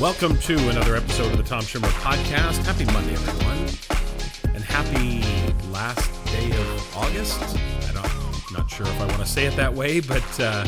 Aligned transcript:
Welcome 0.00 0.38
to 0.42 0.68
another 0.68 0.94
episode 0.94 1.32
of 1.32 1.38
the 1.38 1.42
Tom 1.42 1.62
Schimmer 1.62 1.88
Podcast. 1.88 2.64
Happy 2.64 2.84
Monday, 2.84 3.14
everyone, 3.14 4.54
and 4.54 4.62
happy 4.62 5.24
last 5.72 6.24
day 6.26 6.52
of 6.52 6.96
August. 6.96 7.40
I 7.40 7.92
don't, 7.92 8.06
I'm 8.06 8.54
not 8.54 8.70
sure 8.70 8.86
if 8.86 9.00
I 9.00 9.06
want 9.06 9.18
to 9.18 9.26
say 9.26 9.46
it 9.46 9.56
that 9.56 9.74
way, 9.74 9.98
but 9.98 10.22
uh, 10.38 10.64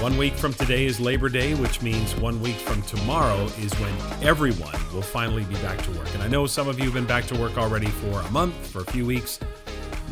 one 0.00 0.16
week 0.16 0.32
from 0.32 0.54
today 0.54 0.86
is 0.86 0.98
Labor 0.98 1.28
Day, 1.28 1.52
which 1.52 1.82
means 1.82 2.16
one 2.16 2.40
week 2.40 2.56
from 2.56 2.80
tomorrow 2.80 3.44
is 3.58 3.74
when 3.74 3.94
everyone 4.22 4.78
will 4.94 5.02
finally 5.02 5.44
be 5.44 5.56
back 5.56 5.76
to 5.82 5.90
work. 5.90 6.08
And 6.14 6.22
I 6.22 6.26
know 6.26 6.46
some 6.46 6.66
of 6.66 6.78
you 6.78 6.86
have 6.86 6.94
been 6.94 7.04
back 7.04 7.26
to 7.26 7.38
work 7.38 7.58
already 7.58 7.88
for 7.88 8.22
a 8.22 8.30
month, 8.30 8.54
for 8.68 8.80
a 8.80 8.86
few 8.86 9.04
weeks, 9.04 9.38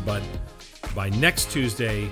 but 0.05 0.21
by 0.93 1.09
next 1.09 1.49
Tuesday, 1.49 2.07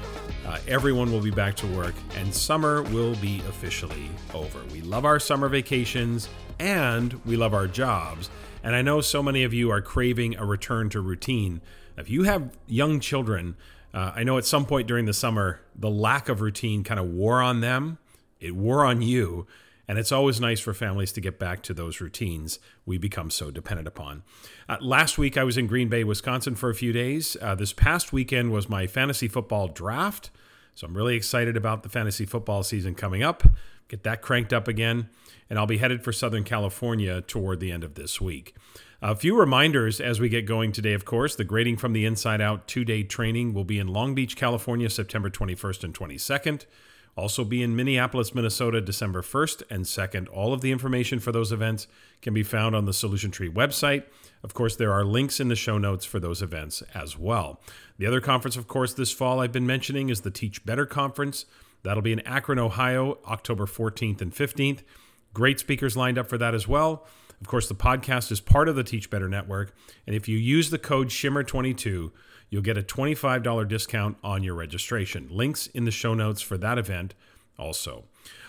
uh, 0.47 0.57
everyone 0.67 1.11
will 1.11 1.21
be 1.21 1.31
back 1.31 1.55
to 1.55 1.67
work 1.67 1.93
and 2.15 2.33
summer 2.33 2.81
will 2.83 3.15
be 3.15 3.41
officially 3.49 4.09
over. 4.33 4.63
We 4.71 4.81
love 4.81 5.03
our 5.03 5.19
summer 5.19 5.49
vacations 5.49 6.29
and 6.59 7.13
we 7.25 7.35
love 7.35 7.53
our 7.53 7.67
jobs. 7.67 8.29
And 8.63 8.75
I 8.75 8.81
know 8.81 9.01
so 9.01 9.21
many 9.21 9.43
of 9.43 9.53
you 9.53 9.69
are 9.71 9.81
craving 9.81 10.37
a 10.37 10.45
return 10.45 10.89
to 10.89 11.01
routine. 11.01 11.61
If 11.97 12.09
you 12.09 12.23
have 12.23 12.57
young 12.65 12.99
children, 12.99 13.57
uh, 13.93 14.13
I 14.15 14.23
know 14.23 14.37
at 14.37 14.45
some 14.45 14.65
point 14.65 14.87
during 14.87 15.05
the 15.05 15.13
summer, 15.13 15.59
the 15.75 15.89
lack 15.89 16.29
of 16.29 16.41
routine 16.41 16.83
kind 16.83 16.99
of 16.99 17.07
wore 17.07 17.41
on 17.41 17.61
them, 17.61 17.97
it 18.39 18.55
wore 18.55 18.85
on 18.85 19.01
you. 19.01 19.47
And 19.87 19.97
it's 19.97 20.11
always 20.11 20.41
nice 20.41 20.59
for 20.59 20.73
families 20.73 21.13
to 21.13 21.21
get 21.21 21.39
back 21.39 21.63
to 21.63 21.73
those 21.73 22.01
routines 22.01 22.59
we 22.85 22.97
become 22.97 23.29
so 23.29 23.51
dependent 23.51 23.87
upon. 23.87 24.23
Uh, 24.67 24.77
last 24.81 25.17
week, 25.17 25.37
I 25.37 25.43
was 25.43 25.57
in 25.57 25.67
Green 25.67 25.87
Bay, 25.87 26.03
Wisconsin 26.03 26.55
for 26.55 26.69
a 26.69 26.75
few 26.75 26.91
days. 26.91 27.37
Uh, 27.41 27.55
this 27.55 27.71
past 27.71 28.11
weekend 28.11 28.51
was 28.51 28.67
my 28.67 28.85
fantasy 28.85 29.27
football 29.27 29.67
draft. 29.67 30.29
So 30.75 30.85
I'm 30.85 30.95
really 30.95 31.15
excited 31.15 31.55
about 31.55 31.83
the 31.83 31.89
fantasy 31.89 32.25
football 32.25 32.63
season 32.63 32.95
coming 32.95 33.23
up. 33.23 33.43
Get 33.87 34.03
that 34.03 34.21
cranked 34.21 34.51
up 34.51 34.67
again. 34.67 35.09
And 35.49 35.57
I'll 35.57 35.65
be 35.65 35.77
headed 35.77 36.03
for 36.03 36.11
Southern 36.11 36.43
California 36.43 37.21
toward 37.21 37.61
the 37.61 37.71
end 37.71 37.83
of 37.85 37.95
this 37.95 38.19
week. 38.19 38.55
A 39.01 39.15
few 39.15 39.37
reminders 39.37 40.01
as 40.01 40.19
we 40.19 40.27
get 40.27 40.45
going 40.45 40.71
today, 40.71 40.93
of 40.93 41.05
course. 41.05 41.35
The 41.35 41.43
Grading 41.43 41.77
from 41.77 41.93
the 41.93 42.05
Inside 42.05 42.41
Out 42.41 42.67
two 42.67 42.83
day 42.83 43.03
training 43.03 43.53
will 43.53 43.63
be 43.63 43.79
in 43.79 43.87
Long 43.87 44.15
Beach, 44.15 44.35
California, 44.35 44.89
September 44.89 45.29
21st 45.29 45.83
and 45.83 45.93
22nd. 45.93 46.65
Also 47.17 47.43
be 47.43 47.63
in 47.63 47.75
Minneapolis, 47.75 48.35
Minnesota, 48.35 48.79
December 48.79 49.23
1st 49.23 49.63
and 49.71 49.85
2nd. 49.85 50.27
All 50.31 50.53
of 50.53 50.61
the 50.61 50.71
information 50.71 51.19
for 51.19 51.31
those 51.31 51.51
events 51.51 51.87
can 52.21 52.33
be 52.33 52.43
found 52.43 52.75
on 52.75 52.85
the 52.85 52.93
Solution 52.93 53.31
Tree 53.31 53.49
website. 53.49 54.03
Of 54.43 54.53
course, 54.53 54.75
there 54.75 54.93
are 54.93 55.03
links 55.03 55.39
in 55.39 55.47
the 55.47 55.55
show 55.55 55.79
notes 55.79 56.05
for 56.05 56.19
those 56.19 56.43
events 56.43 56.83
as 56.93 57.17
well. 57.17 57.59
The 57.97 58.05
other 58.05 58.21
conference, 58.21 58.55
of 58.55 58.67
course, 58.67 58.93
this 58.93 59.11
fall 59.11 59.39
I've 59.39 59.51
been 59.51 59.65
mentioning 59.65 60.09
is 60.09 60.21
the 60.21 60.29
Teach 60.29 60.63
Better 60.63 60.85
Conference. 60.85 61.45
That'll 61.81 62.03
be 62.03 62.13
in 62.13 62.19
Akron, 62.19 62.59
Ohio, 62.59 63.17
October 63.25 63.65
14th 63.65 64.21
and 64.21 64.31
15th. 64.31 64.81
Great 65.33 65.59
speakers 65.59 65.97
lined 65.97 66.19
up 66.19 66.29
for 66.29 66.37
that 66.37 66.53
as 66.53 66.67
well. 66.67 67.07
Of 67.41 67.47
course, 67.47 67.67
the 67.67 67.75
podcast 67.75 68.31
is 68.31 68.41
part 68.41 68.69
of 68.69 68.75
the 68.75 68.83
Teach 68.83 69.09
Better 69.09 69.27
Network. 69.27 69.75
And 70.05 70.15
if 70.15 70.27
you 70.27 70.37
use 70.37 70.69
the 70.69 70.77
code 70.77 71.07
SCHIMMER22, 71.09 72.11
you'll 72.49 72.61
get 72.61 72.77
a 72.77 72.83
$25 72.83 73.67
discount 73.67 74.17
on 74.23 74.43
your 74.43 74.55
registration. 74.55 75.27
Links 75.29 75.67
in 75.67 75.85
the 75.85 75.91
show 75.91 76.13
notes 76.13 76.41
for 76.41 76.57
that 76.57 76.77
event 76.77 77.13
also. 77.57 78.05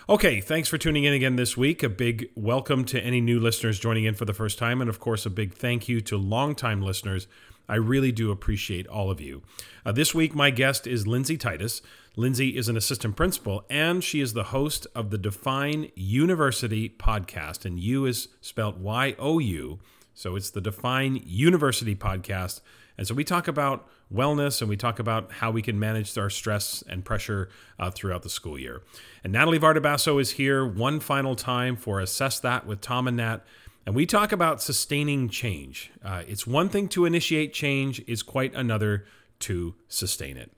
Okay, 0.07 0.41
thanks 0.41 0.67
for 0.67 0.77
tuning 0.77 1.03
in 1.03 1.13
again 1.13 1.35
this 1.35 1.55
week. 1.55 1.83
A 1.83 1.89
big 1.89 2.29
welcome 2.35 2.83
to 2.85 2.99
any 2.99 3.21
new 3.21 3.39
listeners 3.39 3.79
joining 3.79 4.05
in 4.05 4.15
for 4.15 4.25
the 4.25 4.33
first 4.33 4.57
time. 4.57 4.81
And 4.81 4.89
of 4.89 4.99
course, 4.99 5.25
a 5.25 5.29
big 5.29 5.53
thank 5.53 5.87
you 5.87 6.01
to 6.01 6.17
longtime 6.17 6.81
listeners. 6.81 7.27
I 7.67 7.75
really 7.75 8.11
do 8.11 8.31
appreciate 8.31 8.87
all 8.87 9.11
of 9.11 9.21
you. 9.21 9.43
Uh, 9.85 9.91
this 9.91 10.15
week, 10.15 10.33
my 10.33 10.49
guest 10.49 10.87
is 10.87 11.05
Lindsay 11.05 11.37
Titus. 11.37 11.83
Lindsay 12.15 12.57
is 12.57 12.67
an 12.67 12.75
assistant 12.75 13.15
principal 13.15 13.63
and 13.69 14.03
she 14.03 14.19
is 14.19 14.33
the 14.33 14.45
host 14.45 14.87
of 14.95 15.11
the 15.11 15.17
Define 15.19 15.91
University 15.95 16.89
podcast. 16.89 17.63
And 17.63 17.79
U 17.79 18.05
is 18.05 18.29
spelled 18.41 18.81
Y 18.81 19.15
O 19.19 19.37
U. 19.37 19.79
So 20.15 20.35
it's 20.35 20.49
the 20.49 20.59
Define 20.59 21.21
University 21.23 21.95
podcast. 21.95 22.61
And 22.99 23.07
so 23.07 23.15
we 23.15 23.23
talk 23.23 23.47
about 23.47 23.87
wellness 24.13 24.59
and 24.59 24.69
we 24.69 24.75
talk 24.75 24.99
about 24.99 25.31
how 25.31 25.51
we 25.51 25.61
can 25.61 25.79
manage 25.79 26.17
our 26.17 26.29
stress 26.29 26.83
and 26.89 27.05
pressure 27.05 27.47
uh, 27.79 27.89
throughout 27.89 28.23
the 28.23 28.29
school 28.29 28.59
year. 28.59 28.81
And 29.23 29.31
Natalie 29.31 29.57
Vardabasso 29.57 30.19
is 30.19 30.31
here 30.31 30.65
one 30.65 30.99
final 30.99 31.33
time 31.33 31.77
for 31.77 32.01
Assess 32.01 32.41
That 32.41 32.67
with 32.67 32.81
Tom 32.81 33.07
and 33.07 33.15
Nat. 33.15 33.37
And 33.85 33.95
we 33.95 34.05
talk 34.05 34.33
about 34.33 34.61
sustaining 34.61 35.29
change. 35.29 35.91
Uh, 36.03 36.23
it's 36.27 36.45
one 36.45 36.67
thing 36.67 36.89
to 36.89 37.05
initiate 37.05 37.53
change, 37.53 38.03
it's 38.05 38.21
quite 38.21 38.53
another 38.53 39.05
to 39.39 39.75
sustain 39.87 40.35
it. 40.35 40.51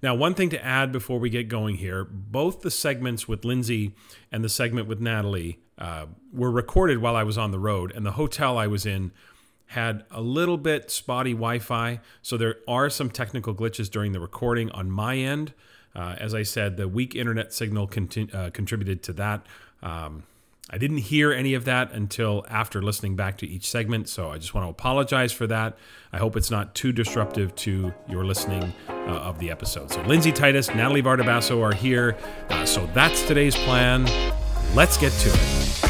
Now, 0.00 0.14
one 0.14 0.34
thing 0.34 0.50
to 0.50 0.64
add 0.64 0.92
before 0.92 1.18
we 1.18 1.30
get 1.30 1.48
going 1.48 1.78
here 1.78 2.04
both 2.04 2.60
the 2.60 2.70
segments 2.70 3.26
with 3.26 3.44
Lindsay 3.44 3.96
and 4.30 4.44
the 4.44 4.48
segment 4.48 4.86
with 4.86 5.00
Natalie 5.00 5.58
uh, 5.76 6.06
were 6.32 6.52
recorded 6.52 6.98
while 6.98 7.16
I 7.16 7.24
was 7.24 7.36
on 7.36 7.50
the 7.50 7.58
road, 7.58 7.92
and 7.92 8.06
the 8.06 8.12
hotel 8.12 8.56
I 8.56 8.68
was 8.68 8.86
in 8.86 9.10
had 9.68 10.04
a 10.10 10.20
little 10.20 10.56
bit 10.56 10.90
spotty 10.90 11.32
Wi 11.32 11.58
Fi, 11.58 12.00
so 12.22 12.36
there 12.36 12.56
are 12.66 12.88
some 12.88 13.10
technical 13.10 13.54
glitches 13.54 13.90
during 13.90 14.12
the 14.12 14.20
recording 14.20 14.70
on 14.70 14.90
my 14.90 15.16
end. 15.16 15.52
Uh, 15.94 16.16
as 16.18 16.34
I 16.34 16.42
said, 16.42 16.76
the 16.76 16.88
weak 16.88 17.14
internet 17.14 17.52
signal 17.52 17.86
conti- 17.86 18.30
uh, 18.32 18.50
contributed 18.50 19.02
to 19.04 19.12
that. 19.14 19.44
Um, 19.82 20.24
I 20.70 20.76
didn't 20.76 20.98
hear 20.98 21.32
any 21.32 21.54
of 21.54 21.64
that 21.64 21.92
until 21.92 22.44
after 22.48 22.82
listening 22.82 23.16
back 23.16 23.38
to 23.38 23.46
each 23.46 23.70
segment, 23.70 24.08
so 24.08 24.30
I 24.30 24.38
just 24.38 24.54
want 24.54 24.66
to 24.66 24.70
apologize 24.70 25.32
for 25.32 25.46
that. 25.46 25.78
I 26.12 26.18
hope 26.18 26.36
it's 26.36 26.50
not 26.50 26.74
too 26.74 26.92
disruptive 26.92 27.54
to 27.56 27.92
your 28.08 28.24
listening 28.24 28.74
uh, 28.88 28.92
of 28.92 29.38
the 29.38 29.50
episode. 29.50 29.90
So, 29.90 30.02
Lindsay 30.02 30.32
Titus, 30.32 30.68
Natalie 30.68 31.02
Vardabasso 31.02 31.62
are 31.62 31.74
here. 31.74 32.16
Uh, 32.50 32.66
so, 32.66 32.86
that's 32.92 33.26
today's 33.26 33.56
plan. 33.56 34.04
Let's 34.74 34.98
get 34.98 35.12
to 35.12 35.30
it. 35.30 35.87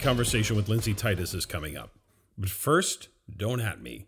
Conversation 0.00 0.56
with 0.56 0.68
Lindsay 0.68 0.94
Titus 0.94 1.34
is 1.34 1.46
coming 1.46 1.76
up. 1.76 1.90
But 2.38 2.48
first, 2.48 3.08
don't 3.36 3.60
at 3.60 3.82
me. 3.82 4.06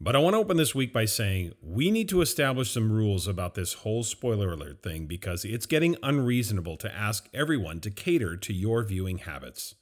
But 0.00 0.16
I 0.16 0.18
want 0.18 0.34
to 0.34 0.38
open 0.38 0.56
this 0.56 0.74
week 0.74 0.92
by 0.92 1.04
saying 1.04 1.52
we 1.62 1.92
need 1.92 2.08
to 2.08 2.22
establish 2.22 2.72
some 2.72 2.90
rules 2.90 3.28
about 3.28 3.54
this 3.54 3.74
whole 3.74 4.02
spoiler 4.02 4.52
alert 4.52 4.82
thing 4.82 5.06
because 5.06 5.44
it's 5.44 5.64
getting 5.64 5.96
unreasonable 6.02 6.76
to 6.78 6.92
ask 6.92 7.28
everyone 7.32 7.78
to 7.80 7.90
cater 7.90 8.36
to 8.36 8.52
your 8.52 8.82
viewing 8.82 9.18
habits. 9.18 9.76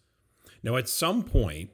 Now, 0.62 0.77
at 0.77 0.91
some 0.91 1.23
point, 1.23 1.71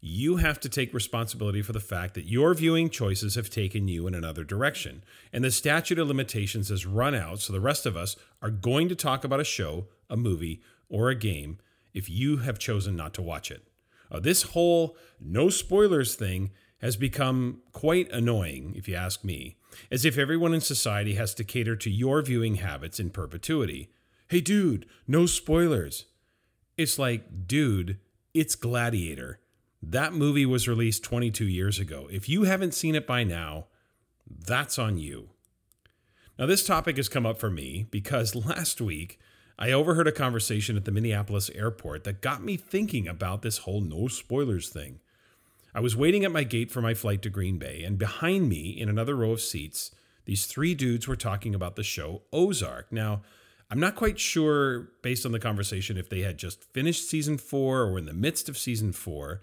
you 0.00 0.36
have 0.36 0.60
to 0.60 0.68
take 0.68 0.94
responsibility 0.94 1.60
for 1.60 1.72
the 1.72 1.80
fact 1.80 2.14
that 2.14 2.30
your 2.30 2.54
viewing 2.54 2.88
choices 2.88 3.34
have 3.34 3.50
taken 3.50 3.88
you 3.88 4.06
in 4.06 4.14
another 4.14 4.44
direction, 4.44 5.02
and 5.32 5.42
the 5.42 5.50
statute 5.50 5.98
of 5.98 6.06
limitations 6.06 6.68
has 6.68 6.86
run 6.86 7.16
out, 7.16 7.40
so 7.40 7.52
the 7.52 7.58
rest 7.58 7.84
of 7.84 7.96
us 7.96 8.14
are 8.40 8.50
going 8.50 8.88
to 8.88 8.94
talk 8.94 9.24
about 9.24 9.40
a 9.40 9.44
show, 9.44 9.86
a 10.08 10.16
movie, 10.16 10.62
or 10.88 11.08
a 11.08 11.16
game 11.16 11.58
if 11.98 12.08
you 12.08 12.38
have 12.38 12.60
chosen 12.60 12.94
not 12.94 13.12
to 13.12 13.20
watch 13.20 13.50
it. 13.50 13.66
Uh, 14.10 14.20
this 14.20 14.42
whole 14.54 14.96
no 15.20 15.50
spoilers 15.50 16.14
thing 16.14 16.52
has 16.80 16.96
become 16.96 17.60
quite 17.72 18.10
annoying, 18.12 18.72
if 18.76 18.86
you 18.86 18.94
ask 18.94 19.24
me, 19.24 19.56
as 19.90 20.04
if 20.04 20.16
everyone 20.16 20.54
in 20.54 20.60
society 20.60 21.14
has 21.14 21.34
to 21.34 21.42
cater 21.42 21.74
to 21.74 21.90
your 21.90 22.22
viewing 22.22 22.54
habits 22.54 23.00
in 23.00 23.10
perpetuity. 23.10 23.90
Hey, 24.28 24.40
dude, 24.40 24.86
no 25.08 25.26
spoilers. 25.26 26.04
It's 26.76 27.00
like, 27.00 27.48
dude, 27.48 27.98
it's 28.32 28.54
Gladiator. 28.54 29.40
That 29.82 30.12
movie 30.12 30.46
was 30.46 30.68
released 30.68 31.02
22 31.02 31.44
years 31.44 31.80
ago. 31.80 32.08
If 32.12 32.28
you 32.28 32.44
haven't 32.44 32.74
seen 32.74 32.94
it 32.94 33.08
by 33.08 33.24
now, 33.24 33.66
that's 34.24 34.78
on 34.78 34.98
you. 34.98 35.30
Now, 36.38 36.46
this 36.46 36.64
topic 36.64 36.96
has 36.96 37.08
come 37.08 37.26
up 37.26 37.40
for 37.40 37.50
me 37.50 37.88
because 37.90 38.34
last 38.46 38.80
week 38.80 39.18
I 39.58 39.72
overheard 39.72 40.06
a 40.06 40.12
conversation 40.12 40.76
at 40.76 40.84
the 40.84 40.92
Minneapolis 40.92 41.50
airport 41.50 42.04
that 42.04 42.20
got 42.20 42.44
me 42.44 42.56
thinking 42.56 43.08
about 43.08 43.42
this 43.42 43.58
whole 43.58 43.80
no 43.80 44.06
spoilers 44.06 44.68
thing. 44.68 45.00
I 45.74 45.80
was 45.80 45.96
waiting 45.96 46.24
at 46.24 46.30
my 46.30 46.44
gate 46.44 46.70
for 46.70 46.80
my 46.80 46.94
flight 46.94 47.22
to 47.22 47.30
Green 47.30 47.58
Bay, 47.58 47.82
and 47.82 47.98
behind 47.98 48.48
me, 48.48 48.70
in 48.70 48.88
another 48.88 49.16
row 49.16 49.32
of 49.32 49.40
seats, 49.40 49.90
these 50.26 50.46
three 50.46 50.74
dudes 50.74 51.08
were 51.08 51.16
talking 51.16 51.54
about 51.54 51.74
the 51.74 51.82
show 51.82 52.22
Ozark. 52.32 52.92
Now, 52.92 53.22
I'm 53.70 53.80
not 53.80 53.96
quite 53.96 54.20
sure, 54.20 54.90
based 55.02 55.26
on 55.26 55.32
the 55.32 55.40
conversation, 55.40 55.98
if 55.98 56.08
they 56.08 56.20
had 56.20 56.38
just 56.38 56.64
finished 56.72 57.08
season 57.08 57.36
four 57.36 57.80
or 57.80 57.92
were 57.92 57.98
in 57.98 58.06
the 58.06 58.12
midst 58.12 58.48
of 58.48 58.56
season 58.56 58.92
four, 58.92 59.40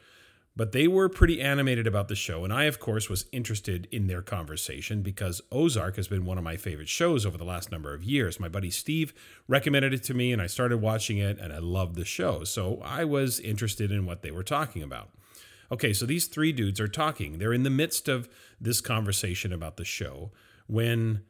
but 0.56 0.72
they 0.72 0.88
were 0.88 1.10
pretty 1.10 1.42
animated 1.42 1.86
about 1.86 2.08
the 2.08 2.16
show, 2.16 2.44
and 2.44 2.54
I, 2.54 2.64
of 2.64 2.80
course, 2.80 3.10
was 3.10 3.26
interested 3.32 3.88
in 3.92 4.08
their 4.08 4.22
conversation 4.22 5.02
because 5.02 5.42
Ozark 5.52 5.98
has 5.98 6.08
been 6.08 6.26
one 6.26 6.38
of 6.38 6.44
my 6.44 6.56
favorite 6.56 6.88
shows 6.88 7.26
over 7.26 7.38
the 7.38 7.44
last 7.44 7.72
number 7.72 7.94
of 7.94 8.04
years. 8.04 8.40
My 8.40 8.48
buddy 8.48 8.70
Steve 8.70 9.14
recommended 9.48 9.94
it 9.94 10.04
to 10.04 10.14
me, 10.14 10.32
and 10.32 10.42
I 10.42 10.48
started 10.48 10.78
watching 10.78 11.18
it, 11.18 11.40
and 11.40 11.52
I 11.52 11.60
loved 11.60 11.96
the 11.96 12.06
show. 12.06 12.46
So 12.46 12.82
I 12.84 13.04
was 13.04 13.40
interested 13.40 13.92
in 13.92 14.06
what 14.06 14.22
they 14.22 14.32
were 14.32 14.44
talking 14.44 14.82
about. 14.82 15.10
Okay, 15.72 15.94
so 15.94 16.06
these 16.06 16.28
three 16.28 16.52
dudes 16.52 16.80
are 16.80 16.88
talking. 16.88 17.38
They're 17.38 17.54
in 17.54 17.64
the 17.64 17.70
midst 17.70 18.08
of 18.08 18.30
this 18.62 18.80
conversation 18.82 19.52
about 19.52 19.78
the 19.78 19.86
show 19.86 20.32
when 20.68 21.24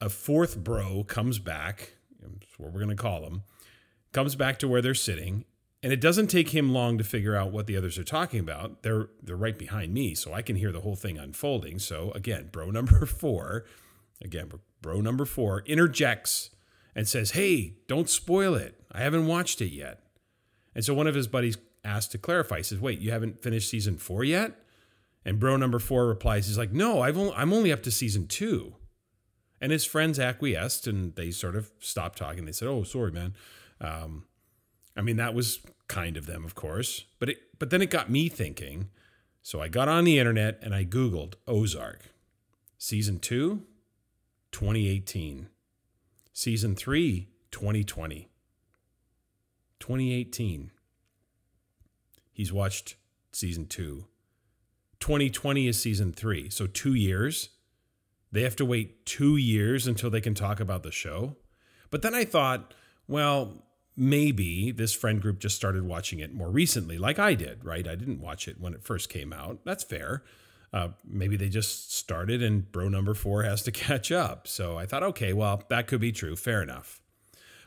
a 0.00 0.08
fourth 0.08 0.56
bro 0.56 1.04
comes 1.04 1.38
back, 1.38 1.94
that's 2.20 2.58
what 2.58 2.72
we're 2.72 2.80
going 2.80 2.96
to 2.96 3.02
call 3.02 3.24
him, 3.26 3.42
comes 4.12 4.34
back 4.34 4.58
to 4.58 4.68
where 4.68 4.82
they're 4.82 4.94
sitting 4.94 5.44
And 5.82 5.92
it 5.92 6.00
doesn't 6.00 6.26
take 6.26 6.50
him 6.50 6.72
long 6.72 6.98
to 6.98 7.04
figure 7.04 7.34
out 7.34 7.52
what 7.52 7.66
the 7.66 7.76
others 7.76 7.96
are 7.98 8.04
talking 8.04 8.38
about. 8.40 8.82
They're 8.82 9.08
they're 9.22 9.36
right 9.36 9.58
behind 9.58 9.94
me, 9.94 10.14
so 10.14 10.34
I 10.34 10.42
can 10.42 10.56
hear 10.56 10.72
the 10.72 10.80
whole 10.80 10.96
thing 10.96 11.16
unfolding. 11.16 11.78
So 11.78 12.10
again, 12.12 12.50
bro 12.52 12.70
number 12.70 13.06
4, 13.06 13.64
again, 14.22 14.50
bro 14.82 15.00
number 15.00 15.24
4 15.24 15.62
interjects 15.66 16.50
and 16.94 17.08
says, 17.08 17.30
"Hey, 17.32 17.76
don't 17.88 18.10
spoil 18.10 18.54
it. 18.54 18.78
I 18.92 19.00
haven't 19.00 19.26
watched 19.26 19.60
it 19.62 19.72
yet." 19.72 20.02
And 20.74 20.84
so 20.84 20.92
one 20.92 21.06
of 21.06 21.14
his 21.14 21.28
buddies 21.28 21.56
asked 21.82 22.12
to 22.12 22.18
clarify. 22.18 22.58
He 22.58 22.62
says, 22.62 22.78
"Wait, 22.78 23.00
you 23.00 23.10
haven't 23.10 23.42
finished 23.42 23.70
season 23.70 23.96
4 23.96 24.22
yet?" 24.24 24.54
And 25.24 25.38
bro 25.38 25.56
number 25.56 25.78
4 25.78 26.06
replies, 26.06 26.46
he's 26.46 26.58
like, 26.58 26.72
"No, 26.72 27.00
I've 27.00 27.16
only, 27.16 27.32
I'm 27.34 27.52
only 27.54 27.72
up 27.72 27.82
to 27.84 27.90
season 27.90 28.26
2." 28.26 28.74
And 29.62 29.72
his 29.72 29.84
friends 29.86 30.18
acquiesced 30.18 30.86
and 30.86 31.14
they 31.14 31.30
sort 31.30 31.56
of 31.56 31.70
stopped 31.78 32.18
talking. 32.18 32.44
They 32.44 32.52
said, 32.52 32.68
"Oh, 32.68 32.82
sorry, 32.82 33.12
man." 33.12 33.34
Um, 33.80 34.24
I 34.96 35.02
mean, 35.02 35.16
that 35.16 35.34
was 35.34 35.60
kind 35.88 36.16
of 36.16 36.26
them, 36.26 36.44
of 36.44 36.54
course, 36.54 37.04
but 37.18 37.28
it 37.30 37.58
but 37.58 37.70
then 37.70 37.82
it 37.82 37.90
got 37.90 38.10
me 38.10 38.28
thinking. 38.28 38.90
So 39.42 39.60
I 39.60 39.68
got 39.68 39.88
on 39.88 40.04
the 40.04 40.18
internet 40.18 40.58
and 40.62 40.74
I 40.74 40.84
googled 40.84 41.34
Ozark. 41.46 42.00
Season 42.78 43.18
2, 43.18 43.62
2018. 44.52 45.48
Season 46.32 46.74
3, 46.74 47.28
2020. 47.50 48.28
2018. 49.78 50.70
He's 52.32 52.52
watched 52.52 52.96
season 53.32 53.66
2. 53.66 54.04
2020 55.00 55.68
is 55.68 55.80
season 55.80 56.12
3. 56.12 56.50
So 56.50 56.66
2 56.66 56.94
years. 56.94 57.50
They 58.32 58.42
have 58.42 58.56
to 58.56 58.64
wait 58.64 59.06
2 59.06 59.36
years 59.36 59.86
until 59.86 60.10
they 60.10 60.20
can 60.20 60.34
talk 60.34 60.60
about 60.60 60.82
the 60.82 60.92
show. 60.92 61.36
But 61.90 62.02
then 62.02 62.14
I 62.14 62.24
thought, 62.24 62.74
well, 63.08 63.64
maybe 64.00 64.70
this 64.70 64.94
friend 64.94 65.20
group 65.20 65.38
just 65.38 65.54
started 65.54 65.82
watching 65.82 66.20
it 66.20 66.32
more 66.32 66.50
recently, 66.50 66.96
like 66.96 67.18
I 67.18 67.34
did, 67.34 67.62
right? 67.62 67.86
I 67.86 67.94
didn't 67.96 68.18
watch 68.18 68.48
it 68.48 68.58
when 68.58 68.72
it 68.72 68.82
first 68.82 69.10
came 69.10 69.30
out. 69.30 69.58
That's 69.66 69.84
fair. 69.84 70.24
Uh, 70.72 70.88
maybe 71.06 71.36
they 71.36 71.50
just 71.50 71.94
started 71.94 72.42
and 72.42 72.72
bro 72.72 72.88
number 72.88 73.12
four 73.12 73.42
has 73.44 73.62
to 73.64 73.70
catch 73.70 74.10
up. 74.10 74.48
So 74.48 74.78
I 74.78 74.86
thought, 74.86 75.02
okay, 75.02 75.34
well, 75.34 75.64
that 75.68 75.86
could 75.86 76.00
be 76.00 76.12
true. 76.12 76.34
Fair 76.34 76.62
enough. 76.62 77.02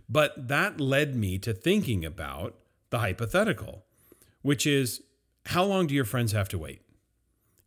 But 0.09 0.47
that 0.47 0.81
led 0.81 1.15
me 1.15 1.37
to 1.37 1.53
thinking 1.53 2.03
about 2.03 2.55
the 2.89 2.97
hypothetical, 2.97 3.85
which 4.41 4.65
is 4.65 5.03
how 5.47 5.63
long 5.63 5.85
do 5.85 5.93
your 5.93 6.03
friends 6.03 6.31
have 6.31 6.49
to 6.49 6.57
wait? 6.57 6.81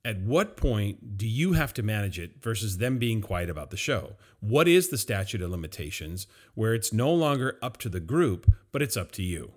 At 0.07 0.21
what 0.21 0.57
point 0.57 1.19
do 1.19 1.27
you 1.27 1.55
have 1.55 1.75
to 1.75 1.83
manage 1.83 2.17
it 2.17 2.41
versus 2.41 2.79
them 2.79 2.97
being 2.97 3.21
quiet 3.21 3.51
about 3.51 3.71
the 3.71 3.77
show? 3.77 4.13
What 4.39 4.69
is 4.69 4.89
the 4.89 4.97
statute 4.97 5.43
of 5.43 5.51
limitations 5.51 6.29
where 6.55 6.75
it's 6.75 6.93
no 6.93 7.13
longer 7.13 7.59
up 7.61 7.77
to 7.79 7.89
the 7.89 7.99
group, 7.99 8.49
but 8.71 8.83
it's 8.83 8.97
up 8.97 9.11
to 9.13 9.23
you? 9.25 9.55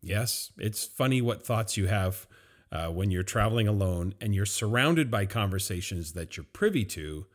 Yes, 0.00 0.52
it's 0.56 0.86
funny 0.86 1.20
what 1.20 1.44
thoughts 1.44 1.76
you 1.76 1.88
have 1.88 2.26
uh, 2.72 2.88
when 2.88 3.10
you're 3.10 3.22
traveling 3.22 3.68
alone 3.68 4.14
and 4.22 4.34
you're 4.34 4.46
surrounded 4.46 5.10
by 5.10 5.26
conversations 5.26 6.14
that 6.14 6.38
you're 6.38 6.46
privy 6.54 6.86
to, 6.86 7.26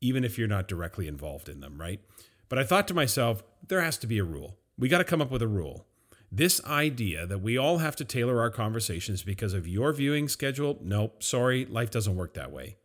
even 0.00 0.24
if 0.24 0.38
you're 0.38 0.48
not 0.48 0.68
directly 0.68 1.06
involved 1.06 1.50
in 1.50 1.60
them, 1.60 1.78
right? 1.78 2.00
But 2.48 2.58
I 2.58 2.64
thought 2.64 2.88
to 2.88 2.94
myself, 2.94 3.42
there 3.68 3.82
has 3.82 3.98
to 3.98 4.06
be 4.06 4.16
a 4.16 4.24
rule. 4.24 4.56
We 4.78 4.88
got 4.88 4.98
to 4.98 5.04
come 5.04 5.20
up 5.20 5.30
with 5.30 5.42
a 5.42 5.48
rule. 5.48 5.86
This 6.30 6.62
idea 6.64 7.26
that 7.26 7.40
we 7.40 7.56
all 7.56 7.78
have 7.78 7.96
to 7.96 8.04
tailor 8.04 8.40
our 8.40 8.50
conversations 8.50 9.22
because 9.22 9.52
of 9.52 9.68
your 9.68 9.92
viewing 9.92 10.28
schedule, 10.28 10.78
nope, 10.82 11.22
sorry, 11.22 11.64
life 11.66 11.90
doesn't 11.90 12.16
work 12.16 12.34
that 12.34 12.52
way. 12.52 12.76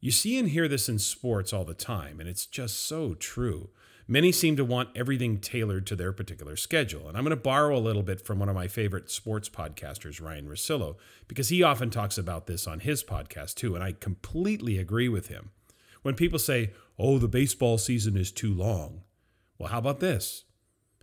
You 0.00 0.10
see 0.10 0.38
and 0.38 0.48
hear 0.48 0.68
this 0.68 0.88
in 0.88 0.98
sports 0.98 1.52
all 1.52 1.64
the 1.64 1.74
time, 1.74 2.20
and 2.20 2.28
it's 2.28 2.46
just 2.46 2.80
so 2.80 3.14
true. 3.14 3.70
Many 4.08 4.30
seem 4.30 4.54
to 4.56 4.64
want 4.64 4.90
everything 4.94 5.40
tailored 5.40 5.84
to 5.88 5.96
their 5.96 6.12
particular 6.12 6.54
schedule. 6.54 7.08
And 7.08 7.16
I'm 7.16 7.24
going 7.24 7.30
to 7.30 7.42
borrow 7.42 7.76
a 7.76 7.80
little 7.80 8.04
bit 8.04 8.20
from 8.24 8.38
one 8.38 8.48
of 8.48 8.54
my 8.54 8.68
favorite 8.68 9.10
sports 9.10 9.48
podcasters, 9.48 10.22
Ryan 10.22 10.46
Russillo, 10.46 10.96
because 11.26 11.48
he 11.48 11.64
often 11.64 11.90
talks 11.90 12.16
about 12.16 12.46
this 12.46 12.68
on 12.68 12.80
his 12.80 13.02
podcast 13.02 13.56
too. 13.56 13.74
And 13.74 13.82
I 13.82 13.92
completely 13.92 14.78
agree 14.78 15.08
with 15.08 15.26
him. 15.26 15.50
When 16.02 16.14
people 16.14 16.38
say, 16.38 16.70
oh, 17.00 17.18
the 17.18 17.26
baseball 17.26 17.78
season 17.78 18.16
is 18.16 18.30
too 18.30 18.54
long, 18.54 19.02
well, 19.58 19.70
how 19.70 19.78
about 19.78 19.98
this? 19.98 20.44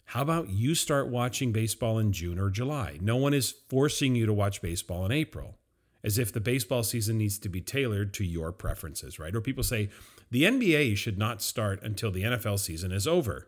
How 0.06 0.22
about 0.22 0.50
you 0.50 0.76
start 0.76 1.08
watching 1.08 1.52
baseball 1.52 1.98
in 1.98 2.12
June 2.12 2.40
or 2.40 2.50
July? 2.50 3.00
No 3.02 3.16
one 3.16 3.34
is 3.34 3.56
forcing 3.68 4.16
you 4.16 4.26
to 4.26 4.34
watch 4.34 4.62
baseball 4.62 5.06
in 5.06 5.12
April, 5.12 5.58
as 6.04 6.18
if 6.18 6.32
the 6.32 6.40
baseball 6.40 6.84
season 6.84 7.18
needs 7.18 7.40
to 7.40 7.50
be 7.50 7.62
tailored 7.62 8.14
to 8.16 8.26
your 8.26 8.52
preferences, 8.52 9.18
right? 9.18 9.36
Or 9.36 9.42
people 9.42 9.64
say 9.64 9.90
the 10.30 10.44
NBA 10.44 10.98
should 10.98 11.18
not 11.18 11.42
start 11.42 11.82
until 11.82 12.12
the 12.12 12.24
NFL 12.24 12.60
season 12.60 12.92
is 12.92 13.08
over. 13.08 13.48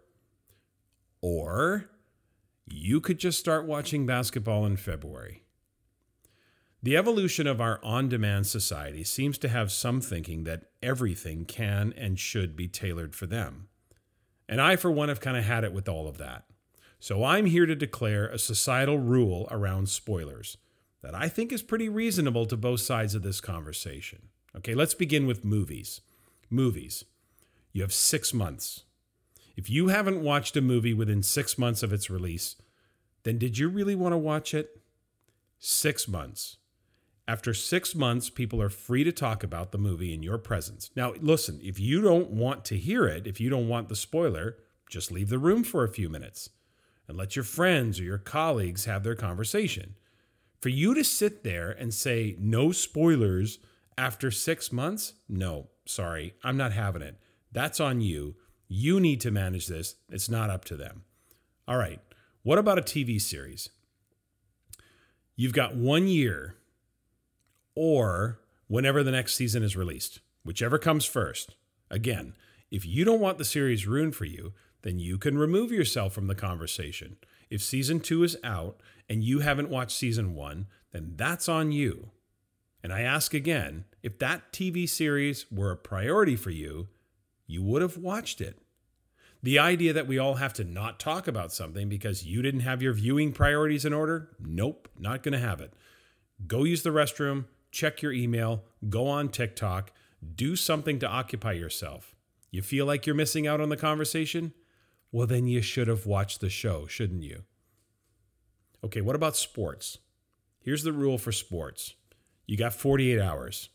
Or 1.22 1.90
you 2.66 3.00
could 3.00 3.20
just 3.20 3.40
start 3.40 3.66
watching 3.66 4.06
basketball 4.06 4.66
in 4.66 4.78
February. 4.78 5.44
The 6.82 6.98
evolution 6.98 7.48
of 7.48 7.60
our 7.60 7.80
on 7.84 8.10
demand 8.10 8.46
society 8.46 9.04
seems 9.04 9.40
to 9.40 9.50
have 9.50 9.72
some 9.72 10.02
thinking 10.02 10.44
that 10.44 10.66
everything 10.84 11.46
can 11.46 11.94
and 11.98 12.20
should 12.20 12.56
be 12.56 12.68
tailored 12.68 13.16
for 13.16 13.26
them. 13.26 13.70
And 14.48 14.62
I, 14.62 14.76
for 14.76 14.92
one, 14.92 15.10
have 15.10 15.20
kind 15.20 15.38
of 15.38 15.44
had 15.44 15.64
it 15.64 15.74
with 15.74 15.90
all 15.90 16.08
of 16.08 16.18
that. 16.18 16.46
So 17.00 17.24
I'm 17.24 17.46
here 17.46 17.66
to 17.66 17.76
declare 17.76 18.28
a 18.28 18.40
societal 18.40 18.98
rule 18.98 19.48
around 19.52 19.90
spoilers 19.90 20.58
that 21.02 21.14
I 21.14 21.30
think 21.30 21.52
is 21.52 21.62
pretty 21.62 21.90
reasonable 21.90 22.46
to 22.48 22.58
both 22.58 22.80
sides 22.80 23.14
of 23.14 23.22
this 23.22 23.42
conversation. 23.42 24.30
Okay, 24.58 24.74
let's 24.74 24.96
begin 24.96 25.28
with 25.28 25.46
movies. 25.46 26.02
Movies. 26.50 27.06
You 27.74 27.82
have 27.82 27.94
six 27.94 28.34
months. 28.34 28.86
If 29.56 29.70
you 29.70 29.90
haven't 29.90 30.24
watched 30.24 30.58
a 30.58 30.62
movie 30.62 30.94
within 30.94 31.22
six 31.24 31.58
months 31.58 31.84
of 31.84 31.94
its 31.94 32.10
release, 32.10 32.56
then 33.24 33.38
did 33.38 33.58
you 33.58 33.70
really 33.70 33.96
want 33.96 34.14
to 34.14 34.18
watch 34.18 34.54
it? 34.54 34.82
Six 35.60 36.08
months. 36.08 36.58
After 37.28 37.56
six 37.56 37.96
months, 37.96 38.30
people 38.30 38.62
are 38.62 38.70
free 38.70 39.04
to 39.04 39.12
talk 39.12 39.44
about 39.44 39.72
the 39.72 39.80
movie 39.80 40.14
in 40.14 40.22
your 40.22 40.38
presence. 40.38 40.92
Now, 40.96 41.14
listen, 41.20 41.60
if 41.64 41.80
you 41.80 42.02
don't 42.02 42.30
want 42.30 42.64
to 42.66 42.78
hear 42.78 43.08
it, 43.08 43.26
if 43.26 43.40
you 43.40 43.50
don't 43.50 43.68
want 43.68 43.90
the 43.90 43.96
spoiler, 43.96 44.58
just 44.90 45.12
leave 45.12 45.30
the 45.30 45.40
room 45.40 45.64
for 45.64 45.84
a 45.84 45.90
few 45.90 46.08
minutes 46.08 46.52
and 47.08 47.18
let 47.18 47.36
your 47.36 47.46
friends 47.46 48.00
or 48.00 48.04
your 48.04 48.20
colleagues 48.20 48.86
have 48.86 49.04
their 49.04 49.16
conversation. 49.16 49.96
For 50.62 50.70
you 50.70 50.94
to 50.94 51.04
sit 51.04 51.44
there 51.44 51.72
and 51.72 51.94
say 51.94 52.36
no 52.40 52.72
spoilers 52.72 53.60
after 53.98 54.30
six 54.30 54.72
months, 54.72 55.14
no, 55.28 55.70
sorry, 55.86 56.36
I'm 56.44 56.58
not 56.58 56.74
having 56.74 57.02
it. 57.02 57.18
That's 57.52 57.80
on 57.80 58.02
you. 58.02 58.36
You 58.68 59.00
need 59.00 59.22
to 59.22 59.32
manage 59.32 59.68
this. 59.68 59.96
It's 60.10 60.30
not 60.30 60.50
up 60.50 60.66
to 60.66 60.76
them. 60.76 61.04
All 61.68 61.78
right, 61.78 62.02
what 62.44 62.60
about 62.60 62.78
a 62.78 62.84
TV 62.84 63.20
series? 63.20 63.70
You've 65.36 65.54
got 65.54 65.76
one 65.76 66.08
year 66.08 66.58
or 67.76 68.40
whenever 68.68 69.04
the 69.04 69.12
next 69.12 69.36
season 69.36 69.64
is 69.64 69.76
released, 69.76 70.20
whichever 70.44 70.78
comes 70.78 71.06
first. 71.06 71.56
Again, 71.92 72.34
if 72.72 72.86
you 72.86 73.06
don't 73.06 73.20
want 73.20 73.38
the 73.38 73.46
series 73.46 73.88
ruined 73.88 74.16
for 74.16 74.26
you, 74.26 74.54
then 74.82 75.00
you 75.00 75.18
can 75.18 75.38
remove 75.38 75.72
yourself 75.72 76.14
from 76.14 76.28
the 76.28 76.36
conversation. 76.36 77.18
If 77.50 77.62
season 77.62 78.00
two 78.00 78.24
is 78.24 78.38
out 78.44 78.82
and 79.10 79.24
you 79.24 79.40
haven't 79.40 79.70
watched 79.70 79.98
season 79.98 80.36
one, 80.36 80.68
then 80.92 81.14
that's 81.16 81.50
on 81.50 81.72
you. 81.72 82.12
And 82.84 82.94
I 82.94 83.02
ask 83.02 83.34
again 83.34 83.86
if 84.04 84.20
that 84.20 84.52
TV 84.52 84.88
series 84.88 85.46
were 85.52 85.72
a 85.72 85.78
priority 85.78 86.36
for 86.36 86.52
you, 86.52 86.88
you 87.48 87.64
would 87.64 87.82
have 87.82 87.98
watched 87.98 88.42
it. 88.42 88.60
The 89.42 89.60
idea 89.60 89.94
that 89.94 90.08
we 90.08 90.18
all 90.18 90.36
have 90.36 90.54
to 90.54 90.64
not 90.64 91.00
talk 91.00 91.28
about 91.28 91.52
something 91.52 91.88
because 91.90 92.26
you 92.26 92.42
didn't 92.42 92.62
have 92.62 92.82
your 92.82 92.94
viewing 92.94 93.32
priorities 93.32 93.86
in 93.86 93.94
order, 93.94 94.30
nope, 94.40 94.88
not 94.98 95.22
going 95.22 95.34
to 95.34 95.40
have 95.40 95.62
it. 95.62 95.74
Go 96.48 96.64
use 96.64 96.84
the 96.84 96.90
restroom, 96.90 97.46
check 97.76 98.02
your 98.02 98.14
email, 98.14 98.64
go 98.88 99.06
on 99.06 99.28
TikTok, 99.28 99.92
do 100.36 100.56
something 100.56 100.98
to 101.00 101.08
occupy 101.08 101.52
yourself. 101.52 102.16
You 102.50 102.62
feel 102.62 102.86
like 102.86 103.06
you're 103.06 103.16
missing 103.16 103.46
out 103.46 103.60
on 103.60 103.68
the 103.68 103.76
conversation? 103.76 104.54
Well, 105.12 105.28
then 105.28 105.46
you 105.46 105.62
should 105.62 105.90
have 105.90 106.06
watched 106.06 106.40
the 106.40 106.50
show, 106.50 106.88
shouldn't 106.88 107.24
you? 107.24 107.44
Okay, 108.82 109.02
what 109.02 109.16
about 109.16 109.36
sports? 109.36 109.98
Here's 110.62 110.84
the 110.84 110.94
rule 110.94 111.18
for 111.18 111.34
sports 111.34 111.96
you 112.48 112.56
got 112.58 112.74
48 112.74 113.20
hours. 113.20 113.70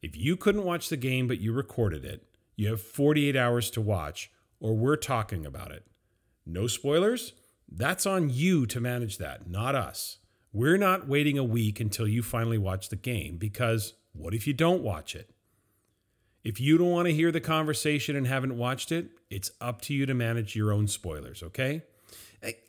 If 0.00 0.16
you 0.16 0.36
couldn't 0.36 0.64
watch 0.64 0.88
the 0.88 0.96
game 0.96 1.26
but 1.26 1.40
you 1.40 1.52
recorded 1.52 2.04
it, 2.04 2.22
you 2.54 2.68
have 2.68 2.80
48 2.80 3.34
hours 3.34 3.68
to 3.70 3.80
watch, 3.80 4.30
or 4.60 4.74
we're 4.74 4.96
talking 4.96 5.44
about 5.44 5.72
it. 5.72 5.84
No 6.46 6.68
spoilers? 6.68 7.32
That's 7.68 8.06
on 8.06 8.30
you 8.30 8.64
to 8.66 8.80
manage 8.80 9.18
that, 9.18 9.50
not 9.50 9.74
us. 9.74 10.18
We're 10.54 10.78
not 10.78 11.08
waiting 11.08 11.36
a 11.36 11.42
week 11.42 11.80
until 11.80 12.06
you 12.06 12.22
finally 12.22 12.58
watch 12.58 12.88
the 12.88 12.96
game 12.96 13.38
because 13.38 13.94
what 14.12 14.34
if 14.34 14.46
you 14.46 14.52
don't 14.52 14.84
watch 14.84 15.16
it? 15.16 15.28
If 16.44 16.60
you 16.60 16.78
don't 16.78 16.92
want 16.92 17.08
to 17.08 17.12
hear 17.12 17.32
the 17.32 17.40
conversation 17.40 18.14
and 18.14 18.24
haven't 18.24 18.56
watched 18.56 18.92
it, 18.92 19.08
it's 19.30 19.50
up 19.60 19.80
to 19.82 19.94
you 19.94 20.06
to 20.06 20.14
manage 20.14 20.54
your 20.54 20.72
own 20.72 20.86
spoilers, 20.86 21.42
okay? 21.42 21.82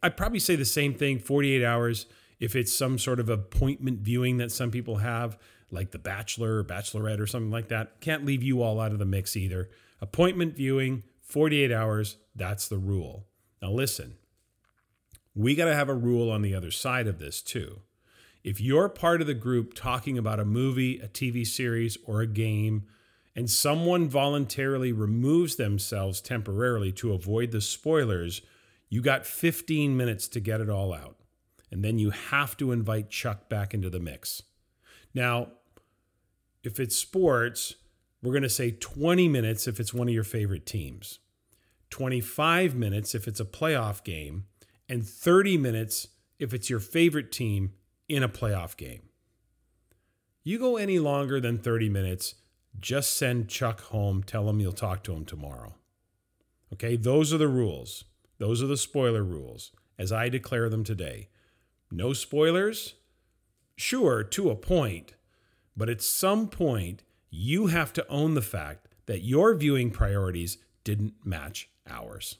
I'd 0.01 0.17
probably 0.17 0.39
say 0.39 0.55
the 0.55 0.65
same 0.65 0.95
thing 0.95 1.19
48 1.19 1.63
hours 1.63 2.07
if 2.39 2.55
it's 2.55 2.73
some 2.73 2.97
sort 2.97 3.19
of 3.19 3.29
appointment 3.29 3.99
viewing 3.99 4.37
that 4.37 4.51
some 4.51 4.71
people 4.71 4.97
have, 4.97 5.37
like 5.69 5.91
The 5.91 5.99
Bachelor 5.99 6.57
or 6.57 6.63
Bachelorette 6.63 7.19
or 7.19 7.27
something 7.27 7.51
like 7.51 7.67
that. 7.67 8.01
Can't 8.01 8.25
leave 8.25 8.41
you 8.41 8.63
all 8.63 8.79
out 8.79 8.93
of 8.93 8.99
the 8.99 9.05
mix 9.05 9.37
either. 9.37 9.69
Appointment 10.01 10.55
viewing, 10.55 11.03
48 11.21 11.71
hours, 11.71 12.17
that's 12.35 12.67
the 12.67 12.79
rule. 12.79 13.27
Now, 13.61 13.69
listen, 13.69 14.15
we 15.35 15.53
got 15.53 15.65
to 15.65 15.75
have 15.75 15.89
a 15.89 15.93
rule 15.93 16.31
on 16.31 16.41
the 16.41 16.55
other 16.55 16.71
side 16.71 17.07
of 17.07 17.19
this 17.19 17.41
too. 17.41 17.81
If 18.43 18.61
you're 18.61 18.89
part 18.89 19.21
of 19.21 19.27
the 19.27 19.33
group 19.33 19.73
talking 19.73 20.17
about 20.17 20.39
a 20.39 20.45
movie, 20.45 20.99
a 20.99 21.07
TV 21.07 21.45
series, 21.45 21.97
or 22.05 22.21
a 22.21 22.27
game, 22.27 22.83
and 23.35 23.49
someone 23.49 24.07
voluntarily 24.07 24.93
removes 24.93 25.57
themselves 25.57 26.21
temporarily 26.21 26.91
to 26.93 27.11
avoid 27.11 27.51
the 27.51 27.59
spoilers, 27.59 28.41
you 28.87 29.01
got 29.01 29.25
15 29.25 29.97
minutes 29.97 30.27
to 30.29 30.39
get 30.39 30.61
it 30.61 30.69
all 30.69 30.93
out. 30.93 31.17
And 31.71 31.83
then 31.83 31.99
you 31.99 32.11
have 32.11 32.55
to 32.57 32.71
invite 32.71 33.09
Chuck 33.09 33.49
back 33.49 33.73
into 33.73 33.89
the 33.89 33.99
mix. 33.99 34.43
Now, 35.13 35.49
if 36.63 36.79
it's 36.79 36.95
sports, 36.95 37.75
we're 38.21 38.31
going 38.31 38.43
to 38.43 38.49
say 38.49 38.71
20 38.71 39.27
minutes 39.27 39.67
if 39.67 39.79
it's 39.79 39.93
one 39.93 40.07
of 40.07 40.13
your 40.13 40.23
favorite 40.23 40.65
teams, 40.65 41.19
25 41.89 42.75
minutes 42.75 43.13
if 43.13 43.27
it's 43.27 43.39
a 43.39 43.45
playoff 43.45 44.03
game, 44.03 44.45
and 44.89 45.07
30 45.07 45.57
minutes 45.57 46.07
if 46.39 46.53
it's 46.53 46.69
your 46.69 46.79
favorite 46.79 47.31
team 47.31 47.73
in 48.07 48.23
a 48.23 48.29
playoff 48.29 48.77
game. 48.77 49.03
You 50.43 50.59
go 50.59 50.77
any 50.77 50.99
longer 50.99 51.39
than 51.39 51.57
30 51.57 51.89
minutes, 51.89 52.35
just 52.79 53.17
send 53.17 53.49
Chuck 53.49 53.81
home, 53.81 54.21
tell 54.23 54.49
him 54.49 54.59
you'll 54.59 54.73
talk 54.73 55.03
to 55.03 55.13
him 55.13 55.25
tomorrow. 55.25 55.75
Okay, 56.73 56.95
those 56.95 57.33
are 57.33 57.37
the 57.37 57.47
rules. 57.47 58.03
Those 58.37 58.61
are 58.61 58.67
the 58.67 58.77
spoiler 58.77 59.23
rules 59.23 59.71
as 59.97 60.11
I 60.11 60.29
declare 60.29 60.69
them 60.69 60.83
today. 60.83 61.29
No 61.89 62.13
spoilers? 62.13 62.95
Sure, 63.77 64.23
to 64.23 64.49
a 64.49 64.55
point, 64.55 65.13
but 65.75 65.89
at 65.89 66.01
some 66.01 66.47
point, 66.47 67.03
you 67.29 67.67
have 67.67 67.91
to 67.93 68.07
own 68.07 68.33
the 68.33 68.41
fact 68.41 68.87
that 69.05 69.23
your 69.23 69.55
viewing 69.55 69.91
priorities 69.91 70.57
didn't 70.83 71.13
match 71.23 71.69
ours. 71.87 72.37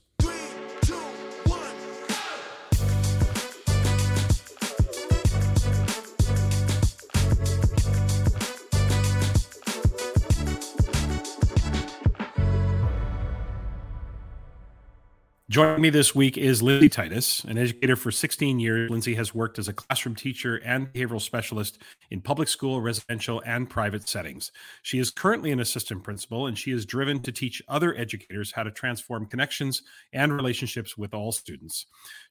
Joining 15.55 15.83
me 15.83 15.89
this 15.89 16.13
week 16.13 16.38
is 16.38 16.62
Lindsay 16.62 16.89
Titus, 16.89 17.45
an 17.45 17.57
educator 17.57 17.95
for 17.95 18.12
16 18.12 18.59
years. 18.59 18.91
Lindsay 18.91 19.15
has 19.15 19.33
worked 19.33 19.57
as 19.57 19.69
a 19.69 19.74
classroom 19.74 20.13
teacher 20.13 20.57
and 20.65 20.91
behavioral 20.91 21.21
specialist 21.21 21.77
in 22.12 22.19
public 22.19 22.50
school, 22.50 22.81
residential, 22.81 23.41
and 23.45 23.69
private 23.69 24.09
settings. 24.09 24.51
She 24.81 25.00
is 25.00 25.12
currently 25.12 25.53
an 25.53 25.62
assistant 25.62 26.03
principal, 26.03 26.47
and 26.47 26.57
she 26.57 26.71
is 26.71 26.85
driven 26.85 27.21
to 27.21 27.31
teach 27.31 27.62
other 27.69 27.95
educators 27.95 28.51
how 28.51 28.63
to 28.63 28.71
transform 28.71 29.27
connections 29.27 29.83
and 30.12 30.33
relationships 30.33 30.97
with 30.97 31.13
all 31.13 31.31
students. 31.31 31.85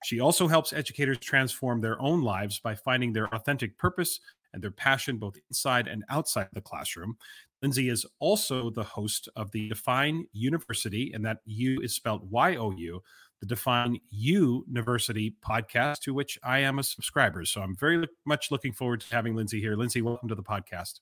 She 0.05 0.21
also 0.21 0.47
helps 0.47 0.75
educators 0.75 1.17
transform 1.17 1.81
their 1.81 1.99
own 2.03 2.21
lives 2.21 2.59
by 2.59 2.75
finding 2.75 3.15
their 3.15 3.35
authentic 3.35 3.79
purpose 3.79 4.21
and 4.53 4.63
their 4.63 4.71
passion 4.71 5.19
both 5.19 5.37
inside 5.51 5.89
and 5.89 6.05
outside 6.09 6.49
the 6.53 6.61
classroom. 6.61 7.17
Lindsay 7.65 7.89
is 7.89 8.05
also 8.19 8.69
the 8.69 8.85
host 8.85 9.27
of 9.37 9.51
the 9.53 9.71
Define 9.71 10.27
University, 10.35 11.13
and 11.15 11.25
that 11.25 11.39
U 11.47 11.81
is 11.81 11.95
spelled 11.95 12.31
Y 12.31 12.57
O 12.57 12.73
U, 12.73 13.03
the 13.41 13.47
Define 13.47 13.99
U 14.11 14.67
University 14.69 15.35
podcast, 15.43 16.01
to 16.01 16.13
which 16.13 16.39
I 16.45 16.59
am 16.59 16.79
a 16.79 16.83
subscriber. 16.83 17.43
So 17.47 17.63
I'm 17.63 17.75
very 17.75 18.07
much 18.27 18.51
looking 18.51 18.75
forward 18.75 19.01
to 19.01 19.15
having 19.15 19.35
Lindsay 19.35 19.63
here. 19.63 19.77
Lindsay, 19.77 20.03
welcome 20.03 20.29
to 20.29 20.35
the 20.35 20.43
podcast. 20.43 21.01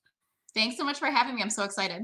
Thanks 0.55 0.77
so 0.77 0.85
much 0.85 1.01
for 1.01 1.07
having 1.07 1.35
me. 1.35 1.43
I'm 1.43 1.51
so 1.51 1.65
excited. 1.65 2.03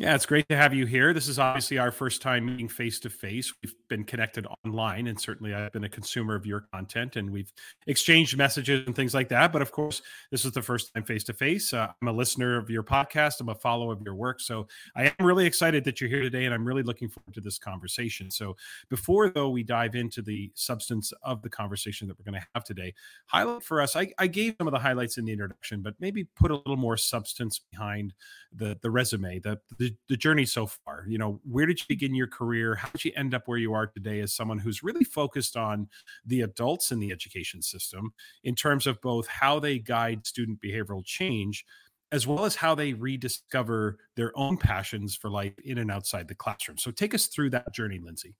Yeah, 0.00 0.14
it's 0.14 0.26
great 0.26 0.48
to 0.48 0.56
have 0.56 0.72
you 0.72 0.86
here. 0.86 1.12
This 1.12 1.26
is 1.26 1.40
obviously 1.40 1.76
our 1.76 1.90
first 1.90 2.22
time 2.22 2.46
meeting 2.46 2.68
face 2.68 3.00
to 3.00 3.10
face. 3.10 3.52
We've 3.64 3.74
been 3.88 4.04
connected 4.04 4.46
online, 4.64 5.08
and 5.08 5.20
certainly 5.20 5.52
I've 5.52 5.72
been 5.72 5.82
a 5.82 5.88
consumer 5.88 6.36
of 6.36 6.46
your 6.46 6.68
content, 6.72 7.16
and 7.16 7.28
we've 7.28 7.52
exchanged 7.88 8.36
messages 8.36 8.86
and 8.86 8.94
things 8.94 9.12
like 9.12 9.28
that. 9.30 9.52
But 9.52 9.60
of 9.60 9.72
course, 9.72 10.00
this 10.30 10.44
is 10.44 10.52
the 10.52 10.62
first 10.62 10.94
time 10.94 11.02
face 11.02 11.24
to 11.24 11.32
face. 11.32 11.74
I'm 11.74 11.90
a 12.06 12.12
listener 12.12 12.56
of 12.56 12.70
your 12.70 12.84
podcast, 12.84 13.40
I'm 13.40 13.48
a 13.48 13.56
follower 13.56 13.92
of 13.92 14.00
your 14.00 14.14
work. 14.14 14.40
So 14.40 14.68
I 14.94 15.12
am 15.18 15.26
really 15.26 15.46
excited 15.46 15.82
that 15.82 16.00
you're 16.00 16.10
here 16.10 16.22
today, 16.22 16.44
and 16.44 16.54
I'm 16.54 16.64
really 16.64 16.84
looking 16.84 17.08
forward 17.08 17.34
to 17.34 17.40
this 17.40 17.58
conversation. 17.58 18.30
So 18.30 18.54
before, 18.90 19.30
though, 19.30 19.50
we 19.50 19.64
dive 19.64 19.96
into 19.96 20.22
the 20.22 20.52
substance 20.54 21.12
of 21.24 21.42
the 21.42 21.50
conversation 21.50 22.06
that 22.06 22.16
we're 22.16 22.30
going 22.30 22.40
to 22.40 22.46
have 22.54 22.62
today, 22.62 22.94
highlight 23.26 23.64
for 23.64 23.80
us, 23.80 23.96
I, 23.96 24.12
I 24.16 24.28
gave 24.28 24.54
some 24.58 24.68
of 24.68 24.72
the 24.72 24.78
highlights 24.78 25.18
in 25.18 25.24
the 25.24 25.32
introduction, 25.32 25.82
but 25.82 25.94
maybe 25.98 26.22
put 26.22 26.52
a 26.52 26.54
little 26.54 26.76
more 26.76 26.96
substance 26.96 27.60
behind 27.72 28.14
the, 28.52 28.78
the 28.80 28.90
resume, 28.92 29.40
the, 29.40 29.58
the 29.76 29.87
the, 30.08 30.16
journey 30.16 30.44
so 30.44 30.66
far. 30.66 31.04
You 31.08 31.18
know, 31.18 31.40
where 31.48 31.66
did 31.66 31.80
you 31.80 31.86
begin 31.88 32.14
your 32.14 32.26
career? 32.26 32.74
How 32.74 32.88
did 32.88 33.04
you 33.04 33.12
end 33.16 33.34
up 33.34 33.42
where 33.46 33.58
you 33.58 33.72
are 33.74 33.86
today 33.86 34.20
as 34.20 34.34
someone 34.34 34.58
who's 34.58 34.82
really 34.82 35.04
focused 35.04 35.56
on 35.56 35.88
the 36.26 36.42
adults 36.42 36.92
in 36.92 37.00
the 37.00 37.12
education 37.12 37.62
system 37.62 38.12
in 38.44 38.54
terms 38.54 38.86
of 38.86 39.00
both 39.00 39.28
how 39.28 39.58
they 39.60 39.78
guide 39.78 40.26
student 40.26 40.60
behavioral 40.60 41.04
change 41.04 41.64
as 42.10 42.26
well 42.26 42.44
as 42.44 42.56
how 42.56 42.74
they 42.74 42.94
rediscover 42.94 43.98
their 44.16 44.32
own 44.36 44.56
passions 44.56 45.14
for 45.14 45.30
life 45.30 45.52
in 45.64 45.78
and 45.78 45.90
outside 45.90 46.26
the 46.26 46.34
classroom. 46.34 46.78
So 46.78 46.90
take 46.90 47.14
us 47.14 47.26
through 47.26 47.50
that 47.50 47.72
journey, 47.74 48.00
Lindsay. 48.02 48.34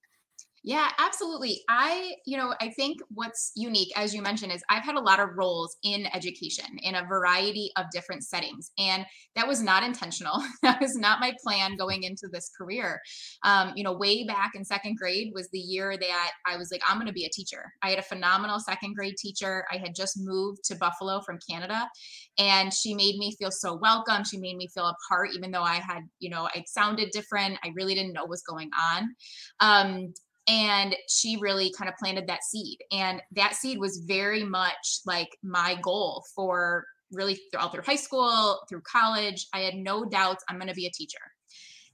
Yeah, 0.68 0.90
absolutely. 0.98 1.62
I, 1.70 2.12
you 2.26 2.36
know, 2.36 2.54
I 2.60 2.68
think 2.68 2.98
what's 3.08 3.52
unique, 3.56 3.90
as 3.96 4.14
you 4.14 4.20
mentioned, 4.20 4.52
is 4.52 4.62
I've 4.68 4.82
had 4.84 4.96
a 4.96 5.00
lot 5.00 5.18
of 5.18 5.30
roles 5.34 5.78
in 5.82 6.04
education 6.14 6.66
in 6.82 6.94
a 6.94 7.06
variety 7.06 7.70
of 7.78 7.86
different 7.90 8.22
settings. 8.22 8.70
And 8.78 9.06
that 9.34 9.48
was 9.48 9.62
not 9.62 9.82
intentional. 9.82 10.42
that 10.62 10.78
was 10.78 10.94
not 10.94 11.20
my 11.20 11.32
plan 11.42 11.78
going 11.78 12.02
into 12.02 12.28
this 12.30 12.50
career. 12.50 13.00
Um, 13.44 13.72
you 13.76 13.82
know, 13.82 13.94
way 13.94 14.24
back 14.26 14.50
in 14.54 14.62
second 14.62 14.98
grade 14.98 15.32
was 15.34 15.48
the 15.54 15.58
year 15.58 15.96
that 15.96 16.30
I 16.44 16.58
was 16.58 16.70
like, 16.70 16.82
I'm 16.86 16.98
going 16.98 17.06
to 17.06 17.14
be 17.14 17.24
a 17.24 17.30
teacher. 17.30 17.72
I 17.82 17.88
had 17.88 17.98
a 17.98 18.02
phenomenal 18.02 18.60
second 18.60 18.94
grade 18.94 19.16
teacher. 19.16 19.64
I 19.72 19.78
had 19.78 19.94
just 19.94 20.18
moved 20.20 20.64
to 20.64 20.76
Buffalo 20.76 21.22
from 21.22 21.38
Canada. 21.48 21.88
And 22.36 22.74
she 22.74 22.92
made 22.92 23.16
me 23.16 23.34
feel 23.38 23.50
so 23.50 23.74
welcome. 23.74 24.22
She 24.22 24.36
made 24.36 24.58
me 24.58 24.68
feel 24.68 24.84
a 24.84 24.96
part, 25.08 25.30
even 25.34 25.50
though 25.50 25.62
I 25.62 25.76
had, 25.76 26.02
you 26.18 26.28
know, 26.28 26.46
I 26.54 26.62
sounded 26.66 27.08
different. 27.10 27.58
I 27.64 27.72
really 27.74 27.94
didn't 27.94 28.12
know 28.12 28.20
what 28.20 28.28
was 28.28 28.42
going 28.42 28.68
on. 28.78 29.14
Um, 29.60 30.12
and 30.48 30.96
she 31.08 31.36
really 31.36 31.72
kind 31.76 31.90
of 31.90 31.96
planted 31.96 32.26
that 32.26 32.42
seed 32.42 32.78
and 32.90 33.22
that 33.32 33.54
seed 33.54 33.78
was 33.78 33.98
very 34.06 34.42
much 34.42 35.00
like 35.04 35.28
my 35.42 35.78
goal 35.82 36.24
for 36.34 36.84
really 37.12 37.38
throughout 37.52 37.72
through 37.72 37.82
high 37.82 37.96
school 37.96 38.60
through 38.68 38.82
college. 38.82 39.46
I 39.52 39.60
had 39.60 39.74
no 39.74 40.04
doubts 40.04 40.44
i'm 40.48 40.56
going 40.56 40.68
to 40.68 40.74
be 40.74 40.86
a 40.86 40.90
teacher. 40.90 41.18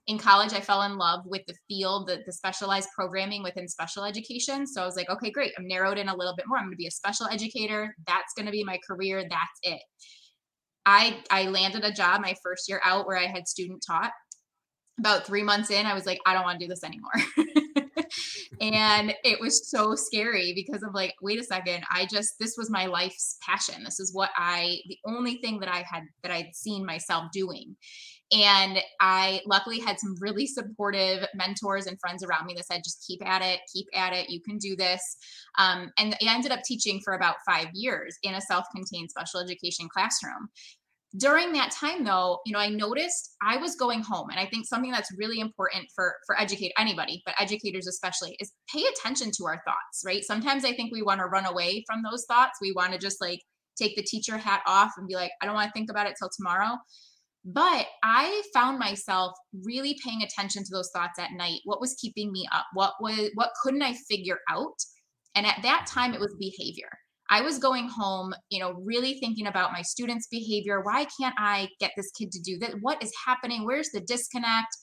In 0.06 0.18
college 0.18 0.52
i 0.52 0.60
fell 0.60 0.82
in 0.82 0.96
love 0.96 1.20
with 1.26 1.42
the 1.46 1.54
field 1.68 2.08
the, 2.08 2.22
the 2.26 2.32
specialized 2.32 2.88
programming 2.94 3.42
within 3.42 3.66
special 3.66 4.04
education 4.04 4.66
so 4.66 4.82
i 4.82 4.86
was 4.86 4.96
like 4.96 5.10
okay 5.10 5.30
great 5.30 5.52
i'm 5.58 5.66
narrowed 5.66 5.98
in 5.98 6.08
a 6.08 6.16
little 6.16 6.36
bit 6.36 6.46
more. 6.46 6.58
I'm 6.58 6.64
going 6.64 6.72
to 6.72 6.76
be 6.76 6.86
a 6.86 6.92
special 6.92 7.26
educator. 7.26 7.94
That's 8.06 8.34
going 8.36 8.46
to 8.46 8.52
be 8.52 8.64
my 8.64 8.78
career. 8.88 9.22
That's 9.22 9.58
it. 9.62 9.82
I 10.86 11.22
i 11.30 11.46
landed 11.46 11.84
a 11.84 11.92
job 11.92 12.20
my 12.20 12.34
first 12.42 12.68
year 12.68 12.80
out 12.84 13.06
where 13.06 13.18
i 13.18 13.26
had 13.26 13.48
student 13.48 13.82
taught. 13.84 14.12
About 15.00 15.26
three 15.26 15.42
months 15.42 15.70
in 15.70 15.86
i 15.86 15.94
was 15.94 16.06
like 16.06 16.20
i 16.24 16.34
don't 16.34 16.44
want 16.44 16.60
to 16.60 16.66
do 16.66 16.68
this 16.68 16.84
anymore 16.84 17.10
and 18.60 19.14
it 19.24 19.40
was 19.40 19.68
so 19.68 19.94
scary 19.94 20.52
because 20.54 20.82
of 20.82 20.94
like 20.94 21.14
wait 21.22 21.40
a 21.40 21.44
second 21.44 21.84
i 21.92 22.06
just 22.10 22.34
this 22.38 22.56
was 22.56 22.70
my 22.70 22.86
life's 22.86 23.36
passion. 23.42 23.82
This 23.84 24.00
is 24.00 24.14
what 24.14 24.30
i 24.36 24.78
the 24.88 24.98
only 25.06 25.36
thing 25.36 25.58
that 25.60 25.68
i 25.68 25.84
had 25.88 26.04
that 26.22 26.32
i'd 26.32 26.54
seen 26.54 26.84
myself 26.84 27.24
doing. 27.32 27.76
And 28.32 28.78
i 29.00 29.40
luckily 29.46 29.80
had 29.80 29.98
some 29.98 30.14
really 30.20 30.46
supportive 30.46 31.26
mentors 31.34 31.86
and 31.86 31.98
friends 32.00 32.22
around 32.22 32.46
me 32.46 32.54
that 32.54 32.66
said 32.66 32.82
just 32.84 33.04
keep 33.06 33.24
at 33.26 33.42
it 33.42 33.60
keep 33.72 33.86
at 33.94 34.12
it 34.12 34.30
you 34.30 34.40
can 34.40 34.58
do 34.58 34.76
this. 34.76 35.16
Um, 35.58 35.90
and 35.98 36.14
i 36.14 36.34
ended 36.34 36.52
up 36.52 36.62
teaching 36.64 37.00
for 37.04 37.14
about 37.14 37.36
five 37.46 37.68
years 37.72 38.16
in 38.22 38.34
a 38.34 38.40
self-contained 38.40 39.10
special 39.10 39.40
education 39.40 39.88
classroom 39.88 40.48
during 41.16 41.52
that 41.52 41.70
time 41.70 42.02
though 42.02 42.40
you 42.44 42.52
know 42.52 42.58
i 42.58 42.68
noticed 42.68 43.36
i 43.42 43.56
was 43.56 43.76
going 43.76 44.02
home 44.02 44.30
and 44.30 44.40
i 44.40 44.46
think 44.46 44.66
something 44.66 44.90
that's 44.90 45.10
really 45.16 45.38
important 45.38 45.86
for 45.94 46.14
for 46.26 46.38
educate 46.40 46.72
anybody 46.76 47.22
but 47.24 47.34
educators 47.38 47.86
especially 47.86 48.36
is 48.40 48.52
pay 48.72 48.82
attention 48.84 49.30
to 49.30 49.44
our 49.44 49.62
thoughts 49.66 50.02
right? 50.04 50.24
Sometimes 50.24 50.64
i 50.64 50.72
think 50.72 50.92
we 50.92 51.02
want 51.02 51.20
to 51.20 51.26
run 51.26 51.46
away 51.46 51.84
from 51.86 52.02
those 52.02 52.24
thoughts. 52.26 52.58
We 52.60 52.72
want 52.72 52.92
to 52.92 52.98
just 52.98 53.20
like 53.20 53.40
take 53.78 53.96
the 53.96 54.02
teacher 54.02 54.36
hat 54.36 54.62
off 54.66 54.92
and 54.96 55.08
be 55.08 55.14
like 55.14 55.30
i 55.40 55.46
don't 55.46 55.54
want 55.54 55.68
to 55.68 55.72
think 55.72 55.90
about 55.90 56.06
it 56.06 56.14
till 56.18 56.30
tomorrow. 56.36 56.76
But 57.44 57.86
i 58.02 58.42
found 58.52 58.78
myself 58.78 59.32
really 59.64 59.96
paying 60.04 60.22
attention 60.22 60.64
to 60.64 60.70
those 60.72 60.90
thoughts 60.94 61.18
at 61.18 61.32
night. 61.32 61.60
What 61.64 61.80
was 61.80 61.96
keeping 62.00 62.32
me 62.32 62.46
up? 62.52 62.64
What 62.72 62.94
was 63.00 63.30
what 63.34 63.50
couldn't 63.62 63.82
i 63.82 63.94
figure 64.08 64.38
out? 64.50 64.76
And 65.34 65.46
at 65.46 65.60
that 65.62 65.86
time 65.86 66.14
it 66.14 66.20
was 66.20 66.34
behavior 66.38 66.90
I 67.30 67.40
was 67.40 67.58
going 67.58 67.88
home, 67.88 68.34
you 68.50 68.60
know, 68.60 68.72
really 68.84 69.18
thinking 69.18 69.46
about 69.46 69.72
my 69.72 69.82
students' 69.82 70.28
behavior. 70.30 70.82
Why 70.82 71.06
can't 71.18 71.34
I 71.38 71.68
get 71.80 71.92
this 71.96 72.10
kid 72.10 72.30
to 72.32 72.40
do 72.40 72.58
that? 72.58 72.74
What 72.80 73.02
is 73.02 73.12
happening? 73.26 73.64
Where's 73.64 73.90
the 73.90 74.00
disconnect? 74.00 74.76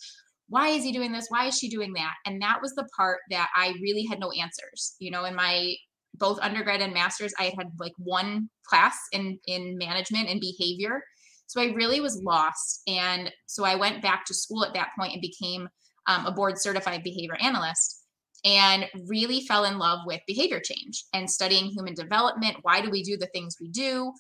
Why 0.50 0.70
is 0.70 0.84
he 0.84 0.92
doing 0.92 1.12
this? 1.12 1.28
Why 1.30 1.46
is 1.48 1.58
she 1.58 1.70
doing 1.70 1.94
that? 1.94 2.14
And 2.26 2.42
that 2.42 2.60
was 2.62 2.74
the 2.74 2.88
part 2.98 3.20
that 3.30 3.50
I 3.56 3.76
really 3.82 4.06
had 4.06 4.20
no 4.20 4.32
answers. 4.32 4.96
You 5.00 5.12
know, 5.12 5.24
in 5.26 5.36
my 5.36 5.76
both 6.16 6.40
undergrad 6.42 6.82
and 6.82 6.94
masters, 6.94 7.34
I 7.40 7.54
had 7.58 7.68
like 7.80 7.94
one 7.98 8.50
class 8.66 8.98
in 9.12 9.40
in 9.48 9.78
management 9.78 10.28
and 10.28 10.42
behavior. 10.42 11.02
So 11.48 11.62
I 11.62 11.74
really 11.74 12.00
was 12.00 12.22
lost. 12.24 12.82
And 12.88 13.32
so 13.46 13.66
I 13.66 13.76
went 13.76 14.02
back 14.02 14.26
to 14.26 14.34
school 14.34 14.64
at 14.66 14.74
that 14.74 14.92
point 14.98 15.14
and 15.14 15.22
became 15.22 15.68
um, 16.08 16.26
a 16.26 16.32
board 16.32 16.60
certified 16.60 17.04
behavior 17.04 17.38
analyst 17.42 18.01
and 18.44 18.88
really 19.08 19.42
fell 19.42 19.66
in 19.66 19.78
love 19.78 20.00
with 20.06 20.22
behavior 20.28 20.60
change 20.60 21.06
and 21.14 21.30
studying 21.30 21.66
human 21.66 21.94
development. 21.94 22.58
Why 22.64 22.82
do 22.82 22.90
we 22.90 23.04
do 23.04 23.18
the 23.18 23.28
things 23.28 23.58
we 23.62 23.70
do? 23.70 24.12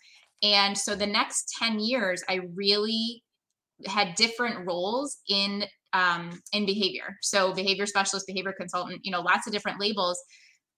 And 0.44 0.78
so 0.78 0.96
the 0.96 1.08
next 1.08 1.56
10 1.60 1.80
years, 1.80 2.24
I 2.30 2.42
really 2.56 3.24
had 3.88 4.16
different 4.16 4.66
roles 4.68 5.18
in 5.30 5.66
um, 5.94 6.40
in 6.54 6.66
behavior. 6.66 7.18
So 7.22 7.54
behavior 7.54 7.86
specialist, 7.86 8.26
behavior 8.26 8.54
consultant, 8.58 9.02
you 9.04 9.12
know, 9.12 9.20
lots 9.20 9.46
of 9.46 9.52
different 9.52 9.80
labels 9.80 10.18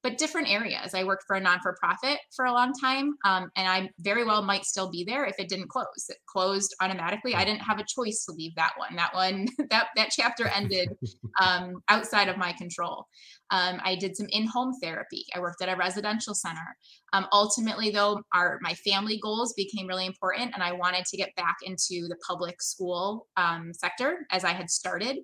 but 0.03 0.17
different 0.17 0.49
areas. 0.49 0.93
I 0.93 1.05
worked 1.05 1.23
for 1.25 1.37
a 1.37 1.39
non 1.39 1.61
for 1.61 1.75
profit 1.79 2.19
for 2.35 2.45
a 2.45 2.51
long 2.51 2.73
time, 2.73 3.15
um, 3.25 3.49
and 3.55 3.67
I 3.67 3.89
very 3.99 4.25
well 4.25 4.43
might 4.43 4.65
still 4.65 4.91
be 4.91 5.05
there 5.05 5.25
if 5.25 5.39
it 5.39 5.47
didn't 5.47 5.69
close. 5.69 6.09
It 6.09 6.17
closed 6.25 6.75
automatically. 6.81 7.33
I 7.33 7.45
didn't 7.45 7.61
have 7.61 7.79
a 7.79 7.85
choice 7.87 8.25
to 8.25 8.33
leave 8.33 8.53
that 8.55 8.73
one. 8.77 8.95
That 8.97 9.13
one, 9.13 9.47
that 9.69 9.87
that 9.95 10.09
chapter 10.11 10.47
ended 10.47 10.89
um, 11.41 11.81
outside 11.87 12.27
of 12.27 12.37
my 12.37 12.51
control. 12.51 13.07
Um, 13.53 13.79
I 13.83 13.95
did 13.95 14.17
some 14.17 14.25
in-home 14.31 14.73
therapy. 14.81 15.25
I 15.35 15.39
worked 15.39 15.61
at 15.61 15.69
a 15.69 15.77
residential 15.77 16.33
center. 16.33 16.75
Um, 17.13 17.27
ultimately, 17.31 17.91
though, 17.91 18.19
our 18.33 18.57
my 18.61 18.73
family 18.73 19.19
goals 19.21 19.53
became 19.55 19.87
really 19.87 20.07
important, 20.07 20.51
and 20.55 20.63
I 20.63 20.71
wanted 20.73 21.05
to 21.05 21.17
get 21.17 21.35
back 21.35 21.57
into 21.63 22.07
the 22.09 22.17
public 22.27 22.61
school 22.61 23.27
um, 23.37 23.71
sector 23.73 24.25
as 24.31 24.43
I 24.43 24.53
had 24.53 24.69
started. 24.71 25.17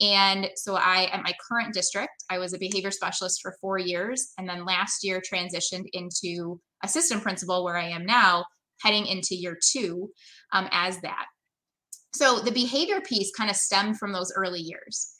And 0.00 0.48
so 0.56 0.76
I, 0.76 1.10
at 1.12 1.22
my 1.22 1.34
current 1.46 1.74
district, 1.74 2.24
I 2.30 2.38
was 2.38 2.54
a 2.54 2.58
behavior 2.58 2.90
specialist 2.90 3.40
for 3.42 3.54
four 3.60 3.78
years. 3.78 4.32
And 4.38 4.48
then 4.48 4.64
last 4.64 5.04
year 5.04 5.20
transitioned 5.20 5.84
into 5.92 6.60
assistant 6.82 7.22
principal 7.22 7.64
where 7.64 7.76
I 7.76 7.90
am 7.90 8.06
now, 8.06 8.44
heading 8.80 9.06
into 9.06 9.36
year 9.36 9.56
two 9.72 10.10
um, 10.52 10.68
as 10.72 11.00
that. 11.02 11.26
So 12.14 12.40
the 12.40 12.50
behavior 12.50 13.00
piece 13.00 13.30
kind 13.36 13.50
of 13.50 13.56
stemmed 13.56 13.98
from 13.98 14.12
those 14.12 14.32
early 14.34 14.60
years. 14.60 15.10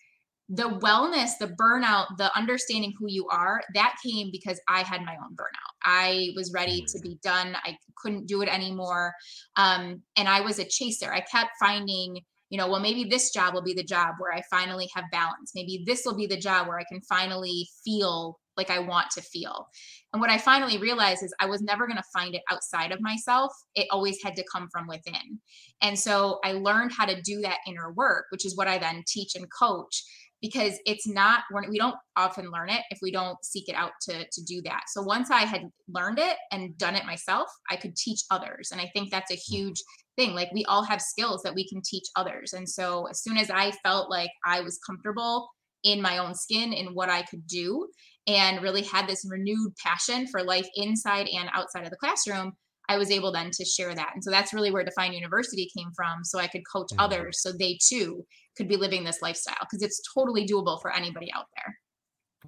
The 0.49 0.79
wellness, 0.81 1.39
the 1.39 1.55
burnout, 1.61 2.07
the 2.19 2.37
understanding 2.37 2.93
who 2.99 3.07
you 3.09 3.27
are, 3.29 3.63
that 3.75 3.97
came 4.05 4.31
because 4.31 4.61
I 4.69 4.83
had 4.83 5.03
my 5.03 5.15
own 5.15 5.35
burnout. 5.35 5.73
I 5.85 6.31
was 6.37 6.53
ready 6.53 6.85
to 6.89 6.99
be 7.01 7.19
done. 7.23 7.57
I 7.65 7.79
couldn't 7.97 8.27
do 8.27 8.43
it 8.43 8.49
anymore. 8.49 9.15
Um, 9.57 10.03
and 10.17 10.29
I 10.29 10.43
was 10.43 10.59
a 10.59 10.65
chaser. 10.65 11.13
I 11.13 11.21
kept 11.21 11.53
finding 11.59 12.19
you 12.51 12.59
know, 12.59 12.69
well, 12.69 12.79
maybe 12.79 13.03
this 13.03 13.33
job 13.33 13.53
will 13.53 13.63
be 13.63 13.75
the 13.75 13.83
job 13.83 14.15
where 14.19 14.33
I 14.33 14.41
finally 14.49 14.89
have 14.95 15.07
balance. 15.11 15.53
Maybe 15.57 15.83
this 15.87 16.03
will 16.05 16.15
be 16.15 16.29
the 16.29 16.37
job 16.37 16.69
where 16.69 16.79
I 16.79 16.85
can 16.85 17.01
finally 17.01 17.69
feel 17.85 18.39
like 18.57 18.71
I 18.71 18.79
want 18.79 19.11
to 19.13 19.23
feel. 19.23 19.67
And 20.13 20.21
what 20.21 20.31
I 20.31 20.39
finally 20.39 20.79
realized 20.79 21.25
is 21.25 21.35
I 21.41 21.47
was 21.47 21.63
never 21.63 21.87
going 21.87 21.97
to 21.97 22.05
find 22.15 22.35
it 22.35 22.43
outside 22.51 22.93
of 22.93 23.01
myself. 23.01 23.53
It 23.75 23.89
always 23.91 24.23
had 24.23 24.37
to 24.37 24.45
come 24.53 24.69
from 24.71 24.87
within. 24.87 25.41
And 25.83 25.99
so 25.99 26.39
I 26.45 26.53
learned 26.53 26.93
how 26.93 27.07
to 27.07 27.21
do 27.23 27.41
that 27.41 27.59
inner 27.67 27.93
work, 27.93 28.27
which 28.31 28.47
is 28.47 28.57
what 28.57 28.69
I 28.69 28.79
then 28.79 29.03
teach 29.09 29.35
and 29.35 29.47
coach 29.51 30.05
because 30.45 30.79
it's 30.85 31.09
not 31.09 31.41
we 31.71 31.79
don't 31.79 31.97
often 32.17 32.51
learn 32.51 32.69
it 32.69 32.83
if 32.91 32.99
we 33.01 33.11
don't 33.11 33.43
seek 33.43 33.67
it 33.67 33.75
out 33.75 33.93
to 34.03 34.27
to 34.31 34.45
do 34.45 34.61
that. 34.61 34.83
So 34.89 35.01
once 35.01 35.31
i 35.31 35.41
had 35.41 35.63
learned 35.89 36.19
it 36.19 36.37
and 36.53 36.77
done 36.77 36.97
it 36.97 37.07
myself 37.07 37.49
i 37.71 37.77
could 37.77 37.97
teach 37.97 38.21
others. 38.31 38.69
And 38.71 38.79
i 38.79 38.91
think 38.93 39.11
that's 39.11 39.31
a 39.31 39.37
mm. 39.37 39.49
huge 39.49 39.83
thing. 40.17 40.35
Like 40.35 40.51
we 40.53 40.67
all 40.67 40.85
have 40.85 41.01
skills 41.01 41.43
that 41.45 41.55
we 41.55 41.67
can 41.67 41.81
teach 41.83 42.05
others. 42.15 42.53
And 42.53 42.69
so 42.69 43.07
as 43.07 43.23
soon 43.23 43.39
as 43.39 43.51
i 43.51 43.71
felt 43.83 44.11
like 44.11 44.31
i 44.45 44.61
was 44.61 44.79
comfortable 44.87 45.49
in 45.83 46.03
my 46.03 46.19
own 46.19 46.35
skin 46.35 46.73
in 46.73 46.89
what 46.89 47.09
i 47.09 47.23
could 47.23 47.47
do 47.47 47.89
and 48.27 48.63
really 48.63 48.83
had 48.83 49.07
this 49.07 49.27
renewed 49.29 49.73
passion 49.77 50.27
for 50.27 50.43
life 50.43 50.69
inside 50.77 51.27
and 51.29 51.49
outside 51.53 51.85
of 51.85 51.91
the 51.91 51.97
classroom 51.97 52.53
i 52.89 52.97
was 52.97 53.11
able 53.11 53.33
then 53.33 53.51
to 53.51 53.65
share 53.65 53.95
that. 53.95 54.11
And 54.15 54.23
so 54.23 54.31
that's 54.31 54.53
really 54.53 54.71
where 54.71 54.85
define 54.85 55.13
university 55.13 55.71
came 55.77 55.91
from 55.95 56.25
so 56.25 56.39
i 56.39 56.47
could 56.47 56.63
coach 56.71 56.89
mm-hmm. 56.91 57.01
others 57.01 57.43
so 57.43 57.53
they 57.53 57.79
too 57.83 58.25
could 58.57 58.69
be 58.69 58.77
living 58.77 59.05
this 59.05 59.23
lifestyle 59.23 59.57
because 59.61 59.83
it's 59.83 60.01
totally 60.15 60.47
doable 60.47 60.81
for 60.81 60.95
anybody 60.95 61.31
out 61.35 61.47
there. 61.57 61.79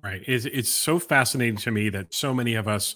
Right. 0.03 0.23
It's, 0.27 0.45
it's 0.45 0.69
so 0.69 0.99
fascinating 0.99 1.57
to 1.59 1.71
me 1.71 1.89
that 1.91 2.13
so 2.13 2.35
many 2.35 2.55
of 2.55 2.69
us 2.69 2.95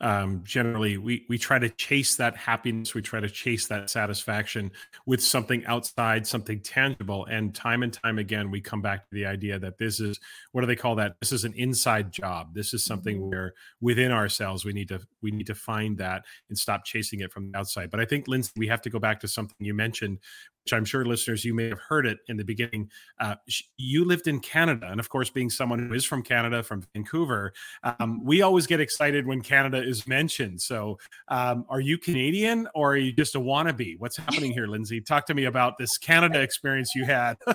um, 0.00 0.42
generally 0.44 0.98
we 0.98 1.24
we 1.28 1.38
try 1.38 1.58
to 1.58 1.70
chase 1.70 2.16
that 2.16 2.36
happiness 2.36 2.92
we 2.92 3.00
try 3.00 3.18
to 3.18 3.30
chase 3.30 3.66
that 3.68 3.88
satisfaction 3.88 4.70
with 5.06 5.22
something 5.22 5.64
outside 5.66 6.26
something 6.26 6.60
tangible. 6.60 7.26
And 7.26 7.54
time 7.54 7.82
and 7.82 7.92
time 7.92 8.18
again 8.18 8.50
we 8.50 8.60
come 8.60 8.82
back 8.82 9.08
to 9.08 9.14
the 9.14 9.26
idea 9.26 9.58
that 9.58 9.78
this 9.78 10.00
is 10.00 10.20
what 10.52 10.60
do 10.60 10.66
they 10.66 10.76
call 10.76 10.96
that? 10.96 11.16
This 11.20 11.32
is 11.32 11.44
an 11.44 11.54
inside 11.54 12.12
job. 12.12 12.54
This 12.54 12.74
is 12.74 12.84
something 12.84 13.16
mm-hmm. 13.16 13.30
where 13.30 13.54
within 13.80 14.12
ourselves 14.12 14.64
we 14.64 14.72
need 14.72 14.88
to 14.88 15.00
we 15.22 15.30
need 15.30 15.46
to 15.46 15.54
find 15.54 15.96
that 15.98 16.24
and 16.48 16.58
stop 16.58 16.84
chasing 16.84 17.20
it 17.20 17.32
from 17.32 17.50
the 17.50 17.58
outside. 17.58 17.90
But 17.90 18.00
i 18.00 18.04
think 18.04 18.28
lindsay 18.28 18.52
we 18.56 18.66
have 18.68 18.82
to 18.82 18.90
go 18.90 18.98
back 18.98 19.20
to 19.20 19.28
something 19.28 19.56
you 19.58 19.74
mentioned 19.74 20.18
which 20.66 20.72
I'm 20.72 20.84
sure 20.84 21.04
listeners, 21.04 21.44
you 21.44 21.54
may 21.54 21.68
have 21.68 21.78
heard 21.78 22.06
it 22.06 22.18
in 22.26 22.36
the 22.36 22.42
beginning. 22.42 22.90
Uh, 23.20 23.36
you 23.76 24.04
lived 24.04 24.26
in 24.26 24.40
Canada. 24.40 24.88
And 24.90 24.98
of 24.98 25.08
course, 25.08 25.30
being 25.30 25.48
someone 25.48 25.78
who 25.78 25.94
is 25.94 26.04
from 26.04 26.24
Canada, 26.24 26.60
from 26.60 26.84
Vancouver, 26.92 27.52
um, 27.84 28.24
we 28.24 28.42
always 28.42 28.66
get 28.66 28.80
excited 28.80 29.28
when 29.28 29.42
Canada 29.42 29.80
is 29.80 30.08
mentioned. 30.08 30.60
So, 30.60 30.98
um, 31.28 31.66
are 31.68 31.78
you 31.78 31.98
Canadian 31.98 32.66
or 32.74 32.94
are 32.94 32.96
you 32.96 33.12
just 33.12 33.36
a 33.36 33.38
wannabe? 33.38 33.94
What's 34.00 34.16
happening 34.16 34.50
here, 34.50 34.66
Lindsay? 34.66 35.00
Talk 35.00 35.24
to 35.26 35.34
me 35.34 35.44
about 35.44 35.78
this 35.78 35.98
Canada 35.98 36.40
experience 36.40 36.96
you 36.96 37.04
had. 37.04 37.36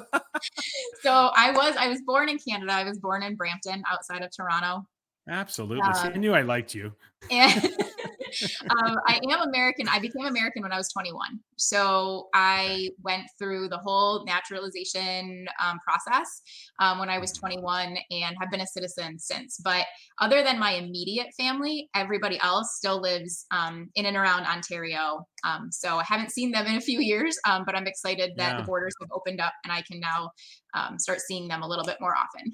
so, 1.01 1.31
I 1.35 1.51
was 1.51 1.75
I 1.75 1.89
was 1.89 1.99
born 2.03 2.29
in 2.29 2.39
Canada. 2.39 2.71
I 2.71 2.85
was 2.85 2.97
born 2.97 3.23
in 3.23 3.35
Brampton, 3.35 3.83
outside 3.91 4.21
of 4.23 4.31
Toronto. 4.33 4.87
Absolutely. 5.27 5.83
Um, 5.83 6.11
I 6.13 6.17
knew 6.17 6.33
I 6.33 6.43
liked 6.43 6.73
you. 6.73 6.93
And 7.29 7.75
um, 8.69 8.97
I 9.07 9.19
am 9.29 9.41
American. 9.41 9.87
I 9.87 9.99
became 9.99 10.25
American 10.25 10.63
when 10.63 10.71
I 10.71 10.77
was 10.77 10.89
21. 10.89 11.39
So 11.57 12.27
I 12.33 12.89
went 13.03 13.23
through 13.37 13.69
the 13.69 13.77
whole 13.77 14.25
naturalization 14.25 15.47
um, 15.63 15.79
process 15.79 16.41
um, 16.79 16.99
when 16.99 17.09
I 17.09 17.19
was 17.19 17.31
21 17.33 17.97
and 18.11 18.35
have 18.39 18.51
been 18.51 18.61
a 18.61 18.67
citizen 18.67 19.19
since. 19.19 19.57
But 19.63 19.85
other 20.19 20.43
than 20.43 20.59
my 20.59 20.71
immediate 20.71 21.27
family, 21.37 21.89
everybody 21.95 22.39
else 22.41 22.75
still 22.75 23.01
lives 23.01 23.45
um, 23.51 23.89
in 23.95 24.05
and 24.05 24.17
around 24.17 24.45
Ontario. 24.45 25.25
Um, 25.43 25.69
so 25.71 25.97
I 25.97 26.03
haven't 26.03 26.31
seen 26.31 26.51
them 26.51 26.67
in 26.67 26.75
a 26.75 26.81
few 26.81 26.99
years, 26.99 27.37
um, 27.47 27.63
but 27.65 27.75
I'm 27.75 27.87
excited 27.87 28.33
that 28.37 28.51
yeah. 28.51 28.57
the 28.57 28.63
borders 28.63 28.93
have 29.01 29.09
opened 29.11 29.41
up 29.41 29.53
and 29.63 29.71
I 29.71 29.81
can 29.81 29.99
now 29.99 30.31
start 30.97 31.19
seeing 31.21 31.47
them 31.47 31.61
a 31.61 31.67
little 31.67 31.85
bit 31.85 31.97
more 31.99 32.15
often. 32.15 32.53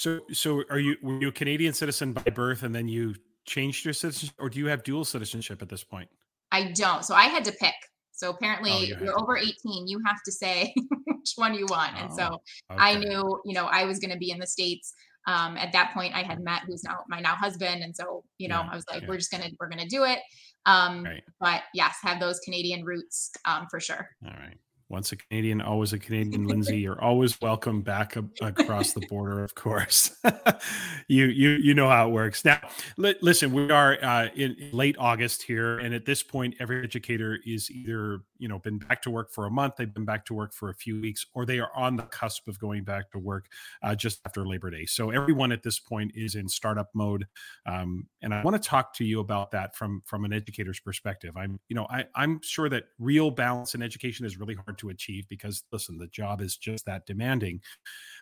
So, 0.00 0.20
so 0.32 0.62
are 0.70 0.78
you 0.78 0.96
were 1.02 1.20
you 1.20 1.28
a 1.28 1.32
Canadian 1.32 1.74
citizen 1.74 2.14
by 2.14 2.22
birth, 2.22 2.62
and 2.62 2.74
then 2.74 2.88
you 2.88 3.16
changed 3.46 3.84
your 3.84 3.94
citizenship, 3.94 4.36
or 4.38 4.48
do 4.48 4.58
you 4.58 4.66
have 4.66 4.82
dual 4.82 5.04
citizenship 5.04 5.62
at 5.62 5.68
this 5.68 5.84
point? 5.84 6.08
I 6.52 6.72
don't. 6.72 7.04
So 7.04 7.14
I 7.14 7.24
had 7.24 7.44
to 7.46 7.52
pick. 7.52 7.74
So 8.12 8.30
apparently, 8.30 8.72
oh, 8.72 8.80
you 8.80 8.96
you're 9.02 9.18
over 9.18 9.36
18. 9.36 9.86
You 9.86 10.00
have 10.06 10.22
to 10.24 10.32
say 10.32 10.74
which 11.06 11.32
one 11.36 11.54
you 11.54 11.66
want. 11.70 11.92
Oh, 11.96 12.04
and 12.04 12.12
so 12.12 12.40
oh, 12.70 12.74
okay. 12.74 12.82
I 12.82 12.94
knew, 12.96 13.40
you 13.44 13.54
know, 13.54 13.66
I 13.66 13.84
was 13.84 13.98
going 13.98 14.10
to 14.10 14.18
be 14.18 14.30
in 14.30 14.38
the 14.38 14.46
states. 14.46 14.92
Um, 15.26 15.56
at 15.56 15.72
that 15.72 15.92
point, 15.94 16.14
I 16.14 16.22
had 16.22 16.40
met 16.40 16.62
who's 16.66 16.82
now 16.82 16.98
my 17.08 17.20
now 17.20 17.34
husband, 17.34 17.82
and 17.82 17.94
so 17.94 18.24
you 18.38 18.48
know, 18.48 18.60
yeah, 18.60 18.68
I 18.72 18.74
was 18.74 18.84
like, 18.90 19.02
yeah. 19.02 19.08
we're 19.08 19.18
just 19.18 19.30
gonna 19.30 19.48
we're 19.60 19.68
gonna 19.68 19.86
do 19.86 20.04
it. 20.04 20.18
Um, 20.64 21.04
right. 21.04 21.22
But 21.38 21.62
yes, 21.74 21.96
have 22.02 22.20
those 22.20 22.40
Canadian 22.40 22.84
roots 22.84 23.30
um, 23.46 23.66
for 23.70 23.80
sure. 23.80 24.08
All 24.24 24.32
right 24.32 24.56
once 24.90 25.12
a 25.12 25.16
Canadian, 25.16 25.60
always 25.60 25.92
a 25.92 25.98
Canadian. 25.98 26.46
Lindsay, 26.48 26.78
you're 26.78 27.00
always 27.00 27.40
welcome 27.40 27.80
back 27.80 28.16
across 28.42 28.92
the 28.92 29.06
border. 29.08 29.42
Of 29.42 29.54
course, 29.54 30.14
you 31.08 31.26
you 31.26 31.50
you 31.50 31.74
know 31.74 31.88
how 31.88 32.08
it 32.08 32.10
works. 32.10 32.44
Now, 32.44 32.60
li- 32.96 33.14
listen, 33.22 33.52
we 33.52 33.70
are 33.70 33.96
uh, 34.02 34.28
in 34.34 34.56
late 34.72 34.96
August 34.98 35.42
here, 35.42 35.78
and 35.78 35.94
at 35.94 36.04
this 36.04 36.22
point, 36.22 36.56
every 36.58 36.82
educator 36.82 37.38
is 37.46 37.70
either 37.70 38.20
you 38.40 38.48
know 38.48 38.58
been 38.58 38.78
back 38.78 39.02
to 39.02 39.10
work 39.10 39.32
for 39.32 39.46
a 39.46 39.50
month, 39.50 39.76
they've 39.76 39.92
been 39.92 40.04
back 40.04 40.24
to 40.26 40.34
work 40.34 40.52
for 40.52 40.70
a 40.70 40.74
few 40.74 41.00
weeks, 41.00 41.26
or 41.34 41.46
they 41.46 41.60
are 41.60 41.70
on 41.76 41.96
the 41.96 42.02
cusp 42.04 42.48
of 42.48 42.58
going 42.58 42.82
back 42.82 43.10
to 43.12 43.18
work 43.18 43.46
uh, 43.82 43.94
just 43.94 44.20
after 44.26 44.46
Labor 44.46 44.70
Day. 44.70 44.86
So 44.86 45.10
everyone 45.10 45.52
at 45.52 45.62
this 45.62 45.78
point 45.78 46.12
is 46.14 46.34
in 46.34 46.48
startup 46.48 46.88
mode, 46.94 47.26
um, 47.66 48.06
and 48.22 48.34
I 48.34 48.42
want 48.42 48.60
to 48.60 48.68
talk 48.68 48.94
to 48.94 49.04
you 49.04 49.20
about 49.20 49.50
that 49.52 49.76
from 49.76 50.02
from 50.06 50.24
an 50.24 50.32
educator's 50.32 50.80
perspective. 50.80 51.36
I'm 51.36 51.60
you 51.68 51.76
know 51.76 51.86
I 51.90 52.06
I'm 52.14 52.40
sure 52.42 52.68
that 52.68 52.84
real 52.98 53.30
balance 53.30 53.74
in 53.74 53.82
education 53.82 54.26
is 54.26 54.38
really 54.38 54.54
hard 54.54 54.78
to 54.78 54.88
achieve 54.88 55.28
because 55.28 55.62
listen, 55.72 55.98
the 55.98 56.08
job 56.08 56.40
is 56.40 56.56
just 56.56 56.86
that 56.86 57.06
demanding. 57.06 57.60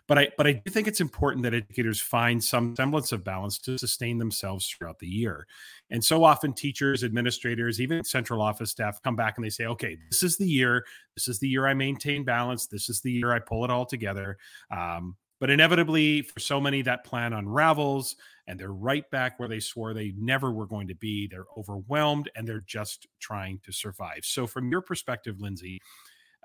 But 0.09 0.17
I 0.17 0.29
but 0.37 0.47
I 0.47 0.53
do 0.53 0.71
think 0.71 0.87
it's 0.87 1.01
important 1.01 1.43
that 1.43 1.53
educators 1.53 2.01
find 2.01 2.43
some 2.43 2.75
semblance 2.75 3.11
of 3.11 3.23
balance 3.23 3.59
to 3.59 3.77
sustain 3.77 4.17
themselves 4.17 4.67
throughout 4.67 4.97
the 4.97 5.07
year. 5.07 5.45
And 5.91 6.03
so 6.03 6.23
often 6.23 6.51
teachers, 6.51 7.03
administrators, 7.03 7.79
even 7.79 8.03
central 8.03 8.41
office 8.41 8.71
staff 8.71 8.99
come 9.03 9.15
back 9.15 9.37
and 9.37 9.45
they 9.45 9.51
say, 9.51 9.67
okay, 9.67 9.97
this 10.09 10.23
is 10.23 10.35
the 10.35 10.47
year. 10.47 10.83
This 11.15 11.27
is 11.27 11.37
the 11.39 11.47
year 11.47 11.67
I 11.67 11.75
maintain 11.75 12.25
balance. 12.25 12.65
This 12.65 12.89
is 12.89 13.01
the 13.01 13.11
year 13.11 13.31
I 13.31 13.37
pull 13.37 13.63
it 13.63 13.69
all 13.69 13.85
together. 13.85 14.39
Um, 14.75 15.15
but 15.39 15.51
inevitably, 15.51 16.23
for 16.23 16.39
so 16.39 16.59
many, 16.59 16.81
that 16.81 17.05
plan 17.05 17.31
unravels 17.33 18.15
and 18.47 18.59
they're 18.59 18.73
right 18.73 19.09
back 19.11 19.39
where 19.39 19.47
they 19.47 19.59
swore 19.59 19.93
they 19.93 20.11
never 20.17 20.51
were 20.51 20.65
going 20.65 20.87
to 20.87 20.95
be. 20.95 21.27
They're 21.27 21.45
overwhelmed 21.55 22.31
and 22.35 22.47
they're 22.47 22.63
just 22.65 23.05
trying 23.19 23.59
to 23.63 23.71
survive. 23.71 24.21
So, 24.23 24.47
from 24.47 24.71
your 24.71 24.81
perspective, 24.81 25.39
Lindsay, 25.39 25.79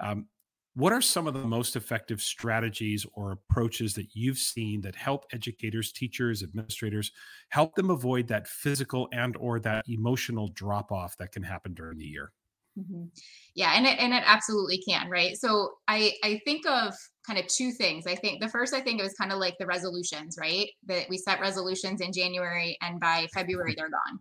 um, 0.01 0.27
what 0.75 0.93
are 0.93 1.01
some 1.01 1.27
of 1.27 1.35
the 1.35 1.47
most 1.47 1.77
effective 1.77 2.21
strategies 2.21 3.07
or 3.15 3.33
approaches 3.33 3.95
that 3.95 4.09
you've 4.15 4.39
seen 4.39 4.81
that 4.83 4.97
help 4.97 5.25
educators, 5.33 5.93
teachers, 5.93 6.43
administrators 6.43 7.13
help 7.51 7.75
them 7.75 7.91
avoid 7.91 8.27
that 8.29 8.49
physical 8.49 9.09
and 9.13 9.37
or 9.37 9.61
that 9.61 9.85
emotional 9.89 10.49
drop 10.49 10.91
off 10.91 11.17
that 11.19 11.33
can 11.33 11.43
happen 11.43 11.75
during 11.75 11.99
the 11.99 12.05
year? 12.05 12.33
Mm-hmm. 12.77 13.05
Yeah, 13.55 13.75
and 13.77 13.87
it 13.87 14.01
and 14.01 14.13
it 14.13 14.25
absolutely 14.27 14.79
can, 14.79 15.09
right? 15.09 15.37
So 15.37 15.75
I 15.87 16.13
I 16.25 16.41
think 16.45 16.67
of 16.67 16.93
kind 17.25 17.39
of 17.39 17.47
two 17.47 17.71
things. 17.71 18.05
I 18.09 18.17
think 18.17 18.41
the 18.41 18.49
first 18.49 18.75
I 18.75 18.81
think 18.81 18.99
it 18.99 19.05
was 19.05 19.15
kind 19.15 19.31
of 19.31 19.39
like 19.39 19.55
the 19.61 19.67
resolutions, 19.67 20.37
right? 20.41 20.69
That 20.87 21.09
we 21.09 21.17
set 21.17 21.41
resolutions 21.41 22.01
in 22.01 22.13
January 22.13 22.77
and 22.83 22.99
by 22.99 23.29
February 23.33 23.77
they're 23.77 23.91
gone. 23.91 24.19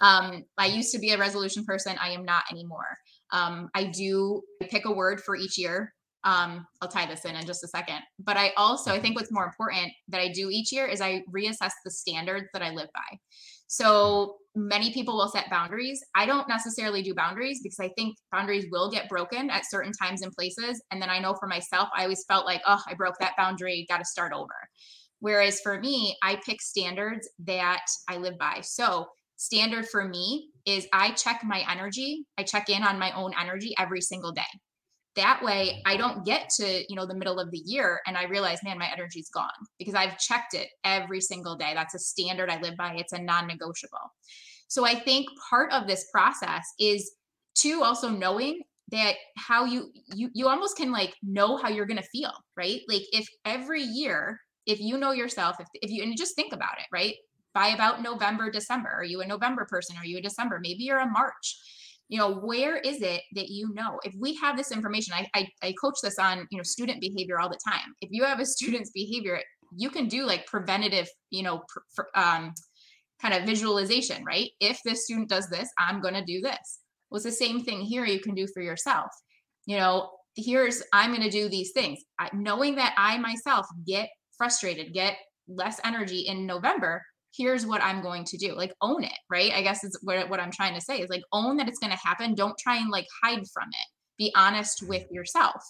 Um, 0.00 0.44
I 0.56 0.66
used 0.66 0.92
to 0.92 1.00
be 1.00 1.10
a 1.10 1.18
resolution 1.18 1.64
person. 1.64 1.96
I 2.00 2.10
am 2.10 2.24
not 2.24 2.44
anymore. 2.48 2.96
Um, 3.32 3.70
I 3.74 3.84
do 3.84 4.40
pick 4.60 4.84
a 4.84 4.92
word 4.92 5.20
for 5.20 5.34
each 5.34 5.58
year. 5.58 5.92
Um, 6.26 6.66
I'll 6.82 6.88
tie 6.88 7.06
this 7.06 7.24
in 7.24 7.36
in 7.36 7.46
just 7.46 7.64
a 7.64 7.68
second. 7.68 8.00
But 8.18 8.36
I 8.36 8.50
also 8.56 8.92
I 8.92 9.00
think 9.00 9.16
what's 9.16 9.32
more 9.32 9.44
important 9.44 9.92
that 10.08 10.20
I 10.20 10.28
do 10.32 10.50
each 10.50 10.72
year 10.72 10.86
is 10.86 11.00
I 11.00 11.22
reassess 11.34 11.70
the 11.84 11.90
standards 11.90 12.48
that 12.52 12.62
I 12.62 12.70
live 12.70 12.88
by. 12.92 13.18
So 13.68 14.36
many 14.56 14.92
people 14.92 15.16
will 15.16 15.28
set 15.28 15.50
boundaries. 15.50 16.02
I 16.14 16.26
don't 16.26 16.48
necessarily 16.48 17.02
do 17.02 17.14
boundaries 17.14 17.60
because 17.62 17.78
I 17.80 17.90
think 17.96 18.16
boundaries 18.32 18.66
will 18.72 18.90
get 18.90 19.08
broken 19.08 19.50
at 19.50 19.70
certain 19.70 19.92
times 19.92 20.22
and 20.22 20.32
places. 20.32 20.82
And 20.90 21.00
then 21.00 21.10
I 21.10 21.20
know 21.20 21.34
for 21.34 21.46
myself, 21.46 21.88
I 21.96 22.02
always 22.02 22.24
felt 22.28 22.46
like, 22.46 22.62
oh, 22.66 22.80
I 22.88 22.94
broke 22.94 23.18
that 23.20 23.36
boundary, 23.36 23.86
got 23.88 23.98
to 23.98 24.04
start 24.04 24.32
over. 24.32 24.54
Whereas 25.20 25.60
for 25.60 25.80
me, 25.80 26.16
I 26.22 26.40
pick 26.44 26.60
standards 26.60 27.28
that 27.44 27.84
I 28.08 28.16
live 28.18 28.38
by. 28.38 28.60
So, 28.62 29.06
standard 29.38 29.86
for 29.88 30.08
me 30.08 30.48
is 30.64 30.86
I 30.92 31.10
check 31.12 31.42
my 31.44 31.64
energy, 31.70 32.24
I 32.38 32.42
check 32.42 32.68
in 32.70 32.82
on 32.82 32.98
my 32.98 33.12
own 33.12 33.32
energy 33.38 33.74
every 33.78 34.00
single 34.00 34.32
day 34.32 34.42
that 35.16 35.42
way 35.42 35.82
i 35.86 35.96
don't 35.96 36.24
get 36.24 36.48
to 36.50 36.84
you 36.88 36.94
know 36.94 37.06
the 37.06 37.14
middle 37.14 37.40
of 37.40 37.50
the 37.50 37.62
year 37.64 38.00
and 38.06 38.16
i 38.16 38.24
realize 38.24 38.62
man 38.62 38.78
my 38.78 38.90
energy's 38.92 39.30
gone 39.30 39.48
because 39.78 39.94
i've 39.94 40.18
checked 40.18 40.54
it 40.54 40.68
every 40.84 41.20
single 41.20 41.56
day. 41.56 41.72
That's 41.74 41.94
a 41.94 41.98
standard 41.98 42.50
i 42.50 42.60
live 42.60 42.76
by. 42.76 42.94
It's 42.96 43.12
a 43.12 43.18
non-negotiable. 43.18 44.12
So 44.68 44.86
i 44.86 44.94
think 44.94 45.26
part 45.50 45.72
of 45.72 45.86
this 45.86 46.06
process 46.12 46.64
is 46.78 47.12
to 47.56 47.82
also 47.82 48.08
knowing 48.08 48.60
that 48.92 49.14
how 49.36 49.64
you 49.64 49.90
you 50.14 50.30
you 50.32 50.48
almost 50.48 50.76
can 50.76 50.92
like 50.92 51.14
know 51.22 51.56
how 51.56 51.68
you're 51.68 51.86
going 51.86 51.96
to 52.02 52.08
feel 52.08 52.32
right? 52.56 52.82
Like 52.88 53.02
if 53.12 53.26
every 53.44 53.82
year 53.82 54.40
if 54.66 54.80
you 54.80 54.98
know 54.98 55.12
yourself 55.12 55.56
if, 55.60 55.66
if 55.74 55.90
you 55.90 56.02
and 56.02 56.16
just 56.16 56.36
think 56.36 56.52
about 56.52 56.78
it 56.78 56.86
right? 56.92 57.14
By 57.54 57.68
about 57.68 58.02
november 58.02 58.50
december 58.50 58.90
are 58.90 59.04
you 59.04 59.22
a 59.22 59.26
november 59.26 59.66
person? 59.68 59.96
Are 59.96 60.04
you 60.04 60.18
a 60.18 60.22
december? 60.22 60.60
Maybe 60.60 60.84
you're 60.84 60.98
a 60.98 61.10
march 61.10 61.58
you 62.08 62.18
know 62.18 62.34
where 62.34 62.76
is 62.76 63.02
it 63.02 63.22
that 63.32 63.48
you 63.48 63.72
know? 63.74 63.98
If 64.04 64.14
we 64.18 64.34
have 64.36 64.56
this 64.56 64.72
information 64.72 65.14
I, 65.14 65.26
I, 65.34 65.48
I 65.62 65.74
coach 65.80 65.96
this 66.02 66.18
on 66.18 66.46
you 66.50 66.58
know 66.58 66.62
student 66.62 67.00
behavior 67.00 67.40
all 67.40 67.48
the 67.48 67.58
time. 67.68 67.94
If 68.00 68.10
you 68.12 68.24
have 68.24 68.40
a 68.40 68.46
student's 68.56 68.90
behavior 68.90 69.40
you 69.76 69.90
can 69.90 70.06
do 70.06 70.24
like 70.24 70.46
preventative 70.46 71.08
you 71.30 71.42
know 71.42 71.62
pr- 71.94 72.02
um, 72.14 72.54
kind 73.20 73.34
of 73.34 73.44
visualization 73.44 74.24
right? 74.24 74.50
If 74.60 74.80
this 74.84 75.04
student 75.04 75.28
does 75.28 75.48
this 75.48 75.68
i'm 75.78 76.00
going 76.00 76.14
to 76.14 76.24
do 76.24 76.40
this. 76.40 76.80
Well 77.10 77.16
it's 77.16 77.24
the 77.24 77.32
same 77.32 77.64
thing 77.64 77.80
here 77.80 78.04
you 78.04 78.20
can 78.20 78.34
do 78.34 78.46
for 78.52 78.62
yourself. 78.62 79.10
You 79.66 79.78
know 79.78 80.10
here's 80.36 80.82
i'm 80.92 81.10
going 81.10 81.22
to 81.22 81.30
do 81.30 81.48
these 81.48 81.72
things. 81.72 82.00
I, 82.18 82.30
knowing 82.32 82.76
that 82.76 82.94
i 82.96 83.18
myself 83.18 83.66
get 83.86 84.08
frustrated 84.36 84.92
get 84.92 85.16
less 85.48 85.80
energy 85.84 86.20
in 86.20 86.44
november 86.44 87.02
here's 87.36 87.66
what 87.66 87.82
I'm 87.82 88.02
going 88.02 88.24
to 88.24 88.36
do. 88.36 88.54
Like 88.54 88.72
own 88.80 89.04
it, 89.04 89.18
right? 89.30 89.52
I 89.52 89.62
guess 89.62 89.84
is 89.84 89.98
what, 90.02 90.28
what 90.28 90.40
I'm 90.40 90.50
trying 90.50 90.74
to 90.74 90.80
say 90.80 91.00
is 91.00 91.10
like 91.10 91.22
own 91.32 91.56
that 91.56 91.68
it's 91.68 91.78
going 91.78 91.92
to 91.92 91.98
happen. 91.98 92.34
Don't 92.34 92.58
try 92.58 92.76
and 92.76 92.90
like 92.90 93.06
hide 93.22 93.44
from 93.52 93.68
it. 93.68 93.88
Be 94.18 94.32
honest 94.34 94.82
with 94.86 95.04
yourself 95.10 95.62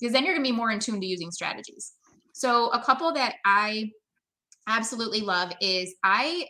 because 0.00 0.12
then 0.12 0.24
you're 0.24 0.34
going 0.34 0.44
to 0.44 0.50
be 0.50 0.56
more 0.56 0.70
in 0.70 0.80
tune 0.80 1.00
to 1.00 1.06
using 1.06 1.30
strategies. 1.30 1.92
So 2.32 2.68
a 2.70 2.82
couple 2.82 3.12
that 3.12 3.36
I 3.44 3.90
absolutely 4.66 5.20
love 5.20 5.52
is 5.60 5.94
I 6.02 6.46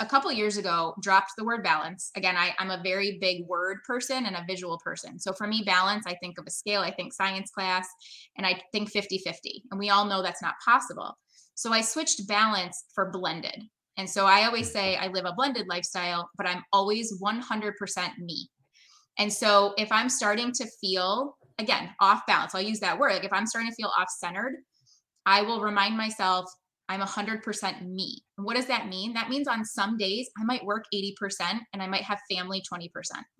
a 0.00 0.06
couple 0.06 0.30
years 0.32 0.56
ago 0.56 0.94
dropped 1.00 1.32
the 1.36 1.44
word 1.44 1.62
balance 1.62 2.10
again 2.16 2.36
I, 2.36 2.52
i'm 2.58 2.70
a 2.70 2.82
very 2.82 3.18
big 3.20 3.46
word 3.46 3.78
person 3.86 4.26
and 4.26 4.34
a 4.34 4.44
visual 4.46 4.80
person 4.82 5.20
so 5.20 5.32
for 5.32 5.46
me 5.46 5.62
balance 5.64 6.04
i 6.08 6.14
think 6.16 6.38
of 6.38 6.44
a 6.46 6.50
scale 6.50 6.80
i 6.80 6.90
think 6.90 7.12
science 7.12 7.50
class 7.50 7.86
and 8.36 8.44
i 8.44 8.60
think 8.72 8.90
50 8.90 9.18
50 9.18 9.62
and 9.70 9.78
we 9.78 9.90
all 9.90 10.04
know 10.04 10.22
that's 10.22 10.42
not 10.42 10.54
possible 10.64 11.16
so 11.54 11.72
i 11.72 11.80
switched 11.80 12.26
balance 12.26 12.84
for 12.94 13.10
blended 13.12 13.62
and 13.96 14.08
so 14.08 14.26
I 14.26 14.44
always 14.44 14.70
say 14.70 14.96
I 14.96 15.08
live 15.08 15.24
a 15.24 15.32
blended 15.32 15.66
lifestyle, 15.68 16.28
but 16.36 16.46
I'm 16.46 16.62
always 16.72 17.20
100% 17.20 17.72
me. 18.18 18.48
And 19.18 19.32
so 19.32 19.72
if 19.78 19.90
I'm 19.90 20.08
starting 20.08 20.52
to 20.52 20.66
feel, 20.80 21.36
again, 21.58 21.90
off 22.00 22.22
balance, 22.26 22.54
I'll 22.54 22.60
use 22.60 22.80
that 22.80 22.98
word. 22.98 23.12
Like 23.12 23.24
if 23.24 23.32
I'm 23.32 23.46
starting 23.46 23.70
to 23.70 23.74
feel 23.74 23.90
off 23.98 24.08
centered, 24.18 24.56
I 25.24 25.42
will 25.42 25.60
remind 25.60 25.96
myself 25.96 26.44
I'm 26.88 27.00
100% 27.00 27.88
me. 27.88 28.22
And 28.38 28.44
what 28.44 28.56
does 28.56 28.66
that 28.66 28.88
mean? 28.88 29.14
That 29.14 29.28
means 29.28 29.48
on 29.48 29.64
some 29.64 29.96
days 29.96 30.28
I 30.38 30.44
might 30.44 30.64
work 30.64 30.84
80% 30.94 31.14
and 31.72 31.82
I 31.82 31.86
might 31.86 32.02
have 32.02 32.20
family 32.30 32.62
20%. 32.72 32.90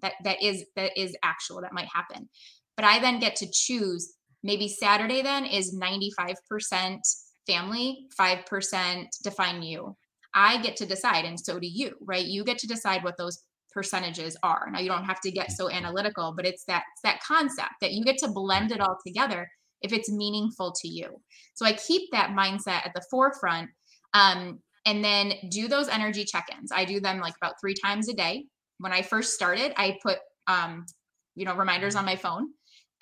That 0.03 0.15
that 0.25 0.43
is 0.43 0.65
that 0.75 0.99
is 0.99 1.17
actual 1.23 1.61
that 1.61 1.73
might 1.73 1.89
happen. 1.95 2.29
But 2.77 2.87
I 2.87 2.99
then 2.99 3.21
get 3.21 3.37
to 3.37 3.47
choose 3.53 4.15
maybe 4.43 4.69
Saturday 4.69 5.23
then 5.23 5.45
is 5.45 5.77
95% 5.77 6.99
family, 7.47 8.07
5% 8.19 9.07
define 9.23 9.63
you. 9.63 9.97
I 10.37 10.61
get 10.61 10.77
to 10.77 10.87
decide, 10.87 11.25
and 11.25 11.39
so 11.39 11.59
do 11.59 11.67
you, 11.67 11.97
right? 12.01 12.25
You 12.25 12.45
get 12.45 12.59
to 12.59 12.69
decide 12.69 13.03
what 13.03 13.17
those 13.17 13.43
percentages 13.73 14.37
are. 14.43 14.69
Now 14.71 14.79
you 14.81 14.89
don't 14.89 15.05
have 15.05 15.21
to 15.23 15.31
get 15.31 15.51
so 15.51 15.71
analytical, 15.71 16.33
but 16.37 16.47
it's 16.47 16.65
that 16.65 16.85
it's 16.93 17.03
that 17.03 17.21
concept 17.27 17.73
that 17.81 17.93
you 17.93 18.05
get 18.05 18.19
to 18.19 18.29
blend 18.29 18.71
it 18.71 18.81
all 18.81 18.97
together 19.05 19.49
if 19.83 19.93
it's 19.93 20.11
meaningful 20.11 20.73
to 20.81 20.89
you. 20.89 21.21
So 21.55 21.67
I 21.67 21.73
keep 21.73 22.11
that 22.13 22.31
mindset 22.31 22.87
at 22.87 22.93
the 22.95 23.05
forefront. 23.11 23.71
Um, 24.15 24.61
and 24.87 25.05
then 25.05 25.33
do 25.51 25.67
those 25.67 25.89
energy 25.89 26.25
check-ins. 26.25 26.71
I 26.71 26.85
do 26.85 27.01
them 27.01 27.19
like 27.19 27.35
about 27.43 27.55
three 27.61 27.75
times 27.75 28.09
a 28.09 28.15
day. 28.15 28.47
When 28.79 28.93
I 28.93 29.03
first 29.03 29.35
started, 29.35 29.73
I 29.77 29.99
put 30.01 30.19
um, 30.47 30.87
you 31.35 31.45
know, 31.45 31.55
reminders 31.55 31.95
on 31.95 32.05
my 32.05 32.17
phone 32.17 32.49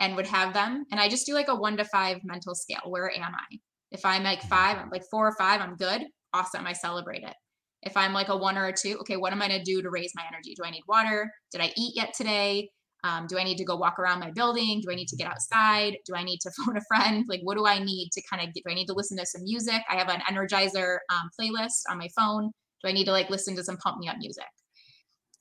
and 0.00 0.16
would 0.16 0.26
have 0.26 0.52
them. 0.52 0.84
And 0.90 1.00
I 1.00 1.08
just 1.08 1.26
do 1.26 1.34
like 1.34 1.48
a 1.48 1.54
one 1.54 1.76
to 1.76 1.84
five 1.84 2.18
mental 2.24 2.54
scale. 2.54 2.82
Where 2.86 3.10
am 3.10 3.34
I? 3.34 3.58
If 3.92 4.04
I'm 4.04 4.24
like 4.24 4.42
five, 4.42 4.76
I'm 4.76 4.90
like 4.90 5.04
four 5.10 5.28
or 5.28 5.36
five, 5.38 5.60
I'm 5.60 5.76
good 5.76 6.02
awesome. 6.34 6.66
I 6.66 6.72
celebrate 6.72 7.22
it. 7.22 7.34
If 7.82 7.96
I'm 7.96 8.12
like 8.12 8.28
a 8.28 8.36
one 8.36 8.58
or 8.58 8.66
a 8.66 8.72
two, 8.72 8.96
okay, 9.00 9.16
what 9.16 9.32
am 9.32 9.40
I 9.40 9.48
going 9.48 9.60
to 9.60 9.64
do 9.64 9.82
to 9.82 9.90
raise 9.90 10.12
my 10.14 10.22
energy? 10.26 10.54
Do 10.54 10.64
I 10.64 10.70
need 10.70 10.82
water? 10.88 11.30
Did 11.52 11.60
I 11.60 11.70
eat 11.76 11.94
yet 11.96 12.14
today? 12.14 12.68
Um, 13.04 13.26
do 13.28 13.38
I 13.38 13.44
need 13.44 13.58
to 13.58 13.64
go 13.64 13.76
walk 13.76 13.98
around 13.98 14.20
my 14.20 14.30
building? 14.30 14.80
Do 14.82 14.90
I 14.90 14.94
need 14.94 15.08
to 15.08 15.16
get 15.16 15.28
outside? 15.28 15.98
Do 16.06 16.14
I 16.16 16.24
need 16.24 16.38
to 16.40 16.50
phone 16.58 16.76
a 16.76 16.80
friend? 16.88 17.24
Like, 17.28 17.40
what 17.42 17.56
do 17.56 17.66
I 17.66 17.78
need 17.78 18.08
to 18.12 18.22
kind 18.28 18.42
of 18.42 18.52
get? 18.54 18.64
Do 18.64 18.72
I 18.72 18.74
need 18.74 18.86
to 18.86 18.94
listen 18.94 19.18
to 19.18 19.26
some 19.26 19.42
music? 19.44 19.82
I 19.90 19.96
have 19.96 20.08
an 20.08 20.22
Energizer 20.30 20.98
um, 21.12 21.28
playlist 21.38 21.82
on 21.90 21.98
my 21.98 22.08
phone. 22.16 22.50
Do 22.82 22.88
I 22.88 22.92
need 22.92 23.04
to 23.04 23.12
like 23.12 23.30
listen 23.30 23.54
to 23.56 23.64
some 23.64 23.76
pump 23.76 23.98
me 23.98 24.08
up 24.08 24.16
music? 24.18 24.44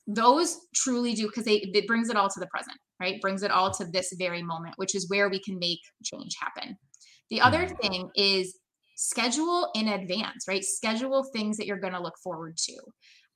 Those 0.06 0.58
truly 0.74 1.14
do 1.14 1.26
because 1.26 1.44
it 1.46 1.86
brings 1.86 2.10
it 2.10 2.16
all 2.16 2.28
to 2.28 2.40
the 2.40 2.46
present, 2.48 2.76
right? 3.00 3.18
Brings 3.22 3.42
it 3.42 3.50
all 3.50 3.70
to 3.72 3.86
this 3.86 4.14
very 4.18 4.42
moment, 4.42 4.74
which 4.76 4.94
is 4.94 5.08
where 5.08 5.30
we 5.30 5.40
can 5.40 5.58
make 5.58 5.80
change 6.04 6.34
happen. 6.38 6.76
The 7.30 7.40
other 7.40 7.64
mm-hmm. 7.64 7.76
thing 7.76 8.10
is 8.14 8.58
schedule 8.94 9.70
in 9.74 9.88
advance, 9.88 10.46
right? 10.48 10.64
Schedule 10.64 11.24
things 11.32 11.56
that 11.56 11.66
you're 11.66 11.80
going 11.80 11.92
to 11.92 12.02
look 12.02 12.18
forward 12.22 12.56
to. 12.58 12.76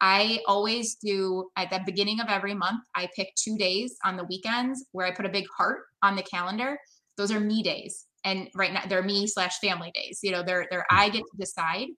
I 0.00 0.40
always 0.46 0.94
do 0.94 1.50
at 1.56 1.70
the 1.70 1.80
beginning 1.84 2.20
of 2.20 2.28
every 2.28 2.54
month, 2.54 2.80
I 2.94 3.08
pick 3.16 3.34
two 3.34 3.56
days 3.56 3.96
on 4.04 4.16
the 4.16 4.24
weekends 4.24 4.86
where 4.92 5.06
I 5.06 5.14
put 5.14 5.26
a 5.26 5.30
big 5.30 5.46
heart 5.56 5.80
on 6.02 6.14
the 6.14 6.22
calendar. 6.22 6.78
Those 7.16 7.32
are 7.32 7.40
me 7.40 7.62
days. 7.62 8.06
And 8.24 8.48
right 8.54 8.72
now 8.72 8.82
they're 8.88 9.02
me 9.02 9.26
slash 9.26 9.58
family 9.58 9.90
days. 9.94 10.20
You 10.22 10.30
know, 10.30 10.42
they're 10.42 10.66
they're 10.70 10.86
I 10.90 11.08
get 11.08 11.22
to 11.22 11.36
decide 11.38 11.88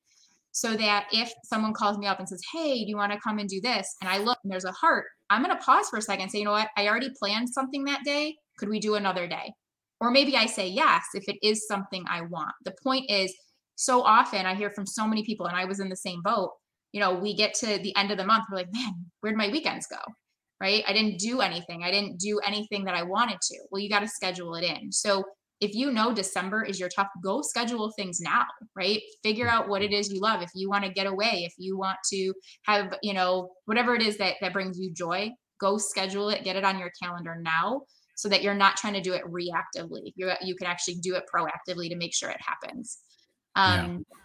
so 0.52 0.76
that 0.76 1.06
if 1.12 1.32
someone 1.44 1.74
calls 1.74 1.98
me 1.98 2.06
up 2.06 2.18
and 2.18 2.28
says, 2.28 2.42
Hey, 2.52 2.84
do 2.84 2.88
you 2.88 2.96
want 2.96 3.12
to 3.12 3.20
come 3.20 3.38
and 3.38 3.48
do 3.48 3.60
this? 3.60 3.96
And 4.00 4.08
I 4.08 4.18
look 4.18 4.38
and 4.42 4.52
there's 4.52 4.64
a 4.64 4.72
heart, 4.72 5.06
I'm 5.28 5.42
gonna 5.42 5.56
pause 5.58 5.88
for 5.88 5.98
a 5.98 6.02
second 6.02 6.22
and 6.22 6.30
say, 6.30 6.38
you 6.38 6.44
know 6.44 6.52
what, 6.52 6.68
I 6.76 6.88
already 6.88 7.10
planned 7.18 7.48
something 7.48 7.84
that 7.84 8.04
day. 8.04 8.36
Could 8.58 8.68
we 8.68 8.80
do 8.80 8.94
another 8.94 9.26
day? 9.26 9.52
Or 10.00 10.10
maybe 10.10 10.36
I 10.36 10.46
say 10.46 10.68
yes 10.68 11.04
if 11.14 11.28
it 11.28 11.36
is 11.42 11.66
something 11.66 12.04
I 12.08 12.22
want. 12.22 12.52
The 12.64 12.74
point 12.82 13.10
is 13.10 13.34
so 13.80 14.02
often 14.02 14.44
I 14.44 14.54
hear 14.54 14.70
from 14.70 14.84
so 14.84 15.06
many 15.06 15.24
people, 15.24 15.46
and 15.46 15.56
I 15.56 15.64
was 15.64 15.80
in 15.80 15.88
the 15.88 15.96
same 15.96 16.20
boat. 16.20 16.52
You 16.92 17.00
know, 17.00 17.14
we 17.14 17.34
get 17.34 17.54
to 17.54 17.78
the 17.78 17.96
end 17.96 18.10
of 18.10 18.18
the 18.18 18.26
month, 18.26 18.44
we're 18.50 18.58
like, 18.58 18.72
man, 18.74 18.92
where'd 19.22 19.36
my 19.36 19.48
weekends 19.48 19.86
go? 19.86 19.96
Right? 20.60 20.84
I 20.86 20.92
didn't 20.92 21.18
do 21.18 21.40
anything. 21.40 21.82
I 21.82 21.90
didn't 21.90 22.18
do 22.18 22.40
anything 22.40 22.84
that 22.84 22.94
I 22.94 23.02
wanted 23.02 23.40
to. 23.40 23.58
Well, 23.70 23.80
you 23.80 23.88
got 23.88 24.00
to 24.00 24.08
schedule 24.08 24.54
it 24.56 24.64
in. 24.64 24.92
So 24.92 25.24
if 25.60 25.74
you 25.74 25.92
know 25.92 26.12
December 26.12 26.62
is 26.62 26.78
your 26.78 26.90
tough, 26.90 27.08
go 27.24 27.40
schedule 27.40 27.90
things 27.92 28.20
now, 28.20 28.44
right? 28.76 29.00
Figure 29.22 29.48
out 29.48 29.66
what 29.66 29.80
it 29.80 29.94
is 29.94 30.12
you 30.12 30.20
love. 30.20 30.42
If 30.42 30.50
you 30.54 30.68
want 30.68 30.84
to 30.84 30.92
get 30.92 31.06
away, 31.06 31.46
if 31.46 31.54
you 31.56 31.78
want 31.78 31.96
to 32.12 32.34
have, 32.66 32.98
you 33.02 33.14
know, 33.14 33.48
whatever 33.64 33.94
it 33.94 34.02
is 34.02 34.18
that 34.18 34.34
that 34.42 34.52
brings 34.52 34.78
you 34.78 34.92
joy, 34.92 35.30
go 35.58 35.78
schedule 35.78 36.28
it, 36.28 36.44
get 36.44 36.56
it 36.56 36.64
on 36.64 36.78
your 36.78 36.90
calendar 37.02 37.38
now 37.40 37.80
so 38.14 38.28
that 38.28 38.42
you're 38.42 38.52
not 38.52 38.76
trying 38.76 38.92
to 38.92 39.00
do 39.00 39.14
it 39.14 39.22
reactively. 39.24 40.12
You 40.16 40.30
you 40.42 40.54
can 40.54 40.66
actually 40.66 40.96
do 40.96 41.14
it 41.14 41.24
proactively 41.34 41.88
to 41.88 41.96
make 41.96 42.14
sure 42.14 42.28
it 42.28 42.40
happens. 42.40 42.98
Um, 43.56 44.04
yeah. 44.08 44.16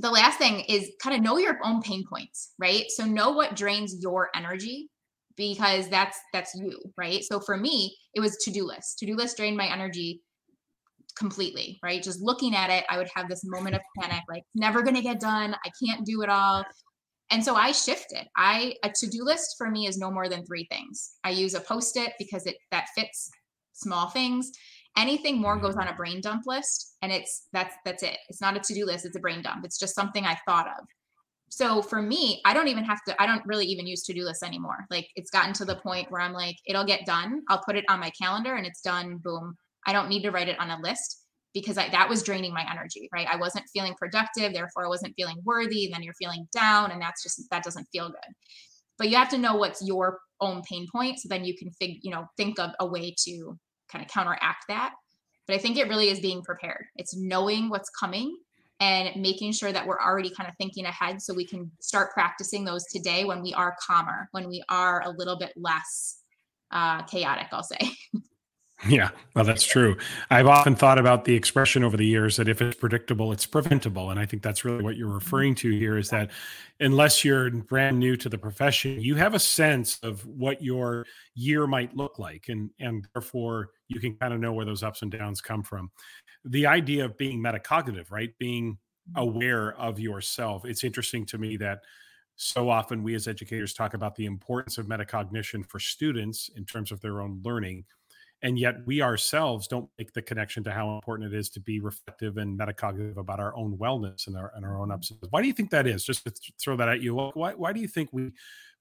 The 0.00 0.10
last 0.10 0.38
thing 0.38 0.60
is 0.68 0.90
kind 1.00 1.16
of 1.16 1.22
know 1.22 1.38
your 1.38 1.58
own 1.64 1.80
pain 1.80 2.04
points, 2.08 2.52
right? 2.58 2.84
So 2.88 3.04
know 3.04 3.30
what 3.30 3.54
drains 3.54 3.96
your 4.00 4.30
energy 4.34 4.88
because 5.36 5.88
that's 5.88 6.18
that's 6.32 6.54
you, 6.54 6.80
right? 6.96 7.22
So 7.24 7.40
for 7.40 7.56
me, 7.56 7.96
it 8.14 8.20
was 8.20 8.36
to-do 8.38 8.64
list. 8.64 8.98
To-do 8.98 9.14
list 9.14 9.36
drained 9.36 9.56
my 9.56 9.70
energy 9.72 10.22
completely, 11.16 11.78
right? 11.82 12.02
Just 12.02 12.20
looking 12.20 12.54
at 12.54 12.70
it, 12.70 12.84
I 12.90 12.98
would 12.98 13.08
have 13.14 13.28
this 13.28 13.44
moment 13.44 13.76
of 13.76 13.82
panic, 13.98 14.22
like 14.28 14.42
never 14.54 14.82
gonna 14.82 15.02
get 15.02 15.20
done. 15.20 15.54
I 15.64 15.70
can't 15.84 16.04
do 16.04 16.22
it 16.22 16.28
all. 16.28 16.64
And 17.30 17.42
so 17.42 17.54
I 17.54 17.72
shifted. 17.72 18.26
I 18.36 18.74
a 18.82 18.90
to-do 18.90 19.24
list 19.24 19.54
for 19.56 19.70
me 19.70 19.86
is 19.86 19.96
no 19.96 20.10
more 20.10 20.28
than 20.28 20.44
three 20.44 20.66
things. 20.70 21.14
I 21.24 21.30
use 21.30 21.54
a 21.54 21.60
post-it 21.60 22.12
because 22.18 22.46
it 22.46 22.56
that 22.70 22.88
fits 22.96 23.30
small 23.72 24.08
things. 24.08 24.50
Anything 24.96 25.40
more 25.40 25.56
goes 25.56 25.74
mm. 25.74 25.80
on 25.80 25.88
a 25.88 25.94
brain 25.94 26.20
dump 26.20 26.44
list 26.46 26.96
and 27.02 27.12
it's 27.12 27.48
that's 27.52 27.74
that's 27.84 28.02
it. 28.02 28.16
It's 28.28 28.40
not 28.40 28.56
a 28.56 28.60
to-do 28.60 28.86
list, 28.86 29.04
it's 29.04 29.16
a 29.16 29.20
brain 29.20 29.42
dump. 29.42 29.64
It's 29.64 29.78
just 29.78 29.94
something 29.94 30.24
I 30.24 30.38
thought 30.46 30.68
of. 30.68 30.86
So 31.48 31.82
for 31.82 32.02
me, 32.02 32.40
I 32.44 32.52
don't 32.52 32.68
even 32.68 32.84
have 32.84 33.00
to 33.06 33.22
I 33.22 33.26
don't 33.26 33.46
really 33.46 33.66
even 33.66 33.86
use 33.86 34.02
to-do 34.04 34.24
lists 34.24 34.42
anymore. 34.42 34.86
Like 34.90 35.08
it's 35.16 35.30
gotten 35.30 35.52
to 35.54 35.64
the 35.64 35.76
point 35.76 36.10
where 36.10 36.20
I'm 36.20 36.32
like 36.32 36.56
it'll 36.66 36.84
get 36.84 37.06
done. 37.06 37.42
I'll 37.48 37.62
put 37.64 37.76
it 37.76 37.84
on 37.88 38.00
my 38.00 38.10
calendar 38.10 38.54
and 38.54 38.66
it's 38.66 38.80
done. 38.80 39.18
Boom. 39.18 39.56
I 39.86 39.92
don't 39.92 40.08
need 40.08 40.22
to 40.22 40.30
write 40.30 40.48
it 40.48 40.58
on 40.58 40.70
a 40.70 40.80
list 40.80 41.24
because 41.54 41.78
I, 41.78 41.88
that 41.90 42.08
was 42.08 42.22
draining 42.22 42.52
my 42.52 42.66
energy, 42.70 43.08
right? 43.12 43.28
I 43.30 43.36
wasn't 43.36 43.64
feeling 43.72 43.94
productive, 43.94 44.52
therefore 44.52 44.84
I 44.84 44.88
wasn't 44.88 45.14
feeling 45.16 45.36
worthy. 45.44 45.88
Then 45.90 46.02
you're 46.02 46.14
feeling 46.14 46.46
down, 46.52 46.90
and 46.90 47.00
that's 47.00 47.22
just 47.22 47.40
that 47.50 47.62
doesn't 47.62 47.86
feel 47.92 48.08
good. 48.08 48.34
But 48.98 49.08
you 49.08 49.16
have 49.16 49.28
to 49.30 49.38
know 49.38 49.54
what's 49.56 49.86
your 49.86 50.18
own 50.40 50.62
pain 50.68 50.86
point, 50.92 51.20
so 51.20 51.28
then 51.28 51.44
you 51.44 51.56
can 51.56 51.70
fig, 51.70 51.98
you 52.02 52.10
know, 52.10 52.26
think 52.36 52.58
of 52.58 52.72
a 52.80 52.86
way 52.86 53.14
to 53.24 53.58
kind 53.94 54.04
of 54.04 54.10
counteract 54.10 54.64
that. 54.68 54.94
But 55.46 55.56
I 55.56 55.58
think 55.58 55.76
it 55.76 55.88
really 55.88 56.08
is 56.08 56.20
being 56.20 56.42
prepared. 56.42 56.86
It's 56.96 57.16
knowing 57.16 57.68
what's 57.68 57.90
coming 57.90 58.36
and 58.80 59.14
making 59.20 59.52
sure 59.52 59.72
that 59.72 59.86
we're 59.86 60.00
already 60.00 60.30
kind 60.30 60.48
of 60.48 60.56
thinking 60.56 60.84
ahead 60.84 61.22
so 61.22 61.32
we 61.32 61.46
can 61.46 61.70
start 61.80 62.12
practicing 62.12 62.64
those 62.64 62.84
today 62.86 63.24
when 63.24 63.42
we 63.42 63.54
are 63.54 63.76
calmer, 63.80 64.28
when 64.32 64.48
we 64.48 64.62
are 64.68 65.02
a 65.02 65.10
little 65.10 65.38
bit 65.38 65.52
less 65.56 66.18
uh, 66.72 67.02
chaotic, 67.02 67.46
I'll 67.52 67.62
say. 67.62 67.78
Yeah, 68.88 69.10
well, 69.34 69.44
that's 69.44 69.64
true. 69.64 69.96
I've 70.30 70.46
often 70.46 70.74
thought 70.74 70.98
about 70.98 71.24
the 71.24 71.34
expression 71.34 71.84
over 71.84 71.96
the 71.96 72.04
years 72.04 72.36
that 72.36 72.48
if 72.48 72.60
it's 72.60 72.76
predictable, 72.76 73.32
it's 73.32 73.46
preventable. 73.46 74.10
And 74.10 74.20
I 74.20 74.26
think 74.26 74.42
that's 74.42 74.64
really 74.64 74.82
what 74.82 74.96
you're 74.96 75.06
mm-hmm. 75.06 75.14
referring 75.14 75.54
to 75.56 75.70
here 75.70 75.96
is 75.96 76.10
that 76.10 76.30
unless 76.80 77.24
you're 77.24 77.50
brand 77.50 77.98
new 77.98 78.16
to 78.16 78.28
the 78.28 78.36
profession, 78.36 79.00
you 79.00 79.14
have 79.14 79.32
a 79.32 79.38
sense 79.38 79.98
of 80.02 80.26
what 80.26 80.62
your 80.62 81.06
year 81.34 81.66
might 81.66 81.96
look 81.96 82.18
like. 82.18 82.46
And, 82.48 82.70
and 82.78 83.06
therefore, 83.14 83.70
you 83.94 84.00
can 84.00 84.16
kind 84.16 84.34
of 84.34 84.40
know 84.40 84.52
where 84.52 84.64
those 84.64 84.82
ups 84.82 85.02
and 85.02 85.10
downs 85.10 85.40
come 85.40 85.62
from. 85.62 85.90
The 86.44 86.66
idea 86.66 87.04
of 87.04 87.16
being 87.16 87.42
metacognitive, 87.42 88.10
right? 88.10 88.30
Being 88.38 88.78
mm-hmm. 89.10 89.20
aware 89.20 89.78
of 89.78 89.98
yourself. 89.98 90.64
It's 90.64 90.84
interesting 90.84 91.24
to 91.26 91.38
me 91.38 91.56
that 91.58 91.80
so 92.36 92.68
often 92.68 93.02
we 93.02 93.14
as 93.14 93.28
educators 93.28 93.72
talk 93.72 93.94
about 93.94 94.16
the 94.16 94.26
importance 94.26 94.76
of 94.76 94.86
metacognition 94.86 95.64
for 95.68 95.78
students 95.78 96.50
in 96.56 96.64
terms 96.64 96.90
of 96.90 97.00
their 97.00 97.20
own 97.20 97.40
learning 97.44 97.84
and 98.44 98.58
yet 98.58 98.76
we 98.84 99.00
ourselves 99.00 99.66
don't 99.66 99.88
make 99.98 100.12
the 100.12 100.20
connection 100.20 100.62
to 100.64 100.70
how 100.70 100.96
important 100.96 101.32
it 101.32 101.36
is 101.36 101.48
to 101.48 101.60
be 101.60 101.80
reflective 101.80 102.36
and 102.36 102.58
metacognitive 102.58 103.16
about 103.16 103.40
our 103.40 103.56
own 103.56 103.76
wellness 103.78 104.26
and 104.26 104.36
our, 104.36 104.52
and 104.54 104.66
our 104.66 104.78
own 104.78 104.92
ups 104.92 105.10
and 105.10 105.18
downs. 105.18 105.32
Why 105.32 105.40
do 105.40 105.48
you 105.48 105.54
think 105.54 105.70
that 105.70 105.86
is? 105.86 106.04
Just 106.04 106.24
to 106.24 106.32
throw 106.62 106.76
that 106.76 106.90
at 106.90 107.00
you. 107.00 107.14
Why, 107.14 107.54
why 107.54 107.72
do 107.72 107.80
you 107.80 107.88
think 107.88 108.10
we 108.12 108.32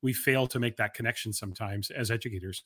we 0.01 0.11
fail 0.11 0.47
to 0.47 0.59
make 0.59 0.75
that 0.77 0.93
connection 0.93 1.31
sometimes 1.31 1.89
as 1.89 2.11
educators? 2.11 2.65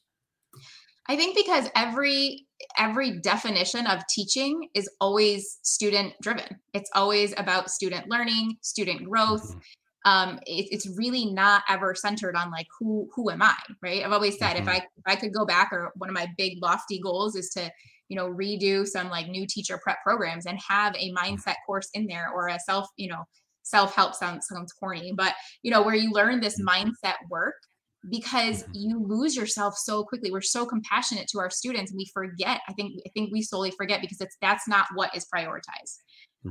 I 1.09 1.15
think 1.15 1.35
because 1.35 1.69
every 1.75 2.45
every 2.77 3.19
definition 3.19 3.85
of 3.87 4.01
teaching 4.07 4.67
is 4.73 4.89
always 4.99 5.59
student 5.61 6.13
driven. 6.21 6.59
It's 6.73 6.89
always 6.95 7.33
about 7.37 7.69
student 7.69 8.09
learning, 8.09 8.57
student 8.61 9.03
growth. 9.03 9.49
Mm-hmm 9.49 9.59
um, 10.07 10.39
it, 10.45 10.67
it's 10.71 10.87
really 10.97 11.25
not 11.25 11.63
ever 11.67 11.93
centered 11.93 12.37
on 12.37 12.49
like 12.49 12.67
who 12.79 13.09
who 13.13 13.29
am 13.29 13.41
I, 13.41 13.55
right? 13.81 14.05
I've 14.05 14.13
always 14.13 14.39
said 14.39 14.55
mm-hmm. 14.55 14.67
if 14.67 14.69
I 14.69 14.77
if 14.77 15.03
I 15.05 15.15
could 15.17 15.33
go 15.33 15.45
back, 15.45 15.69
or 15.73 15.91
one 15.95 16.09
of 16.09 16.13
my 16.13 16.27
big 16.37 16.59
lofty 16.61 16.97
goals 16.99 17.35
is 17.35 17.49
to 17.51 17.69
you 18.07 18.15
know 18.15 18.29
redo 18.29 18.87
some 18.87 19.09
like 19.09 19.27
new 19.27 19.45
teacher 19.45 19.77
prep 19.83 19.97
programs 20.03 20.45
and 20.45 20.57
have 20.65 20.95
a 20.95 21.11
mm-hmm. 21.11 21.17
mindset 21.17 21.55
course 21.65 21.89
in 21.93 22.07
there 22.07 22.29
or 22.33 22.47
a 22.47 22.57
self 22.57 22.87
you 22.95 23.09
know 23.09 23.25
self 23.63 23.93
help 23.95 24.15
sounds 24.15 24.47
sounds 24.47 24.71
corny, 24.71 25.11
but 25.11 25.33
you 25.61 25.71
know 25.71 25.81
where 25.81 25.95
you 25.95 26.11
learn 26.11 26.39
this 26.39 26.61
mm-hmm. 26.61 26.89
mindset 26.89 27.15
work 27.29 27.55
because 28.09 28.63
mm-hmm. 28.63 28.71
you 28.73 29.05
lose 29.05 29.35
yourself 29.35 29.75
so 29.77 30.03
quickly 30.03 30.31
we're 30.31 30.41
so 30.41 30.65
compassionate 30.65 31.27
to 31.27 31.39
our 31.39 31.49
students 31.49 31.91
and 31.91 31.97
we 31.97 32.05
forget 32.13 32.61
i 32.67 32.73
think 32.73 32.93
i 33.05 33.09
think 33.13 33.31
we 33.31 33.41
solely 33.41 33.71
forget 33.71 34.01
because 34.01 34.21
it's 34.21 34.37
that's 34.41 34.67
not 34.67 34.85
what 34.95 35.15
is 35.15 35.25
prioritized 35.33 35.97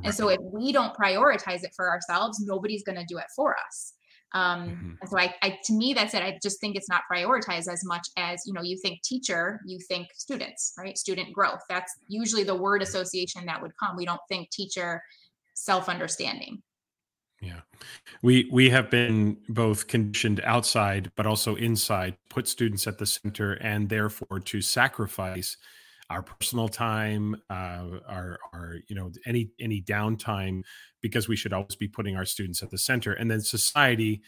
and 0.04 0.14
so 0.14 0.28
if 0.28 0.38
we 0.40 0.72
don't 0.72 0.94
prioritize 0.94 1.64
it 1.64 1.72
for 1.74 1.90
ourselves, 1.90 2.40
nobody's 2.40 2.82
going 2.82 2.98
to 2.98 3.04
do 3.08 3.18
it 3.18 3.26
for 3.34 3.56
us. 3.66 3.94
Um, 4.34 4.68
mm-hmm. 4.68 4.90
And 5.00 5.10
so 5.10 5.18
I, 5.18 5.34
I, 5.42 5.58
to 5.64 5.72
me, 5.72 5.94
that's 5.94 6.12
it. 6.14 6.22
I 6.22 6.38
just 6.42 6.60
think 6.60 6.76
it's 6.76 6.88
not 6.88 7.02
prioritized 7.10 7.72
as 7.72 7.84
much 7.84 8.06
as, 8.16 8.42
you 8.46 8.52
know, 8.52 8.62
you 8.62 8.76
think 8.76 9.02
teacher, 9.02 9.60
you 9.64 9.78
think 9.88 10.08
students, 10.14 10.74
right? 10.78 10.98
Student 10.98 11.32
growth. 11.32 11.60
That's 11.68 11.92
usually 12.08 12.42
the 12.42 12.54
word 12.54 12.82
association 12.82 13.46
that 13.46 13.62
would 13.62 13.72
come. 13.82 13.96
We 13.96 14.04
don't 14.04 14.20
think 14.28 14.50
teacher 14.50 15.02
self-understanding. 15.54 16.62
Yeah. 17.46 17.60
We 18.22 18.48
we 18.52 18.70
have 18.70 18.90
been 18.90 19.38
both 19.48 19.86
conditioned 19.86 20.40
outside 20.44 21.12
but 21.16 21.26
also 21.26 21.54
inside, 21.56 22.16
put 22.28 22.48
students 22.48 22.86
at 22.86 22.98
the 22.98 23.06
center 23.06 23.54
and 23.54 23.88
therefore 23.88 24.40
to 24.40 24.60
sacrifice 24.60 25.56
our 26.08 26.22
personal 26.22 26.68
time, 26.68 27.36
uh, 27.50 27.98
our 28.08 28.38
our 28.52 28.76
you 28.88 28.96
know 28.96 29.10
any 29.26 29.50
any 29.60 29.82
downtime, 29.82 30.62
because 31.02 31.28
we 31.28 31.36
should 31.36 31.52
always 31.52 31.76
be 31.76 31.88
putting 31.88 32.16
our 32.16 32.24
students 32.24 32.62
at 32.62 32.70
the 32.70 32.78
center. 32.78 33.12
And 33.12 33.30
then 33.30 33.40
society 33.40 34.22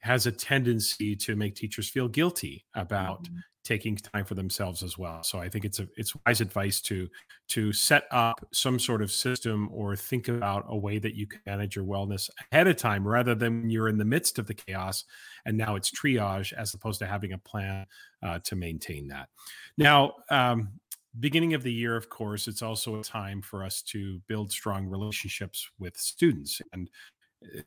has 0.00 0.26
a 0.26 0.32
tendency 0.32 1.14
to 1.14 1.36
make 1.36 1.54
teachers 1.54 1.88
feel 1.90 2.08
guilty 2.08 2.64
about 2.74 3.24
mm-hmm. 3.24 3.36
Taking 3.62 3.96
time 3.96 4.24
for 4.24 4.34
themselves 4.34 4.82
as 4.82 4.96
well. 4.96 5.22
So 5.22 5.38
I 5.38 5.48
think 5.48 5.64
it's 5.64 5.80
a 5.80 5.88
it's 5.96 6.14
wise 6.26 6.40
advice 6.40 6.80
to 6.82 7.08
to 7.48 7.72
set 7.72 8.04
up 8.10 8.46
some 8.52 8.78
sort 8.78 9.02
of 9.02 9.12
system 9.12 9.68
or 9.72 9.96
think 9.96 10.28
about 10.28 10.64
a 10.68 10.76
way 10.76 10.98
that 10.98 11.14
you 11.14 11.26
can 11.26 11.40
manage 11.46 11.76
your 11.76 11.84
wellness 11.84 12.30
ahead 12.52 12.68
of 12.68 12.76
time 12.76 13.06
rather 13.06 13.34
than 13.34 13.68
you're 13.68 13.88
in 13.88 13.98
the 13.98 14.04
midst 14.04 14.38
of 14.38 14.46
the 14.46 14.54
chaos 14.54 15.04
and 15.44 15.56
now 15.56 15.74
it's 15.74 15.90
triage 15.90 16.52
as 16.52 16.72
opposed 16.74 16.98
to 17.00 17.06
having 17.06 17.32
a 17.32 17.38
plan 17.38 17.86
uh, 18.22 18.38
to 18.40 18.56
maintain 18.56 19.08
that. 19.08 19.28
Now, 19.76 20.14
um, 20.30 20.70
beginning 21.18 21.54
of 21.54 21.62
the 21.62 21.72
year 21.72 21.96
of 21.96 22.08
course 22.08 22.46
it's 22.46 22.62
also 22.62 23.00
a 23.00 23.02
time 23.02 23.42
for 23.42 23.64
us 23.64 23.82
to 23.82 24.20
build 24.28 24.50
strong 24.50 24.86
relationships 24.86 25.68
with 25.78 25.96
students 25.96 26.62
and 26.72 26.88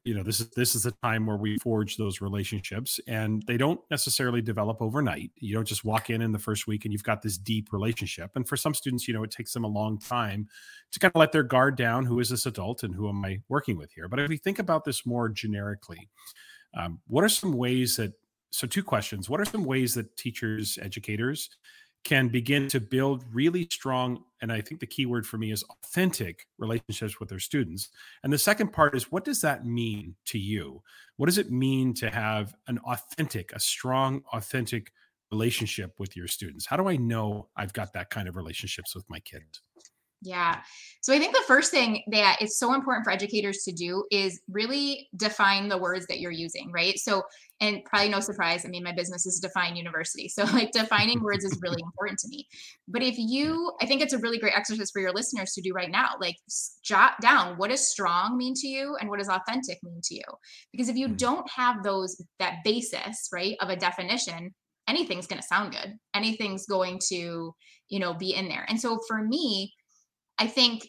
you 0.04 0.14
know 0.14 0.22
this 0.22 0.40
is 0.40 0.50
this 0.50 0.76
is 0.76 0.84
the 0.84 0.92
time 1.04 1.26
where 1.26 1.38
we 1.38 1.58
forge 1.58 1.98
those 1.98 2.22
relationships 2.22 3.00
and 3.08 3.44
they 3.48 3.58
don't 3.58 3.82
necessarily 3.90 4.42
develop 4.42 4.82
overnight. 4.82 5.32
You 5.38 5.56
don't 5.56 5.68
just 5.68 5.84
walk 5.84 6.10
in 6.10 6.22
in 6.22 6.32
the 6.32 6.40
first 6.40 6.68
week 6.68 6.86
and 6.86 6.94
you've 6.94 7.04
got 7.04 7.22
this 7.22 7.38
deep 7.38 7.74
relationship. 7.74 8.32
And 8.36 8.48
for 8.48 8.56
some 8.56 8.74
students 8.74 9.08
you 9.08 9.14
know 9.14 9.24
it 9.24 9.32
takes 9.32 9.52
them 9.54 9.64
a 9.64 9.68
long 9.68 9.98
time 9.98 10.48
to 10.92 11.00
kind 11.00 11.12
of 11.14 11.20
let 11.20 11.32
their 11.32 11.44
guard 11.44 11.76
down 11.76 12.06
who 12.06 12.20
is 12.20 12.30
this 12.30 12.46
adult 12.46 12.84
and 12.84 12.94
who 12.94 13.10
am 13.10 13.26
i 13.26 13.40
working 13.50 13.78
with 13.78 13.92
here? 13.92 14.08
But 14.08 14.20
if 14.20 14.30
we 14.30 14.38
think 14.38 14.60
about 14.60 14.86
this 14.86 15.06
more 15.06 15.28
generically 15.28 16.08
um, 16.78 17.00
what 17.08 17.24
are 17.24 17.30
some 17.30 17.54
ways 17.54 17.96
that 17.96 18.14
so 18.52 18.68
two 18.68 18.84
questions 18.84 19.30
what 19.30 19.42
are 19.42 19.46
some 19.46 19.64
ways 19.64 19.96
that 19.96 20.16
teachers 20.18 20.78
educators 20.82 21.50
can 22.04 22.28
begin 22.28 22.68
to 22.68 22.80
build 22.80 23.24
really 23.32 23.68
strong 23.72 24.24
and 24.42 24.52
i 24.52 24.60
think 24.60 24.80
the 24.80 24.88
key 24.88 25.06
word 25.06 25.26
for 25.26 25.38
me 25.38 25.52
is 25.52 25.64
authentic 25.94 26.48
relationships 26.58 27.20
with 27.20 27.30
their 27.30 27.40
students. 27.40 27.90
And 28.24 28.34
the 28.34 28.38
second 28.38 28.74
part 28.74 28.96
is 28.96 29.12
what 29.12 29.24
does 29.24 29.42
that 29.42 29.66
mean 29.66 30.16
to 30.26 30.40
you? 30.40 30.82
What 31.18 31.28
does 31.28 31.38
it 31.38 31.52
mean 31.52 31.94
to 31.96 32.10
have 32.10 32.56
an 32.68 32.80
authentic 32.80 33.52
a 33.54 33.60
strong 33.60 34.24
authentic 34.34 34.92
relationship 35.32 35.94
with 36.00 36.16
your 36.16 36.28
students? 36.28 36.66
How 36.66 36.78
do 36.78 36.88
i 36.88 36.96
know 36.96 37.50
i've 37.56 37.74
got 37.74 37.94
that 37.94 38.10
kind 38.10 38.28
of 38.28 38.36
relationships 38.36 38.96
with 38.96 39.06
my 39.10 39.20
kids 39.20 39.62
yeah. 40.24 40.62
So 41.02 41.14
I 41.14 41.20
think 41.20 41.34
the 41.34 41.44
first 41.48 41.70
thing 41.70 42.02
that 42.12 42.42
is 42.42 42.58
so 42.58 42.74
important 42.74 43.04
for 43.04 43.12
educators 43.12 43.64
to 43.66 43.74
do 43.74 44.06
is 44.10 44.42
really 44.50 45.10
define 45.18 45.68
the 45.68 45.78
words 45.78 46.08
that 46.08 46.20
you're 46.20 46.32
using, 46.32 46.72
right? 46.72 46.98
So, 46.98 47.24
and 47.60 47.84
probably 47.84 48.10
no 48.10 48.22
surprise, 48.22 48.66
I 48.66 48.70
mean, 48.70 48.84
my 48.84 48.94
business 48.94 49.26
is 49.26 49.40
Define 49.40 49.76
University. 49.76 50.30
So, 50.30 50.44
like, 50.54 50.72
defining 50.72 51.22
words 51.22 51.44
is 51.44 51.60
really 51.62 51.82
important 51.84 52.20
to 52.20 52.30
me. 52.30 52.48
But 52.88 53.04
if 53.04 53.16
you, 53.18 53.74
I 53.82 53.86
think 53.86 54.02
it's 54.02 54.14
a 54.14 54.18
really 54.20 54.40
great 54.40 54.56
exercise 54.56 54.92
for 54.92 55.02
your 55.02 55.14
listeners 55.14 55.52
to 55.54 55.62
do 55.62 55.74
right 55.74 55.92
now. 55.92 56.12
Like, 56.22 56.36
jot 56.84 57.14
down 57.22 57.58
what 57.58 57.70
does 57.70 57.90
strong 57.90 58.38
mean 58.38 58.54
to 58.56 58.68
you 58.68 58.96
and 59.00 59.10
what 59.10 59.20
does 59.20 59.30
authentic 59.30 59.80
mean 59.84 60.00
to 60.06 60.16
you? 60.16 60.24
Because 60.72 60.90
if 60.90 60.96
you 60.96 61.10
mm. 61.10 61.18
don't 61.18 61.50
have 61.50 61.84
those, 61.84 62.22
that 62.40 62.58
basis, 62.64 63.30
right, 63.34 63.56
of 63.60 63.70
a 63.70 63.76
definition, 63.76 64.54
anything's 64.88 65.28
going 65.28 65.42
to 65.42 65.48
sound 65.48 65.72
good. 65.72 65.96
Anything's 66.14 66.66
going 66.66 67.00
to, 67.10 67.54
you 67.90 68.00
know, 68.00 68.14
be 68.14 68.34
in 68.34 68.48
there. 68.48 68.66
And 68.68 68.80
so 68.80 69.00
for 69.08 69.22
me, 69.22 69.74
I 70.40 70.48
think 70.48 70.88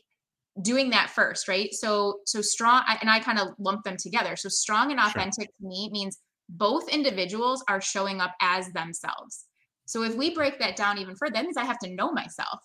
doing 0.62 0.90
that 0.90 1.10
first, 1.10 1.48
right? 1.48 1.72
So 1.72 2.20
so 2.26 2.40
strong 2.40 2.82
and 3.00 3.10
I 3.10 3.20
kind 3.20 3.38
of 3.38 3.48
lump 3.58 3.84
them 3.84 3.96
together. 3.98 4.36
So 4.36 4.48
strong 4.48 4.90
and 4.90 5.00
authentic 5.00 5.48
sure. 5.48 5.60
to 5.60 5.66
me 5.68 5.90
means 5.92 6.18
both 6.48 6.88
individuals 6.88 7.64
are 7.68 7.80
showing 7.80 8.20
up 8.20 8.32
as 8.40 8.68
themselves. 8.68 9.46
So 9.86 10.02
if 10.02 10.14
we 10.14 10.34
break 10.34 10.58
that 10.60 10.76
down 10.76 10.98
even 10.98 11.16
further, 11.16 11.34
that 11.34 11.44
means 11.44 11.56
I 11.56 11.64
have 11.64 11.78
to 11.80 11.90
know 11.90 12.12
myself. 12.12 12.60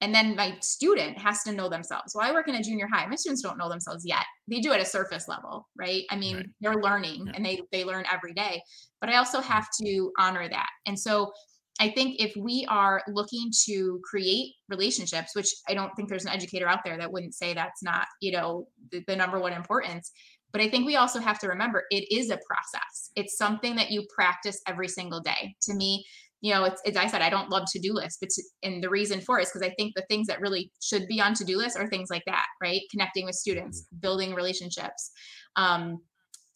And 0.00 0.14
then 0.14 0.36
my 0.36 0.56
student 0.60 1.18
has 1.18 1.42
to 1.42 1.52
know 1.52 1.68
themselves. 1.68 2.14
Well, 2.14 2.26
I 2.26 2.32
work 2.32 2.46
in 2.46 2.54
a 2.54 2.62
junior 2.62 2.86
high. 2.86 3.04
My 3.06 3.16
students 3.16 3.42
don't 3.42 3.58
know 3.58 3.68
themselves 3.68 4.06
yet. 4.06 4.24
They 4.46 4.60
do 4.60 4.72
at 4.72 4.80
a 4.80 4.84
surface 4.84 5.26
level, 5.26 5.66
right? 5.76 6.04
I 6.10 6.16
mean, 6.16 6.36
right. 6.36 6.46
they're 6.60 6.80
learning 6.80 7.26
yeah. 7.26 7.32
and 7.34 7.44
they 7.44 7.60
they 7.72 7.84
learn 7.84 8.04
every 8.12 8.32
day. 8.32 8.62
But 9.00 9.10
I 9.10 9.16
also 9.16 9.40
have 9.40 9.66
to 9.82 10.12
honor 10.16 10.48
that. 10.48 10.68
And 10.86 10.98
so 10.98 11.32
I 11.80 11.90
think 11.90 12.20
if 12.20 12.34
we 12.36 12.66
are 12.68 13.02
looking 13.08 13.50
to 13.66 14.00
create 14.02 14.54
relationships, 14.68 15.34
which 15.34 15.48
I 15.68 15.74
don't 15.74 15.94
think 15.94 16.08
there's 16.08 16.24
an 16.24 16.32
educator 16.32 16.68
out 16.68 16.80
there 16.84 16.98
that 16.98 17.12
wouldn't 17.12 17.34
say 17.34 17.54
that's 17.54 17.82
not, 17.82 18.06
you 18.20 18.32
know, 18.32 18.66
the, 18.90 19.04
the 19.06 19.16
number 19.16 19.38
one 19.38 19.52
importance, 19.52 20.10
but 20.50 20.62
i 20.62 20.68
think 20.68 20.86
we 20.86 20.96
also 20.96 21.20
have 21.20 21.38
to 21.38 21.48
remember 21.48 21.84
it 21.90 22.10
is 22.10 22.30
a 22.30 22.38
process. 22.46 23.10
It's 23.16 23.36
something 23.36 23.76
that 23.76 23.90
you 23.90 24.06
practice 24.14 24.60
every 24.66 24.88
single 24.88 25.20
day. 25.20 25.54
To 25.62 25.74
me 25.74 26.04
you 26.40 26.54
know 26.54 26.64
it's, 26.64 26.80
it's 26.84 26.96
i 26.96 27.06
said 27.06 27.22
i 27.22 27.30
don't 27.30 27.50
love 27.50 27.64
to-do 27.70 27.92
lists 27.92 28.18
but 28.20 28.30
to, 28.30 28.42
and 28.62 28.82
the 28.82 28.88
reason 28.88 29.20
for 29.20 29.38
it 29.38 29.42
is 29.42 29.48
because 29.48 29.66
i 29.66 29.74
think 29.74 29.92
the 29.94 30.04
things 30.08 30.26
that 30.26 30.40
really 30.40 30.70
should 30.80 31.06
be 31.08 31.20
on 31.20 31.34
to-do 31.34 31.56
lists 31.56 31.76
are 31.76 31.88
things 31.88 32.10
like 32.10 32.22
that 32.26 32.46
right? 32.62 32.82
Connecting 32.90 33.24
with 33.24 33.34
students 33.34 33.82
mm. 33.82 34.00
building 34.00 34.34
relationships 34.34 35.10
um, 35.56 35.98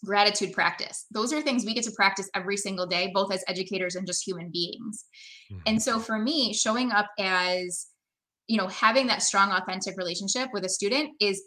gratitude 0.05 0.53
practice. 0.53 1.07
Those 1.11 1.33
are 1.33 1.41
things 1.41 1.65
we 1.65 1.75
get 1.75 1.85
to 1.85 1.93
practice 1.93 2.29
every 2.35 2.57
single 2.57 2.87
day 2.87 3.11
both 3.15 3.33
as 3.33 3.45
educators 3.49 3.95
and 3.95 4.07
just 4.07 4.27
human 4.27 4.51
beings. 4.51 5.05
Mm-hmm. 5.53 5.63
and 5.67 5.83
so 5.83 5.99
for 5.99 6.19
me 6.19 6.53
showing 6.53 6.93
up 6.93 7.07
as 7.19 7.87
you 8.49 8.57
know 8.57 8.69
having 8.69 9.07
that 9.09 9.23
strong 9.23 9.51
authentic 9.53 9.97
relationship 9.97 10.49
with 10.53 10.65
a 10.65 10.69
student 10.69 11.11
is 11.21 11.43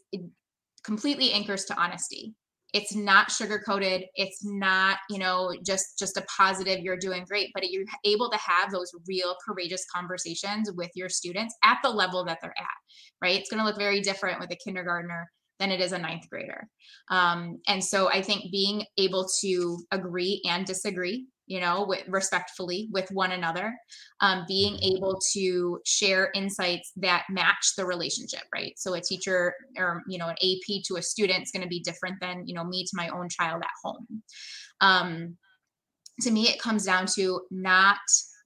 completely 0.83 1.31
anchors 1.31 1.65
to 1.65 1.75
honesty. 1.79 2.33
It's 2.73 2.93
not 2.93 3.31
sugar 3.31 3.61
coated 3.65 4.05
it's 4.15 4.43
not 4.43 4.97
you 5.09 5.17
know 5.17 5.53
just 5.65 5.97
just 5.97 6.17
a 6.17 6.25
positive 6.37 6.79
you're 6.79 6.97
doing 6.97 7.23
great 7.25 7.51
but 7.53 7.69
you're 7.69 7.85
able 8.03 8.29
to 8.29 8.37
have 8.37 8.69
those 8.69 8.91
real 9.07 9.35
courageous 9.47 9.85
conversations 9.93 10.69
with 10.75 10.91
your 10.93 11.07
students 11.07 11.55
at 11.63 11.77
the 11.83 11.89
level 11.89 12.25
that 12.25 12.39
they're 12.41 12.53
at 12.57 12.75
right? 13.21 13.39
It's 13.39 13.49
going 13.49 13.59
to 13.59 13.65
look 13.65 13.77
very 13.77 14.01
different 14.01 14.39
with 14.39 14.51
a 14.51 14.55
kindergartner 14.55 15.31
than 15.59 15.71
it 15.71 15.81
is 15.81 15.91
a 15.91 15.97
ninth 15.97 16.29
grader. 16.29 16.67
Um, 17.09 17.59
and 17.67 17.83
so 17.83 18.09
I 18.09 18.21
think 18.21 18.51
being 18.51 18.83
able 18.97 19.27
to 19.41 19.77
agree 19.91 20.41
and 20.47 20.65
disagree, 20.65 21.27
you 21.47 21.59
know, 21.59 21.85
with, 21.87 22.03
respectfully 22.07 22.89
with 22.91 23.09
one 23.11 23.31
another, 23.31 23.73
um, 24.21 24.43
being 24.47 24.77
able 24.81 25.19
to 25.33 25.79
share 25.85 26.31
insights 26.33 26.91
that 26.97 27.25
match 27.29 27.73
the 27.77 27.85
relationship, 27.85 28.41
right? 28.53 28.73
So 28.77 28.93
a 28.95 29.01
teacher 29.01 29.53
or, 29.77 30.01
you 30.07 30.17
know, 30.17 30.27
an 30.27 30.35
AP 30.43 30.83
to 30.85 30.97
a 30.97 31.01
student 31.01 31.43
is 31.43 31.51
going 31.51 31.63
to 31.63 31.69
be 31.69 31.81
different 31.81 32.17
than, 32.19 32.43
you 32.47 32.55
know, 32.55 32.63
me 32.63 32.83
to 32.83 32.91
my 32.93 33.09
own 33.09 33.29
child 33.29 33.61
at 33.61 33.69
home. 33.83 34.23
Um, 34.81 35.37
to 36.21 36.31
me, 36.31 36.49
it 36.49 36.61
comes 36.61 36.85
down 36.85 37.05
to 37.15 37.41
not 37.51 37.97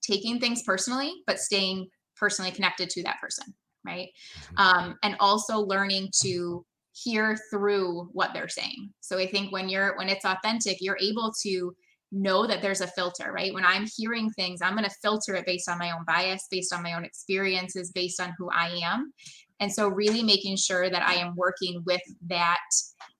taking 0.03 0.39
things 0.39 0.63
personally, 0.63 1.13
but 1.25 1.39
staying 1.39 1.87
personally 2.17 2.51
connected 2.51 2.89
to 2.89 3.03
that 3.03 3.19
person 3.21 3.53
right 3.85 4.09
mm-hmm. 4.35 4.57
um, 4.57 4.97
and 5.03 5.15
also 5.19 5.59
learning 5.59 6.09
to 6.21 6.65
hear 6.93 7.37
through 7.49 8.09
what 8.13 8.33
they're 8.33 8.49
saying. 8.49 8.89
So 8.99 9.17
I 9.17 9.27
think 9.27 9.51
when 9.51 9.69
you're 9.69 9.97
when 9.97 10.09
it's 10.09 10.25
authentic, 10.25 10.77
you're 10.81 10.97
able 11.01 11.33
to 11.43 11.75
know 12.11 12.47
that 12.47 12.61
there's 12.61 12.81
a 12.81 12.87
filter, 12.87 13.31
right? 13.31 13.53
When 13.53 13.65
I'm 13.65 13.87
hearing 13.95 14.29
things, 14.31 14.61
I'm 14.61 14.73
going 14.73 14.89
to 14.89 14.95
filter 15.01 15.35
it 15.35 15.45
based 15.45 15.69
on 15.69 15.77
my 15.77 15.91
own 15.91 16.03
bias, 16.05 16.47
based 16.49 16.73
on 16.73 16.81
my 16.81 16.93
own 16.93 17.05
experiences, 17.05 17.91
based 17.91 18.19
on 18.19 18.33
who 18.37 18.49
I 18.49 18.79
am. 18.83 19.13
And 19.59 19.71
so 19.71 19.89
really 19.89 20.23
making 20.23 20.55
sure 20.55 20.89
that 20.89 21.03
I 21.03 21.15
am 21.15 21.35
working 21.35 21.83
with 21.85 22.01
that 22.27 22.59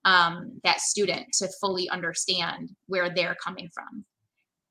um, 0.05 0.59
that 0.63 0.79
student 0.79 1.27
to 1.33 1.49
fully 1.59 1.89
understand 1.89 2.69
where 2.87 3.09
they're 3.13 3.35
coming 3.43 3.69
from. 3.73 4.05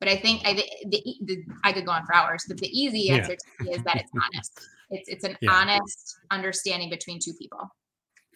But 0.00 0.08
I 0.08 0.16
think 0.16 0.42
I, 0.44 0.54
the, 0.54 1.02
the, 1.22 1.44
I 1.64 1.72
could 1.72 1.84
go 1.84 1.92
on 1.92 2.06
for 2.06 2.14
hours, 2.14 2.44
but 2.48 2.56
the 2.58 2.68
easy 2.68 3.10
answer 3.10 3.36
yeah. 3.64 3.72
is 3.72 3.82
that 3.82 3.96
it's 3.96 4.12
honest. 4.14 4.60
It's 4.90 5.08
it's 5.08 5.24
an 5.24 5.36
yeah. 5.42 5.52
honest 5.52 6.16
understanding 6.30 6.88
between 6.88 7.18
two 7.22 7.34
people. 7.34 7.68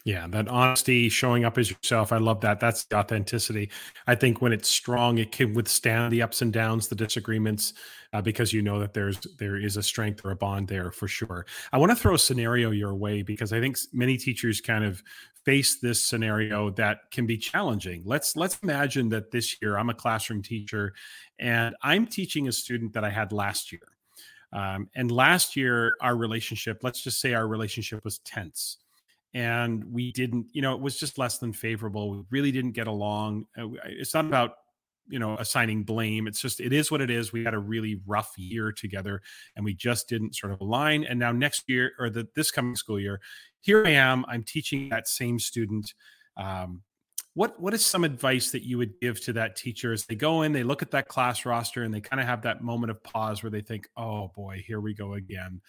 Yeah, 0.05 0.27
that 0.31 0.49
honesty, 0.49 1.09
showing 1.09 1.45
up 1.45 1.59
as 1.59 1.71
yourself. 1.71 2.11
I 2.11 2.17
love 2.17 2.41
that. 2.41 2.59
That's 2.59 2.83
the 2.85 2.97
authenticity. 2.97 3.71
I 4.09 4.17
think 4.17 4.43
when 4.43 4.53
it's 4.53 4.69
strong, 4.69 5.19
it 5.19 5.31
can 5.31 5.55
withstand 5.55 6.13
the 6.13 6.23
ups 6.23 6.43
and 6.43 6.53
downs, 6.53 6.89
the 6.89 6.97
disagreements, 6.97 7.75
uh, 8.13 8.21
because 8.21 8.53
you 8.53 8.63
know 8.63 8.81
that 8.81 8.95
there's 8.95 9.21
there 9.39 9.57
is 9.57 9.77
a 9.77 9.83
strength 9.83 10.25
or 10.25 10.33
a 10.33 10.37
bond 10.37 10.67
there 10.67 10.91
for 10.91 11.07
sure. 11.07 11.47
I 11.73 11.79
want 11.79 11.93
to 11.93 11.97
throw 11.97 12.15
a 12.15 12.19
scenario 12.19 12.73
your 12.73 12.95
way 12.97 13.23
because 13.23 13.53
I 13.53 13.61
think 13.61 13.79
many 13.93 14.17
teachers 14.17 14.61
kind 14.61 14.85
of 14.85 15.01
face 15.45 15.77
this 15.77 16.05
scenario 16.05 16.71
that 16.71 17.11
can 17.13 17.25
be 17.25 17.39
challenging. 17.39 18.03
Let's 18.05 18.35
let's 18.35 18.59
imagine 18.61 19.09
that 19.11 19.31
this 19.31 19.63
year 19.63 19.79
I'm 19.79 19.89
a 19.89 19.95
classroom 19.95 20.43
teacher 20.43 20.95
and 21.39 21.77
I'm 21.81 22.09
teaching 22.09 22.49
a 22.49 22.53
student 22.53 22.93
that 22.95 23.05
I 23.05 23.11
had 23.11 23.31
last 23.31 23.71
year. 23.71 23.83
Um, 24.53 24.91
and 24.97 25.11
last 25.13 25.57
year, 25.57 25.95
our 26.01 26.17
relationship, 26.17 26.81
let's 26.83 27.03
just 27.03 27.21
say 27.21 27.35
our 27.35 27.47
relationship 27.47 28.05
was 28.05 28.19
tense 28.19 28.79
and 29.35 29.85
we 29.85 30.13
didn't 30.13 30.47
you 30.53 30.63
know 30.63 30.75
it 30.75 30.81
was 30.81 30.99
just 30.99 31.19
less 31.19 31.39
than 31.39 31.53
favorable 31.53 32.11
we 32.11 32.23
really 32.31 32.53
didn't 32.53 32.73
get 32.73 32.87
along 32.87 33.47
uh, 33.59 33.67
it's 33.87 34.15
not 34.15 34.25
about 34.25 34.53
you 35.09 35.19
know 35.19 35.37
assigning 35.39 35.83
blame 35.83 36.27
it's 36.27 36.41
just 36.41 36.61
it 36.61 36.73
is 36.73 36.91
what 36.91 37.01
it 37.01 37.11
is 37.11 37.33
we 37.33 37.45
had 37.45 37.55
a 37.55 37.59
really 37.59 38.01
rough 38.07 38.33
year 38.37 38.71
together 38.73 39.21
and 39.57 39.65
we 39.65 39.75
just 39.75 40.09
didn't 40.09 40.35
sort 40.35 40.53
of 40.53 40.61
align 40.61 41.05
and 41.05 41.19
now 41.19 41.33
next 41.33 41.65
year 41.67 41.93
or 41.99 42.09
the 42.09 42.29
this 42.37 42.51
coming 42.51 42.77
school 42.77 43.01
year 43.01 43.21
here 43.61 43.85
i 43.87 43.91
am 43.91 44.25
i'm 44.29 44.43
teaching 44.43 44.89
that 44.89 45.09
same 45.09 45.39
student 45.39 45.95
um, 46.37 46.83
what 47.35 47.59
what 47.61 47.73
is 47.73 47.85
some 47.85 48.05
advice 48.05 48.51
that 48.51 48.63
you 48.63 48.79
would 48.79 48.99
give 49.01 49.21
to 49.21 49.33
that 49.33 49.57
teacher 49.57 49.93
as 49.93 50.05
they 50.05 50.15
go 50.15 50.43
in 50.43 50.53
they 50.53 50.63
look 50.63 50.83
at 50.83 50.91
that 50.91 51.09
class 51.09 51.47
roster 51.47 51.83
and 51.83 51.93
they 51.93 52.01
kind 52.01 52.21
of 52.21 52.27
have 52.27 52.43
that 52.43 52.63
moment 52.63 52.91
of 52.91 53.03
pause 53.03 53.43
where 53.43 53.51
they 53.51 53.61
think 53.61 53.89
oh 53.97 54.31
boy 54.35 54.63
here 54.67 54.81
we 54.81 54.95
go 54.95 55.15
again 55.15 55.61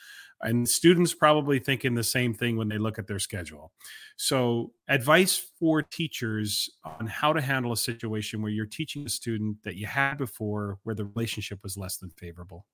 and 0.42 0.68
students 0.68 1.14
probably 1.14 1.60
thinking 1.60 1.96
the 1.96 2.04
same 2.04 2.34
thing 2.34 2.58
when 2.58 2.68
they 2.68 2.78
look 2.78 3.00
at 3.00 3.08
their 3.08 3.20
schedule 3.20 3.72
so 4.18 4.72
advice 4.90 5.42
for 5.60 5.82
teachers 5.82 6.70
on 7.00 7.08
how 7.08 7.32
to 7.32 7.42
handle 7.42 7.72
a 7.72 7.78
situation 7.78 8.42
where 8.42 8.52
you're 8.52 8.66
teaching 8.66 9.06
a 9.06 9.10
student 9.10 9.58
that 9.64 9.76
you 9.76 9.88
had 9.88 10.18
before 10.18 10.80
where 10.84 10.96
the 10.96 11.06
relationship 11.06 11.60
was 11.64 11.78
less 11.78 11.98
than 11.98 12.10
favorable 12.12 12.66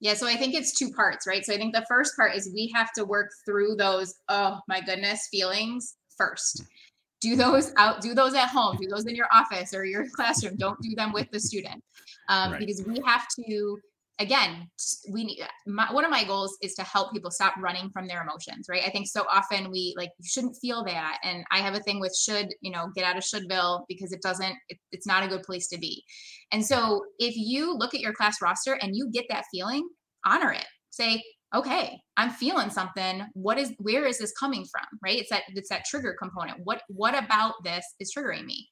yeah, 0.00 0.12
so 0.12 0.26
I 0.26 0.34
think 0.34 0.54
it's 0.54 0.76
two 0.76 0.90
parts, 0.90 1.26
right? 1.26 1.46
So 1.46 1.54
I 1.54 1.56
think 1.56 1.74
the 1.74 1.86
first 1.88 2.14
part 2.14 2.34
is 2.34 2.50
we 2.52 2.70
have 2.74 2.92
to 2.94 3.06
work 3.06 3.30
through 3.46 3.76
those, 3.76 4.12
oh 4.28 4.58
my 4.68 4.82
goodness, 4.82 5.28
feelings 5.30 5.94
first. 6.18 6.60
Hmm. 6.60 6.66
Do 7.24 7.36
those 7.36 7.72
out 7.78 8.02
do 8.02 8.12
those 8.12 8.34
at 8.34 8.48
home 8.48 8.76
do 8.78 8.86
those 8.86 9.06
in 9.06 9.16
your 9.16 9.28
office 9.32 9.72
or 9.72 9.86
your 9.86 10.06
classroom. 10.14 10.56
Don't 10.56 10.78
do 10.82 10.94
them 10.94 11.10
with 11.10 11.30
the 11.30 11.40
student 11.40 11.82
um, 12.28 12.52
right. 12.52 12.60
because 12.60 12.84
we 12.86 13.00
have 13.06 13.26
to 13.36 13.78
again 14.20 14.68
we 15.10 15.24
need 15.24 15.40
my, 15.66 15.90
one 15.90 16.04
of 16.04 16.10
my 16.10 16.22
goals 16.22 16.58
is 16.60 16.74
to 16.74 16.82
help 16.82 17.14
people 17.14 17.30
stop 17.30 17.54
running 17.58 17.88
from 17.94 18.06
their 18.06 18.22
emotions 18.22 18.66
right? 18.68 18.82
I 18.86 18.90
think 18.90 19.08
so 19.08 19.24
often 19.32 19.70
we 19.70 19.94
like 19.96 20.10
you 20.18 20.28
shouldn't 20.28 20.58
feel 20.60 20.84
that. 20.84 21.18
And 21.24 21.44
i 21.50 21.60
have 21.60 21.74
a 21.74 21.80
thing 21.80 21.98
with 21.98 22.14
should 22.14 22.48
you 22.60 22.70
know 22.70 22.90
get 22.94 23.04
out 23.04 23.16
of 23.16 23.24
shouldville 23.24 23.84
because 23.88 24.12
it 24.12 24.20
doesn't 24.20 24.54
it, 24.68 24.78
it's 24.92 25.06
not 25.06 25.24
a 25.24 25.28
good 25.28 25.44
place 25.44 25.66
to 25.68 25.78
be. 25.78 26.04
And 26.52 26.62
so 26.64 27.06
if 27.18 27.36
you 27.36 27.74
look 27.74 27.94
at 27.94 28.00
your 28.00 28.12
class 28.12 28.42
roster 28.42 28.74
and 28.82 28.94
you 28.94 29.10
get 29.10 29.24
that 29.30 29.46
feeling 29.50 29.88
honor 30.26 30.52
it. 30.52 30.66
Say 30.90 31.22
okay 31.54 31.98
i'm 32.16 32.30
feeling 32.30 32.70
something. 32.70 33.22
What 33.34 33.58
is 33.58 33.72
where 33.78 34.04
is 34.06 34.18
this 34.18 34.32
coming 34.32 34.64
from 34.64 34.86
right? 35.02 35.18
It's 35.18 35.30
that 35.30 35.42
it's 35.48 35.68
that 35.68 35.84
trigger 35.84 36.16
component. 36.20 36.60
What 36.64 36.82
what 36.88 37.16
about 37.16 37.54
this 37.64 37.84
is 38.00 38.12
triggering 38.16 38.44
me? 38.44 38.68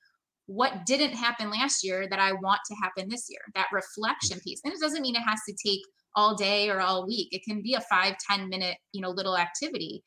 What 0.47 0.85
didn't 0.87 1.14
happen 1.14 1.51
last 1.51 1.85
year 1.85 2.07
that 2.11 2.18
i 2.18 2.33
want 2.33 2.61
to 2.66 2.75
happen 2.83 3.09
this 3.09 3.27
year? 3.31 3.40
That 3.55 3.68
reflection 3.73 4.40
piece. 4.40 4.61
And 4.64 4.73
it 4.73 4.81
doesn't 4.81 5.03
mean 5.03 5.16
it 5.16 5.23
has 5.27 5.40
to 5.49 5.55
take 5.64 5.81
all 6.14 6.35
day 6.35 6.68
or 6.68 6.81
all 6.81 7.07
week. 7.07 7.29
It 7.31 7.42
can 7.49 7.62
be 7.62 7.75
a 7.75 7.81
five 7.81 8.14
ten 8.29 8.49
minute 8.49 8.77
you 8.92 9.01
know 9.01 9.11
little 9.11 9.37
activity. 9.37 10.03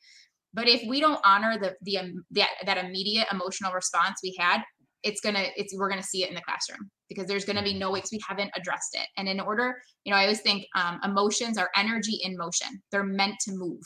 But 0.54 0.68
if 0.68 0.82
we 0.88 1.00
don't 1.00 1.20
honor 1.24 1.58
the 1.58 1.74
the 1.82 1.98
um, 1.98 2.24
that, 2.32 2.50
that 2.64 2.84
immediate 2.84 3.28
emotional 3.32 3.72
response 3.72 4.20
we 4.22 4.34
had 4.38 4.62
it's 5.02 5.20
gonna 5.20 5.44
it's 5.56 5.76
we're 5.76 5.88
gonna 5.88 6.02
see 6.02 6.22
it 6.22 6.28
in 6.28 6.34
the 6.34 6.42
classroom 6.42 6.90
because 7.08 7.26
there's 7.26 7.44
gonna 7.44 7.62
be 7.62 7.74
mm. 7.74 7.78
no 7.78 7.90
ways 7.90 8.08
we 8.12 8.20
haven't 8.26 8.50
addressed 8.56 8.94
it. 8.94 9.06
And 9.16 9.28
in 9.28 9.40
order 9.40 9.76
you 10.04 10.12
know 10.12 10.18
i 10.18 10.22
always 10.22 10.40
think 10.40 10.66
um, 10.74 11.00
emotions 11.04 11.58
are 11.58 11.70
energy 11.76 12.18
in 12.22 12.36
motion. 12.36 12.68
They're 12.90 13.04
meant 13.04 13.36
to 13.40 13.52
move. 13.52 13.80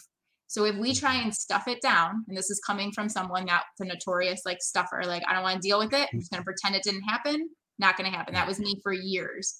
So 0.46 0.64
if 0.64 0.76
we 0.76 0.92
mm. 0.92 0.98
try 0.98 1.14
and 1.16 1.34
stuff 1.34 1.68
it 1.68 1.80
down 1.82 2.24
and 2.28 2.36
this 2.36 2.50
is 2.50 2.60
coming 2.66 2.92
from 2.92 3.08
someone 3.08 3.46
that's 3.46 3.64
a 3.80 3.84
notorious 3.84 4.42
like 4.44 4.58
stuffer 4.60 5.02
like 5.04 5.22
i 5.28 5.34
don't 5.34 5.42
want 5.42 5.60
to 5.60 5.68
deal 5.68 5.78
with 5.78 5.92
it. 5.92 6.08
I'm 6.12 6.18
just 6.18 6.30
gonna 6.30 6.44
pretend 6.44 6.74
it 6.74 6.82
didn't 6.82 7.02
happen. 7.02 7.48
Not 7.78 7.96
gonna 7.96 8.10
happen. 8.10 8.34
That 8.34 8.48
was 8.48 8.60
me 8.60 8.80
for 8.82 8.92
years. 8.92 9.58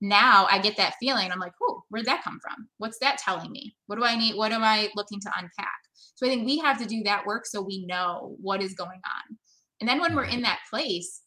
Now 0.00 0.46
i 0.50 0.58
get 0.58 0.76
that 0.76 0.94
feeling. 1.00 1.30
I'm 1.30 1.40
like 1.40 1.54
oh 1.62 1.82
where'd 1.88 2.06
that 2.06 2.24
come 2.24 2.38
from? 2.42 2.68
What's 2.78 2.98
that 3.00 3.18
telling 3.18 3.50
me? 3.50 3.76
What 3.86 3.96
do 3.96 4.04
i 4.04 4.16
need 4.16 4.36
what 4.36 4.52
am 4.52 4.64
i 4.64 4.90
looking 4.94 5.20
to 5.20 5.30
unpack? 5.36 5.78
So 6.14 6.26
i 6.26 6.28
think 6.28 6.46
we 6.46 6.58
have 6.58 6.78
to 6.78 6.86
do 6.86 7.02
that 7.04 7.26
work 7.26 7.46
so 7.46 7.62
we 7.62 7.84
know 7.86 8.36
what 8.40 8.62
is 8.62 8.74
going 8.74 9.00
on. 9.04 9.36
And 9.80 9.88
then 9.88 10.00
when 10.00 10.14
we're 10.14 10.26
mm. 10.26 10.34
in 10.34 10.42
that 10.42 10.60
place, 10.70 11.22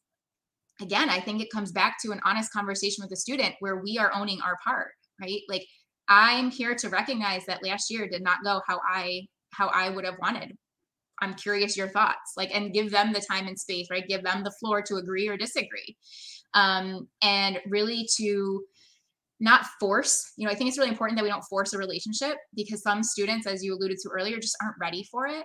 again, 0.81 1.09
I 1.09 1.19
think 1.19 1.41
it 1.41 1.51
comes 1.51 1.71
back 1.71 1.97
to 2.01 2.11
an 2.11 2.21
honest 2.23 2.51
conversation 2.51 3.01
with 3.01 3.09
the 3.09 3.15
student 3.15 3.55
where 3.59 3.77
we 3.77 3.97
are 3.97 4.11
owning 4.13 4.39
our 4.41 4.57
part, 4.65 4.91
right? 5.21 5.41
Like 5.49 5.65
I'm 6.07 6.51
here 6.51 6.75
to 6.75 6.89
recognize 6.89 7.45
that 7.45 7.63
last 7.63 7.91
year 7.91 8.07
did 8.07 8.23
not 8.23 8.43
go 8.43 8.61
how 8.67 8.79
I 8.87 9.27
how 9.51 9.67
I 9.67 9.89
would 9.89 10.05
have 10.05 10.17
wanted. 10.21 10.55
I'm 11.21 11.33
curious 11.33 11.75
your 11.75 11.89
thoughts, 11.89 12.33
like, 12.37 12.49
and 12.53 12.73
give 12.73 12.91
them 12.91 13.11
the 13.11 13.19
time 13.19 13.47
and 13.47 13.59
space, 13.59 13.87
right? 13.91 14.07
Give 14.07 14.23
them 14.23 14.43
the 14.43 14.53
floor 14.59 14.81
to 14.83 14.95
agree 14.95 15.27
or 15.27 15.35
disagree, 15.35 15.97
um, 16.53 17.09
and 17.21 17.59
really 17.67 18.07
to 18.17 18.63
not 19.41 19.65
force. 19.79 20.31
You 20.37 20.45
know, 20.45 20.51
I 20.51 20.55
think 20.55 20.69
it's 20.69 20.77
really 20.77 20.91
important 20.91 21.17
that 21.17 21.23
we 21.23 21.29
don't 21.29 21.43
force 21.43 21.73
a 21.73 21.77
relationship 21.77 22.37
because 22.55 22.81
some 22.81 23.03
students, 23.03 23.47
as 23.47 23.63
you 23.63 23.73
alluded 23.73 23.97
to 24.03 24.09
earlier, 24.09 24.39
just 24.39 24.55
aren't 24.61 24.77
ready 24.79 25.03
for 25.11 25.27
it 25.27 25.43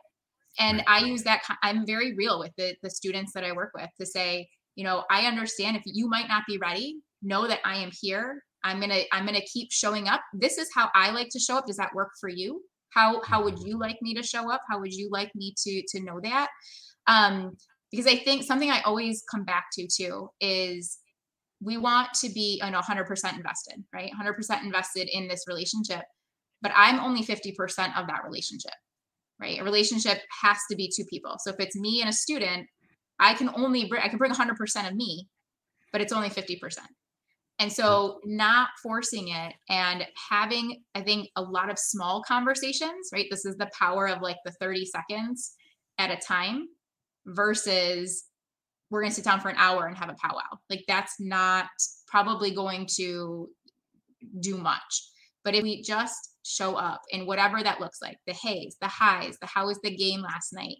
and 0.58 0.82
i 0.86 0.98
use 1.00 1.22
that 1.22 1.42
i'm 1.62 1.86
very 1.86 2.14
real 2.14 2.38
with 2.38 2.52
the, 2.56 2.74
the 2.82 2.90
students 2.90 3.32
that 3.32 3.44
i 3.44 3.52
work 3.52 3.70
with 3.74 3.88
to 3.98 4.06
say 4.06 4.48
you 4.76 4.84
know 4.84 5.04
i 5.10 5.26
understand 5.26 5.76
if 5.76 5.82
you 5.86 6.08
might 6.08 6.28
not 6.28 6.42
be 6.46 6.58
ready 6.58 6.96
know 7.22 7.46
that 7.48 7.60
i 7.64 7.76
am 7.76 7.90
here. 8.00 8.42
I'm 8.64 8.80
gonna 8.80 9.02
i'm 9.12 9.26
gonna 9.26 9.42
keep 9.42 9.70
showing 9.70 10.08
up. 10.08 10.22
This 10.32 10.58
is 10.58 10.68
how 10.74 10.88
i 10.94 11.10
like 11.10 11.28
to 11.30 11.38
show 11.38 11.58
up. 11.58 11.66
Does 11.66 11.76
that 11.76 11.94
work 11.94 12.10
for 12.20 12.28
you? 12.28 12.62
How 12.90 13.20
how 13.22 13.44
would 13.44 13.58
you 13.58 13.78
like 13.78 13.98
me 14.00 14.14
to 14.14 14.22
show 14.22 14.50
up? 14.50 14.62
How 14.68 14.80
would 14.80 14.92
you 14.92 15.08
like 15.10 15.30
me 15.34 15.54
to 15.58 15.82
to 15.88 16.00
know 16.02 16.20
that? 16.22 16.48
Um 17.06 17.56
because 17.90 18.06
I 18.06 18.16
think 18.16 18.42
something 18.42 18.70
I 18.70 18.80
always 18.80 19.22
come 19.30 19.44
back 19.44 19.66
to 19.74 19.86
too 19.86 20.28
is 20.40 20.98
we 21.60 21.76
want 21.76 22.12
to 22.14 22.28
be 22.28 22.60
you 22.62 22.70
know 22.70 22.80
100% 22.80 23.06
invested, 23.36 23.84
right? 23.92 24.10
100% 24.20 24.64
invested 24.64 25.08
in 25.12 25.28
this 25.28 25.44
relationship, 25.46 26.02
but 26.60 26.72
I'm 26.74 26.98
only 26.98 27.22
50% 27.22 27.52
of 27.96 28.08
that 28.08 28.24
relationship, 28.24 28.72
right? 29.40 29.60
A 29.60 29.64
relationship 29.64 30.18
has 30.42 30.58
to 30.70 30.76
be 30.76 30.90
two 30.94 31.04
people. 31.04 31.36
So 31.38 31.50
if 31.50 31.56
it's 31.60 31.76
me 31.76 32.00
and 32.00 32.10
a 32.10 32.12
student, 32.12 32.66
I 33.18 33.34
can 33.34 33.50
only 33.54 33.86
bring 33.86 34.02
I 34.02 34.08
can 34.08 34.18
bring 34.18 34.32
100% 34.32 34.88
of 34.88 34.94
me, 34.94 35.28
but 35.92 36.00
it's 36.00 36.12
only 36.12 36.28
50%. 36.28 36.78
And 37.60 37.72
so 37.72 38.18
not 38.24 38.70
forcing 38.82 39.28
it 39.28 39.54
and 39.68 40.04
having, 40.28 40.82
I 40.96 41.02
think, 41.02 41.28
a 41.36 41.42
lot 41.42 41.70
of 41.70 41.78
small 41.78 42.22
conversations, 42.26 43.10
right? 43.12 43.26
This 43.30 43.44
is 43.44 43.56
the 43.56 43.70
power 43.78 44.08
of 44.08 44.22
like 44.22 44.38
the 44.44 44.50
30 44.60 44.86
seconds 44.86 45.54
at 45.98 46.10
a 46.10 46.16
time 46.16 46.66
versus 47.26 48.24
we're 48.90 49.00
going 49.00 49.10
to 49.10 49.14
sit 49.14 49.24
down 49.24 49.40
for 49.40 49.48
an 49.48 49.56
hour 49.56 49.86
and 49.86 49.96
have 49.96 50.08
a 50.08 50.16
powwow. 50.20 50.58
Like 50.68 50.84
that's 50.88 51.14
not 51.20 51.66
probably 52.08 52.50
going 52.50 52.88
to 52.96 53.48
do 54.40 54.56
much. 54.56 55.08
But 55.44 55.54
if 55.54 55.62
we 55.62 55.82
just 55.82 56.30
show 56.44 56.74
up 56.74 57.02
in 57.10 57.26
whatever 57.26 57.62
that 57.62 57.80
looks 57.80 58.00
like, 58.02 58.18
the 58.26 58.32
hays, 58.32 58.76
the 58.80 58.88
highs, 58.88 59.36
the 59.40 59.46
how 59.46 59.66
was 59.66 59.80
the 59.82 59.94
game 59.94 60.22
last 60.22 60.52
night? 60.52 60.76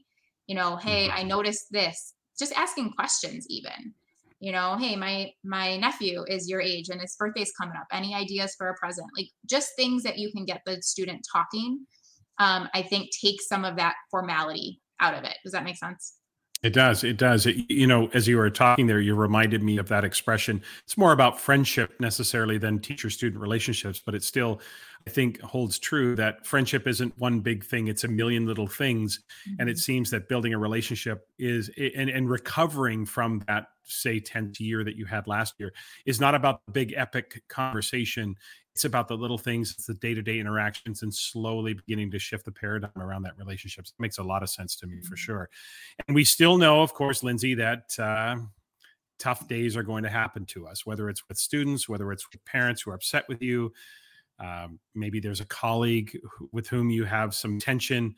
You 0.46 0.54
know, 0.54 0.76
hey, 0.76 1.08
mm-hmm. 1.08 1.18
I 1.18 1.22
noticed 1.22 1.66
this. 1.70 2.14
Just 2.38 2.52
asking 2.52 2.92
questions 2.92 3.46
even. 3.48 3.94
You 4.40 4.52
know 4.52 4.76
hey 4.76 4.94
my 4.96 5.30
my 5.42 5.76
nephew 5.78 6.24
is 6.28 6.50
your 6.50 6.60
age 6.60 6.90
and 6.90 7.00
his 7.00 7.16
birthday's 7.18 7.52
coming 7.58 7.76
up. 7.76 7.86
Any 7.92 8.14
ideas 8.14 8.54
for 8.56 8.68
a 8.68 8.74
present? 8.74 9.08
Like 9.16 9.28
just 9.48 9.70
things 9.76 10.02
that 10.02 10.18
you 10.18 10.30
can 10.32 10.44
get 10.44 10.62
the 10.66 10.82
student 10.82 11.26
talking 11.32 11.86
um, 12.40 12.68
i 12.74 12.82
think 12.82 13.10
take 13.12 13.40
some 13.40 13.64
of 13.64 13.76
that 13.76 13.94
formality 14.10 14.80
out 15.00 15.14
of 15.14 15.24
it. 15.24 15.36
Does 15.44 15.52
that 15.52 15.64
make 15.64 15.76
sense 15.76 16.14
it 16.64 16.72
does. 16.72 17.04
It 17.04 17.18
does. 17.18 17.44
It, 17.44 17.70
you 17.70 17.86
know, 17.86 18.08
as 18.14 18.26
you 18.26 18.38
were 18.38 18.48
talking 18.48 18.86
there, 18.86 18.98
you 18.98 19.14
reminded 19.14 19.62
me 19.62 19.76
of 19.76 19.88
that 19.88 20.02
expression. 20.02 20.62
It's 20.84 20.96
more 20.96 21.12
about 21.12 21.38
friendship 21.38 21.92
necessarily 22.00 22.56
than 22.56 22.78
teacher 22.78 23.10
student 23.10 23.40
relationships, 23.42 24.02
but 24.04 24.14
it 24.14 24.24
still, 24.24 24.62
I 25.06 25.10
think, 25.10 25.42
holds 25.42 25.78
true 25.78 26.16
that 26.16 26.46
friendship 26.46 26.88
isn't 26.88 27.18
one 27.18 27.40
big 27.40 27.64
thing, 27.64 27.88
it's 27.88 28.04
a 28.04 28.08
million 28.08 28.46
little 28.46 28.66
things. 28.66 29.18
Mm-hmm. 29.46 29.60
And 29.60 29.68
it 29.68 29.74
mm-hmm. 29.74 29.80
seems 29.80 30.10
that 30.10 30.26
building 30.26 30.54
a 30.54 30.58
relationship 30.58 31.28
is, 31.38 31.70
and, 31.76 32.08
and 32.08 32.30
recovering 32.30 33.04
from 33.04 33.42
that, 33.46 33.66
say, 33.84 34.18
10th 34.18 34.58
year 34.58 34.82
that 34.84 34.96
you 34.96 35.04
had 35.04 35.26
last 35.26 35.56
year, 35.58 35.70
is 36.06 36.18
not 36.18 36.34
about 36.34 36.64
the 36.64 36.72
big 36.72 36.94
epic 36.96 37.42
conversation 37.50 38.36
it's 38.74 38.84
about 38.84 39.08
the 39.08 39.16
little 39.16 39.38
things 39.38 39.72
it's 39.72 39.86
the 39.86 39.94
day-to-day 39.94 40.38
interactions 40.38 41.02
and 41.02 41.14
slowly 41.14 41.74
beginning 41.74 42.10
to 42.10 42.18
shift 42.18 42.44
the 42.44 42.50
paradigm 42.50 42.90
around 42.96 43.22
that 43.22 43.38
relationship. 43.38 43.84
It 43.84 43.92
makes 43.98 44.18
a 44.18 44.22
lot 44.22 44.42
of 44.42 44.50
sense 44.50 44.74
to 44.76 44.86
me 44.86 45.00
for 45.00 45.14
mm-hmm. 45.14 45.14
sure. 45.14 45.50
And 46.06 46.14
we 46.14 46.24
still 46.24 46.56
know 46.56 46.82
of 46.82 46.92
course 46.94 47.22
lindsay 47.22 47.54
that 47.54 47.98
uh, 47.98 48.36
tough 49.18 49.46
days 49.48 49.76
are 49.76 49.84
going 49.84 50.02
to 50.02 50.10
happen 50.10 50.44
to 50.46 50.66
us 50.66 50.84
whether 50.84 51.08
it's 51.08 51.28
with 51.28 51.38
students 51.38 51.88
whether 51.88 52.10
it's 52.10 52.26
with 52.32 52.44
parents 52.44 52.82
who 52.82 52.90
are 52.90 52.94
upset 52.94 53.24
with 53.28 53.40
you 53.40 53.72
um, 54.40 54.80
maybe 54.96 55.20
there's 55.20 55.40
a 55.40 55.46
colleague 55.46 56.18
who, 56.28 56.48
with 56.50 56.66
whom 56.66 56.90
you 56.90 57.04
have 57.04 57.32
some 57.34 57.60
tension 57.60 58.16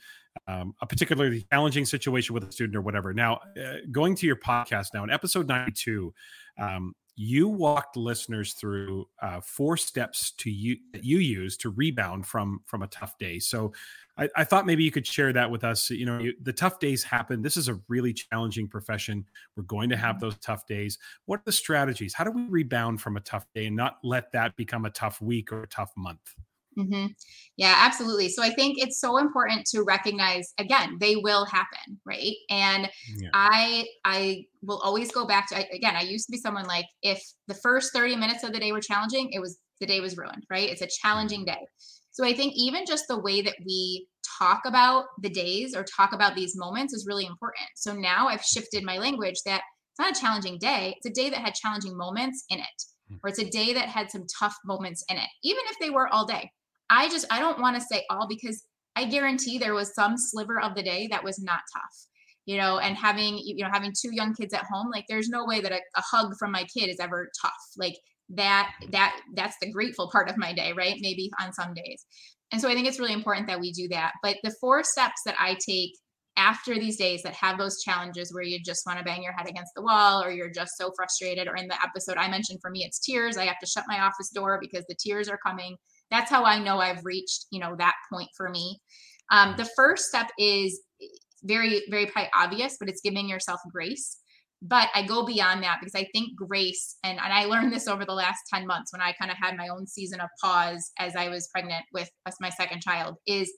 um, 0.48 0.74
a 0.80 0.86
particularly 0.86 1.46
challenging 1.52 1.84
situation 1.84 2.34
with 2.34 2.44
a 2.48 2.52
student 2.52 2.76
or 2.76 2.80
whatever. 2.80 3.12
Now 3.12 3.40
uh, 3.60 3.76
going 3.90 4.14
to 4.16 4.26
your 4.26 4.36
podcast 4.36 4.88
now 4.94 5.04
in 5.04 5.10
episode 5.10 5.48
92 5.48 6.12
um, 6.58 6.94
you 7.16 7.48
walked 7.48 7.96
listeners 7.96 8.52
through 8.52 9.08
uh, 9.22 9.40
four 9.40 9.78
steps 9.78 10.32
to 10.32 10.50
you 10.50 10.76
that 10.92 11.02
you 11.02 11.18
use 11.18 11.56
to 11.56 11.70
rebound 11.70 12.26
from 12.26 12.60
from 12.66 12.82
a 12.82 12.86
tough 12.86 13.16
day. 13.18 13.38
So 13.38 13.72
I, 14.18 14.28
I 14.36 14.44
thought 14.44 14.66
maybe 14.66 14.84
you 14.84 14.90
could 14.90 15.06
share 15.06 15.32
that 15.32 15.50
with 15.50 15.64
us. 15.64 15.90
You 15.90 16.04
know, 16.04 16.18
you, 16.18 16.34
the 16.42 16.52
tough 16.52 16.78
days 16.78 17.02
happen. 17.02 17.40
This 17.40 17.56
is 17.56 17.68
a 17.68 17.80
really 17.88 18.12
challenging 18.12 18.68
profession. 18.68 19.24
We're 19.56 19.64
going 19.64 19.88
to 19.90 19.96
have 19.96 20.16
mm-hmm. 20.16 20.26
those 20.26 20.38
tough 20.38 20.66
days. 20.66 20.98
What 21.24 21.40
are 21.40 21.44
the 21.46 21.52
strategies? 21.52 22.12
How 22.12 22.24
do 22.24 22.30
we 22.30 22.42
rebound 22.42 23.00
from 23.00 23.16
a 23.16 23.20
tough 23.20 23.46
day 23.54 23.66
and 23.66 23.76
not 23.76 23.98
let 24.02 24.30
that 24.32 24.54
become 24.56 24.84
a 24.84 24.90
tough 24.90 25.20
week 25.22 25.52
or 25.52 25.62
a 25.62 25.68
tough 25.68 25.92
month? 25.96 26.34
Mm-hmm. 26.78 27.06
Yeah, 27.56 27.74
absolutely. 27.78 28.28
So 28.28 28.42
I 28.42 28.50
think 28.50 28.76
it's 28.78 29.00
so 29.00 29.16
important 29.16 29.66
to 29.66 29.82
recognize 29.82 30.52
again, 30.58 30.98
they 31.00 31.16
will 31.16 31.46
happen, 31.46 31.98
right? 32.04 32.34
And 32.50 32.90
yeah. 33.16 33.30
I 33.32 33.86
I 34.04 34.44
will 34.62 34.80
always 34.80 35.10
go 35.10 35.26
back 35.26 35.48
to 35.48 35.64
again, 35.72 35.96
I 35.96 36.02
used 36.02 36.26
to 36.26 36.32
be 36.32 36.38
someone 36.38 36.66
like 36.66 36.86
if 37.02 37.22
the 37.48 37.54
first 37.54 37.92
30 37.94 38.16
minutes 38.16 38.44
of 38.44 38.52
the 38.52 38.60
day 38.60 38.72
were 38.72 38.80
challenging, 38.80 39.30
it 39.32 39.40
was 39.40 39.58
the 39.80 39.86
day 39.86 40.00
was 40.00 40.16
ruined, 40.16 40.44
right? 40.50 40.68
It's 40.68 40.82
a 40.82 40.88
challenging 41.02 41.40
mm-hmm. 41.40 41.60
day. 41.60 41.66
So 42.12 42.24
I 42.24 42.34
think 42.34 42.54
even 42.56 42.84
just 42.86 43.08
the 43.08 43.18
way 43.18 43.42
that 43.42 43.56
we 43.66 44.06
talk 44.38 44.62
about 44.66 45.04
the 45.22 45.28
days 45.28 45.74
or 45.74 45.84
talk 45.84 46.12
about 46.12 46.34
these 46.34 46.56
moments 46.56 46.94
is 46.94 47.06
really 47.06 47.26
important. 47.26 47.68
So 47.74 47.94
now 47.94 48.28
I've 48.28 48.42
shifted 48.42 48.84
my 48.84 48.98
language 48.98 49.36
that 49.44 49.62
it's 49.90 49.98
not 49.98 50.16
a 50.16 50.20
challenging 50.20 50.58
day, 50.58 50.94
it's 50.96 51.06
a 51.06 51.22
day 51.22 51.30
that 51.30 51.38
had 51.38 51.54
challenging 51.54 51.96
moments 51.96 52.44
in 52.50 52.58
it 52.58 52.82
hmm. 53.08 53.16
or 53.22 53.28
it's 53.28 53.38
a 53.38 53.48
day 53.48 53.72
that 53.74 53.88
had 53.88 54.10
some 54.10 54.26
tough 54.38 54.56
moments 54.64 55.04
in 55.08 55.16
it, 55.16 55.28
even 55.42 55.62
if 55.68 55.76
they 55.80 55.90
were 55.90 56.08
all 56.08 56.26
day. 56.26 56.50
I 56.90 57.08
just 57.08 57.26
I 57.30 57.40
don't 57.40 57.60
want 57.60 57.76
to 57.76 57.82
say 57.82 58.04
all 58.10 58.26
because 58.28 58.64
I 58.96 59.04
guarantee 59.04 59.58
there 59.58 59.74
was 59.74 59.94
some 59.94 60.16
sliver 60.16 60.60
of 60.60 60.74
the 60.74 60.82
day 60.82 61.08
that 61.10 61.24
was 61.24 61.38
not 61.42 61.60
tough. 61.74 62.06
You 62.46 62.58
know, 62.58 62.78
and 62.78 62.96
having 62.96 63.38
you 63.38 63.64
know 63.64 63.70
having 63.72 63.92
two 63.92 64.14
young 64.14 64.34
kids 64.34 64.54
at 64.54 64.66
home, 64.70 64.88
like 64.90 65.04
there's 65.08 65.28
no 65.28 65.44
way 65.44 65.60
that 65.60 65.72
a, 65.72 65.80
a 65.96 66.02
hug 66.02 66.34
from 66.38 66.52
my 66.52 66.64
kid 66.64 66.88
is 66.88 67.00
ever 67.00 67.28
tough. 67.42 67.52
Like 67.76 67.96
that 68.30 68.72
that 68.92 69.20
that's 69.34 69.56
the 69.60 69.70
grateful 69.70 70.10
part 70.10 70.30
of 70.30 70.38
my 70.38 70.52
day, 70.52 70.72
right? 70.72 70.96
Maybe 71.00 71.30
on 71.40 71.52
some 71.52 71.74
days. 71.74 72.06
And 72.52 72.60
so 72.60 72.68
I 72.68 72.74
think 72.74 72.86
it's 72.86 73.00
really 73.00 73.12
important 73.12 73.48
that 73.48 73.60
we 73.60 73.72
do 73.72 73.88
that. 73.88 74.12
But 74.22 74.36
the 74.44 74.54
four 74.60 74.84
steps 74.84 75.22
that 75.26 75.34
I 75.40 75.56
take 75.66 75.90
after 76.36 76.74
these 76.74 76.96
days 76.96 77.22
that 77.22 77.34
have 77.34 77.58
those 77.58 77.82
challenges 77.82 78.32
where 78.32 78.44
you 78.44 78.60
just 78.62 78.86
want 78.86 78.98
to 78.98 79.04
bang 79.04 79.22
your 79.22 79.32
head 79.32 79.48
against 79.48 79.72
the 79.74 79.82
wall 79.82 80.22
or 80.22 80.30
you're 80.30 80.50
just 80.50 80.76
so 80.76 80.92
frustrated 80.94 81.48
or 81.48 81.56
in 81.56 81.66
the 81.66 81.78
episode 81.82 82.18
I 82.18 82.28
mentioned 82.28 82.58
for 82.60 82.70
me 82.70 82.84
it's 82.84 82.98
tears 82.98 83.38
I 83.38 83.46
have 83.46 83.58
to 83.60 83.66
shut 83.66 83.84
my 83.88 84.00
office 84.00 84.28
door 84.28 84.58
because 84.60 84.84
the 84.86 84.96
tears 85.00 85.28
are 85.28 85.38
coming 85.44 85.76
that's 86.10 86.30
how 86.30 86.44
I 86.44 86.58
know 86.58 86.78
I've 86.78 87.04
reached, 87.04 87.46
you 87.50 87.60
know, 87.60 87.74
that 87.78 87.94
point 88.12 88.28
for 88.36 88.48
me. 88.48 88.80
Um, 89.30 89.54
the 89.56 89.68
first 89.76 90.06
step 90.06 90.30
is 90.38 90.80
very, 91.42 91.82
very 91.90 92.06
probably 92.06 92.30
obvious, 92.34 92.76
but 92.78 92.88
it's 92.88 93.00
giving 93.00 93.28
yourself 93.28 93.60
grace. 93.72 94.18
But 94.62 94.88
I 94.94 95.02
go 95.02 95.24
beyond 95.26 95.62
that 95.62 95.78
because 95.80 95.94
I 95.94 96.08
think 96.14 96.30
grace, 96.36 96.96
and, 97.04 97.18
and 97.18 97.32
I 97.32 97.44
learned 97.44 97.72
this 97.72 97.88
over 97.88 98.04
the 98.04 98.14
last 98.14 98.38
10 98.52 98.66
months 98.66 98.92
when 98.92 99.02
I 99.02 99.12
kind 99.12 99.30
of 99.30 99.36
had 99.36 99.56
my 99.56 99.68
own 99.68 99.86
season 99.86 100.20
of 100.20 100.30
pause 100.40 100.92
as 100.98 101.14
I 101.14 101.28
was 101.28 101.48
pregnant 101.52 101.84
with 101.92 102.10
my 102.40 102.48
second 102.50 102.82
child, 102.82 103.16
is 103.26 103.52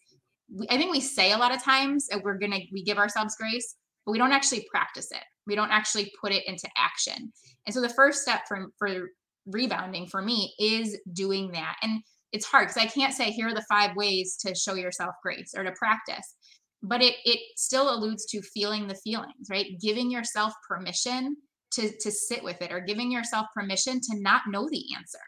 I 0.68 0.76
think 0.76 0.90
we 0.90 1.00
say 1.00 1.32
a 1.32 1.38
lot 1.38 1.54
of 1.54 1.62
times 1.62 2.08
that 2.08 2.22
we're 2.22 2.38
gonna 2.38 2.60
we 2.72 2.82
give 2.82 2.98
ourselves 2.98 3.36
grace, 3.36 3.76
but 4.04 4.12
we 4.12 4.18
don't 4.18 4.32
actually 4.32 4.66
practice 4.70 5.12
it. 5.12 5.22
We 5.46 5.54
don't 5.54 5.70
actually 5.70 6.10
put 6.20 6.32
it 6.32 6.46
into 6.46 6.68
action. 6.76 7.32
And 7.66 7.74
so 7.74 7.80
the 7.80 7.88
first 7.90 8.22
step 8.22 8.42
for 8.48 8.72
for 8.78 9.10
rebounding 9.46 10.06
for 10.06 10.22
me 10.22 10.54
is 10.58 10.98
doing 11.12 11.52
that. 11.52 11.76
And 11.82 12.02
it's 12.32 12.46
hard 12.46 12.68
because 12.68 12.82
I 12.82 12.86
can't 12.86 13.14
say 13.14 13.30
here 13.30 13.48
are 13.48 13.54
the 13.54 13.64
five 13.68 13.96
ways 13.96 14.36
to 14.44 14.54
show 14.54 14.74
yourself 14.74 15.14
grace 15.22 15.52
or 15.56 15.64
to 15.64 15.72
practice. 15.72 16.34
But 16.82 17.02
it 17.02 17.14
it 17.24 17.40
still 17.56 17.94
alludes 17.94 18.26
to 18.26 18.42
feeling 18.42 18.86
the 18.86 18.94
feelings, 18.94 19.48
right? 19.50 19.66
Giving 19.80 20.10
yourself 20.10 20.52
permission 20.68 21.36
to 21.72 21.90
to 21.98 22.10
sit 22.10 22.42
with 22.42 22.60
it 22.62 22.72
or 22.72 22.80
giving 22.80 23.10
yourself 23.10 23.46
permission 23.54 24.00
to 24.00 24.20
not 24.20 24.42
know 24.48 24.68
the 24.70 24.84
answer. 24.96 25.18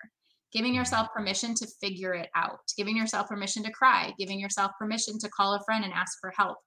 Giving 0.53 0.73
mm-hmm. 0.73 0.79
yourself 0.79 1.09
permission 1.15 1.55
to 1.55 1.67
figure 1.81 2.13
it 2.15 2.29
out, 2.35 2.59
giving 2.77 2.97
yourself 2.97 3.29
permission 3.29 3.63
to 3.65 3.73
cry, 3.73 4.13
giving 4.19 4.41
yourself 4.41 4.73
permission 4.79 5.19
to 5.19 5.29
call 5.29 5.55
a 5.55 5.65
friend 5.65 5.85
and 5.85 5.93
ask 5.93 6.19
for 6.21 6.33
help. 6.37 6.59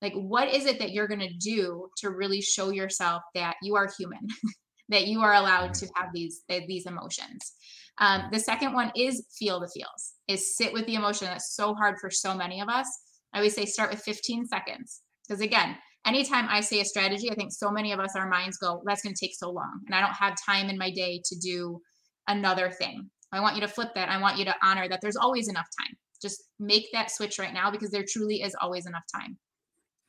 Like, 0.00 0.14
what 0.14 0.48
is 0.48 0.66
it 0.66 0.80
that 0.80 0.90
you're 0.90 1.06
going 1.06 1.20
to 1.20 1.34
do 1.34 1.88
to 1.98 2.10
really 2.10 2.40
show 2.40 2.70
yourself 2.70 3.22
that 3.36 3.54
you 3.62 3.76
are 3.76 3.88
human, 3.96 4.26
that 4.92 5.06
you 5.06 5.20
are 5.20 5.34
allowed 5.34 5.74
to 5.74 5.88
have 5.96 6.10
these 6.14 6.42
these 6.48 6.86
emotions? 6.86 7.52
Um, 7.98 8.24
the 8.32 8.38
second 8.38 8.72
one 8.72 8.90
is 8.96 9.26
feel 9.38 9.60
the 9.60 9.68
feels, 9.68 10.14
is 10.28 10.56
sit 10.56 10.72
with 10.72 10.86
the 10.86 10.94
emotion. 10.94 11.26
That's 11.26 11.54
so 11.54 11.74
hard 11.74 11.96
for 12.00 12.10
so 12.10 12.34
many 12.34 12.60
of 12.60 12.68
us. 12.68 12.86
I 13.34 13.38
always 13.38 13.54
say 13.54 13.66
start 13.66 13.90
with 13.90 14.00
15 14.00 14.46
seconds. 14.46 15.00
Because 15.26 15.40
again, 15.40 15.76
anytime 16.06 16.46
I 16.48 16.60
say 16.60 16.80
a 16.80 16.84
strategy, 16.84 17.30
I 17.30 17.34
think 17.34 17.52
so 17.52 17.70
many 17.70 17.92
of 17.92 18.00
us, 18.00 18.16
our 18.16 18.28
minds 18.28 18.58
go, 18.58 18.82
that's 18.86 19.02
going 19.02 19.14
to 19.14 19.26
take 19.26 19.34
so 19.34 19.50
long. 19.50 19.80
And 19.86 19.94
I 19.94 20.00
don't 20.00 20.14
have 20.14 20.36
time 20.44 20.68
in 20.68 20.78
my 20.78 20.90
day 20.90 21.20
to 21.24 21.36
do 21.38 21.80
another 22.28 22.70
thing. 22.70 23.10
I 23.32 23.40
want 23.40 23.54
you 23.54 23.62
to 23.62 23.68
flip 23.68 23.90
that. 23.94 24.08
I 24.08 24.20
want 24.20 24.38
you 24.38 24.44
to 24.44 24.54
honor 24.62 24.88
that 24.88 25.00
there's 25.00 25.16
always 25.16 25.48
enough 25.48 25.68
time. 25.80 25.96
Just 26.20 26.44
make 26.58 26.86
that 26.92 27.10
switch 27.10 27.38
right 27.38 27.54
now 27.54 27.70
because 27.70 27.90
there 27.90 28.04
truly 28.06 28.42
is 28.42 28.54
always 28.60 28.86
enough 28.86 29.04
time. 29.14 29.38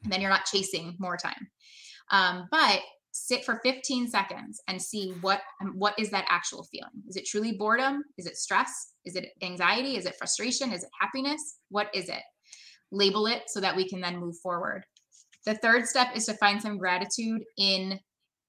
And 0.03 0.11
then 0.11 0.19
you're 0.19 0.29
not 0.29 0.45
chasing 0.45 0.95
more 0.99 1.17
time. 1.17 1.47
Um, 2.11 2.47
but 2.51 2.81
sit 3.13 3.45
for 3.45 3.61
15 3.63 4.07
seconds 4.09 4.61
and 4.67 4.81
see 4.81 5.13
what 5.21 5.41
um, 5.61 5.73
what 5.77 5.97
is 5.97 6.09
that 6.09 6.25
actual 6.27 6.63
feeling? 6.63 6.91
Is 7.07 7.15
it 7.15 7.25
truly 7.25 7.53
boredom? 7.53 8.03
Is 8.17 8.25
it 8.25 8.37
stress? 8.37 8.93
Is 9.05 9.15
it 9.15 9.29
anxiety? 9.41 9.95
Is 9.95 10.05
it 10.05 10.15
frustration? 10.17 10.73
Is 10.73 10.83
it 10.83 10.89
happiness? 10.99 11.59
What 11.69 11.87
is 11.93 12.09
it? 12.09 12.21
Label 12.91 13.27
it 13.27 13.43
so 13.47 13.61
that 13.61 13.75
we 13.75 13.87
can 13.87 14.01
then 14.01 14.19
move 14.19 14.35
forward. 14.41 14.83
The 15.45 15.55
third 15.55 15.87
step 15.87 16.09
is 16.15 16.25
to 16.25 16.33
find 16.33 16.61
some 16.61 16.77
gratitude 16.77 17.43
in 17.57 17.99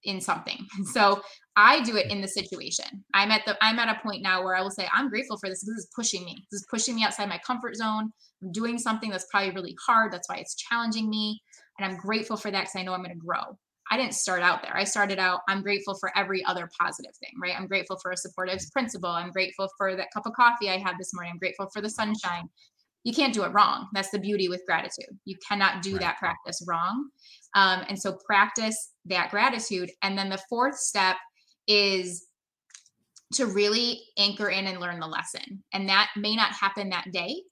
in 0.03 0.21
something. 0.21 0.59
So 0.93 1.23
i 1.57 1.81
do 1.83 1.97
it 1.97 2.11
in 2.11 2.21
the 2.21 2.29
situation. 2.29 3.05
I'm 3.13 3.31
at 3.31 3.43
the 3.47 3.57
i'm 3.63 3.79
at 3.79 3.95
a 3.95 4.01
point 4.01 4.23
now 4.23 4.43
where 4.43 4.57
i 4.57 4.63
will 4.63 4.71
say 4.71 4.89
i'm 4.95 5.11
grateful 5.11 5.37
for 5.37 5.51
this 5.51 5.61
this 5.61 5.77
is 5.77 5.89
pushing 5.95 6.25
me. 6.25 6.47
This 6.51 6.63
is 6.63 6.67
pushing 6.71 6.95
me 6.95 7.05
outside 7.05 7.29
my 7.29 7.41
comfort 7.47 7.77
zone. 7.77 8.11
I'm 8.43 8.53
doing 8.53 8.79
something 8.79 9.11
that's 9.11 9.27
probably 9.31 9.51
really 9.51 9.77
hard. 9.87 10.11
That's 10.11 10.29
why 10.29 10.37
it's 10.37 10.55
challenging 10.55 11.11
me. 11.11 11.43
And 11.79 11.87
i'm 11.87 11.99
grateful 11.99 12.39
for 12.39 12.51
that 12.51 12.63
because 12.63 12.77
i 12.77 12.83
know 12.83 12.95
i'm 12.95 13.03
going 13.03 13.19
to 13.19 13.27
grow 13.27 13.59
I 13.95 13.97
didn't 13.97 14.15
start 14.15 14.43
out 14.43 14.61
there. 14.61 14.77
I 14.77 14.83
started 14.83 15.21
out, 15.21 15.43
I'm 15.49 15.63
grateful 15.63 15.95
for 15.95 16.11
every 16.19 16.45
other 16.47 16.69
positive 16.81 17.15
thing, 17.15 17.31
right? 17.41 17.55
I'm 17.57 17.69
grateful 17.69 17.97
for 18.03 18.11
a 18.11 18.17
supportive 18.17 18.59
principal. 18.73 19.09
I'm 19.09 19.31
grateful 19.31 19.69
for 19.79 19.95
that 19.95 20.09
cup 20.13 20.27
of 20.27 20.33
coffee 20.33 20.69
I 20.69 20.79
had 20.79 20.97
this 20.99 21.15
morning. 21.15 21.31
I'm 21.33 21.39
grateful 21.39 21.69
for 21.73 21.81
the 21.81 21.89
sunshine. 21.89 22.49
You 23.05 23.15
can't 23.15 23.33
do 23.33 23.45
it 23.45 23.53
wrong. 23.53 23.87
That's 23.95 24.11
the 24.11 24.19
beauty 24.19 24.49
with 24.49 24.67
gratitude. 24.67 25.17
You 25.27 25.37
cannot 25.49 25.81
do 25.83 25.93
right. 25.93 26.01
that 26.01 26.19
practice 26.19 26.61
wrong. 26.67 27.09
Um, 27.55 27.85
and 27.89 27.97
so 27.97 28.19
practice 28.27 28.91
that 29.05 29.31
gratitude. 29.31 29.93
And 30.03 30.19
then 30.19 30.29
the 30.29 30.43
fourth 30.49 30.77
step 30.77 31.15
is 31.69 32.27
to 33.35 33.47
really 33.47 34.01
anchor 34.19 34.49
in 34.49 34.67
and 34.67 34.81
learn 34.81 34.99
the 34.99 35.07
lesson. 35.07 35.63
And 35.73 35.89
that 35.89 36.11
may 36.17 36.35
not 36.35 36.51
happen 36.51 36.89
that 36.89 37.13
day, 37.13 37.43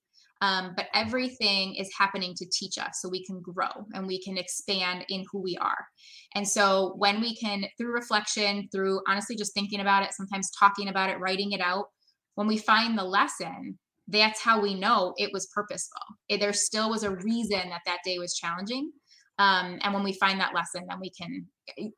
um, 0.43 0.73
but 0.77 0.87
everything 0.93 1.77
is 1.77 1.89
happening 1.97 2.35
to 2.37 2.47
teach 2.53 2.77
us 2.77 2.99
so 3.01 3.09
we 3.09 3.25
can 3.25 3.41
grow 3.41 3.87
and 3.95 4.07
we 4.07 4.21
can 4.21 4.37
expand 4.37 5.07
in 5.09 5.25
who 5.31 5.41
we 5.41 5.57
are. 5.59 5.87
And 6.35 6.47
so 6.47 6.95
when 6.99 7.21
we 7.21 7.37
can, 7.37 7.65
through 7.79 7.93
reflection, 7.93 8.69
through 8.73 9.01
honestly 9.09 9.37
just 9.37 9.55
thinking 9.55 9.81
about 9.81 10.03
it, 10.03 10.13
sometimes 10.13 10.51
talking 10.59 10.89
about 10.89 11.11
it, 11.11 11.21
writing 11.21 11.53
it 11.53 11.61
out, 11.61 11.87
when 12.35 12.49
we 12.49 12.59
find 12.59 12.99
the 12.99 13.05
lesson, 13.05 13.79
that's 14.09 14.41
how 14.41 14.61
we 14.61 14.75
know 14.75 15.15
it 15.17 15.31
was 15.33 15.49
purposeful. 15.55 16.03
It, 16.29 16.41
there 16.41 16.53
still 16.53 16.91
was 16.91 17.05
a 17.05 17.15
reason 17.15 17.71
that 17.71 17.83
that 17.87 18.01
day 18.05 18.19
was 18.19 18.35
challenging. 18.35 18.91
Um, 19.39 19.79
and 19.83 19.95
when 19.95 20.03
we 20.03 20.13
find 20.15 20.41
that 20.41 20.55
lesson, 20.55 20.87
then 20.89 20.99
we 21.01 21.11
can, 21.11 21.47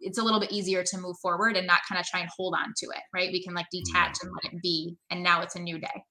it's 0.01 0.19
a 0.19 0.23
little 0.23 0.39
bit 0.39 0.53
easier 0.53 0.85
to 0.85 0.99
move 0.99 1.17
forward 1.23 1.57
and 1.57 1.67
not 1.67 1.81
kind 1.89 1.99
of 1.99 2.07
try 2.07 2.21
and 2.21 2.29
hold 2.37 2.55
on 2.59 2.75
to 2.77 2.87
it, 2.87 3.03
right? 3.15 3.31
We 3.33 3.43
can 3.43 3.55
like 3.55 3.67
detach 3.73 4.19
and 4.23 4.31
let 4.33 4.53
it 4.53 4.61
be. 4.63 4.97
And 5.11 5.23
now 5.23 5.41
it's 5.41 5.57
a 5.57 5.61
new 5.61 5.79
day. 5.79 6.03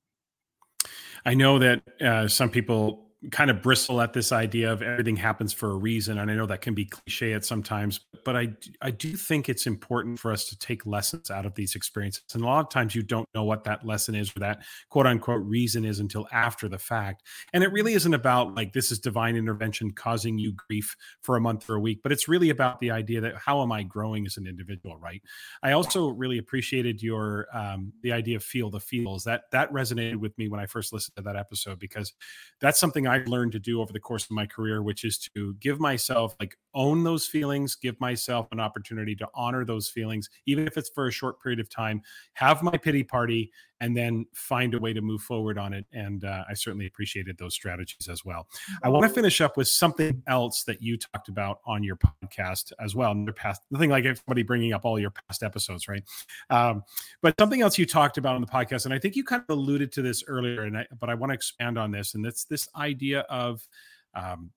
I 1.26 1.34
know 1.36 1.60
that 1.60 1.82
uh, 2.02 2.28
some 2.28 2.50
people 2.50 3.13
kind 3.32 3.50
of 3.50 3.62
bristle 3.62 4.02
at 4.02 4.14
this 4.14 4.32
idea 4.32 4.72
of 4.72 4.82
everything 4.82 5.16
happens 5.16 5.54
for 5.54 5.72
a 5.72 5.76
reason 5.76 6.18
and 6.18 6.32
i 6.32 6.34
know 6.34 6.46
that 6.46 6.62
can 6.62 6.74
be 6.74 6.86
cliche 6.86 7.34
at 7.34 7.46
sometimes 7.46 8.00
but 8.26 8.36
i 8.36 8.48
i 8.82 8.90
do 8.90 9.16
think 9.16 9.50
it's 9.50 9.68
important 9.68 10.20
for 10.20 10.32
us 10.32 10.46
to 10.46 10.58
take 10.58 10.86
lessons 10.86 11.30
out 11.30 11.46
of 11.46 11.54
these 11.56 11.76
experiences 11.76 12.24
and 12.34 12.44
a 12.44 12.46
lot 12.46 12.60
of 12.60 12.70
times 12.70 12.96
you 12.96 13.04
don't 13.04 13.28
know 13.36 13.44
what 13.44 13.64
that 13.64 13.86
lesson 13.86 14.16
is 14.16 14.36
or 14.36 14.40
that 14.40 14.64
quote 14.90 15.06
unquote 15.06 15.44
reason 15.46 15.86
is 15.86 16.00
until 16.00 16.28
after 16.32 16.68
the 16.68 16.78
fact 16.78 17.24
and 17.54 17.64
it 17.64 17.72
really 17.72 17.94
isn't 17.94 18.14
about 18.14 18.56
like 18.56 18.74
this 18.74 18.92
is 18.92 19.00
divine 19.00 19.36
intervention 19.36 19.92
causing 19.92 20.38
you 20.38 20.54
grief 20.68 20.96
for 21.22 21.38
a 21.38 21.42
month 21.42 21.70
or 21.70 21.76
a 21.76 21.80
week 21.80 22.00
but 22.02 22.12
it's 22.12 22.28
really 22.28 22.50
about 22.50 22.80
the 22.80 22.92
idea 22.92 23.22
that 23.22 23.36
how 23.36 23.62
am 23.62 23.72
i 23.72 23.84
growing 23.84 24.26
as 24.26 24.38
an 24.38 24.48
individual 24.48 24.98
right? 25.04 25.22
I 25.62 25.74
also 25.74 26.10
really 26.10 26.38
appreciated 26.38 27.02
your 27.02 27.48
um, 27.54 27.94
the 28.02 28.12
idea 28.12 28.38
of 28.38 28.44
feel 28.44 28.70
the 28.70 28.80
feels 28.80 29.24
that 29.26 29.44
that 29.52 29.72
resonated 29.72 30.18
with 30.18 30.38
me 30.38 30.48
when 30.48 30.60
i 30.60 30.66
first 30.66 30.94
listened 30.94 31.16
to 31.18 31.24
that 31.24 31.36
episode 31.36 31.80
because 31.80 32.14
that's 32.60 32.80
something 32.80 33.08
I've 33.14 33.28
learned 33.28 33.52
to 33.52 33.60
do 33.60 33.80
over 33.80 33.94
the 33.94 34.00
course 34.00 34.24
of 34.24 34.32
my 34.32 34.46
career, 34.46 34.82
which 34.82 35.04
is 35.04 35.18
to 35.36 35.54
give 35.56 35.80
myself 35.80 36.36
like 36.40 36.58
own 36.74 37.04
those 37.04 37.26
feelings, 37.26 37.76
give 37.76 38.00
myself 38.00 38.48
an 38.52 38.60
opportunity 38.60 39.16
to 39.16 39.28
honor 39.34 39.66
those 39.66 39.90
feelings, 39.90 40.30
even 40.46 40.68
if 40.68 40.78
it's 40.78 40.90
for 40.90 41.08
a 41.08 41.12
short 41.12 41.42
period 41.42 41.60
of 41.60 41.70
time, 41.70 42.02
have 42.34 42.64
my 42.64 42.78
pity 42.78 43.04
party, 43.04 43.52
and 43.82 43.98
then 43.98 44.26
find 44.34 44.74
a 44.74 44.80
way 44.80 44.94
to 44.94 45.02
move 45.02 45.22
forward 45.22 45.58
on 45.58 45.74
it. 45.74 45.86
And 45.92 46.24
uh, 46.24 46.46
I 46.50 46.54
certainly 46.54 46.86
appreciated 46.86 47.38
those 47.38 47.54
strategies 47.54 48.08
as 48.08 48.24
well. 48.24 48.48
I 48.82 48.88
want 48.88 49.04
to 49.04 49.10
finish 49.10 49.42
up 49.42 49.58
with 49.58 49.68
something 49.68 50.24
else 50.28 50.64
that 50.64 50.82
you 50.82 50.98
talked 50.98 51.28
about 51.28 51.60
on 51.66 51.84
your 51.84 51.98
podcast 51.98 52.72
as 52.80 52.96
well. 52.96 53.14
Past, 53.36 53.62
nothing 53.72 53.90
like 53.90 54.06
everybody 54.06 54.44
bringing 54.44 54.72
up 54.72 54.86
all 54.86 54.98
your 54.98 55.12
past 55.12 55.44
episodes, 55.44 55.90
right? 55.90 56.04
Um, 56.50 56.84
but 57.22 57.36
something 57.38 57.62
else 57.62 57.78
you 57.78 57.86
talked 57.86 58.18
about 58.18 58.36
on 58.36 58.42
the 58.42 58.48
podcast, 58.48 58.86
and 58.86 58.94
I 58.94 59.00
think 59.00 59.18
you 59.18 59.24
kind 59.26 59.44
of 59.48 59.58
alluded 59.58 59.92
to 59.94 60.02
this 60.02 60.24
earlier, 60.28 60.64
and 60.64 60.78
I, 60.78 60.88
but 61.00 61.10
I 61.10 61.16
want 61.16 61.32
to 61.32 61.36
expand 61.36 61.78
on 61.78 61.92
this, 61.92 62.14
and 62.14 62.24
that's 62.24 62.46
this 62.46 62.70
idea 62.78 63.22
of 63.22 63.68
um, 64.16 64.52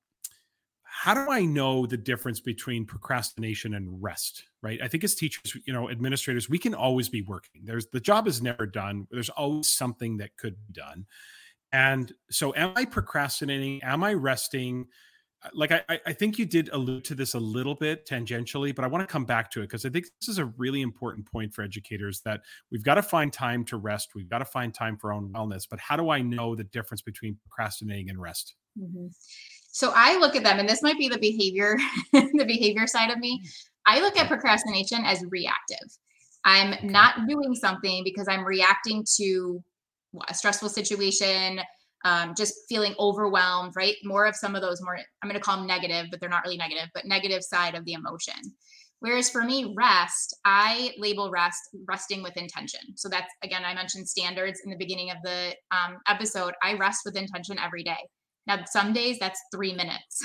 how 0.97 1.13
do 1.13 1.31
I 1.31 1.45
know 1.45 1.85
the 1.85 1.99
difference 1.99 2.41
between 2.41 2.87
procrastination 2.87 3.75
and 3.75 4.03
rest? 4.03 4.45
Right. 4.63 4.81
I 4.83 4.89
think 4.89 5.05
as 5.05 5.15
teachers, 5.15 5.55
you 5.67 5.73
know, 5.73 5.91
administrators, 5.91 6.49
we 6.49 6.59
can 6.59 6.75
always 6.75 7.11
be 7.11 7.21
working. 7.21 7.61
There's 7.65 7.87
the 7.89 8.01
job 8.01 8.27
is 8.27 8.41
never 8.41 8.67
done. 8.67 9.07
There's 9.11 9.29
always 9.29 9.69
something 9.69 10.17
that 10.17 10.39
could 10.39 10.57
be 10.67 10.73
done. 10.73 11.05
And 11.71 12.11
so 12.31 12.55
am 12.57 12.73
I 12.77 12.87
procrastinating? 12.87 13.83
Am 13.83 14.03
I 14.03 14.15
resting? 14.15 14.87
Uh, 15.45 15.51
like 15.53 15.71
I, 15.71 15.83
I 16.07 16.15
think 16.15 16.39
you 16.39 16.47
did 16.47 16.71
allude 16.73 17.05
to 17.05 17.15
this 17.15 17.35
a 17.35 17.39
little 17.39 17.75
bit 17.75 18.09
tangentially, 18.09 18.75
but 18.75 18.83
I 18.83 18.89
want 18.89 19.07
to 19.07 19.13
come 19.13 19.27
back 19.27 19.51
to 19.51 19.61
it 19.61 19.65
because 19.65 19.85
I 19.85 19.91
think 19.91 20.07
this 20.19 20.31
is 20.31 20.39
a 20.39 20.47
really 20.47 20.81
important 20.81 21.31
point 21.31 21.53
for 21.53 21.61
educators 21.61 22.23
that 22.23 22.41
we've 22.73 22.83
got 22.83 22.95
to 22.95 23.03
find 23.03 23.31
time 23.31 23.67
to 23.67 23.77
rest. 23.77 24.15
We've 24.15 24.31
got 24.31 24.39
to 24.39 24.47
find 24.47 24.73
time 24.73 24.97
for 24.97 25.13
our 25.13 25.19
own 25.19 25.31
wellness. 25.31 25.69
But 25.69 25.79
how 25.79 25.97
do 25.97 26.09
I 26.09 26.23
know 26.23 26.55
the 26.55 26.65
difference 26.65 27.03
between 27.03 27.37
procrastinating 27.37 28.09
and 28.09 28.19
rest? 28.19 28.55
Mm-hmm. 28.81 29.09
So 29.77 29.93
I 29.95 30.17
look 30.17 30.35
at 30.35 30.43
them, 30.43 30.59
and 30.59 30.67
this 30.67 30.83
might 30.83 30.97
be 30.97 31.07
the 31.07 31.19
behavior, 31.19 31.77
the 32.15 32.47
behavior 32.47 32.87
side 32.87 33.11
of 33.11 33.19
me. 33.19 33.45
I 33.85 34.01
look 34.01 34.17
at 34.17 34.27
procrastination 34.27 35.05
as 35.05 35.23
reactive. 35.29 35.87
I'm 36.47 36.77
not 36.83 37.29
doing 37.29 37.55
something 37.55 38.03
because 38.03 38.27
I'm 38.27 38.43
reacting 38.43 39.05
to 39.19 39.63
a 40.29 40.33
stressful 40.33 40.71
situation, 40.71 41.61
um, 42.07 42.33
just 42.35 42.55
feeling 42.71 42.95
overwhelmed, 42.99 43.75
right? 43.77 43.97
More 44.03 44.25
of 44.25 44.35
some 44.35 44.55
of 44.55 44.63
those 44.63 44.81
more, 44.81 44.97
I'm 44.97 45.29
going 45.29 45.39
to 45.39 45.45
call 45.45 45.59
them 45.59 45.67
negative, 45.67 46.07
but 46.11 46.21
they're 46.21 46.31
not 46.31 46.45
really 46.45 46.57
negative, 46.57 46.89
but 46.95 47.05
negative 47.05 47.43
side 47.43 47.75
of 47.75 47.85
the 47.85 47.93
emotion. 47.93 48.55
Whereas 49.01 49.29
for 49.29 49.45
me, 49.45 49.75
rest, 49.77 50.39
I 50.47 50.93
label 50.97 51.31
rest 51.31 51.61
resting 51.87 52.23
with 52.23 52.39
intention. 52.39 52.81
So 52.95 53.11
that's 53.11 53.31
again, 53.43 53.63
I 53.63 53.75
mentioned 53.75 54.09
standards 54.09 54.63
in 54.65 54.71
the 54.71 54.79
beginning 54.79 55.11
of 55.11 55.19
the 55.23 55.55
um, 55.71 55.99
episode. 56.09 56.55
I 56.63 56.79
rest 56.79 57.03
with 57.05 57.15
intention 57.15 57.59
every 57.59 57.85
day. 57.85 57.99
Now, 58.47 58.65
some 58.65 58.93
days 58.93 59.19
that's 59.19 59.41
three 59.53 59.75
minutes. 59.75 60.21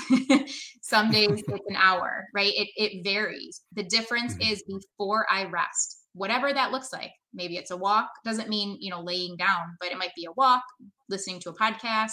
some 0.82 1.10
days 1.10 1.42
it's 1.48 1.68
an 1.68 1.76
hour, 1.76 2.24
right? 2.34 2.52
It, 2.54 2.68
it 2.76 3.04
varies. 3.04 3.62
The 3.74 3.82
difference 3.82 4.34
mm-hmm. 4.34 4.52
is 4.52 4.62
before 4.62 5.26
I 5.30 5.44
rest, 5.44 6.04
whatever 6.14 6.52
that 6.52 6.70
looks 6.70 6.92
like. 6.92 7.10
Maybe 7.34 7.56
it's 7.56 7.70
a 7.70 7.76
walk, 7.76 8.08
doesn't 8.24 8.48
mean, 8.48 8.76
you 8.80 8.90
know, 8.90 9.00
laying 9.00 9.36
down, 9.36 9.76
but 9.80 9.90
it 9.90 9.98
might 9.98 10.14
be 10.14 10.26
a 10.26 10.32
walk, 10.36 10.62
listening 11.08 11.40
to 11.40 11.50
a 11.50 11.54
podcast, 11.54 12.12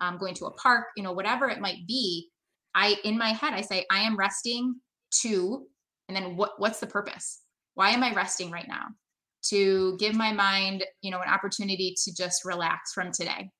um, 0.00 0.18
going 0.18 0.34
to 0.34 0.46
a 0.46 0.52
park, 0.52 0.86
you 0.96 1.02
know, 1.02 1.12
whatever 1.12 1.48
it 1.48 1.60
might 1.60 1.86
be. 1.86 2.28
I, 2.74 2.96
in 3.04 3.16
my 3.16 3.30
head, 3.30 3.54
I 3.54 3.62
say, 3.62 3.86
I 3.90 4.00
am 4.00 4.16
resting 4.16 4.74
to, 5.22 5.66
and 6.08 6.16
then 6.16 6.36
what, 6.36 6.52
what's 6.58 6.80
the 6.80 6.86
purpose? 6.86 7.40
Why 7.74 7.90
am 7.90 8.02
I 8.02 8.12
resting 8.12 8.50
right 8.50 8.68
now? 8.68 8.86
To 9.50 9.96
give 9.98 10.14
my 10.14 10.32
mind, 10.32 10.84
you 11.00 11.10
know, 11.10 11.20
an 11.20 11.32
opportunity 11.32 11.94
to 12.04 12.14
just 12.14 12.44
relax 12.44 12.92
from 12.92 13.12
today, 13.12 13.50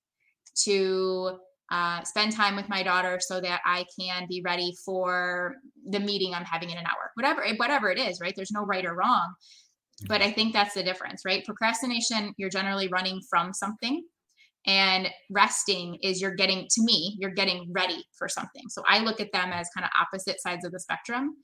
to 0.64 1.38
uh, 1.70 2.02
spend 2.04 2.32
time 2.32 2.56
with 2.56 2.68
my 2.68 2.82
daughter 2.82 3.18
so 3.20 3.40
that 3.40 3.60
I 3.64 3.84
can 3.98 4.26
be 4.28 4.42
ready 4.44 4.72
for 4.84 5.56
the 5.90 6.00
meeting 6.00 6.34
I'm 6.34 6.44
having 6.44 6.70
in 6.70 6.78
an 6.78 6.84
hour. 6.86 7.10
Whatever, 7.14 7.44
whatever 7.56 7.90
it 7.90 7.98
is, 7.98 8.20
right? 8.20 8.32
There's 8.36 8.52
no 8.52 8.62
right 8.62 8.84
or 8.84 8.94
wrong. 8.94 9.34
But 10.06 10.22
I 10.22 10.30
think 10.30 10.52
that's 10.52 10.74
the 10.74 10.82
difference, 10.82 11.22
right? 11.24 11.44
Procrastination, 11.44 12.34
you're 12.36 12.50
generally 12.50 12.88
running 12.88 13.20
from 13.28 13.52
something. 13.52 14.04
And 14.66 15.08
resting 15.30 15.96
is 16.02 16.20
you're 16.20 16.34
getting, 16.34 16.66
to 16.70 16.82
me, 16.82 17.16
you're 17.18 17.30
getting 17.30 17.70
ready 17.72 18.04
for 18.18 18.28
something. 18.28 18.64
So 18.68 18.82
I 18.86 18.98
look 18.98 19.20
at 19.20 19.32
them 19.32 19.52
as 19.52 19.68
kind 19.74 19.84
of 19.84 19.90
opposite 20.00 20.40
sides 20.40 20.64
of 20.64 20.72
the 20.72 20.80
spectrum. 20.80 21.36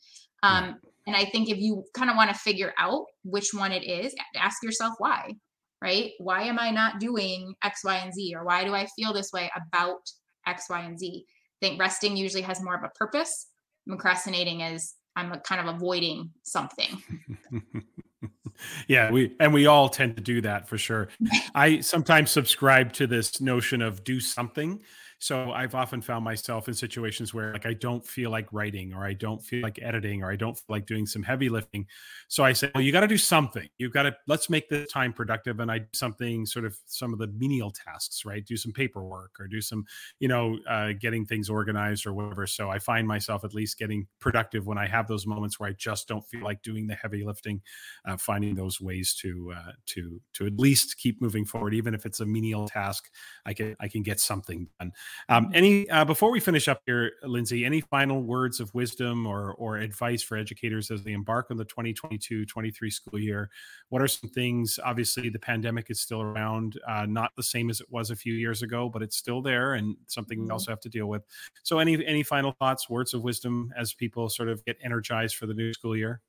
Um, 0.42 0.76
and 1.06 1.14
I 1.14 1.24
think 1.26 1.48
if 1.48 1.58
you 1.58 1.84
kind 1.94 2.10
of 2.10 2.16
want 2.16 2.30
to 2.30 2.38
figure 2.38 2.74
out 2.78 3.04
which 3.24 3.54
one 3.54 3.70
it 3.72 3.84
is, 3.84 4.14
ask 4.36 4.62
yourself 4.62 4.94
why 4.98 5.34
right? 5.82 6.12
Why 6.18 6.42
am 6.42 6.58
I 6.58 6.70
not 6.70 7.00
doing 7.00 7.54
X, 7.64 7.82
Y, 7.84 7.96
and 7.96 8.14
Z? 8.14 8.34
Or 8.36 8.44
why 8.44 8.64
do 8.64 8.74
I 8.74 8.86
feel 8.96 9.12
this 9.12 9.32
way 9.32 9.50
about 9.56 10.00
X, 10.46 10.66
Y, 10.70 10.80
and 10.80 10.98
Z? 10.98 11.26
I 11.26 11.66
think 11.66 11.80
resting 11.80 12.16
usually 12.16 12.42
has 12.42 12.62
more 12.62 12.76
of 12.76 12.84
a 12.84 12.90
purpose. 12.90 13.48
Procrastinating 13.86 14.60
is 14.60 14.94
I'm 15.16 15.32
kind 15.40 15.68
of 15.68 15.74
avoiding 15.74 16.30
something. 16.44 17.02
yeah, 18.88 19.10
we 19.10 19.34
and 19.40 19.52
we 19.52 19.66
all 19.66 19.88
tend 19.88 20.16
to 20.16 20.22
do 20.22 20.40
that 20.42 20.68
for 20.68 20.78
sure. 20.78 21.08
I 21.54 21.80
sometimes 21.80 22.30
subscribe 22.30 22.92
to 22.94 23.06
this 23.06 23.40
notion 23.40 23.82
of 23.82 24.04
do 24.04 24.20
something 24.20 24.80
so 25.22 25.52
I've 25.52 25.76
often 25.76 26.02
found 26.02 26.24
myself 26.24 26.66
in 26.66 26.74
situations 26.74 27.32
where 27.32 27.52
like 27.52 27.64
I 27.64 27.74
don't 27.74 28.04
feel 28.04 28.30
like 28.30 28.52
writing 28.52 28.92
or 28.92 29.06
I 29.06 29.12
don't 29.12 29.40
feel 29.40 29.62
like 29.62 29.78
editing 29.80 30.20
or 30.20 30.32
I 30.32 30.34
don't 30.34 30.56
feel 30.56 30.64
like 30.68 30.84
doing 30.84 31.06
some 31.06 31.22
heavy 31.22 31.48
lifting. 31.48 31.86
So 32.26 32.42
I 32.42 32.52
say, 32.54 32.72
well, 32.74 32.82
you 32.82 32.90
got 32.90 33.02
to 33.02 33.06
do 33.06 33.16
something. 33.16 33.68
You've 33.78 33.92
got 33.92 34.02
to 34.02 34.16
let's 34.26 34.50
make 34.50 34.68
the 34.68 34.84
time 34.86 35.12
productive. 35.12 35.60
And 35.60 35.70
I 35.70 35.78
do 35.78 35.86
something 35.92 36.44
sort 36.44 36.64
of 36.64 36.76
some 36.86 37.12
of 37.12 37.20
the 37.20 37.28
menial 37.28 37.70
tasks, 37.70 38.24
right? 38.24 38.44
Do 38.44 38.56
some 38.56 38.72
paperwork 38.72 39.38
or 39.38 39.46
do 39.46 39.60
some, 39.60 39.84
you 40.18 40.26
know, 40.26 40.58
uh, 40.68 40.94
getting 41.00 41.24
things 41.24 41.48
organized 41.48 42.04
or 42.04 42.14
whatever. 42.14 42.44
So 42.48 42.68
I 42.68 42.80
find 42.80 43.06
myself 43.06 43.44
at 43.44 43.54
least 43.54 43.78
getting 43.78 44.08
productive 44.18 44.66
when 44.66 44.76
I 44.76 44.88
have 44.88 45.06
those 45.06 45.24
moments 45.24 45.60
where 45.60 45.68
I 45.68 45.74
just 45.78 46.08
don't 46.08 46.26
feel 46.26 46.42
like 46.42 46.62
doing 46.62 46.88
the 46.88 46.96
heavy 46.96 47.22
lifting, 47.22 47.62
uh, 48.08 48.16
finding 48.16 48.56
those 48.56 48.80
ways 48.80 49.14
to 49.20 49.52
uh, 49.56 49.72
to 49.86 50.20
to 50.32 50.46
at 50.46 50.58
least 50.58 50.98
keep 50.98 51.22
moving 51.22 51.44
forward, 51.44 51.74
even 51.74 51.94
if 51.94 52.06
it's 52.06 52.18
a 52.18 52.26
menial 52.26 52.66
task. 52.66 53.08
I 53.46 53.54
can 53.54 53.76
I 53.78 53.86
can 53.86 54.02
get 54.02 54.18
something 54.18 54.66
done. 54.80 54.90
Um, 55.28 55.50
any 55.54 55.88
uh, 55.90 56.04
before 56.04 56.30
we 56.30 56.40
finish 56.40 56.68
up 56.68 56.80
here, 56.86 57.12
Lindsay, 57.22 57.64
any 57.64 57.80
final 57.80 58.22
words 58.22 58.60
of 58.60 58.72
wisdom 58.74 59.26
or 59.26 59.52
or 59.54 59.78
advice 59.78 60.22
for 60.22 60.36
educators 60.36 60.90
as 60.90 61.02
they 61.02 61.12
embark 61.12 61.50
on 61.50 61.56
the 61.56 61.64
2022-23 61.64 62.92
school 62.92 63.18
year? 63.18 63.50
What 63.88 64.02
are 64.02 64.08
some 64.08 64.30
things? 64.30 64.78
Obviously, 64.84 65.28
the 65.28 65.38
pandemic 65.38 65.90
is 65.90 66.00
still 66.00 66.22
around, 66.22 66.78
uh, 66.88 67.06
not 67.06 67.32
the 67.36 67.42
same 67.42 67.70
as 67.70 67.80
it 67.80 67.86
was 67.90 68.10
a 68.10 68.16
few 68.16 68.34
years 68.34 68.62
ago, 68.62 68.88
but 68.88 69.02
it's 69.02 69.16
still 69.16 69.42
there 69.42 69.74
and 69.74 69.96
something 70.06 70.38
we 70.38 70.44
mm-hmm. 70.44 70.52
also 70.52 70.70
have 70.70 70.80
to 70.80 70.88
deal 70.88 71.06
with. 71.06 71.22
So, 71.62 71.78
any 71.78 72.04
any 72.06 72.22
final 72.22 72.52
thoughts, 72.52 72.88
words 72.88 73.14
of 73.14 73.22
wisdom 73.22 73.72
as 73.76 73.94
people 73.94 74.28
sort 74.28 74.48
of 74.48 74.64
get 74.64 74.76
energized 74.82 75.36
for 75.36 75.46
the 75.46 75.54
new 75.54 75.72
school 75.72 75.96
year? 75.96 76.20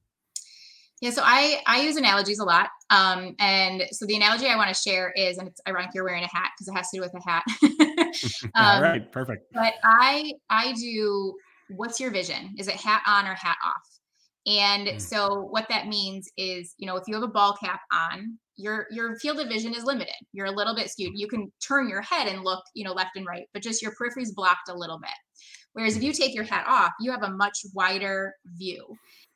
Yeah, 1.04 1.10
so 1.10 1.22
I 1.22 1.62
I 1.68 1.82
use 1.82 1.98
analogies 1.98 2.40
a 2.40 2.46
lot, 2.46 2.70
um, 2.90 3.36
and 3.38 3.84
so 3.92 4.06
the 4.06 4.16
analogy 4.16 4.48
I 4.48 4.56
want 4.56 4.74
to 4.74 4.74
share 4.74 5.12
is, 5.18 5.38
and 5.38 5.50
it's 5.50 5.60
ironic 5.68 5.90
you're 5.94 6.06
wearing 6.06 6.24
a 6.24 6.30
hat 6.34 6.52
because 6.58 6.70
it 6.70 6.78
has 6.78 6.90
to 6.92 6.98
do 6.98 7.02
with 7.02 7.14
a 7.14 7.30
hat. 7.30 7.44
um, 8.56 8.76
All 8.76 8.82
right, 8.82 9.12
perfect. 9.12 9.52
But 9.52 9.74
I 9.84 10.32
I 10.50 10.72
do. 10.72 11.36
What's 11.76 12.00
your 12.00 12.10
vision? 12.10 12.56
Is 12.58 12.70
it 12.70 12.76
hat 12.76 13.02
on 13.06 13.28
or 13.28 13.34
hat 13.34 13.58
off? 13.66 14.00
And 14.48 14.88
mm. 14.88 15.02
so 15.02 15.42
what 15.50 15.68
that 15.68 15.88
means 15.88 16.32
is, 16.38 16.74
you 16.78 16.88
know, 16.88 16.96
if 16.96 17.04
you 17.08 17.16
have 17.16 17.24
a 17.24 17.28
ball 17.28 17.54
cap 17.62 17.82
on, 17.92 18.40
your 18.56 18.88
your 18.90 19.20
field 19.20 19.42
of 19.42 19.50
vision 19.50 19.76
is 19.76 19.84
limited. 19.84 20.16
You're 20.32 20.46
a 20.46 20.52
little 20.52 20.74
bit 20.74 20.90
skewed. 20.90 21.20
You 21.20 21.28
can 21.28 21.52
turn 21.68 21.90
your 21.90 22.02
head 22.02 22.28
and 22.30 22.46
look, 22.46 22.64
you 22.76 22.86
know, 22.86 22.94
left 22.94 23.18
and 23.18 23.26
right, 23.26 23.44
but 23.52 23.62
just 23.62 23.82
your 23.82 23.92
periphery 23.98 24.24
is 24.24 24.32
blocked 24.32 24.70
a 24.70 24.74
little 24.74 25.00
bit. 25.00 25.12
Whereas 25.74 25.98
if 25.98 26.04
you 26.04 26.14
take 26.14 26.34
your 26.34 26.46
hat 26.46 26.64
off, 26.66 26.92
you 27.02 27.12
have 27.12 27.24
a 27.24 27.32
much 27.32 27.60
wider 27.74 28.36
view. 28.58 28.86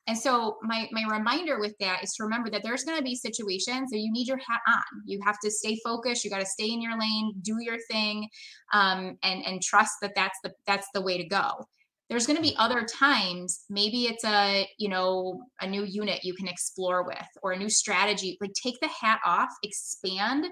And 0.07 0.17
so 0.17 0.57
my 0.61 0.87
my 0.91 1.03
reminder 1.09 1.59
with 1.59 1.75
that 1.79 2.01
is 2.01 2.13
to 2.13 2.23
remember 2.23 2.49
that 2.49 2.63
there's 2.63 2.85
going 2.85 2.97
to 2.97 3.03
be 3.03 3.13
situations 3.13 3.91
that 3.91 3.99
you 3.99 4.11
need 4.11 4.27
your 4.27 4.37
hat 4.37 4.61
on. 4.67 5.03
You 5.05 5.19
have 5.25 5.37
to 5.43 5.51
stay 5.51 5.77
focused. 5.83 6.23
You 6.23 6.31
got 6.31 6.39
to 6.39 6.45
stay 6.45 6.71
in 6.71 6.81
your 6.81 6.97
lane, 6.97 7.33
do 7.41 7.57
your 7.59 7.77
thing, 7.91 8.27
um, 8.73 9.17
and 9.23 9.45
and 9.45 9.61
trust 9.61 9.95
that 10.01 10.15
that's 10.15 10.39
the 10.43 10.53
that's 10.65 10.87
the 10.93 11.01
way 11.01 11.17
to 11.17 11.27
go. 11.27 11.67
There's 12.09 12.25
going 12.25 12.37
to 12.37 12.41
be 12.41 12.55
other 12.57 12.85
times. 12.85 13.65
Maybe 13.69 14.05
it's 14.05 14.23
a 14.23 14.65
you 14.79 14.87
know 14.87 15.43
a 15.59 15.67
new 15.67 15.83
unit 15.83 16.23
you 16.23 16.33
can 16.35 16.47
explore 16.47 17.03
with, 17.05 17.27
or 17.43 17.51
a 17.51 17.59
new 17.59 17.69
strategy. 17.69 18.37
Like 18.39 18.53
take 18.53 18.79
the 18.79 18.87
hat 18.87 19.19
off, 19.25 19.49
expand, 19.61 20.45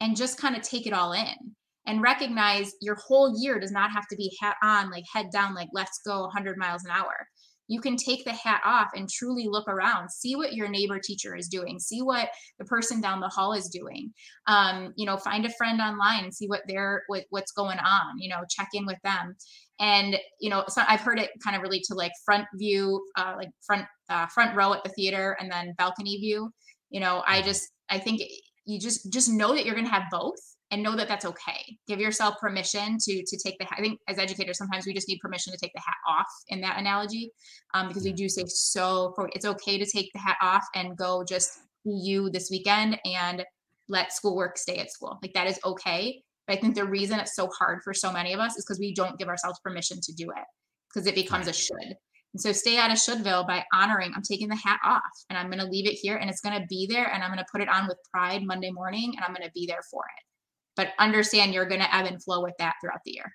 and 0.00 0.16
just 0.16 0.38
kind 0.38 0.54
of 0.54 0.62
take 0.62 0.86
it 0.86 0.92
all 0.92 1.12
in 1.12 1.56
and 1.86 2.00
recognize 2.00 2.70
your 2.80 2.94
whole 2.94 3.34
year 3.42 3.58
does 3.58 3.72
not 3.72 3.90
have 3.90 4.06
to 4.06 4.16
be 4.16 4.30
hat 4.40 4.54
on, 4.62 4.92
like 4.92 5.02
head 5.12 5.26
down, 5.32 5.52
like 5.52 5.68
let's 5.72 6.00
go 6.06 6.20
100 6.20 6.56
miles 6.56 6.84
an 6.84 6.92
hour 6.92 7.26
you 7.68 7.80
can 7.80 7.96
take 7.96 8.24
the 8.24 8.32
hat 8.32 8.60
off 8.64 8.88
and 8.94 9.08
truly 9.08 9.46
look 9.48 9.68
around 9.68 10.10
see 10.10 10.36
what 10.36 10.54
your 10.54 10.68
neighbor 10.68 10.98
teacher 10.98 11.36
is 11.36 11.48
doing 11.48 11.78
see 11.78 12.02
what 12.02 12.28
the 12.58 12.64
person 12.64 13.00
down 13.00 13.20
the 13.20 13.28
hall 13.28 13.52
is 13.52 13.68
doing. 13.68 14.12
Um, 14.46 14.92
you 14.96 15.06
know 15.06 15.16
find 15.16 15.46
a 15.46 15.50
friend 15.50 15.80
online 15.80 16.24
and 16.24 16.34
see 16.34 16.46
what 16.46 16.62
they're 16.66 17.02
what, 17.06 17.24
what's 17.30 17.52
going 17.52 17.78
on 17.78 18.18
you 18.18 18.28
know 18.28 18.42
check 18.48 18.68
in 18.74 18.86
with 18.86 18.98
them. 19.04 19.36
And 19.80 20.16
you 20.40 20.50
know 20.50 20.64
so 20.68 20.82
i've 20.88 21.00
heard 21.00 21.18
it 21.18 21.30
kind 21.42 21.56
of 21.56 21.62
relate 21.62 21.84
to 21.84 21.94
like 21.94 22.12
front 22.24 22.46
view 22.54 23.04
uh, 23.16 23.34
like 23.36 23.50
front 23.66 23.86
uh, 24.08 24.26
front 24.26 24.56
row 24.56 24.74
at 24.74 24.84
the 24.84 24.90
theater 24.90 25.36
and 25.40 25.50
then 25.50 25.74
balcony 25.78 26.18
view. 26.18 26.50
You 26.90 27.00
know 27.00 27.22
i 27.26 27.42
just 27.42 27.70
i 27.88 27.98
think 27.98 28.20
you 28.64 28.78
just 28.78 29.12
just 29.12 29.30
know 29.30 29.54
that 29.54 29.64
you're 29.64 29.74
going 29.74 29.86
to 29.86 29.92
have 29.92 30.04
both 30.10 30.38
and 30.72 30.82
know 30.82 30.96
that 30.96 31.06
that's 31.06 31.26
okay. 31.26 31.76
Give 31.86 32.00
yourself 32.00 32.36
permission 32.40 32.96
to 32.98 33.22
to 33.24 33.36
take 33.36 33.58
the. 33.58 33.66
I 33.70 33.80
think 33.80 34.00
as 34.08 34.18
educators, 34.18 34.58
sometimes 34.58 34.86
we 34.86 34.94
just 34.94 35.06
need 35.06 35.20
permission 35.20 35.52
to 35.52 35.58
take 35.58 35.72
the 35.74 35.80
hat 35.80 35.96
off 36.08 36.26
in 36.48 36.60
that 36.62 36.78
analogy, 36.78 37.30
um, 37.74 37.88
because 37.88 38.04
we 38.04 38.12
do 38.12 38.28
say 38.28 38.44
so. 38.46 39.12
For, 39.14 39.30
it's 39.34 39.44
okay 39.44 39.78
to 39.78 39.86
take 39.86 40.10
the 40.14 40.18
hat 40.18 40.38
off 40.42 40.64
and 40.74 40.96
go 40.96 41.22
just 41.22 41.60
be 41.84 41.92
you 41.92 42.30
this 42.30 42.50
weekend 42.50 42.98
and 43.04 43.44
let 43.88 44.12
schoolwork 44.12 44.56
stay 44.56 44.78
at 44.78 44.90
school. 44.90 45.18
Like 45.22 45.34
that 45.34 45.46
is 45.46 45.60
okay. 45.64 46.22
But 46.46 46.56
I 46.56 46.60
think 46.60 46.74
the 46.74 46.84
reason 46.84 47.20
it's 47.20 47.36
so 47.36 47.48
hard 47.56 47.82
for 47.84 47.94
so 47.94 48.10
many 48.10 48.32
of 48.32 48.40
us 48.40 48.56
is 48.56 48.64
because 48.64 48.80
we 48.80 48.94
don't 48.94 49.18
give 49.18 49.28
ourselves 49.28 49.60
permission 49.62 50.00
to 50.02 50.12
do 50.14 50.30
it 50.30 50.44
because 50.88 51.06
it 51.06 51.14
becomes 51.14 51.46
a 51.46 51.52
should. 51.52 51.76
And 52.34 52.40
so 52.40 52.50
stay 52.52 52.78
out 52.78 52.90
of 52.90 52.96
shouldville 52.96 53.46
by 53.46 53.62
honoring 53.74 54.12
I'm 54.16 54.22
taking 54.22 54.48
the 54.48 54.56
hat 54.56 54.80
off 54.84 55.02
and 55.28 55.38
I'm 55.38 55.48
going 55.48 55.60
to 55.60 55.70
leave 55.70 55.86
it 55.86 55.92
here 55.92 56.16
and 56.16 56.30
it's 56.30 56.40
going 56.40 56.58
to 56.58 56.66
be 56.66 56.86
there 56.86 57.12
and 57.12 57.22
I'm 57.22 57.30
going 57.30 57.44
to 57.44 57.52
put 57.52 57.60
it 57.60 57.68
on 57.68 57.86
with 57.86 57.98
pride 58.10 58.42
Monday 58.42 58.70
morning 58.70 59.12
and 59.14 59.24
I'm 59.24 59.34
going 59.34 59.46
to 59.46 59.52
be 59.54 59.66
there 59.66 59.82
for 59.90 60.02
it 60.16 60.31
but 60.76 60.88
understand 60.98 61.54
you're 61.54 61.66
going 61.66 61.80
to 61.80 61.94
ebb 61.94 62.06
and 62.06 62.22
flow 62.22 62.42
with 62.42 62.54
that 62.58 62.74
throughout 62.80 63.00
the 63.04 63.12
year. 63.12 63.32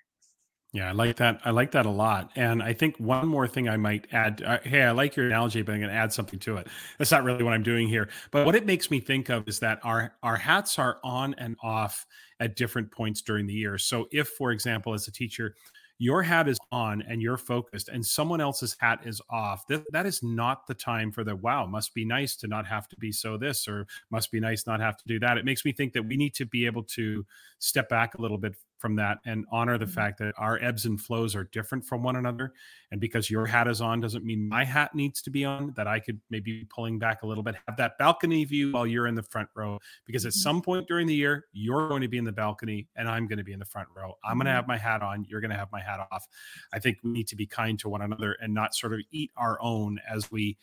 Yeah, 0.72 0.90
I 0.90 0.92
like 0.92 1.16
that. 1.16 1.40
I 1.46 1.50
like 1.50 1.70
that 1.70 1.86
a 1.86 1.90
lot. 1.90 2.30
And 2.36 2.62
I 2.62 2.74
think 2.74 2.98
one 2.98 3.26
more 3.26 3.48
thing 3.48 3.70
I 3.70 3.78
might 3.78 4.06
add. 4.12 4.42
Uh, 4.44 4.58
hey, 4.62 4.82
I 4.82 4.90
like 4.90 5.16
your 5.16 5.26
analogy, 5.26 5.62
but 5.62 5.72
I'm 5.72 5.80
going 5.80 5.90
to 5.90 5.96
add 5.96 6.12
something 6.12 6.38
to 6.40 6.58
it. 6.58 6.66
That's 6.98 7.10
not 7.10 7.24
really 7.24 7.42
what 7.42 7.54
I'm 7.54 7.62
doing 7.62 7.88
here. 7.88 8.10
But 8.30 8.44
what 8.44 8.54
it 8.54 8.66
makes 8.66 8.90
me 8.90 9.00
think 9.00 9.30
of 9.30 9.48
is 9.48 9.60
that 9.60 9.80
our 9.82 10.14
our 10.22 10.36
hats 10.36 10.78
are 10.78 10.98
on 11.02 11.34
and 11.38 11.56
off 11.62 12.06
at 12.38 12.54
different 12.54 12.92
points 12.92 13.22
during 13.22 13.46
the 13.46 13.54
year. 13.54 13.78
So 13.78 14.08
if, 14.12 14.28
for 14.28 14.52
example, 14.52 14.92
as 14.92 15.08
a 15.08 15.12
teacher, 15.12 15.54
your 15.98 16.22
hat 16.22 16.48
is 16.48 16.58
on 16.70 17.02
and 17.02 17.20
you're 17.20 17.36
focused 17.36 17.88
and 17.88 18.04
someone 18.04 18.40
else's 18.40 18.76
hat 18.78 19.00
is 19.04 19.20
off. 19.28 19.66
That, 19.66 19.84
that 19.92 20.06
is 20.06 20.22
not 20.22 20.66
the 20.66 20.74
time 20.74 21.10
for 21.10 21.24
the 21.24 21.34
wow 21.34 21.66
must 21.66 21.92
be 21.92 22.04
nice 22.04 22.36
to 22.36 22.46
not 22.46 22.66
have 22.66 22.88
to 22.88 22.96
be 22.96 23.10
so 23.10 23.36
this 23.36 23.66
or 23.66 23.86
must 24.10 24.30
be 24.30 24.38
nice 24.38 24.66
not 24.66 24.80
have 24.80 24.96
to 24.96 25.04
do 25.06 25.18
that. 25.20 25.38
It 25.38 25.44
makes 25.44 25.64
me 25.64 25.72
think 25.72 25.92
that 25.94 26.04
we 26.04 26.16
need 26.16 26.34
to 26.34 26.46
be 26.46 26.66
able 26.66 26.84
to 26.84 27.26
step 27.58 27.88
back 27.88 28.14
a 28.14 28.22
little 28.22 28.38
bit 28.38 28.54
from 28.78 28.96
that 28.96 29.18
and 29.26 29.44
honor 29.50 29.76
the 29.76 29.84
mm-hmm. 29.84 29.94
fact 29.94 30.18
that 30.18 30.34
our 30.38 30.58
ebbs 30.62 30.84
and 30.84 31.00
flows 31.00 31.34
are 31.34 31.44
different 31.44 31.84
from 31.84 32.02
one 32.02 32.16
another. 32.16 32.52
And 32.90 33.00
because 33.00 33.30
your 33.30 33.46
hat 33.46 33.68
is 33.68 33.80
on 33.80 34.00
doesn't 34.00 34.24
mean 34.24 34.48
my 34.48 34.64
hat 34.64 34.94
needs 34.94 35.20
to 35.22 35.30
be 35.30 35.44
on, 35.44 35.72
that 35.76 35.86
I 35.86 36.00
could 36.00 36.20
maybe 36.30 36.60
be 36.60 36.66
pulling 36.74 36.98
back 36.98 37.22
a 37.22 37.26
little 37.26 37.42
bit, 37.42 37.56
have 37.66 37.76
that 37.76 37.98
balcony 37.98 38.44
view 38.44 38.72
while 38.72 38.86
you're 38.86 39.06
in 39.06 39.14
the 39.14 39.22
front 39.22 39.48
row. 39.54 39.78
Because 40.06 40.24
at 40.24 40.32
mm-hmm. 40.32 40.40
some 40.40 40.62
point 40.62 40.88
during 40.88 41.06
the 41.06 41.14
year, 41.14 41.46
you're 41.52 41.88
going 41.88 42.02
to 42.02 42.08
be 42.08 42.18
in 42.18 42.24
the 42.24 42.32
balcony 42.32 42.88
and 42.96 43.08
I'm 43.08 43.26
going 43.26 43.38
to 43.38 43.44
be 43.44 43.52
in 43.52 43.58
the 43.58 43.64
front 43.64 43.88
row. 43.94 44.14
I'm 44.24 44.38
going 44.38 44.46
to 44.46 44.50
mm-hmm. 44.50 44.56
have 44.56 44.68
my 44.68 44.78
hat 44.78 45.02
on, 45.02 45.26
you're 45.28 45.40
going 45.40 45.50
to 45.50 45.56
have 45.56 45.72
my 45.72 45.80
hat 45.80 46.00
off. 46.10 46.26
I 46.72 46.78
think 46.78 46.98
we 47.02 47.10
need 47.10 47.28
to 47.28 47.36
be 47.36 47.46
kind 47.46 47.78
to 47.80 47.88
one 47.88 48.02
another 48.02 48.36
and 48.40 48.54
not 48.54 48.74
sort 48.74 48.92
of 48.92 49.00
eat 49.10 49.30
our 49.36 49.58
own 49.60 49.98
as 50.08 50.30
we 50.30 50.56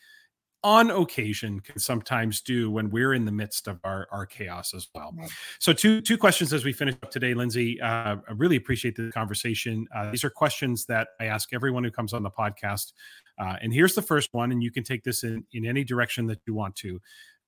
on 0.66 0.90
occasion 0.90 1.60
can 1.60 1.78
sometimes 1.78 2.42
do 2.42 2.72
when 2.72 2.90
we're 2.90 3.14
in 3.14 3.24
the 3.24 3.32
midst 3.32 3.68
of 3.68 3.80
our, 3.84 4.08
our 4.12 4.26
chaos 4.26 4.74
as 4.74 4.88
well. 4.96 5.14
Right. 5.16 5.30
So 5.60 5.74
two 5.74 6.02
two 6.02 6.18
questions 6.18 6.52
as 6.54 6.66
we 6.66 6.74
finish 6.74 6.96
up 7.04 7.12
today, 7.12 7.36
Lindsay. 7.36 7.80
Uh, 7.80 8.18
I 8.28 8.32
really 8.36 8.56
appreciate 8.56 8.96
the 8.96 9.12
conversation. 9.12 9.88
Uh, 9.96 10.10
these 10.10 10.24
are 10.24 10.30
questions 10.32 10.86
that 10.88 11.10
I 11.20 11.26
ask 11.26 11.54
everyone 11.54 11.84
who 11.84 11.92
comes 11.92 12.14
on 12.14 12.24
the 12.24 12.32
podcast. 12.32 12.94
Uh, 13.38 13.58
and 13.62 13.72
here's 13.72 13.94
the 13.94 14.02
first 14.02 14.34
one, 14.34 14.52
and 14.52 14.64
you 14.64 14.72
can 14.72 14.84
take 14.84 15.04
this 15.04 15.24
in, 15.24 15.46
in 15.54 15.68
any 15.68 15.84
direction 15.84 16.26
that 16.28 16.40
you 16.48 16.56
want 16.56 16.76
to. 16.78 17.00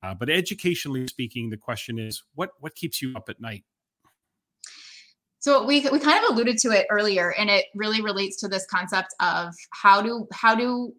Uh, 0.03 0.13
but 0.13 0.29
educationally 0.29 1.07
speaking, 1.07 1.49
the 1.49 1.57
question 1.57 1.97
is, 1.97 2.21
what 2.35 2.51
what 2.59 2.75
keeps 2.75 3.01
you 3.01 3.15
up 3.15 3.29
at 3.29 3.41
night? 3.41 3.63
So 5.39 5.65
we 5.65 5.89
we 5.89 5.99
kind 5.99 6.23
of 6.23 6.29
alluded 6.29 6.59
to 6.59 6.69
it 6.69 6.85
earlier, 6.91 7.33
and 7.33 7.49
it 7.49 7.65
really 7.73 8.03
relates 8.03 8.37
to 8.41 8.47
this 8.47 8.67
concept 8.67 9.15
of 9.19 9.55
how 9.71 10.03
do 10.03 10.27
how 10.33 10.53
do 10.53 10.93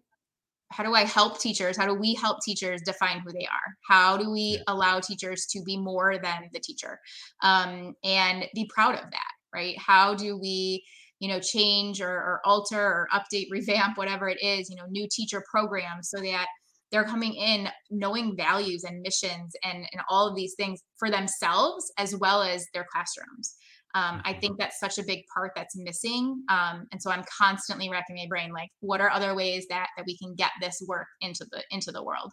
how 0.71 0.83
do 0.83 0.93
I 0.93 1.03
help 1.03 1.39
teachers? 1.39 1.77
How 1.77 1.85
do 1.85 1.95
we 1.95 2.13
help 2.13 2.39
teachers 2.43 2.81
define 2.83 3.21
who 3.21 3.31
they 3.31 3.45
are? 3.45 3.75
How 3.87 4.17
do 4.17 4.29
we 4.29 4.61
allow 4.67 4.99
teachers 4.99 5.45
to 5.47 5.63
be 5.63 5.77
more 5.77 6.17
than 6.21 6.49
the 6.53 6.59
teacher 6.59 6.99
um, 7.41 7.95
and 8.03 8.45
be 8.53 8.69
proud 8.73 8.95
of 8.95 9.09
that, 9.09 9.31
right? 9.53 9.75
How 9.79 10.13
do 10.13 10.37
we, 10.37 10.83
you 11.19 11.27
know, 11.27 11.39
change 11.39 12.01
or, 12.01 12.11
or 12.11 12.41
alter 12.45 12.79
or 12.79 13.07
update, 13.13 13.47
revamp, 13.51 13.97
whatever 13.97 14.29
it 14.29 14.41
is, 14.43 14.69
you 14.69 14.75
know, 14.75 14.85
new 14.89 15.07
teacher 15.11 15.43
programs 15.49 16.09
so 16.09 16.19
that 16.19 16.47
they're 16.91 17.03
coming 17.03 17.33
in 17.33 17.69
knowing 17.91 18.35
values 18.35 18.83
and 18.83 19.01
missions 19.01 19.53
and, 19.63 19.77
and 19.77 20.01
all 20.09 20.27
of 20.27 20.35
these 20.35 20.55
things 20.55 20.81
for 20.97 21.09
themselves 21.09 21.91
as 21.97 22.15
well 22.15 22.41
as 22.41 22.65
their 22.73 22.85
classrooms. 22.91 23.55
Um, 23.95 24.21
I 24.23 24.33
think 24.33 24.59
that's 24.59 24.79
such 24.79 24.99
a 24.99 25.03
big 25.03 25.23
part 25.33 25.51
that's 25.55 25.75
missing. 25.75 26.43
Um, 26.49 26.87
and 26.91 27.01
so 27.01 27.09
I'm 27.09 27.23
constantly 27.37 27.89
wrecking 27.89 28.17
my 28.17 28.27
brain, 28.29 28.51
like, 28.53 28.69
what 28.81 29.01
are 29.01 29.09
other 29.09 29.35
ways 29.35 29.65
that 29.69 29.87
that 29.97 30.05
we 30.05 30.17
can 30.17 30.35
get 30.35 30.51
this 30.61 30.81
work 30.87 31.07
into 31.21 31.45
the 31.51 31.63
into 31.71 31.91
the 31.91 32.03
world? 32.03 32.31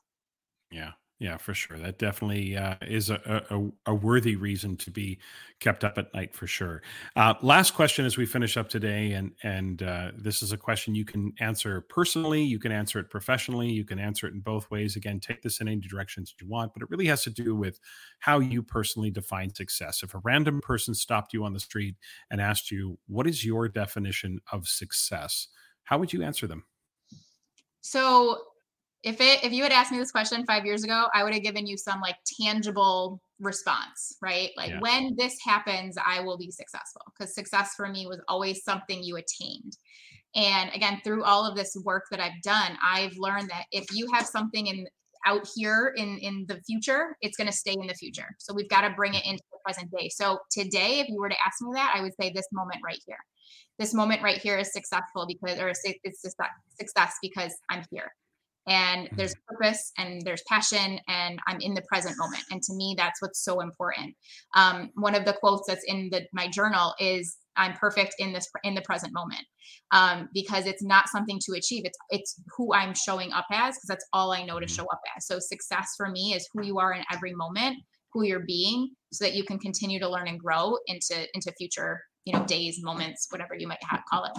Yeah. 0.71 0.93
Yeah, 1.19 1.39
for 1.39 1.55
sure. 1.55 1.79
That 1.79 1.99
definitely 1.99 2.59
uh, 2.59 2.77
is 2.83 3.09
a, 3.09 3.47
a, 3.49 3.71
a 3.87 3.95
worthy 3.95 4.37
reason 4.37 4.77
to 4.77 4.91
be 4.91 5.19
kept 5.61 5.83
up 5.83 5.97
at 5.97 6.13
night 6.13 6.35
for 6.35 6.47
sure. 6.47 6.83
Uh, 7.17 7.33
last 7.41 7.71
question 7.73 8.05
as 8.05 8.19
we 8.19 8.27
finish 8.27 8.59
up 8.59 8.69
today, 8.69 9.13
and 9.13 9.33
and 9.43 9.83
uh, 9.83 10.13
this 10.15 10.43
is 10.43 10.53
a 10.53 10.59
question 10.59 10.95
you 10.95 11.07
can 11.07 11.33
answer 11.41 11.81
personally, 11.81 12.43
you 12.43 12.59
can 12.59 12.71
answer 12.71 12.99
it 12.99 13.09
professionally, 13.09 13.71
you 13.71 13.83
can 13.83 13.99
answer 13.99 14.27
it 14.27 14.35
in 14.35 14.41
both 14.41 14.71
ways. 14.71 14.95
Again, 14.95 15.19
take 15.19 15.41
this 15.41 15.59
in 15.63 15.69
any 15.69 15.81
directions 15.81 16.35
you 16.39 16.47
want, 16.47 16.75
but 16.75 16.83
it 16.83 16.91
really 16.91 17.07
has 17.07 17.23
to 17.23 17.31
do 17.31 17.57
with 17.57 17.81
how 18.19 18.39
you 18.39 18.63
personally 18.63 19.11
define 19.11 19.55
success. 19.55 20.03
If 20.03 20.13
a 20.13 20.19
random 20.19 20.61
person 20.61 20.95
stopped 20.95 21.33
you 21.33 21.45
on 21.45 21.55
the 21.55 21.61
street 21.61 21.97
and 22.31 22.43
asked 22.43 22.71
you, 22.71 22.99
"What 23.07 23.27
is 23.27 23.43
your 23.43 23.69
definition 23.71 24.41
of 24.53 24.69
success?" 24.69 25.49
How 25.85 25.97
would 25.97 26.13
you 26.13 26.23
answer 26.23 26.47
them? 26.47 26.67
So 27.81 28.43
if 29.07 29.21
it 29.21 29.45
if 29.45 29.53
you 29.53 29.63
had 29.63 29.71
asked 29.71 29.93
me 29.93 29.99
this 29.99 30.11
question 30.11 30.45
five 30.47 30.67
years 30.67 30.83
ago, 30.83 31.07
I 31.15 31.23
would 31.23 31.33
have 31.33 31.45
given 31.45 31.65
you 31.65 31.79
some 31.79 32.01
like 32.01 32.17
tangible 32.43 33.23
response, 33.39 34.17
right? 34.21 34.51
Like 34.57 34.71
yeah. 34.71 34.81
when 34.81 35.15
this 35.17 35.39
happens, 35.45 35.97
I 36.05 36.21
will 36.21 36.37
be 36.37 36.51
successful 36.51 37.03
because 37.17 37.33
success 37.33 37.75
for 37.77 37.89
me 37.89 38.09
was 38.09 38.21
always 38.29 38.65
something 38.65 39.03
you 39.03 39.17
attained. 39.17 39.77
And 40.35 40.71
again, 40.75 41.01
through 41.05 41.23
all 41.23 41.47
of 41.47 41.57
this 41.57 41.77
work 41.85 42.07
that 42.11 42.19
I've 42.19 42.43
done, 42.43 42.77
I've 42.85 43.17
learned 43.17 43.49
that 43.49 43.67
if 43.71 43.87
you 43.93 44.11
have 44.13 44.27
something 44.27 44.67
in 44.67 44.89
out 45.25 45.47
here 45.55 45.95
in 45.97 46.19
in 46.19 46.45
the 46.49 46.61
future, 46.67 47.17
it's 47.21 47.37
going 47.37 47.49
to 47.49 47.57
stay 47.57 47.75
in 47.75 47.87
the 47.87 47.95
future. 47.95 48.35
So 48.39 48.53
we've 48.53 48.69
got 48.69 48.81
to 48.81 48.91
bring 48.91 49.15
it 49.15 49.25
into 49.25 49.43
the 49.53 49.59
present 49.65 49.89
day. 49.97 50.09
So 50.09 50.41
today, 50.51 50.99
if 50.99 51.09
you 51.09 51.21
were 51.21 51.29
to 51.29 51.41
ask 51.47 51.63
me 51.63 51.71
that, 51.75 51.95
I 51.97 52.03
would 52.03 52.13
say 52.21 52.33
this 52.35 52.49
moment 52.53 52.81
right 52.85 53.01
here. 53.07 53.19
this 53.79 53.95
moment 53.95 54.23
right 54.23 54.39
here 54.39 54.59
is 54.59 54.73
successful 54.73 55.27
because 55.29 55.61
or 55.61 55.69
it's 55.69 55.83
just 56.23 56.37
success 56.81 57.13
because 57.23 57.55
i'm 57.71 57.85
here 57.93 58.11
and 58.67 59.09
there's 59.13 59.33
mm-hmm. 59.35 59.55
purpose 59.55 59.93
and 59.99 60.23
there's 60.23 60.43
passion 60.49 60.99
and 61.09 61.39
i'm 61.47 61.61
in 61.61 61.75
the 61.75 61.83
present 61.83 62.17
moment 62.19 62.43
and 62.51 62.63
to 62.63 62.75
me 62.75 62.95
that's 62.97 63.21
what's 63.23 63.43
so 63.45 63.61
important 63.61 64.15
um, 64.55 64.91
one 64.95 65.15
of 65.15 65.25
the 65.25 65.35
quotes 65.35 65.67
that's 65.69 65.85
in 65.87 66.09
the, 66.11 66.23
my 66.33 66.49
journal 66.49 66.95
is 67.01 67.39
i'm 67.57 67.73
perfect 67.75 68.15
in 68.19 68.33
this 68.33 68.47
in 68.65 68.75
the 68.75 68.83
present 68.83 69.13
moment 69.13 69.45
um, 69.93 70.29
because 70.35 70.67
it's 70.67 70.83
not 70.83 71.09
something 71.09 71.39
to 71.45 71.57
achieve 71.57 71.83
it's 71.85 71.99
it's 72.11 72.41
who 72.57 72.73
i'm 72.75 72.95
showing 72.95 73.33
up 73.33 73.47
as 73.51 73.77
because 73.77 73.89
that's 73.89 74.07
all 74.13 74.33
i 74.33 74.43
know 74.45 74.59
to 74.59 74.67
mm-hmm. 74.67 74.75
show 74.75 74.87
up 74.93 75.01
as 75.17 75.27
so 75.27 75.39
success 75.39 75.89
for 75.97 76.11
me 76.11 76.35
is 76.35 76.49
who 76.53 76.65
you 76.65 76.79
are 76.79 76.93
in 76.93 77.05
every 77.13 77.35
moment 77.35 77.77
who 78.13 78.25
you're 78.25 78.45
being 78.47 78.91
so 79.13 79.25
that 79.25 79.35
you 79.35 79.45
can 79.45 79.59
continue 79.59 80.01
to 80.01 80.09
learn 80.09 80.27
and 80.27 80.41
grow 80.41 80.77
into 80.87 81.27
into 81.35 81.53
future 81.59 82.01
you 82.25 82.33
know 82.33 82.45
days 82.45 82.79
moments 82.83 83.27
whatever 83.31 83.55
you 83.57 83.69
might 83.69 83.79
have 83.83 84.01
call 84.11 84.25
it 84.25 84.33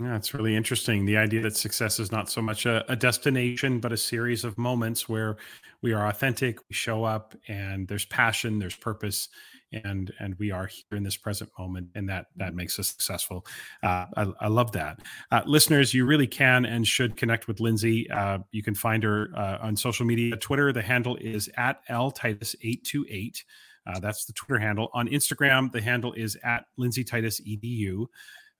yeah, 0.00 0.16
it's 0.16 0.32
really 0.32 0.54
interesting. 0.54 1.04
The 1.04 1.16
idea 1.16 1.42
that 1.42 1.56
success 1.56 1.98
is 1.98 2.12
not 2.12 2.30
so 2.30 2.40
much 2.40 2.66
a, 2.66 2.84
a, 2.90 2.94
destination, 2.94 3.80
but 3.80 3.92
a 3.92 3.96
series 3.96 4.44
of 4.44 4.56
moments 4.56 5.08
where 5.08 5.36
we 5.82 5.92
are 5.92 6.06
authentic, 6.08 6.60
we 6.68 6.74
show 6.74 7.02
up, 7.02 7.34
and 7.48 7.88
there's 7.88 8.04
passion, 8.04 8.58
there's 8.58 8.76
purpose, 8.76 9.28
and 9.72 10.12
and 10.20 10.36
we 10.38 10.50
are 10.50 10.66
here 10.66 10.96
in 10.96 11.02
this 11.02 11.16
present 11.16 11.50
moment, 11.58 11.88
and 11.94 12.08
that 12.08 12.26
that 12.36 12.54
makes 12.54 12.78
us 12.78 12.88
successful. 12.88 13.44
Uh, 13.82 14.06
I, 14.16 14.32
I, 14.40 14.48
love 14.48 14.72
that, 14.72 15.00
uh, 15.32 15.42
listeners. 15.46 15.92
You 15.92 16.06
really 16.06 16.28
can 16.28 16.64
and 16.64 16.86
should 16.86 17.16
connect 17.16 17.48
with 17.48 17.58
Lindsay. 17.58 18.08
Uh, 18.10 18.38
you 18.52 18.62
can 18.62 18.74
find 18.74 19.02
her 19.02 19.30
uh, 19.36 19.58
on 19.60 19.76
social 19.76 20.06
media. 20.06 20.36
Twitter, 20.36 20.72
the 20.72 20.82
handle 20.82 21.16
is 21.16 21.50
at 21.56 21.80
l 21.88 22.10
titus 22.10 22.54
eight 22.62 22.84
two 22.84 23.04
eight. 23.10 23.44
Uh, 23.88 23.98
that's 23.98 24.26
the 24.26 24.32
Twitter 24.34 24.58
handle. 24.58 24.90
On 24.92 25.08
Instagram, 25.08 25.72
the 25.72 25.80
handle 25.80 26.12
is 26.12 26.36
at 26.44 26.66
Lindsay 26.76 27.02
Titus 27.02 27.40
edu. 27.40 28.06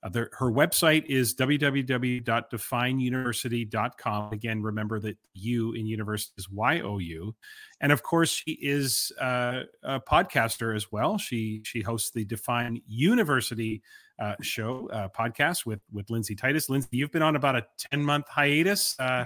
Uh, 0.03 0.11
her 0.33 0.51
website 0.53 1.05
is 1.07 1.35
www.defineuniversity.com. 1.35 4.33
Again, 4.33 4.63
remember 4.63 5.01
that 5.01 5.19
U 5.35 5.73
in 5.73 5.87
university 5.87 6.33
is 6.39 6.49
Y 6.49 6.81
O 6.81 6.99
U, 6.99 7.35
and 7.81 7.91
of 7.91 8.05
course, 8.05 8.31
she 8.31 8.53
is 8.53 9.11
uh, 9.21 9.63
a 9.83 9.99
podcaster 10.01 10.77
as 10.77 10.93
well. 10.93 11.19
She 11.19 11.63
she 11.65 11.81
hosts 11.81 12.13
the 12.13 12.25
Define 12.25 12.81
University 12.87 13.83
uh, 14.21 14.37
show 14.41 14.89
uh, 14.91 15.09
podcast 15.09 15.67
with 15.67 15.81
with 15.93 16.09
Lindsay 16.11 16.37
Titus. 16.37 16.69
Lindsay, 16.69 16.91
you've 16.93 17.11
been 17.11 17.23
on 17.23 17.35
about 17.35 17.57
a 17.57 17.67
ten 17.77 18.05
month 18.05 18.29
hiatus. 18.29 18.95
Uh, 19.01 19.25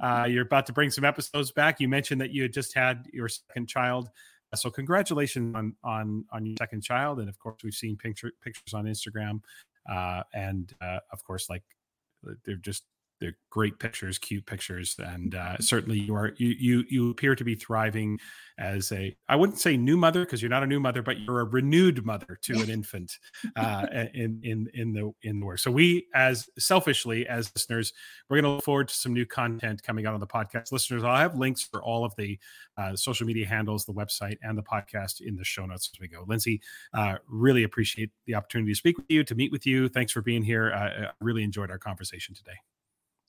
uh, 0.00 0.26
you're 0.28 0.46
about 0.46 0.66
to 0.66 0.72
bring 0.72 0.90
some 0.90 1.04
episodes 1.04 1.50
back. 1.50 1.80
You 1.80 1.88
mentioned 1.88 2.20
that 2.20 2.30
you 2.30 2.42
had 2.42 2.52
just 2.52 2.74
had 2.74 3.08
your 3.12 3.28
second 3.28 3.68
child. 3.68 4.08
So 4.54 4.70
congratulations 4.70 5.56
on 5.56 5.74
on 5.82 6.26
on 6.30 6.46
your 6.46 6.54
second 6.58 6.82
child, 6.82 7.18
and 7.18 7.28
of 7.28 7.40
course 7.40 7.56
we've 7.64 7.74
seen 7.74 7.96
picture, 7.96 8.30
pictures 8.42 8.74
on 8.74 8.84
Instagram 8.84 9.40
and 10.32 10.72
uh, 10.80 11.00
of 11.12 11.24
course, 11.24 11.48
like 11.50 11.64
they're 12.44 12.56
just 12.56 12.84
they're 13.22 13.36
great 13.50 13.78
pictures, 13.78 14.18
cute 14.18 14.44
pictures, 14.46 14.96
and 14.98 15.36
uh, 15.36 15.56
certainly 15.60 15.98
you 16.00 16.14
are 16.14 16.32
you 16.38 16.48
you 16.58 16.84
you 16.90 17.10
appear 17.10 17.36
to 17.36 17.44
be 17.44 17.54
thriving 17.54 18.18
as 18.58 18.90
a 18.90 19.14
I 19.28 19.36
wouldn't 19.36 19.60
say 19.60 19.76
new 19.76 19.96
mother 19.96 20.24
because 20.24 20.42
you're 20.42 20.50
not 20.50 20.64
a 20.64 20.66
new 20.66 20.80
mother, 20.80 21.02
but 21.02 21.20
you're 21.20 21.40
a 21.40 21.44
renewed 21.44 22.04
mother 22.04 22.36
to 22.42 22.54
an 22.60 22.68
infant 22.68 23.12
uh, 23.56 23.86
in 24.12 24.40
in 24.42 24.68
in 24.74 24.92
the 24.92 25.12
in 25.22 25.38
the 25.38 25.46
work. 25.46 25.60
So 25.60 25.70
we, 25.70 26.08
as 26.14 26.48
selfishly 26.58 27.26
as 27.28 27.52
listeners, 27.54 27.92
we're 28.28 28.38
going 28.38 28.44
to 28.44 28.56
look 28.56 28.64
forward 28.64 28.88
to 28.88 28.94
some 28.94 29.14
new 29.14 29.24
content 29.24 29.84
coming 29.84 30.04
out 30.04 30.14
on 30.14 30.20
the 30.20 30.26
podcast. 30.26 30.72
Listeners, 30.72 31.04
I'll 31.04 31.16
have 31.16 31.36
links 31.36 31.62
for 31.62 31.80
all 31.80 32.04
of 32.04 32.12
the 32.16 32.38
uh, 32.76 32.96
social 32.96 33.26
media 33.26 33.46
handles, 33.46 33.84
the 33.84 33.92
website, 33.92 34.38
and 34.42 34.58
the 34.58 34.62
podcast 34.62 35.20
in 35.20 35.36
the 35.36 35.44
show 35.44 35.64
notes 35.64 35.88
as 35.94 36.00
we 36.00 36.08
go. 36.08 36.24
Lindsay, 36.26 36.60
uh, 36.92 37.18
really 37.28 37.62
appreciate 37.62 38.10
the 38.26 38.34
opportunity 38.34 38.72
to 38.72 38.76
speak 38.76 38.96
with 38.96 39.06
you, 39.08 39.22
to 39.22 39.36
meet 39.36 39.52
with 39.52 39.64
you. 39.64 39.88
Thanks 39.88 40.10
for 40.10 40.22
being 40.22 40.42
here. 40.42 40.72
I 40.72 41.10
really 41.20 41.44
enjoyed 41.44 41.70
our 41.70 41.78
conversation 41.78 42.34
today. 42.34 42.56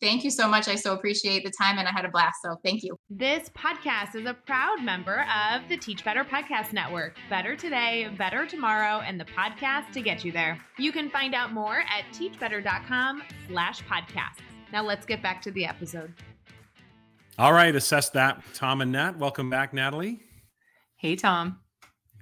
Thank 0.02 0.24
you 0.24 0.32
so 0.32 0.48
much. 0.48 0.68
I 0.68 0.76
so 0.76 0.94
appreciate 0.94 1.46
the 1.46 1.52
time 1.52 1.78
and 1.78 1.88
I 1.88 1.91
had 1.91 2.04
a 2.04 2.10
blast. 2.10 2.36
So 2.44 2.58
thank 2.64 2.84
you. 2.84 2.98
This 3.10 3.50
podcast 3.50 4.16
is 4.16 4.26
a 4.26 4.34
proud 4.34 4.84
member 4.84 5.26
of 5.34 5.62
the 5.70 5.78
Teach 5.78 6.04
Better 6.04 6.26
Podcast 6.26 6.74
Network. 6.74 7.16
Better 7.30 7.56
today, 7.56 8.14
better 8.18 8.46
tomorrow, 8.46 9.00
and 9.00 9.20
the 9.20 9.26
podcast 9.26 9.91
to 9.94 10.02
get 10.02 10.26
you 10.26 10.32
there. 10.32 10.60
You 10.78 10.91
can 10.91 11.10
find 11.10 11.34
out 11.34 11.54
more 11.54 11.80
at 11.80 12.04
teachbetter.com 12.14 13.24
slash 13.48 13.82
podcasts. 13.84 14.41
Now 14.74 14.84
let's 14.84 15.06
get 15.06 15.22
back 15.22 15.41
to 15.44 15.52
the 15.52 15.66
episode. 15.66 16.14
All 17.38 17.54
right, 17.54 17.76
assess 17.76 18.10
that. 18.10 18.44
Tom 18.54 18.82
and 18.82 18.91
Nat. 18.91 19.18
Welcome 19.18 19.50
back, 19.50 19.74
Natalie. 19.74 20.20
Hey, 20.98 21.16
Tom. 21.16 21.60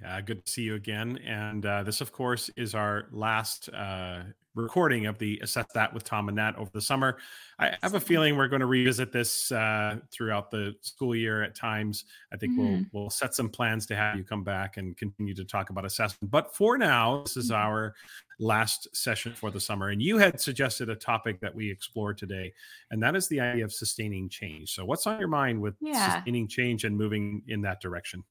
Uh, 0.06 0.20
good 0.20 0.44
to 0.44 0.50
see 0.50 0.62
you 0.62 0.74
again. 0.74 1.18
And 1.24 1.64
uh, 1.64 1.82
this, 1.82 2.00
of 2.00 2.12
course, 2.12 2.50
is 2.56 2.74
our 2.74 3.06
last 3.12 3.68
uh, 3.68 4.22
recording 4.54 5.06
of 5.06 5.18
the 5.18 5.40
Assess 5.42 5.66
That 5.74 5.92
with 5.94 6.04
Tom 6.04 6.28
and 6.28 6.36
Nat 6.36 6.54
over 6.56 6.70
the 6.72 6.80
summer. 6.80 7.18
I 7.58 7.76
have 7.82 7.94
a 7.94 8.00
feeling 8.00 8.36
we're 8.36 8.48
going 8.48 8.60
to 8.60 8.66
revisit 8.66 9.12
this 9.12 9.50
uh, 9.52 9.98
throughout 10.10 10.50
the 10.50 10.74
school 10.80 11.14
year 11.14 11.42
at 11.42 11.54
times. 11.54 12.04
I 12.32 12.36
think 12.36 12.52
mm-hmm. 12.52 12.82
we'll 12.92 13.02
we'll 13.02 13.10
set 13.10 13.34
some 13.34 13.48
plans 13.48 13.86
to 13.86 13.96
have 13.96 14.16
you 14.16 14.24
come 14.24 14.44
back 14.44 14.76
and 14.76 14.96
continue 14.96 15.34
to 15.34 15.44
talk 15.44 15.70
about 15.70 15.84
assessment. 15.84 16.30
But 16.30 16.54
for 16.54 16.76
now, 16.76 17.22
this 17.22 17.36
is 17.36 17.50
mm-hmm. 17.50 17.62
our 17.62 17.94
last 18.38 18.94
session 18.94 19.32
for 19.34 19.50
the 19.50 19.60
summer. 19.60 19.90
And 19.90 20.02
you 20.02 20.18
had 20.18 20.40
suggested 20.40 20.90
a 20.90 20.96
topic 20.96 21.40
that 21.40 21.54
we 21.54 21.70
explore 21.70 22.12
today, 22.12 22.52
and 22.90 23.02
that 23.02 23.16
is 23.16 23.28
the 23.28 23.40
idea 23.40 23.64
of 23.64 23.72
sustaining 23.72 24.28
change. 24.28 24.74
So, 24.74 24.84
what's 24.84 25.06
on 25.06 25.18
your 25.18 25.28
mind 25.28 25.60
with 25.60 25.74
yeah. 25.80 26.14
sustaining 26.14 26.48
change 26.48 26.84
and 26.84 26.96
moving 26.96 27.42
in 27.48 27.62
that 27.62 27.80
direction? 27.80 28.24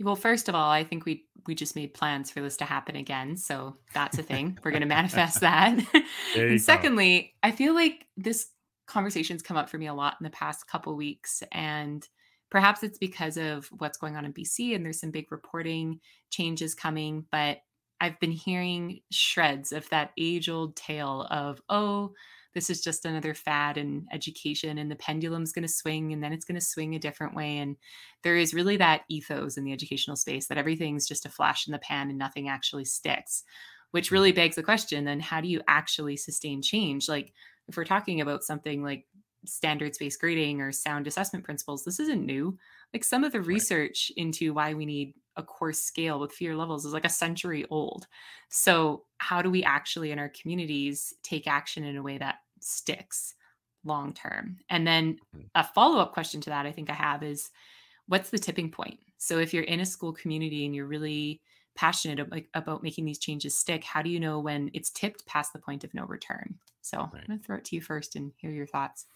Well, 0.00 0.16
first 0.16 0.48
of 0.48 0.54
all, 0.54 0.70
I 0.70 0.84
think 0.84 1.04
we 1.04 1.24
we 1.46 1.54
just 1.54 1.74
made 1.74 1.94
plans 1.94 2.30
for 2.30 2.40
this 2.40 2.56
to 2.58 2.64
happen 2.64 2.94
again, 2.94 3.36
so 3.36 3.76
that's 3.94 4.18
a 4.18 4.22
thing. 4.22 4.58
We're 4.62 4.70
going 4.70 4.82
to 4.82 4.86
manifest 4.86 5.40
that. 5.40 5.78
and 6.36 6.60
secondly, 6.60 7.34
I 7.42 7.50
feel 7.50 7.74
like 7.74 8.06
this 8.16 8.48
conversation's 8.86 9.42
come 9.42 9.56
up 9.56 9.68
for 9.68 9.78
me 9.78 9.86
a 9.86 9.94
lot 9.94 10.16
in 10.20 10.24
the 10.24 10.30
past 10.30 10.68
couple 10.68 10.94
weeks, 10.94 11.42
and 11.52 12.06
perhaps 12.50 12.82
it's 12.82 12.98
because 12.98 13.36
of 13.36 13.66
what's 13.78 13.98
going 13.98 14.16
on 14.16 14.24
in 14.24 14.32
BC, 14.32 14.74
and 14.74 14.84
there's 14.84 15.00
some 15.00 15.10
big 15.10 15.32
reporting 15.32 16.00
changes 16.30 16.74
coming. 16.74 17.24
But 17.32 17.58
I've 18.00 18.20
been 18.20 18.32
hearing 18.32 19.00
shreds 19.10 19.72
of 19.72 19.88
that 19.90 20.12
age 20.16 20.48
old 20.48 20.76
tale 20.76 21.26
of 21.30 21.60
oh 21.68 22.12
this 22.54 22.70
is 22.70 22.80
just 22.80 23.04
another 23.04 23.34
fad 23.34 23.76
in 23.76 24.06
education 24.12 24.78
and 24.78 24.90
the 24.90 24.96
pendulum's 24.96 25.52
going 25.52 25.66
to 25.66 25.68
swing 25.72 26.12
and 26.12 26.22
then 26.22 26.32
it's 26.32 26.44
going 26.44 26.58
to 26.58 26.64
swing 26.64 26.94
a 26.94 26.98
different 26.98 27.34
way 27.34 27.58
and 27.58 27.76
there 28.22 28.36
is 28.36 28.54
really 28.54 28.76
that 28.76 29.02
ethos 29.08 29.56
in 29.56 29.64
the 29.64 29.72
educational 29.72 30.16
space 30.16 30.46
that 30.46 30.58
everything's 30.58 31.06
just 31.06 31.26
a 31.26 31.30
flash 31.30 31.66
in 31.66 31.72
the 31.72 31.78
pan 31.78 32.08
and 32.08 32.18
nothing 32.18 32.48
actually 32.48 32.84
sticks 32.84 33.44
which 33.90 34.10
really 34.10 34.30
mm-hmm. 34.30 34.36
begs 34.36 34.56
the 34.56 34.62
question 34.62 35.04
then 35.04 35.20
how 35.20 35.40
do 35.40 35.48
you 35.48 35.60
actually 35.68 36.16
sustain 36.16 36.62
change? 36.62 37.08
Like 37.08 37.32
if 37.68 37.76
we're 37.76 37.84
talking 37.84 38.20
about 38.20 38.44
something 38.44 38.82
like 38.82 39.06
standards 39.44 39.98
based 39.98 40.20
grading 40.20 40.60
or 40.60 40.72
sound 40.72 41.06
assessment 41.06 41.44
principles 41.44 41.84
this 41.84 42.00
isn't 42.00 42.26
new 42.26 42.58
like 42.92 43.04
some 43.04 43.24
of 43.24 43.32
the 43.32 43.40
research 43.40 44.10
into 44.16 44.54
why 44.54 44.74
we 44.74 44.86
need 44.86 45.14
a 45.36 45.42
coarse 45.42 45.80
scale 45.80 46.18
with 46.18 46.32
fewer 46.32 46.56
levels 46.56 46.84
is 46.84 46.92
like 46.92 47.04
a 47.04 47.10
century 47.10 47.64
old. 47.70 48.06
So, 48.50 49.04
how 49.18 49.40
do 49.40 49.50
we 49.50 49.62
actually 49.62 50.10
in 50.10 50.18
our 50.18 50.30
communities 50.30 51.14
take 51.22 51.46
action 51.46 51.84
in 51.84 51.96
a 51.96 52.02
way 52.02 52.18
that 52.18 52.36
sticks 52.60 53.34
long 53.84 54.12
term? 54.12 54.58
And 54.68 54.86
then 54.86 55.18
mm. 55.34 55.44
a 55.54 55.64
follow 55.64 55.98
up 55.98 56.12
question 56.12 56.40
to 56.42 56.50
that 56.50 56.66
I 56.66 56.72
think 56.72 56.90
I 56.90 56.94
have 56.94 57.22
is 57.22 57.50
what's 58.06 58.30
the 58.30 58.38
tipping 58.38 58.70
point? 58.70 58.98
So, 59.18 59.38
if 59.38 59.54
you're 59.54 59.64
in 59.64 59.80
a 59.80 59.86
school 59.86 60.12
community 60.12 60.66
and 60.66 60.74
you're 60.74 60.86
really 60.86 61.40
passionate 61.76 62.18
about, 62.18 62.42
about 62.54 62.82
making 62.82 63.04
these 63.04 63.18
changes 63.18 63.56
stick, 63.56 63.84
how 63.84 64.02
do 64.02 64.10
you 64.10 64.18
know 64.18 64.40
when 64.40 64.70
it's 64.74 64.90
tipped 64.90 65.24
past 65.26 65.52
the 65.52 65.60
point 65.60 65.84
of 65.84 65.94
no 65.94 66.04
return? 66.04 66.56
So, 66.82 66.98
right. 66.98 67.08
I'm 67.14 67.26
going 67.26 67.38
to 67.38 67.44
throw 67.44 67.56
it 67.56 67.64
to 67.66 67.76
you 67.76 67.82
first 67.82 68.16
and 68.16 68.32
hear 68.38 68.50
your 68.50 68.66
thoughts. 68.66 69.06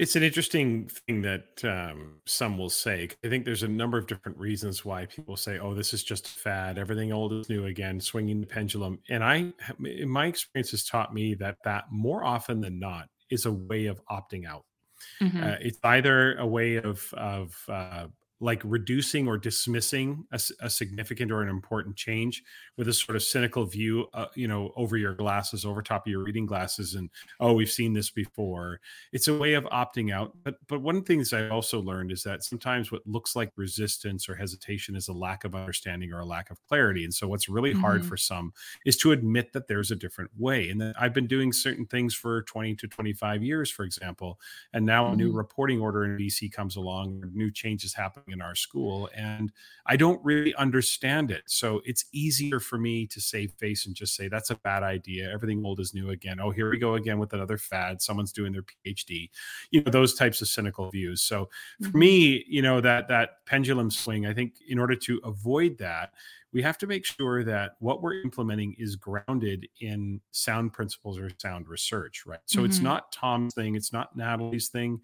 It's 0.00 0.16
an 0.16 0.22
interesting 0.22 0.88
thing 0.88 1.20
that 1.20 1.62
um, 1.62 2.20
some 2.24 2.56
will 2.56 2.70
say. 2.70 3.10
I 3.22 3.28
think 3.28 3.44
there's 3.44 3.64
a 3.64 3.68
number 3.68 3.98
of 3.98 4.06
different 4.06 4.38
reasons 4.38 4.82
why 4.82 5.04
people 5.04 5.36
say, 5.36 5.58
"Oh, 5.58 5.74
this 5.74 5.92
is 5.92 6.02
just 6.02 6.26
a 6.26 6.30
fad. 6.30 6.78
Everything 6.78 7.12
old 7.12 7.34
is 7.34 7.50
new 7.50 7.66
again, 7.66 8.00
swinging 8.00 8.40
the 8.40 8.46
pendulum." 8.46 9.00
And 9.10 9.22
I, 9.22 9.52
in 9.84 10.08
my 10.08 10.24
experience, 10.24 10.70
has 10.70 10.84
taught 10.84 11.12
me 11.12 11.34
that 11.34 11.58
that 11.64 11.84
more 11.90 12.24
often 12.24 12.62
than 12.62 12.78
not 12.78 13.08
is 13.30 13.44
a 13.44 13.52
way 13.52 13.86
of 13.86 14.00
opting 14.06 14.46
out. 14.46 14.64
Mm-hmm. 15.20 15.44
Uh, 15.44 15.56
it's 15.60 15.78
either 15.84 16.34
a 16.36 16.46
way 16.46 16.76
of 16.76 17.04
of 17.12 17.54
uh, 17.68 18.06
like 18.40 18.62
reducing 18.64 19.28
or 19.28 19.36
dismissing 19.36 20.24
a, 20.32 20.40
a, 20.60 20.70
significant 20.70 21.30
or 21.30 21.42
an 21.42 21.48
important 21.50 21.94
change 21.94 22.42
with 22.78 22.88
a 22.88 22.92
sort 22.92 23.14
of 23.14 23.22
cynical 23.22 23.66
view, 23.66 24.06
uh, 24.14 24.26
you 24.34 24.48
know, 24.48 24.72
over 24.76 24.96
your 24.96 25.14
glasses, 25.14 25.66
over 25.66 25.82
top 25.82 26.06
of 26.06 26.10
your 26.10 26.24
reading 26.24 26.46
glasses, 26.46 26.94
and 26.94 27.10
oh, 27.38 27.52
we've 27.52 27.70
seen 27.70 27.92
this 27.92 28.08
before. 28.08 28.80
It's 29.12 29.28
a 29.28 29.36
way 29.36 29.52
of 29.54 29.64
opting 29.64 30.12
out. 30.12 30.34
But 30.42 30.54
but 30.68 30.80
one 30.80 30.96
of 30.96 31.04
the 31.04 31.06
things 31.06 31.34
I 31.34 31.48
also 31.50 31.80
learned 31.80 32.12
is 32.12 32.22
that 32.22 32.42
sometimes 32.42 32.90
what 32.90 33.06
looks 33.06 33.36
like 33.36 33.52
resistance 33.56 34.26
or 34.26 34.34
hesitation 34.34 34.96
is 34.96 35.08
a 35.08 35.12
lack 35.12 35.44
of 35.44 35.54
understanding 35.54 36.10
or 36.12 36.20
a 36.20 36.26
lack 36.26 36.50
of 36.50 36.62
clarity. 36.66 37.04
And 37.04 37.12
so 37.12 37.28
what's 37.28 37.48
really 37.48 37.72
mm-hmm. 37.72 37.82
hard 37.82 38.06
for 38.06 38.16
some 38.16 38.54
is 38.86 38.96
to 38.98 39.12
admit 39.12 39.52
that 39.52 39.68
there's 39.68 39.90
a 39.90 39.96
different 39.96 40.30
way. 40.38 40.70
And 40.70 40.80
that 40.80 40.94
I've 40.98 41.12
been 41.12 41.26
doing 41.26 41.52
certain 41.52 41.84
things 41.84 42.14
for 42.14 42.42
20 42.42 42.74
to 42.76 42.88
25 42.88 43.42
years, 43.42 43.70
for 43.70 43.84
example, 43.84 44.40
and 44.72 44.86
now 44.86 45.04
mm-hmm. 45.04 45.12
a 45.12 45.16
new 45.16 45.28
mm-hmm. 45.28 45.36
reporting 45.36 45.80
order 45.80 46.04
in 46.04 46.16
BC 46.16 46.50
comes 46.52 46.76
along, 46.76 47.22
new 47.34 47.50
changes 47.50 47.92
happen 47.92 48.22
in 48.32 48.40
our 48.40 48.54
school 48.54 49.08
and 49.14 49.52
i 49.86 49.96
don't 49.96 50.22
really 50.24 50.54
understand 50.54 51.30
it. 51.30 51.42
So 51.46 51.80
it's 51.84 52.04
easier 52.12 52.60
for 52.60 52.78
me 52.78 53.06
to 53.08 53.20
save 53.20 53.52
face 53.52 53.86
and 53.86 53.94
just 53.94 54.14
say 54.14 54.28
that's 54.28 54.50
a 54.50 54.56
bad 54.56 54.82
idea. 54.82 55.30
Everything 55.32 55.64
old 55.64 55.80
is 55.80 55.94
new 55.94 56.10
again. 56.10 56.38
Oh 56.40 56.50
here 56.50 56.70
we 56.70 56.78
go 56.78 56.94
again 56.94 57.18
with 57.18 57.32
another 57.32 57.58
fad. 57.58 58.00
Someone's 58.02 58.32
doing 58.32 58.52
their 58.52 58.64
phd 58.86 59.30
you 59.70 59.82
know 59.82 59.90
those 59.90 60.14
types 60.14 60.40
of 60.42 60.48
cynical 60.48 60.90
views. 60.90 61.22
So 61.22 61.48
for 61.80 61.88
mm-hmm. 61.88 61.98
me 61.98 62.44
you 62.48 62.62
know 62.62 62.80
that 62.80 63.08
that 63.08 63.44
pendulum 63.46 63.90
swing 63.90 64.26
i 64.26 64.32
think 64.32 64.54
in 64.68 64.78
order 64.78 64.94
to 64.94 65.20
avoid 65.24 65.78
that 65.78 66.12
we 66.52 66.62
have 66.62 66.78
to 66.78 66.86
make 66.86 67.04
sure 67.04 67.44
that 67.44 67.76
what 67.78 68.02
we're 68.02 68.20
implementing 68.22 68.74
is 68.78 68.96
grounded 68.96 69.68
in 69.80 70.20
sound 70.32 70.72
principles 70.72 71.18
or 71.18 71.30
sound 71.38 71.68
research, 71.68 72.24
right? 72.26 72.40
So 72.46 72.58
mm-hmm. 72.58 72.66
it's 72.66 72.80
not 72.80 73.12
Tom's 73.12 73.54
thing, 73.54 73.76
it's 73.76 73.92
not 73.92 74.16
Natalie's 74.16 74.68
thing, 74.68 75.00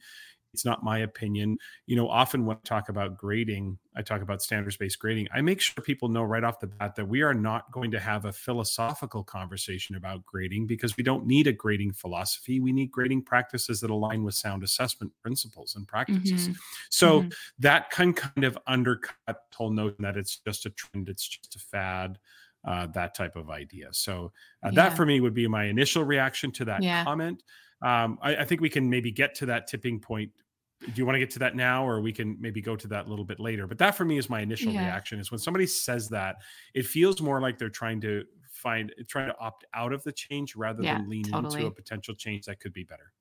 it's 0.56 0.64
not 0.64 0.82
my 0.82 1.00
opinion. 1.00 1.58
You 1.84 1.96
know, 1.96 2.08
often 2.08 2.46
when 2.46 2.56
I 2.56 2.60
talk 2.64 2.88
about 2.88 3.18
grading, 3.18 3.76
I 3.94 4.00
talk 4.00 4.22
about 4.22 4.40
standards 4.40 4.78
based 4.78 4.98
grading. 4.98 5.28
I 5.34 5.42
make 5.42 5.60
sure 5.60 5.84
people 5.84 6.08
know 6.08 6.22
right 6.22 6.42
off 6.42 6.60
the 6.60 6.66
bat 6.66 6.94
that 6.94 7.06
we 7.06 7.20
are 7.20 7.34
not 7.34 7.70
going 7.72 7.90
to 7.90 8.00
have 8.00 8.24
a 8.24 8.32
philosophical 8.32 9.22
conversation 9.22 9.96
about 9.96 10.24
grading 10.24 10.66
because 10.66 10.96
we 10.96 11.04
don't 11.04 11.26
need 11.26 11.46
a 11.46 11.52
grading 11.52 11.92
philosophy. 11.92 12.58
We 12.58 12.72
need 12.72 12.90
grading 12.90 13.24
practices 13.24 13.82
that 13.82 13.90
align 13.90 14.24
with 14.24 14.34
sound 14.34 14.62
assessment 14.62 15.12
principles 15.20 15.76
and 15.76 15.86
practices. 15.86 16.48
Mm-hmm. 16.48 16.52
So 16.88 17.20
mm-hmm. 17.20 17.28
that 17.58 17.90
can 17.90 18.14
kind 18.14 18.44
of 18.44 18.56
undercut 18.66 19.14
the 19.26 19.56
whole 19.56 19.70
notion 19.70 19.98
that 20.00 20.16
it's 20.16 20.38
just 20.38 20.64
a 20.64 20.70
trend, 20.70 21.10
it's 21.10 21.28
just 21.28 21.54
a 21.54 21.58
fad. 21.58 22.18
Uh, 22.64 22.86
that 22.86 23.14
type 23.14 23.36
of 23.36 23.48
idea. 23.48 23.86
So 23.92 24.32
uh, 24.64 24.70
yeah. 24.72 24.88
that 24.88 24.96
for 24.96 25.06
me 25.06 25.20
would 25.20 25.34
be 25.34 25.46
my 25.46 25.66
initial 25.66 26.02
reaction 26.02 26.50
to 26.52 26.64
that 26.64 26.82
yeah. 26.82 27.04
comment. 27.04 27.44
Um, 27.82 28.18
I, 28.22 28.36
I, 28.36 28.44
think 28.44 28.60
we 28.60 28.70
can 28.70 28.88
maybe 28.88 29.12
get 29.12 29.34
to 29.36 29.46
that 29.46 29.66
tipping 29.66 30.00
point 30.00 30.32
do 30.80 30.92
you 30.94 31.06
want 31.06 31.14
to 31.14 31.18
get 31.18 31.30
to 31.30 31.38
that 31.38 31.56
now 31.56 31.86
or 31.86 32.00
we 32.00 32.12
can 32.12 32.36
maybe 32.40 32.60
go 32.60 32.76
to 32.76 32.86
that 32.88 33.06
a 33.06 33.08
little 33.08 33.24
bit 33.24 33.40
later 33.40 33.66
but 33.66 33.78
that 33.78 33.94
for 33.94 34.04
me 34.04 34.18
is 34.18 34.28
my 34.28 34.40
initial 34.40 34.72
yeah. 34.72 34.84
reaction 34.84 35.18
is 35.18 35.30
when 35.30 35.38
somebody 35.38 35.66
says 35.66 36.08
that 36.08 36.36
it 36.74 36.86
feels 36.86 37.20
more 37.20 37.40
like 37.40 37.58
they're 37.58 37.68
trying 37.68 38.00
to 38.00 38.24
find 38.50 38.92
trying 39.08 39.28
to 39.28 39.38
opt 39.38 39.64
out 39.74 39.92
of 39.92 40.02
the 40.04 40.12
change 40.12 40.56
rather 40.56 40.82
yeah, 40.82 40.98
than 40.98 41.08
lean 41.08 41.24
totally. 41.24 41.56
into 41.56 41.66
a 41.66 41.70
potential 41.70 42.14
change 42.14 42.44
that 42.44 42.60
could 42.60 42.72
be 42.72 42.84
better 42.84 43.12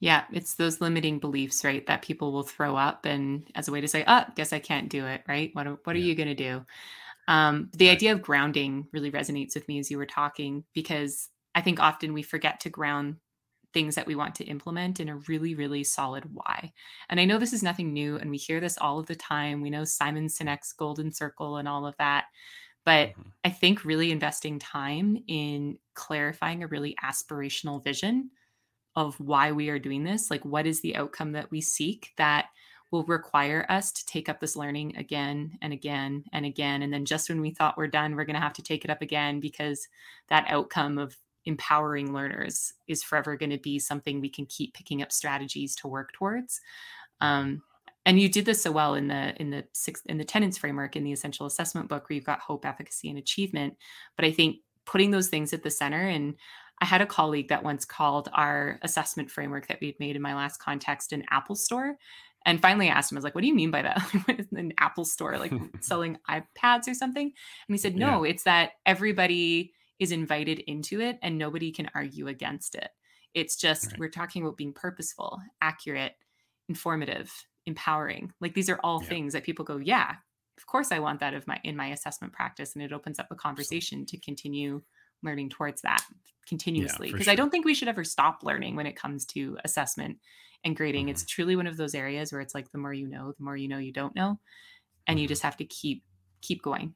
yeah 0.00 0.24
it's 0.32 0.54
those 0.54 0.80
limiting 0.80 1.18
beliefs 1.18 1.64
right 1.64 1.86
that 1.86 2.02
people 2.02 2.32
will 2.32 2.42
throw 2.42 2.76
up 2.76 3.04
and 3.04 3.50
as 3.54 3.68
a 3.68 3.72
way 3.72 3.80
to 3.80 3.88
say 3.88 4.04
oh 4.06 4.24
guess 4.34 4.52
i 4.52 4.58
can't 4.58 4.88
do 4.88 5.06
it 5.06 5.22
right 5.28 5.50
what, 5.54 5.66
what 5.86 5.94
are 5.94 5.98
yeah. 5.98 6.06
you 6.06 6.14
going 6.14 6.28
to 6.28 6.34
do 6.34 6.64
um, 7.26 7.68
the 7.74 7.88
right. 7.88 7.92
idea 7.92 8.12
of 8.12 8.22
grounding 8.22 8.86
really 8.90 9.10
resonates 9.10 9.54
with 9.54 9.68
me 9.68 9.78
as 9.78 9.90
you 9.90 9.98
were 9.98 10.06
talking 10.06 10.64
because 10.72 11.28
i 11.54 11.60
think 11.60 11.80
often 11.80 12.14
we 12.14 12.22
forget 12.22 12.60
to 12.60 12.70
ground 12.70 13.16
things 13.74 13.94
that 13.94 14.06
we 14.06 14.14
want 14.14 14.34
to 14.36 14.44
implement 14.44 15.00
in 15.00 15.08
a 15.08 15.16
really, 15.28 15.54
really 15.54 15.84
solid 15.84 16.24
why. 16.32 16.72
And 17.08 17.20
I 17.20 17.24
know 17.24 17.38
this 17.38 17.52
is 17.52 17.62
nothing 17.62 17.92
new, 17.92 18.16
and 18.16 18.30
we 18.30 18.36
hear 18.36 18.60
this 18.60 18.78
all 18.78 18.98
of 18.98 19.06
the 19.06 19.14
time. 19.14 19.60
We 19.60 19.70
know 19.70 19.84
Simon 19.84 20.26
Sinek's 20.26 20.72
golden 20.72 21.12
circle 21.12 21.58
and 21.58 21.68
all 21.68 21.86
of 21.86 21.96
that. 21.98 22.26
But 22.84 23.10
mm-hmm. 23.10 23.28
I 23.44 23.50
think 23.50 23.84
really 23.84 24.10
investing 24.10 24.58
time 24.58 25.22
in 25.26 25.78
clarifying 25.94 26.62
a 26.62 26.68
really 26.68 26.96
aspirational 27.04 27.84
vision 27.84 28.30
of 28.96 29.18
why 29.20 29.52
we 29.52 29.68
are 29.68 29.78
doing 29.78 30.04
this, 30.04 30.30
like 30.30 30.44
what 30.44 30.66
is 30.66 30.80
the 30.80 30.96
outcome 30.96 31.32
that 31.32 31.50
we 31.50 31.60
seek 31.60 32.12
that 32.16 32.46
will 32.90 33.04
require 33.04 33.66
us 33.68 33.92
to 33.92 34.06
take 34.06 34.28
up 34.28 34.40
this 34.40 34.56
learning 34.56 34.96
again 34.96 35.58
and 35.60 35.72
again 35.72 36.24
and 36.32 36.46
again. 36.46 36.82
And 36.82 36.92
then 36.92 37.04
just 37.04 37.28
when 37.28 37.40
we 37.40 37.50
thought 37.50 37.76
we're 37.76 37.86
done, 37.86 38.16
we're 38.16 38.24
going 38.24 38.34
to 38.34 38.40
have 38.40 38.54
to 38.54 38.62
take 38.62 38.84
it 38.84 38.90
up 38.90 39.02
again 39.02 39.40
because 39.40 39.86
that 40.30 40.46
outcome 40.48 40.96
of 40.96 41.16
empowering 41.44 42.12
learners 42.12 42.72
is 42.86 43.02
forever 43.02 43.36
going 43.36 43.50
to 43.50 43.58
be 43.58 43.78
something 43.78 44.20
we 44.20 44.28
can 44.28 44.46
keep 44.46 44.74
picking 44.74 45.02
up 45.02 45.12
strategies 45.12 45.74
to 45.76 45.88
work 45.88 46.12
towards. 46.12 46.60
Um, 47.20 47.62
and 48.06 48.20
you 48.20 48.28
did 48.28 48.44
this 48.44 48.62
so 48.62 48.72
well 48.72 48.94
in 48.94 49.08
the 49.08 49.34
in 49.40 49.50
the 49.50 49.64
six 49.72 50.00
in 50.06 50.18
the 50.18 50.24
tenets 50.24 50.56
framework 50.56 50.96
in 50.96 51.04
the 51.04 51.12
essential 51.12 51.46
assessment 51.46 51.88
book 51.88 52.08
where 52.08 52.14
you've 52.14 52.24
got 52.24 52.40
hope, 52.40 52.64
efficacy, 52.64 53.08
and 53.08 53.18
achievement. 53.18 53.76
But 54.16 54.24
I 54.24 54.32
think 54.32 54.58
putting 54.86 55.10
those 55.10 55.28
things 55.28 55.52
at 55.52 55.62
the 55.62 55.70
center 55.70 56.08
and 56.08 56.34
I 56.80 56.86
had 56.86 57.02
a 57.02 57.06
colleague 57.06 57.48
that 57.48 57.64
once 57.64 57.84
called 57.84 58.30
our 58.32 58.78
assessment 58.82 59.30
framework 59.30 59.66
that 59.66 59.78
we'd 59.80 59.98
made 59.98 60.16
in 60.16 60.22
my 60.22 60.34
last 60.34 60.58
context 60.58 61.12
an 61.12 61.24
Apple 61.30 61.56
store. 61.56 61.96
And 62.46 62.62
finally 62.62 62.88
I 62.88 62.92
asked 62.92 63.10
him, 63.10 63.16
I 63.16 63.18
was 63.18 63.24
like, 63.24 63.34
what 63.34 63.40
do 63.42 63.48
you 63.48 63.54
mean 63.54 63.70
by 63.70 63.82
that? 63.82 64.48
an 64.52 64.72
Apple 64.78 65.04
store, 65.04 65.36
like 65.38 65.52
selling 65.80 66.18
iPads 66.30 66.88
or 66.88 66.94
something? 66.94 67.26
And 67.26 67.74
he 67.74 67.78
said, 67.78 67.96
no, 67.96 68.24
yeah. 68.24 68.30
it's 68.30 68.44
that 68.44 68.72
everybody 68.86 69.72
is 69.98 70.12
invited 70.12 70.60
into 70.60 71.00
it 71.00 71.18
and 71.22 71.36
nobody 71.36 71.72
can 71.72 71.90
argue 71.94 72.28
against 72.28 72.74
it. 72.74 72.88
It's 73.34 73.56
just 73.56 73.92
right. 73.92 73.98
we're 73.98 74.10
talking 74.10 74.42
about 74.42 74.56
being 74.56 74.72
purposeful, 74.72 75.40
accurate, 75.60 76.14
informative, 76.68 77.32
empowering. 77.66 78.32
Like 78.40 78.54
these 78.54 78.70
are 78.70 78.80
all 78.82 79.02
yeah. 79.02 79.08
things 79.08 79.32
that 79.32 79.44
people 79.44 79.64
go, 79.64 79.76
yeah, 79.78 80.14
of 80.56 80.66
course 80.66 80.90
I 80.90 80.98
want 80.98 81.20
that 81.20 81.34
of 81.34 81.46
my 81.46 81.60
in 81.64 81.76
my 81.76 81.88
assessment 81.88 82.32
practice 82.32 82.74
and 82.74 82.82
it 82.82 82.92
opens 82.92 83.18
up 83.18 83.28
a 83.30 83.36
conversation 83.36 84.04
to 84.06 84.18
continue 84.18 84.82
learning 85.22 85.50
towards 85.50 85.82
that 85.82 86.02
continuously 86.46 87.08
because 87.08 87.26
yeah, 87.26 87.30
sure. 87.30 87.32
I 87.32 87.36
don't 87.36 87.50
think 87.50 87.64
we 87.64 87.74
should 87.74 87.88
ever 87.88 88.04
stop 88.04 88.42
learning 88.42 88.76
when 88.76 88.86
it 88.86 88.96
comes 88.96 89.24
to 89.26 89.58
assessment 89.64 90.18
and 90.64 90.76
grading. 90.76 91.04
Mm-hmm. 91.04 91.10
It's 91.10 91.26
truly 91.26 91.54
one 91.54 91.66
of 91.66 91.76
those 91.76 91.94
areas 91.94 92.32
where 92.32 92.40
it's 92.40 92.54
like 92.54 92.70
the 92.72 92.78
more 92.78 92.92
you 92.92 93.06
know, 93.06 93.32
the 93.36 93.44
more 93.44 93.56
you 93.56 93.68
know 93.68 93.78
you 93.78 93.92
don't 93.92 94.16
know 94.16 94.38
and 95.06 95.16
mm-hmm. 95.16 95.22
you 95.22 95.28
just 95.28 95.42
have 95.42 95.56
to 95.58 95.64
keep 95.64 96.02
keep 96.40 96.62
going 96.62 96.94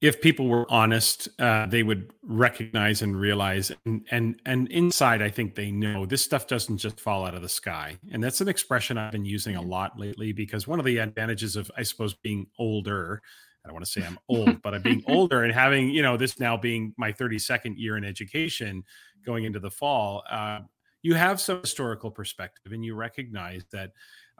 if 0.00 0.20
people 0.20 0.46
were 0.46 0.70
honest, 0.70 1.28
uh, 1.40 1.66
they 1.66 1.82
would 1.82 2.12
recognize 2.22 3.02
and 3.02 3.18
realize, 3.18 3.72
and 3.84 4.06
and 4.10 4.40
and 4.46 4.68
inside, 4.68 5.22
I 5.22 5.28
think 5.28 5.54
they 5.54 5.72
know 5.72 6.06
this 6.06 6.22
stuff 6.22 6.46
doesn't 6.46 6.78
just 6.78 7.00
fall 7.00 7.26
out 7.26 7.34
of 7.34 7.42
the 7.42 7.48
sky. 7.48 7.98
And 8.12 8.22
that's 8.22 8.40
an 8.40 8.48
expression 8.48 8.96
I've 8.96 9.12
been 9.12 9.24
using 9.24 9.56
a 9.56 9.62
lot 9.62 9.98
lately 9.98 10.32
because 10.32 10.68
one 10.68 10.78
of 10.78 10.84
the 10.84 10.98
advantages 10.98 11.56
of, 11.56 11.70
I 11.76 11.82
suppose, 11.82 12.14
being 12.14 12.46
older. 12.58 13.20
I 13.64 13.68
don't 13.68 13.74
want 13.74 13.86
to 13.86 13.90
say 13.90 14.06
I'm 14.06 14.18
old, 14.28 14.62
but 14.62 14.72
I'm 14.72 14.82
being 14.82 15.02
older 15.08 15.42
and 15.42 15.52
having, 15.52 15.90
you 15.90 16.00
know, 16.00 16.16
this 16.16 16.38
now 16.38 16.56
being 16.56 16.94
my 16.96 17.12
32nd 17.12 17.74
year 17.76 17.96
in 17.96 18.04
education, 18.04 18.84
going 19.26 19.44
into 19.44 19.58
the 19.58 19.70
fall. 19.70 20.22
Uh, 20.30 20.60
you 21.02 21.14
have 21.14 21.40
some 21.40 21.60
historical 21.60 22.10
perspective, 22.10 22.72
and 22.72 22.84
you 22.84 22.94
recognize 22.94 23.64
that 23.72 23.90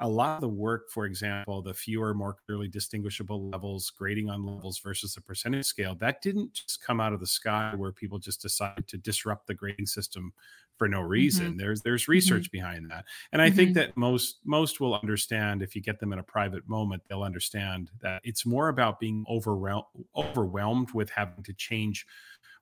a 0.01 0.09
lot 0.09 0.37
of 0.37 0.41
the 0.41 0.49
work, 0.49 0.91
for 0.91 1.07
example, 1.07 1.61
the 1.63 1.75
fewer, 1.75 2.15
more 2.15 2.37
clearly 2.47 2.69
distinguishable 2.69 3.51
levels, 3.51 3.91
grading 3.91 4.31
on 4.31 4.45
levels 4.45 4.79
versus 4.79 5.15
the 5.15 5.21
percentage 5.21 5.67
scale, 5.67 5.95
that 5.97 6.23
didn't 6.23 6.55
just 6.55 6.83
come 6.83 7.01
out 7.01 7.13
of 7.13 7.21
the 7.21 7.27
sky 7.27 7.73
where 7.77 7.93
people 7.93 8.19
just 8.19 8.41
decided 8.41 8.87
to 8.89 8.97
disrupt 8.97 9.47
the 9.47 9.55
grading 9.55 9.87
system 9.87 10.33
for 10.79 10.89
no 10.89 11.01
reason. 11.01 11.49
Mm-hmm. 11.49 11.59
There's 11.59 11.83
there's 11.83 12.05
mm-hmm. 12.05 12.13
research 12.13 12.45
mm-hmm. 12.45 12.59
behind 12.59 12.91
that, 12.91 13.05
and 13.33 13.43
I 13.43 13.49
mm-hmm. 13.49 13.57
think 13.57 13.75
that 13.75 13.97
most 13.97 14.39
most 14.45 14.81
will 14.81 14.95
understand 14.95 15.63
if 15.63 15.75
you 15.75 15.83
get 15.83 15.99
them 15.99 16.13
in 16.13 16.21
a 16.21 16.23
private 16.23 16.69
moment, 16.69 17.03
they'll 17.09 17.25
understand 17.25 17.91
that 18.01 18.23
it's 18.25 18.47
more 18.47 18.69
about 18.69 19.01
being 19.01 19.25
overwhelmed 19.29 19.85
overwhelmed 20.17 20.93
with 20.93 21.11
having 21.11 21.43
to 21.45 21.53
change 21.53 22.07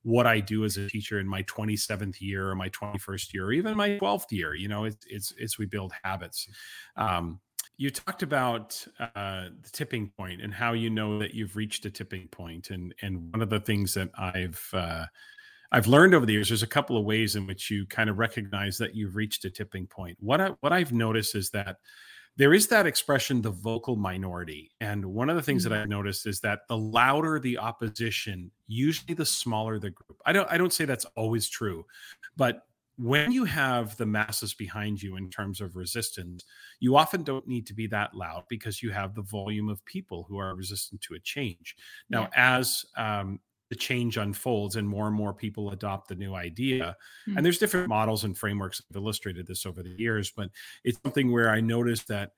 what 0.07 0.25
I 0.25 0.39
do 0.39 0.65
as 0.65 0.77
a 0.77 0.89
teacher 0.89 1.19
in 1.19 1.27
my 1.27 1.43
27th 1.43 2.21
year 2.21 2.49
or 2.49 2.55
my 2.55 2.69
21st 2.69 3.35
year 3.35 3.47
or 3.47 3.53
even 3.53 3.77
my 3.77 3.99
12th 3.99 4.31
year. 4.31 4.55
You 4.55 4.69
know, 4.69 4.85
it's 4.85 5.05
it's, 5.09 5.35
it's 5.37 5.59
we 5.59 5.67
build 5.67 5.93
habits. 6.05 6.47
Um, 6.97 7.41
you 7.77 7.91
talked 7.91 8.23
about 8.23 8.87
uh, 9.01 9.49
the 9.61 9.69
tipping 9.73 10.13
point 10.17 10.43
and 10.43 10.55
how 10.55 10.75
you 10.75 10.91
know 10.91 11.19
that 11.19 11.35
you've 11.35 11.57
reached 11.57 11.85
a 11.87 11.91
tipping 11.91 12.29
point, 12.29 12.71
and 12.71 12.95
and 13.03 13.33
one 13.33 13.43
of 13.43 13.51
the 13.51 13.59
things 13.59 13.95
that 13.95 14.11
I've 14.17 14.65
uh, 14.73 15.07
I've 15.73 15.89
learned 15.89 16.15
over 16.15 16.25
the 16.25 16.35
years, 16.35 16.49
there's 16.49 16.63
a 16.63 16.69
couple 16.69 16.97
of 16.97 17.05
ways 17.05 17.35
in 17.35 17.45
which 17.49 17.69
you 17.69 17.85
kind 17.85 18.09
of 18.09 18.17
recognize 18.19 18.79
that 18.79 18.95
you've 18.95 19.17
reached 19.17 19.45
a 19.45 19.51
tipping 19.51 19.89
point. 19.89 20.17
What 20.21 20.41
I, 20.41 20.51
what 20.61 20.73
I've 20.73 20.93
noticed 20.93 21.35
is 21.35 21.51
that 21.51 21.79
there 22.37 22.53
is 22.53 22.69
that 22.69 22.87
expression, 22.87 23.41
the 23.41 23.51
vocal 23.51 23.97
minority. 23.97 24.71
And 24.81 25.05
one 25.05 25.31
of 25.31 25.37
the 25.37 25.43
things 25.43 25.65
that 25.65 25.73
I've 25.73 25.89
noticed 25.89 26.27
is 26.27 26.41
that 26.41 26.61
the 26.69 26.77
louder 26.77 27.41
the 27.41 27.59
opposition, 27.59 28.51
usually 28.67 29.15
the 29.15 29.25
smaller 29.25 29.79
the 29.79 29.91
group. 29.91 30.21
I 30.27 30.33
don't 30.33 30.51
I 30.51 30.59
don't 30.59 30.73
say 30.73 30.85
that's 30.85 31.07
always 31.17 31.49
true, 31.49 31.87
but 32.37 32.67
when 32.99 33.31
you 33.31 33.45
have 33.45 33.97
the 33.99 34.07
masses 34.07 34.55
behind 34.55 35.03
you 35.03 35.17
in 35.17 35.29
terms 35.29 35.61
of 35.61 35.77
resistance, 35.77 36.45
you 36.81 36.97
often 36.97 37.23
don't 37.23 37.47
need 37.47 37.67
to 37.67 37.75
be 37.75 37.87
that 37.89 38.15
loud 38.15 38.45
because 38.49 38.83
you 38.83 38.91
have 38.91 39.15
the 39.15 39.23
volume 39.23 39.69
of 39.69 39.85
people 39.85 40.25
who 40.29 40.39
are 40.39 40.55
resistant 40.55 41.03
to 41.03 41.15
a 41.15 41.19
change. 41.19 41.77
Now, 42.09 42.23
yeah. 42.23 42.57
as 42.59 42.87
um, 42.97 43.41
the 43.69 43.77
change 43.77 44.17
unfolds 44.17 44.77
and 44.77 44.89
more 44.89 45.07
and 45.07 45.17
more 45.17 45.35
people 45.35 45.71
adopt 45.71 46.09
the 46.09 46.15
new 46.15 46.35
idea. 46.35 46.97
Mm-hmm. 47.29 47.37
and 47.37 47.47
there's 47.47 47.59
different 47.59 47.89
models 47.89 48.25
and 48.25 48.37
frameworks 48.37 48.79
that 48.79 48.85
have 48.95 49.03
illustrated 49.03 49.47
this 49.47 49.67
over 49.67 49.83
the 49.83 49.95
years 49.99 50.33
but 50.37 50.51
it's 50.85 50.99
something 51.05 51.33
where 51.33 51.51
i 51.51 51.61
noticed 51.61 52.09
that 52.09 52.33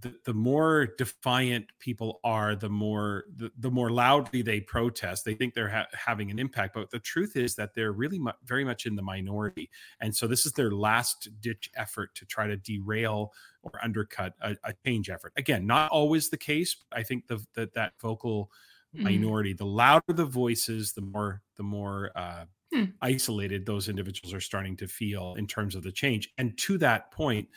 the, 0.00 0.14
the 0.24 0.34
more 0.34 0.88
defiant 0.98 1.66
people 1.78 2.20
are 2.24 2.54
the 2.54 2.68
more 2.68 3.24
the, 3.36 3.50
the 3.58 3.70
more 3.70 3.90
loudly 3.90 4.42
they 4.42 4.60
protest 4.60 5.24
they 5.24 5.34
think 5.34 5.54
they're 5.54 5.68
ha- 5.68 5.86
having 5.92 6.30
an 6.30 6.38
impact. 6.38 6.74
But 6.74 6.90
the 6.90 6.98
truth 6.98 7.36
is 7.36 7.54
that 7.56 7.74
they're 7.74 7.92
really 7.92 8.18
mu- 8.18 8.32
very 8.44 8.64
much 8.64 8.86
in 8.86 8.96
the 8.96 9.02
minority. 9.02 9.70
And 10.00 10.14
so 10.14 10.26
this 10.26 10.46
is 10.46 10.52
their 10.52 10.70
last 10.70 11.28
ditch 11.40 11.70
effort 11.76 12.14
to 12.16 12.26
try 12.26 12.46
to 12.46 12.56
derail 12.56 13.32
or 13.62 13.72
undercut 13.82 14.34
a, 14.40 14.56
a 14.64 14.74
change 14.84 15.10
effort. 15.10 15.32
Again 15.36 15.66
not 15.66 15.90
always 15.90 16.28
the 16.28 16.36
case 16.36 16.76
i 16.92 17.02
think 17.02 17.26
the, 17.26 17.44
the 17.54 17.68
that 17.74 17.92
vocal 18.00 18.50
mm. 18.96 19.02
minority. 19.02 19.52
The 19.52 19.66
louder 19.66 20.12
the 20.12 20.24
voices, 20.24 20.92
the 20.92 21.02
more 21.02 21.42
the 21.56 21.62
more 21.62 22.10
uh, 22.16 22.44
hmm. 22.72 22.84
isolated 23.02 23.66
those 23.66 23.88
individuals 23.88 24.34
are 24.34 24.40
starting 24.40 24.76
to 24.76 24.86
feel 24.86 25.34
in 25.38 25.46
terms 25.46 25.74
of 25.74 25.82
the 25.82 25.92
change. 25.92 26.30
And 26.38 26.56
to 26.58 26.78
that 26.78 27.10
point, 27.10 27.48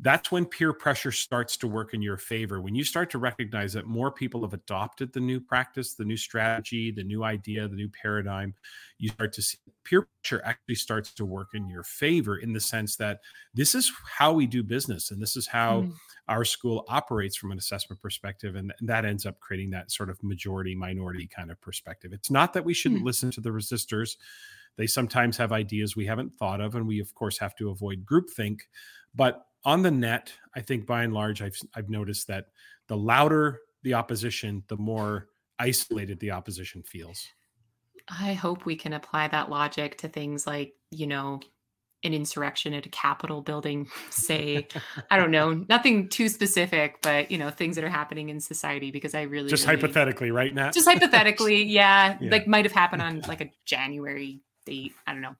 that's 0.00 0.30
when 0.30 0.46
peer 0.46 0.72
pressure 0.72 1.10
starts 1.10 1.56
to 1.56 1.66
work 1.66 1.92
in 1.92 2.00
your 2.00 2.16
favor. 2.16 2.60
When 2.60 2.74
you 2.74 2.84
start 2.84 3.10
to 3.10 3.18
recognize 3.18 3.72
that 3.72 3.86
more 3.86 4.12
people 4.12 4.42
have 4.42 4.52
adopted 4.52 5.12
the 5.12 5.20
new 5.20 5.40
practice, 5.40 5.94
the 5.94 6.04
new 6.04 6.16
strategy, 6.16 6.92
the 6.92 7.02
new 7.02 7.24
idea, 7.24 7.66
the 7.66 7.74
new 7.74 7.88
paradigm, 7.88 8.54
you 8.98 9.08
start 9.08 9.32
to 9.32 9.42
see 9.42 9.58
peer 9.84 10.06
pressure 10.22 10.40
actually 10.44 10.76
starts 10.76 11.12
to 11.14 11.24
work 11.24 11.48
in 11.54 11.68
your 11.68 11.82
favor 11.82 12.38
in 12.38 12.52
the 12.52 12.60
sense 12.60 12.94
that 12.96 13.18
this 13.54 13.74
is 13.74 13.90
how 14.18 14.32
we 14.32 14.46
do 14.46 14.62
business 14.62 15.10
and 15.10 15.20
this 15.20 15.36
is 15.36 15.48
how 15.48 15.82
mm. 15.82 15.92
Our 16.28 16.44
school 16.44 16.84
operates 16.88 17.36
from 17.36 17.52
an 17.52 17.58
assessment 17.58 18.00
perspective. 18.00 18.54
And, 18.56 18.72
that 18.82 19.04
ends 19.04 19.26
up 19.26 19.40
creating 19.40 19.70
that 19.70 19.90
sort 19.90 20.10
of 20.10 20.22
majority 20.22 20.74
minority 20.74 21.26
kind 21.26 21.50
of 21.50 21.60
perspective. 21.60 22.12
It's 22.12 22.30
not 22.30 22.52
that 22.52 22.64
we 22.64 22.74
shouldn't 22.74 23.02
mm. 23.02 23.06
listen 23.06 23.30
to 23.32 23.40
the 23.40 23.50
resistors. 23.50 24.16
They 24.76 24.86
sometimes 24.86 25.36
have 25.38 25.52
ideas 25.52 25.96
we 25.96 26.06
haven't 26.06 26.36
thought 26.38 26.60
of, 26.60 26.74
and 26.74 26.86
we, 26.86 27.00
of 27.00 27.14
course, 27.14 27.38
have 27.38 27.56
to 27.56 27.70
avoid 27.70 28.04
groupthink. 28.04 28.60
But 29.14 29.44
on 29.64 29.82
the 29.82 29.90
net, 29.90 30.32
I 30.54 30.60
think 30.60 30.86
by 30.86 31.02
and 31.02 31.12
large, 31.12 31.42
I've 31.42 31.58
I've 31.74 31.88
noticed 31.88 32.28
that 32.28 32.46
the 32.86 32.96
louder 32.96 33.60
the 33.82 33.94
opposition, 33.94 34.62
the 34.68 34.76
more 34.76 35.28
isolated 35.58 36.20
the 36.20 36.30
opposition 36.30 36.82
feels. 36.82 37.26
I 38.08 38.32
hope 38.32 38.64
we 38.64 38.76
can 38.76 38.92
apply 38.92 39.28
that 39.28 39.50
logic 39.50 39.98
to 39.98 40.08
things 40.08 40.46
like, 40.46 40.74
you 40.90 41.06
know, 41.06 41.40
an 42.04 42.14
insurrection 42.14 42.74
at 42.74 42.86
a 42.86 42.88
Capitol 42.88 43.42
building, 43.42 43.88
say, 44.10 44.68
I 45.10 45.16
don't 45.16 45.30
know, 45.32 45.64
nothing 45.68 46.08
too 46.08 46.28
specific, 46.28 47.00
but 47.02 47.30
you 47.30 47.38
know, 47.38 47.50
things 47.50 47.76
that 47.76 47.84
are 47.84 47.90
happening 47.90 48.28
in 48.28 48.40
society 48.40 48.90
because 48.90 49.14
I 49.14 49.22
really 49.22 49.48
just 49.48 49.66
really, 49.66 49.76
hypothetically, 49.76 50.30
right 50.30 50.54
now. 50.54 50.70
Just 50.70 50.88
hypothetically, 50.88 51.62
yeah, 51.64 52.16
yeah, 52.20 52.30
like 52.30 52.46
might 52.46 52.64
have 52.64 52.72
happened 52.72 53.02
on 53.02 53.20
like 53.22 53.40
a 53.40 53.50
January 53.64 54.40
date. 54.66 54.92
I 55.06 55.12
don't 55.12 55.22
know. 55.22 55.36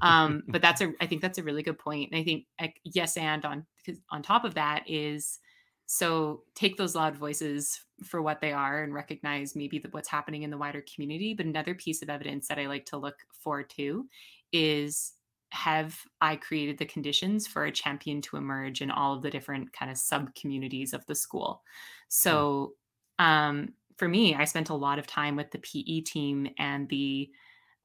Um, 0.00 0.44
but 0.46 0.62
that's 0.62 0.80
a 0.80 0.92
I 1.00 1.06
think 1.06 1.22
that's 1.22 1.38
a 1.38 1.42
really 1.42 1.62
good 1.62 1.78
point. 1.78 2.10
And 2.12 2.20
I 2.20 2.24
think 2.24 2.44
like, 2.60 2.80
yes, 2.84 3.16
and 3.16 3.44
on 3.44 3.66
on 4.10 4.22
top 4.22 4.44
of 4.44 4.54
that 4.54 4.84
is 4.86 5.40
so 5.86 6.42
take 6.54 6.76
those 6.76 6.94
loud 6.94 7.16
voices 7.16 7.80
for 8.04 8.20
what 8.20 8.40
they 8.40 8.52
are 8.52 8.82
and 8.84 8.92
recognize 8.92 9.56
maybe 9.56 9.78
the, 9.78 9.88
what's 9.90 10.08
happening 10.08 10.42
in 10.42 10.50
the 10.50 10.58
wider 10.58 10.84
community. 10.94 11.34
But 11.34 11.46
another 11.46 11.74
piece 11.74 12.02
of 12.02 12.10
evidence 12.10 12.46
that 12.48 12.58
I 12.58 12.66
like 12.66 12.84
to 12.86 12.98
look 12.98 13.16
for 13.42 13.62
too 13.62 14.06
is 14.52 15.14
have 15.50 15.98
I 16.20 16.36
created 16.36 16.78
the 16.78 16.84
conditions 16.84 17.46
for 17.46 17.64
a 17.64 17.72
champion 17.72 18.20
to 18.22 18.36
emerge 18.36 18.82
in 18.82 18.90
all 18.90 19.14
of 19.14 19.22
the 19.22 19.30
different 19.30 19.72
kind 19.72 19.90
of 19.90 19.96
sub 19.96 20.34
communities 20.34 20.92
of 20.92 21.06
the 21.06 21.14
school? 21.14 21.62
So 22.08 22.74
um, 23.18 23.74
for 23.96 24.08
me, 24.08 24.34
I 24.34 24.44
spent 24.44 24.70
a 24.70 24.74
lot 24.74 24.98
of 24.98 25.06
time 25.06 25.36
with 25.36 25.50
the 25.50 25.58
PE 25.58 26.02
team 26.02 26.48
and 26.58 26.88
the 26.88 27.30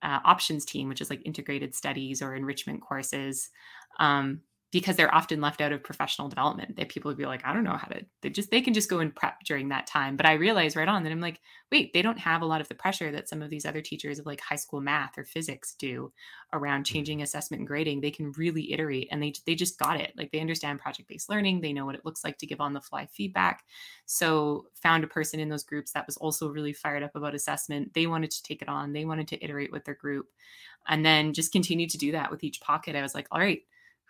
uh, 0.02 0.20
options 0.26 0.66
team, 0.66 0.90
which 0.90 1.02
is 1.02 1.10
like 1.10 1.22
integrated 1.26 1.74
studies 1.74 2.22
or 2.22 2.36
enrichment 2.36 2.82
courses. 2.82 3.50
Um, 4.00 4.42
because 4.74 4.98
they're 4.98 5.14
often 5.14 5.40
left 5.40 5.62
out 5.62 5.72
of 5.72 5.84
professional 5.84 6.28
development. 6.28 6.76
That 6.76 6.90
people 6.90 7.10
would 7.10 7.18
be 7.18 7.26
like 7.26 7.46
i 7.46 7.54
don't 7.54 7.64
know 7.64 7.78
how 7.78 7.88
to 7.88 8.02
they 8.22 8.30
just 8.30 8.52
they 8.52 8.60
can 8.60 8.74
just 8.74 8.90
go 8.90 9.00
and 9.00 9.16
prep 9.16 9.36
during 9.46 9.70
that 9.70 9.88
time. 9.88 10.18
But 10.18 10.26
i 10.26 10.34
realized 10.34 10.76
right 10.76 10.88
on 10.88 11.04
that 11.04 11.12
i'm 11.12 11.22
like 11.22 11.40
wait 11.72 11.94
they 11.94 12.02
don't 12.02 12.20
have 12.20 12.42
a 12.42 12.46
lot 12.46 12.60
of 12.60 12.68
the 12.68 12.76
pressure 12.76 13.12
that 13.12 13.30
some 13.30 13.42
of 13.42 13.50
these 13.50 13.66
other 13.66 13.82
teachers 13.82 14.20
of 14.20 14.26
like 14.26 14.42
high 14.42 14.58
school 14.58 14.82
math 14.82 15.18
or 15.18 15.24
physics 15.24 15.76
do 15.80 16.12
around 16.54 16.86
mm-hmm. 16.86 16.94
changing 16.94 17.22
assessment 17.22 17.62
and 17.62 17.68
grading. 17.68 18.02
They 18.02 18.12
can 18.12 18.32
really 18.34 18.72
iterate 18.74 19.08
and 19.12 19.22
they 19.22 19.34
they 19.46 19.56
just 19.56 19.78
got 19.78 20.00
it. 20.00 20.14
Like 20.18 20.32
they 20.32 20.40
understand 20.40 20.80
project 20.80 21.10
based 21.10 21.30
learning. 21.30 21.62
They 21.62 21.74
know 21.74 21.86
what 21.86 21.96
it 21.96 22.06
looks 22.06 22.24
like 22.24 22.38
to 22.40 22.46
give 22.46 22.62
on 22.62 22.74
the 22.74 22.82
fly 22.82 23.08
feedback. 23.08 23.64
So 24.06 24.66
found 24.76 25.04
a 25.04 25.08
person 25.08 25.40
in 25.40 25.50
those 25.50 25.64
groups 25.64 25.92
that 25.92 26.06
was 26.06 26.18
also 26.18 26.50
really 26.50 26.74
fired 26.74 27.04
up 27.04 27.16
about 27.16 27.36
assessment. 27.36 27.94
They 27.94 28.08
wanted 28.08 28.32
to 28.32 28.44
take 28.44 28.62
it 28.62 28.70
on. 28.70 28.94
They 28.94 29.06
wanted 29.06 29.28
to 29.30 29.44
iterate 29.44 29.72
with 29.72 29.86
their 29.86 29.96
group. 29.96 30.28
And 30.88 31.06
then 31.06 31.34
just 31.34 31.52
continue 31.52 31.88
to 31.88 31.98
do 31.98 32.12
that 32.12 32.32
with 32.32 32.44
each 32.44 32.62
pocket. 32.62 32.96
I 32.96 33.02
was 33.02 33.16
like 33.16 33.28
all 33.32 33.40
right 33.40 33.62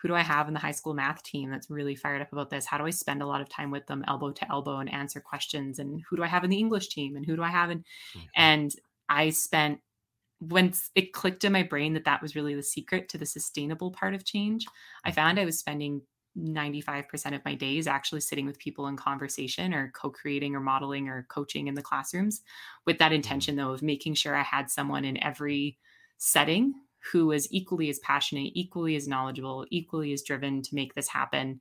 who 0.04 0.10
do 0.10 0.16
I 0.16 0.22
have 0.22 0.50
in 0.50 0.54
the 0.54 0.60
high 0.60 0.74
school 0.74 0.94
math 0.94 1.24
team 1.24 1.50
that's 1.50 1.70
really 1.70 1.96
fired 1.96 2.22
up 2.22 2.34
about 2.34 2.50
this? 2.50 2.66
How 2.66 2.78
do 2.78 2.86
I 2.86 2.90
spend 2.90 3.22
a 3.22 3.26
lot 3.26 3.40
of 3.40 3.48
time 3.48 3.72
with 3.72 3.88
them 3.88 4.04
elbow 4.06 4.32
to 4.34 4.52
elbow 4.52 4.80
and 4.80 4.94
answer 4.94 5.22
questions? 5.22 5.80
And 5.80 6.04
who 6.10 6.18
do 6.18 6.24
I 6.24 6.28
have 6.28 6.44
in 6.44 6.50
the 6.50 6.60
English 6.60 6.90
team? 6.90 7.16
And 7.16 7.26
who 7.26 7.38
do 7.38 7.42
I 7.42 7.48
have 7.48 7.72
in? 7.72 7.80
Mm-hmm. 7.80 8.20
And 8.36 8.76
I 9.08 9.30
spent 9.30 9.80
once 10.42 10.92
it 10.94 11.14
clicked 11.14 11.46
in 11.46 11.54
my 11.54 11.64
brain 11.64 11.94
that 11.94 12.04
that 12.04 12.22
was 12.22 12.36
really 12.36 12.54
the 12.54 12.62
secret 12.62 13.08
to 13.10 13.18
the 13.18 13.26
sustainable 13.26 13.92
part 13.92 14.14
of 14.14 14.26
change. 14.26 14.66
I 15.06 15.10
mm-hmm. 15.10 15.16
found 15.16 15.40
I 15.40 15.46
was 15.46 15.58
spending 15.58 16.02
95% 16.38 17.34
of 17.34 17.46
my 17.46 17.56
days 17.56 17.88
actually 17.88 18.20
sitting 18.20 18.46
with 18.46 18.60
people 18.60 18.88
in 18.88 18.98
conversation 18.98 19.74
or 19.74 19.90
co-creating 19.96 20.54
or 20.54 20.60
modeling 20.60 21.08
or 21.08 21.26
coaching 21.30 21.68
in 21.68 21.76
the 21.76 21.82
classrooms 21.82 22.42
with 22.86 22.98
that 22.98 23.06
mm-hmm. 23.06 23.16
intention 23.16 23.56
though 23.56 23.72
of 23.72 23.82
making 23.82 24.16
sure 24.16 24.36
I 24.36 24.44
had 24.44 24.70
someone 24.70 25.06
in 25.06 25.24
every 25.24 25.78
setting 26.18 26.74
who 27.12 27.32
is 27.32 27.48
equally 27.52 27.90
as 27.90 28.00
passionate, 28.00 28.52
equally 28.54 28.96
as 28.96 29.08
knowledgeable, 29.08 29.66
equally 29.70 30.14
as 30.14 30.22
driven 30.22 30.62
to 30.62 30.76
make 30.76 30.94
this 30.94 31.08
happen. 31.08 31.60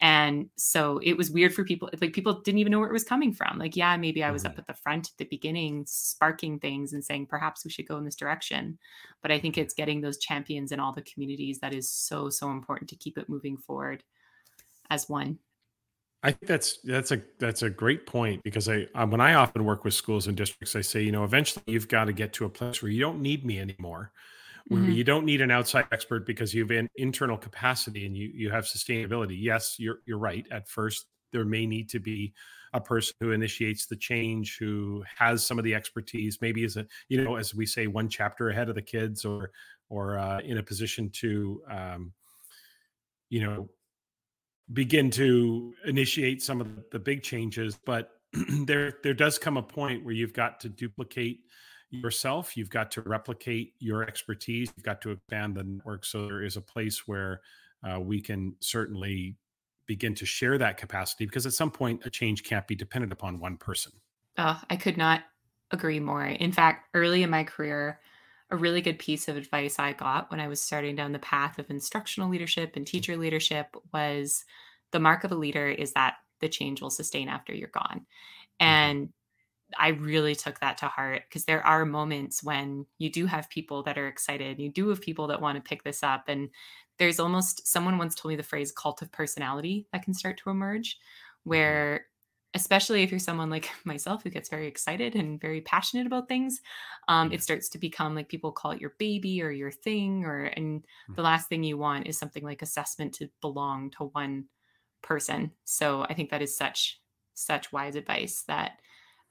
And 0.00 0.50
so 0.56 0.98
it 1.02 1.16
was 1.16 1.30
weird 1.30 1.54
for 1.54 1.64
people, 1.64 1.88
like 2.00 2.12
people 2.12 2.40
didn't 2.40 2.58
even 2.58 2.72
know 2.72 2.80
where 2.80 2.88
it 2.88 2.92
was 2.92 3.04
coming 3.04 3.32
from. 3.32 3.58
Like, 3.58 3.76
yeah, 3.76 3.96
maybe 3.96 4.24
I 4.24 4.32
was 4.32 4.42
mm-hmm. 4.42 4.52
up 4.52 4.58
at 4.58 4.66
the 4.66 4.74
front 4.74 5.08
at 5.08 5.16
the 5.16 5.24
beginning, 5.26 5.84
sparking 5.86 6.58
things 6.58 6.92
and 6.92 7.04
saying, 7.04 7.26
perhaps 7.26 7.64
we 7.64 7.70
should 7.70 7.86
go 7.86 7.96
in 7.98 8.04
this 8.04 8.16
direction. 8.16 8.78
But 9.22 9.30
I 9.30 9.38
think 9.38 9.56
it's 9.56 9.74
getting 9.74 10.00
those 10.00 10.18
champions 10.18 10.72
in 10.72 10.80
all 10.80 10.92
the 10.92 11.02
communities 11.02 11.60
that 11.60 11.72
is 11.72 11.88
so, 11.88 12.30
so 12.30 12.50
important 12.50 12.90
to 12.90 12.96
keep 12.96 13.16
it 13.16 13.28
moving 13.28 13.56
forward 13.56 14.02
as 14.90 15.08
one. 15.08 15.38
I 16.24 16.30
think 16.30 16.46
that's 16.46 16.78
that's 16.84 17.10
a 17.10 17.20
that's 17.40 17.62
a 17.62 17.70
great 17.70 18.06
point 18.06 18.44
because 18.44 18.68
I 18.68 18.86
when 19.04 19.20
I 19.20 19.34
often 19.34 19.64
work 19.64 19.82
with 19.84 19.92
schools 19.92 20.28
and 20.28 20.36
districts, 20.36 20.76
I 20.76 20.80
say, 20.80 21.02
you 21.02 21.10
know, 21.10 21.24
eventually 21.24 21.64
you've 21.66 21.88
got 21.88 22.04
to 22.04 22.12
get 22.12 22.32
to 22.34 22.44
a 22.44 22.48
place 22.48 22.80
where 22.80 22.92
you 22.92 23.00
don't 23.00 23.20
need 23.20 23.44
me 23.44 23.58
anymore 23.58 24.12
mm-hmm. 24.70 24.90
you 24.90 25.04
don't 25.04 25.24
need 25.24 25.40
an 25.40 25.50
outside 25.50 25.86
expert 25.92 26.26
because 26.26 26.54
you 26.54 26.62
have 26.62 26.70
an 26.70 26.88
internal 26.96 27.36
capacity 27.36 28.06
and 28.06 28.16
you 28.16 28.30
you 28.34 28.50
have 28.50 28.64
sustainability. 28.64 29.36
Yes, 29.40 29.76
you're 29.78 29.98
you're 30.06 30.18
right. 30.18 30.46
At 30.50 30.68
first, 30.68 31.06
there 31.32 31.44
may 31.44 31.66
need 31.66 31.88
to 31.90 32.00
be 32.00 32.32
a 32.74 32.80
person 32.80 33.14
who 33.20 33.32
initiates 33.32 33.86
the 33.86 33.96
change, 33.96 34.56
who 34.58 35.04
has 35.18 35.44
some 35.46 35.58
of 35.58 35.64
the 35.64 35.74
expertise, 35.74 36.38
maybe 36.40 36.64
as 36.64 36.76
a 36.76 36.86
you 37.08 37.22
know, 37.22 37.36
as 37.36 37.54
we 37.54 37.66
say, 37.66 37.86
one 37.86 38.08
chapter 38.08 38.50
ahead 38.50 38.68
of 38.68 38.74
the 38.74 38.82
kids, 38.82 39.24
or 39.24 39.50
or 39.88 40.18
uh, 40.18 40.40
in 40.40 40.58
a 40.58 40.62
position 40.62 41.10
to 41.10 41.62
um, 41.70 42.12
you 43.28 43.44
know 43.44 43.68
begin 44.72 45.10
to 45.10 45.74
initiate 45.86 46.42
some 46.42 46.60
of 46.60 46.68
the 46.90 46.98
big 46.98 47.22
changes. 47.22 47.78
But 47.84 48.10
there 48.66 48.94
there 49.02 49.14
does 49.14 49.38
come 49.38 49.56
a 49.56 49.62
point 49.62 50.04
where 50.04 50.14
you've 50.14 50.32
got 50.32 50.60
to 50.60 50.68
duplicate 50.68 51.40
yourself. 51.92 52.56
You've 52.56 52.70
got 52.70 52.90
to 52.92 53.02
replicate 53.02 53.74
your 53.78 54.02
expertise. 54.02 54.72
You've 54.76 54.84
got 54.84 55.00
to 55.02 55.10
expand 55.10 55.56
the 55.56 55.64
network 55.64 56.04
so 56.04 56.26
there 56.26 56.42
is 56.42 56.56
a 56.56 56.60
place 56.60 57.06
where 57.06 57.40
uh, 57.82 58.00
we 58.00 58.20
can 58.20 58.54
certainly 58.60 59.36
begin 59.86 60.14
to 60.14 60.24
share 60.24 60.58
that 60.58 60.76
capacity 60.76 61.26
because 61.26 61.46
at 61.46 61.52
some 61.52 61.70
point 61.70 62.06
a 62.06 62.10
change 62.10 62.44
can't 62.44 62.66
be 62.66 62.74
dependent 62.74 63.12
upon 63.12 63.38
one 63.38 63.56
person. 63.56 63.92
Oh 64.38 64.60
i 64.70 64.76
could 64.76 64.96
not 64.96 65.22
agree 65.70 66.00
more. 66.00 66.24
In 66.24 66.52
fact 66.52 66.88
early 66.94 67.22
in 67.22 67.30
my 67.30 67.44
career 67.44 68.00
a 68.50 68.56
really 68.56 68.80
good 68.82 68.98
piece 68.98 69.28
of 69.28 69.36
advice 69.36 69.78
i 69.78 69.92
got 69.92 70.30
when 70.30 70.38
i 70.38 70.46
was 70.46 70.60
starting 70.60 70.94
down 70.94 71.12
the 71.12 71.18
path 71.18 71.58
of 71.58 71.70
instructional 71.70 72.28
leadership 72.28 72.76
and 72.76 72.86
teacher 72.86 73.16
leadership 73.16 73.74
was 73.92 74.44
the 74.90 75.00
mark 75.00 75.24
of 75.24 75.32
a 75.32 75.34
leader 75.34 75.68
is 75.68 75.92
that 75.92 76.16
the 76.40 76.48
change 76.48 76.82
will 76.82 76.90
sustain 76.90 77.28
after 77.28 77.54
you're 77.54 77.68
gone. 77.68 78.06
Mm-hmm. 78.60 78.66
and 78.66 79.08
I 79.78 79.88
really 79.88 80.34
took 80.34 80.60
that 80.60 80.78
to 80.78 80.86
heart 80.86 81.22
because 81.28 81.44
there 81.44 81.64
are 81.66 81.84
moments 81.84 82.42
when 82.42 82.86
you 82.98 83.10
do 83.10 83.26
have 83.26 83.50
people 83.50 83.82
that 83.84 83.98
are 83.98 84.08
excited, 84.08 84.58
you 84.58 84.70
do 84.70 84.88
have 84.88 85.00
people 85.00 85.26
that 85.28 85.40
want 85.40 85.56
to 85.56 85.68
pick 85.68 85.82
this 85.82 86.02
up. 86.02 86.24
And 86.28 86.50
there's 86.98 87.20
almost 87.20 87.66
someone 87.66 87.98
once 87.98 88.14
told 88.14 88.30
me 88.30 88.36
the 88.36 88.42
phrase 88.42 88.72
cult 88.72 89.02
of 89.02 89.12
personality 89.12 89.86
that 89.92 90.02
can 90.02 90.14
start 90.14 90.38
to 90.38 90.50
emerge, 90.50 90.96
mm-hmm. 90.96 91.50
where 91.50 92.06
especially 92.54 93.02
if 93.02 93.10
you're 93.10 93.18
someone 93.18 93.50
like 93.50 93.70
myself 93.84 94.22
who 94.22 94.30
gets 94.30 94.48
very 94.48 94.66
excited 94.66 95.14
and 95.14 95.40
very 95.40 95.60
passionate 95.60 96.06
about 96.06 96.28
things 96.28 96.60
um, 97.08 97.32
it 97.32 97.42
starts 97.42 97.68
to 97.70 97.78
become 97.78 98.14
like 98.14 98.28
people 98.28 98.52
call 98.52 98.72
it 98.72 98.80
your 98.80 98.92
baby 98.98 99.42
or 99.42 99.50
your 99.50 99.70
thing 99.70 100.24
or 100.24 100.44
and 100.44 100.82
the 101.08 101.12
mm-hmm. 101.14 101.22
last 101.22 101.48
thing 101.48 101.64
you 101.64 101.78
want 101.78 102.06
is 102.06 102.18
something 102.18 102.44
like 102.44 102.62
assessment 102.62 103.14
to 103.14 103.28
belong 103.40 103.90
to 103.90 104.04
one 104.04 104.44
person 105.02 105.50
so 105.64 106.02
i 106.08 106.14
think 106.14 106.30
that 106.30 106.42
is 106.42 106.56
such 106.56 107.00
such 107.34 107.72
wise 107.72 107.96
advice 107.96 108.44
that 108.46 108.80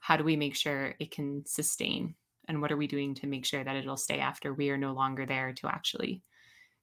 how 0.02 0.16
do 0.16 0.24
we 0.24 0.34
make 0.36 0.56
sure 0.56 0.94
it 0.98 1.12
can 1.12 1.46
sustain 1.46 2.14
and 2.48 2.60
what 2.60 2.72
are 2.72 2.76
we 2.76 2.88
doing 2.88 3.14
to 3.14 3.26
make 3.28 3.46
sure 3.46 3.62
that 3.62 3.76
it'll 3.76 3.96
stay 3.96 4.18
after 4.18 4.52
we 4.52 4.68
are 4.68 4.76
no 4.76 4.92
longer 4.92 5.24
there 5.24 5.52
to 5.52 5.68
actually 5.68 6.22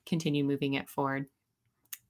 continue 0.06 0.44
moving 0.44 0.74
it 0.74 0.90
forward 0.90 1.28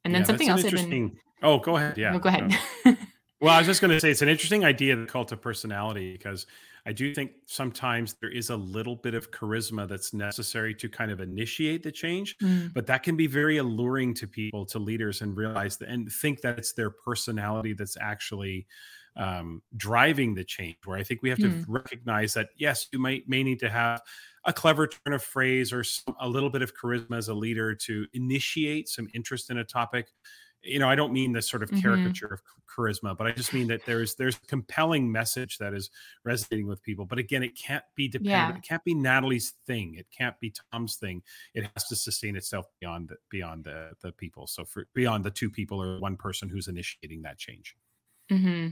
and 0.05 0.13
then 0.13 0.21
yeah, 0.21 0.27
something 0.27 0.49
else 0.49 0.63
interesting... 0.63 1.09
been... 1.09 1.17
oh 1.43 1.59
go 1.59 1.75
ahead 1.75 1.97
yeah 1.97 2.11
no, 2.11 2.19
go 2.19 2.29
ahead 2.29 2.55
no. 2.85 2.95
well 3.41 3.53
i 3.53 3.57
was 3.57 3.67
just 3.67 3.81
going 3.81 3.91
to 3.91 3.99
say 3.99 4.11
it's 4.11 4.21
an 4.21 4.29
interesting 4.29 4.63
idea 4.63 4.95
the 4.95 5.05
cult 5.05 5.31
of 5.31 5.41
personality 5.41 6.11
because 6.13 6.45
i 6.85 6.93
do 6.93 7.13
think 7.13 7.31
sometimes 7.47 8.15
there 8.21 8.29
is 8.29 8.51
a 8.51 8.55
little 8.55 8.95
bit 8.95 9.15
of 9.15 9.31
charisma 9.31 9.87
that's 9.87 10.13
necessary 10.13 10.75
to 10.75 10.87
kind 10.87 11.09
of 11.09 11.19
initiate 11.19 11.81
the 11.81 11.91
change 11.91 12.37
mm. 12.37 12.71
but 12.71 12.85
that 12.85 13.01
can 13.01 13.17
be 13.17 13.25
very 13.25 13.57
alluring 13.57 14.13
to 14.13 14.27
people 14.27 14.63
to 14.63 14.77
leaders 14.77 15.21
and 15.21 15.35
realize 15.35 15.75
that 15.77 15.89
and 15.89 16.09
think 16.11 16.39
that 16.41 16.59
it's 16.59 16.73
their 16.73 16.91
personality 16.91 17.73
that's 17.73 17.97
actually 17.99 18.67
um, 19.15 19.61
driving 19.75 20.33
the 20.33 20.43
change 20.43 20.77
where 20.85 20.97
i 20.97 21.03
think 21.03 21.21
we 21.21 21.29
have 21.29 21.39
to 21.39 21.49
mm. 21.49 21.65
recognize 21.67 22.33
that 22.33 22.49
yes 22.57 22.87
you 22.91 22.99
might 22.99 23.27
may 23.27 23.43
need 23.43 23.59
to 23.59 23.69
have 23.69 24.01
a 24.45 24.53
clever 24.53 24.87
turn 24.87 25.13
of 25.13 25.21
phrase 25.21 25.73
or 25.73 25.83
some, 25.83 26.15
a 26.19 26.27
little 26.27 26.49
bit 26.49 26.61
of 26.61 26.73
charisma 26.73 27.17
as 27.17 27.27
a 27.27 27.33
leader 27.33 27.75
to 27.75 28.07
initiate 28.13 28.87
some 28.87 29.09
interest 29.13 29.49
in 29.49 29.57
a 29.57 29.63
topic 29.63 30.07
you 30.61 30.79
know, 30.79 30.89
I 30.89 30.95
don't 30.95 31.13
mean 31.13 31.31
this 31.31 31.49
sort 31.49 31.63
of 31.63 31.69
Mhm. 31.69 31.81
caricature 31.81 32.27
of 32.27 32.41
charisma, 32.67 33.17
but 33.17 33.27
I 33.27 33.31
just 33.31 33.53
mean 33.53 33.67
that 33.67 33.85
there's 33.85 34.15
there's 34.15 34.37
compelling 34.39 35.11
message 35.11 35.57
that 35.59 35.73
is 35.73 35.89
resonating 36.23 36.67
with 36.67 36.81
people. 36.83 37.05
But 37.05 37.17
again, 37.17 37.43
it 37.43 37.55
can't 37.55 37.83
be 37.95 38.07
dependent. 38.07 38.55
Yeah. 38.55 38.57
It 38.57 38.63
can't 38.63 38.83
be 38.83 38.93
Natalie's 38.93 39.51
thing. 39.65 39.95
It 39.95 40.07
can't 40.11 40.37
be 40.39 40.53
Tom's 40.71 40.97
thing. 40.97 41.23
It 41.53 41.69
has 41.73 41.85
to 41.85 41.95
sustain 41.95 42.35
itself 42.35 42.67
beyond 42.79 43.09
the, 43.09 43.17
beyond 43.29 43.63
the 43.65 43.93
the 44.01 44.11
people. 44.11 44.47
So 44.47 44.65
for 44.65 44.87
beyond 44.93 45.23
the 45.23 45.31
two 45.31 45.49
people 45.49 45.81
or 45.81 45.99
one 45.99 46.17
person 46.17 46.49
who's 46.49 46.67
initiating 46.67 47.21
that 47.23 47.37
change. 47.37 47.75
hmm 48.29 48.67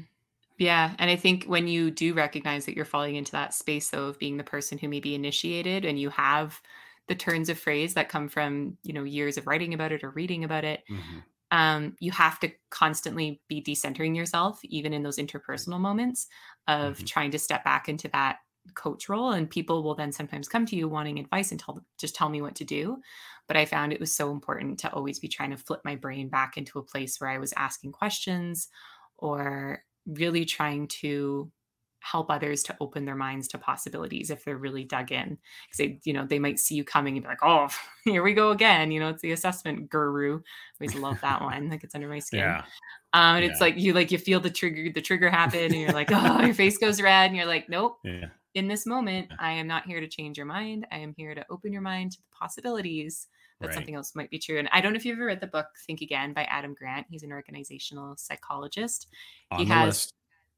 Yeah. 0.58 0.96
And 0.98 1.10
I 1.12 1.16
think 1.16 1.44
when 1.46 1.68
you 1.68 1.92
do 1.92 2.14
recognize 2.14 2.66
that 2.66 2.76
you're 2.76 2.86
falling 2.86 3.16
into 3.16 3.32
that 3.34 3.54
space, 3.54 3.90
though, 3.90 4.08
of 4.08 4.18
being 4.20 4.38
the 4.38 4.44
person 4.44 4.78
who 4.78 4.90
may 4.90 5.00
be 5.00 5.14
initiated 5.14 5.86
and 5.86 6.00
you 6.00 6.10
have 6.10 6.62
the 7.08 7.16
turns 7.16 7.50
of 7.50 7.60
phrase 7.60 7.94
that 7.94 8.10
come 8.10 8.28
from, 8.28 8.78
you 8.84 8.92
know, 8.92 9.04
years 9.04 9.38
of 9.38 9.46
writing 9.48 9.74
about 9.74 9.92
it 9.92 10.04
or 10.04 10.10
reading 10.12 10.44
about 10.44 10.64
it, 10.66 10.84
Mhm. 10.90 11.28
um, 11.52 11.96
you 12.00 12.12
have 12.12 12.40
to 12.42 12.52
constantly 12.72 13.42
be 13.48 13.62
decentering 13.64 14.16
yourself, 14.16 14.60
even 14.66 14.94
in 14.94 15.04
those 15.04 15.18
interpersonal 15.18 15.80
moments 15.80 16.28
of 16.68 17.04
Mhm. 17.04 17.06
trying 17.06 17.32
to 17.32 17.40
step 17.40 17.64
back 17.64 17.90
into 17.90 18.10
that 18.10 18.40
coach 18.76 19.10
role. 19.10 19.32
And 19.32 19.50
people 19.50 19.84
will 19.84 19.96
then 19.96 20.12
sometimes 20.12 20.50
come 20.50 20.66
to 20.68 20.76
you 20.76 20.90
wanting 20.90 21.20
advice 21.20 21.52
and 21.52 21.60
tell 21.60 21.86
just 22.00 22.16
tell 22.16 22.30
me 22.30 22.42
what 22.42 22.56
to 22.56 22.66
do. 22.66 23.02
But 23.48 23.58
I 23.58 23.66
found 23.66 23.94
it 23.94 24.00
was 24.02 24.16
so 24.16 24.32
important 24.32 24.80
to 24.80 24.92
always 24.94 25.20
be 25.20 25.30
trying 25.30 25.52
to 25.52 25.58
flip 25.58 25.82
my 25.86 25.96
brain 25.96 26.30
back 26.30 26.58
into 26.58 26.80
a 26.80 26.84
place 26.84 27.20
where 27.22 27.30
I 27.30 27.38
was 27.40 27.54
asking 27.58 27.94
questions 27.94 28.70
or 29.18 29.84
really 30.08 30.46
trying 30.46 30.88
to 30.88 31.52
help 32.00 32.30
others 32.32 32.64
to 32.64 32.76
open 32.80 33.06
their 33.06 33.16
minds 33.16 33.48
to 33.50 33.58
possibilities 33.58 34.30
if 34.30 34.46
they're 34.46 34.58
really 34.58 34.84
dug 34.84 35.12
in. 35.12 35.38
Because 35.66 35.78
they 35.78 36.00
you 36.04 36.14
know 36.14 36.26
they 36.26 36.40
might 36.40 36.60
see 36.60 36.76
you 36.76 36.84
coming 36.84 37.18
and 37.18 37.24
be 37.24 37.30
like 37.30 37.44
oh 37.44 37.68
here 38.06 38.24
we 38.24 38.34
go 38.34 38.52
again. 38.52 38.92
You 38.92 39.00
know 39.00 39.10
it's 39.10 39.22
the 39.22 39.32
assessment 39.32 39.90
guru. 39.90 40.38
I 40.38 40.84
always 40.84 40.96
love 40.96 41.20
that 41.22 41.42
one. 41.42 41.70
Like 41.70 41.84
it's 41.84 41.96
under 41.96 42.08
my 42.08 42.20
skin. 42.28 42.40
Yeah. 42.40 42.64
um 43.14 43.38
and 43.38 43.46
it's 43.46 43.62
like 43.62 43.78
you 43.78 43.94
like 43.94 44.12
you 44.12 44.18
feel 44.18 44.40
the 44.40 44.50
trigger 44.50 44.92
the 44.94 45.02
trigger 45.02 45.30
happen 45.30 45.64
and 45.66 45.76
you're 45.76 45.92
like 45.92 46.10
oh 46.12 46.42
your 46.42 46.54
face 46.54 46.78
goes 46.78 47.02
red. 47.02 47.28
And 47.28 47.36
you're 47.36 47.46
like 47.46 47.68
nope. 47.70 48.00
Yeah. 48.04 48.28
In 48.58 48.68
this 48.68 48.86
moment 48.86 49.30
i 49.40 49.52
am 49.52 49.68
not 49.68 49.86
here 49.86 50.00
to 50.00 50.08
change 50.08 50.38
your 50.38 50.46
mind 50.46 50.86
i 50.92 50.98
am 50.98 51.14
here 51.18 51.34
to 51.36 51.46
open 51.50 51.72
your 51.74 51.82
mind 51.82 52.12
to 52.12 52.20
the 52.22 52.28
possibilities 52.32 53.28
that 53.62 53.74
Right. 53.74 53.74
something 53.74 53.96
else 53.96 54.16
might 54.16 54.30
be 54.30 54.40
true 54.40 54.60
and 54.60 54.70
i 54.72 54.82
don't 54.82 54.94
know 54.94 54.98
if 54.98 55.06
you've 55.06 55.18
ever 55.18 55.26
read 55.28 55.42
the 55.42 55.48
book 55.48 55.68
think 55.86 56.02
again 56.02 56.34
by 56.34 56.44
adam 56.46 56.74
grant 56.74 57.08
he's 57.10 57.24
an 57.24 57.32
organizational 57.32 58.16
psychologist 58.18 59.08
On 59.52 59.60
he 59.60 59.66
has 59.66 59.98
list. 59.98 60.14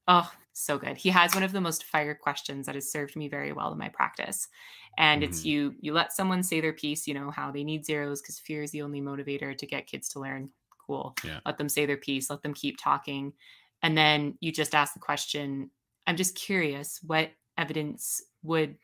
Oh, 0.07 0.31
so 0.53 0.77
good. 0.79 0.97
He 0.97 1.09
has 1.09 1.33
one 1.35 1.43
of 1.43 1.51
the 1.51 1.61
most 1.61 1.83
fire 1.85 2.15
questions 2.15 2.65
that 2.65 2.75
has 2.75 2.91
served 2.91 3.15
me 3.15 3.27
very 3.29 3.53
well 3.53 3.71
in 3.71 3.77
my 3.77 3.89
practice. 3.89 4.47
And 4.97 5.23
it's 5.23 5.45
Mhm. 5.45 5.45
you 5.45 5.75
you 5.79 5.93
let 5.93 6.13
someone 6.13 6.43
say 6.43 6.61
their 6.61 6.73
piece, 6.73 7.07
you 7.07 7.13
know, 7.13 7.31
how 7.31 7.51
they 7.51 7.63
need 7.63 7.85
zeros 7.85 8.21
because 8.21 8.39
fear 8.39 8.63
is 8.63 8.71
the 8.71 8.81
only 8.81 9.01
motivator 9.01 9.57
to 9.57 9.65
get 9.67 9.87
kids 9.87 10.09
to 10.09 10.19
learn. 10.19 10.51
Cool. 10.85 11.17
Yeah. 11.23 11.41
Let 11.45 11.57
them 11.57 11.69
say 11.69 11.85
their 11.85 11.97
piece, 11.97 12.29
let 12.29 12.41
them 12.41 12.53
keep 12.53 12.77
talking. 12.77 13.33
And 13.81 13.97
then 13.97 14.37
you 14.41 14.51
just 14.51 14.75
ask 14.75 14.93
the 14.93 14.99
question, 14.99 15.71
I'm 16.07 16.17
just 16.17 16.35
curious, 16.35 16.99
what 17.03 17.31
evidence 17.59 18.23
would 18.43 18.77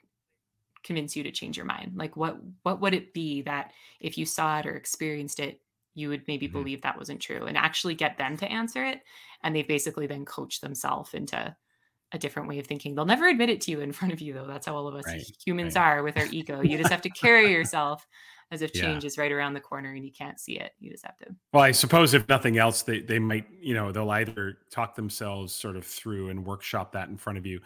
convince 0.83 1.15
you 1.15 1.23
to 1.23 1.31
change 1.31 1.57
your 1.57 1.65
mind? 1.65 1.97
Like 1.97 2.15
what 2.15 2.37
what 2.63 2.81
would 2.81 2.93
it 2.93 3.13
be 3.13 3.41
that 3.43 3.71
if 3.99 4.17
you 4.17 4.25
saw 4.25 4.59
it 4.59 4.65
or 4.67 4.75
experienced 4.75 5.39
it, 5.39 5.61
you 5.95 6.09
would 6.09 6.27
maybe 6.27 6.47
Mhm. 6.47 6.47
believe 6.47 6.81
that 6.81 6.97
wasn't 6.97 7.21
true 7.21 7.45
and 7.45 7.57
actually 7.57 7.95
get 7.95 8.17
them 8.17 8.37
to 8.37 8.51
answer 8.51 8.83
it 8.85 9.01
and 9.43 9.55
they 9.55 9.63
basically 9.63 10.07
then 10.07 10.25
coach 10.25 10.59
themselves 10.61 11.13
into 11.13 11.55
a 12.13 12.19
different 12.19 12.49
way 12.49 12.59
of 12.59 12.67
thinking. 12.67 12.95
They'll 12.95 13.05
never 13.05 13.27
admit 13.27 13.49
it 13.49 13.61
to 13.61 13.71
you 13.71 13.81
in 13.81 13.91
front 13.93 14.13
of 14.13 14.21
you 14.21 14.33
though. 14.33 14.47
That's 14.47 14.65
how 14.67 14.75
all 14.75 14.87
of 14.87 14.95
us 14.95 15.13
Right, 15.13 15.25
humans 15.45 15.75
right. 15.75 15.77
are 15.77 16.03
with 16.03 16.17
our 16.17 16.27
ego. 16.27 16.61
You 16.61 16.77
just 16.77 16.91
have 16.91 17.01
to 17.03 17.09
carry 17.09 17.51
yourself 17.51 18.07
as 18.51 18.61
if 18.61 18.73
Yeah. 18.73 18.73
change 18.73 19.05
is 19.05 19.17
right 19.17 19.31
around 19.31 19.53
the 19.55 19.61
corner 19.61 19.93
and 19.93 20.05
you 20.05 20.11
can't 20.13 20.39
see 20.39 20.59
it. 20.59 20.73
You 20.79 20.91
just 20.91 21.05
have 21.05 21.17
to 21.17 21.35
Well, 21.53 21.63
I 21.63 21.71
suppose 21.71 22.13
if 22.13 22.27
nothing 22.27 22.57
else, 22.57 22.81
they 22.83 22.99
they 22.99 23.19
might, 23.19 23.49
you 23.61 23.73
know, 23.73 23.91
they'll 23.91 24.09
either 24.11 24.57
talk 24.71 24.95
themselves 24.95 25.53
sort 25.53 25.77
of 25.77 25.85
through 25.85 26.29
and 26.29 26.45
workshop 26.45 26.91
that 26.91 27.07
in 27.07 27.17
front 27.17 27.37
of 27.37 27.45
you, 27.45 27.61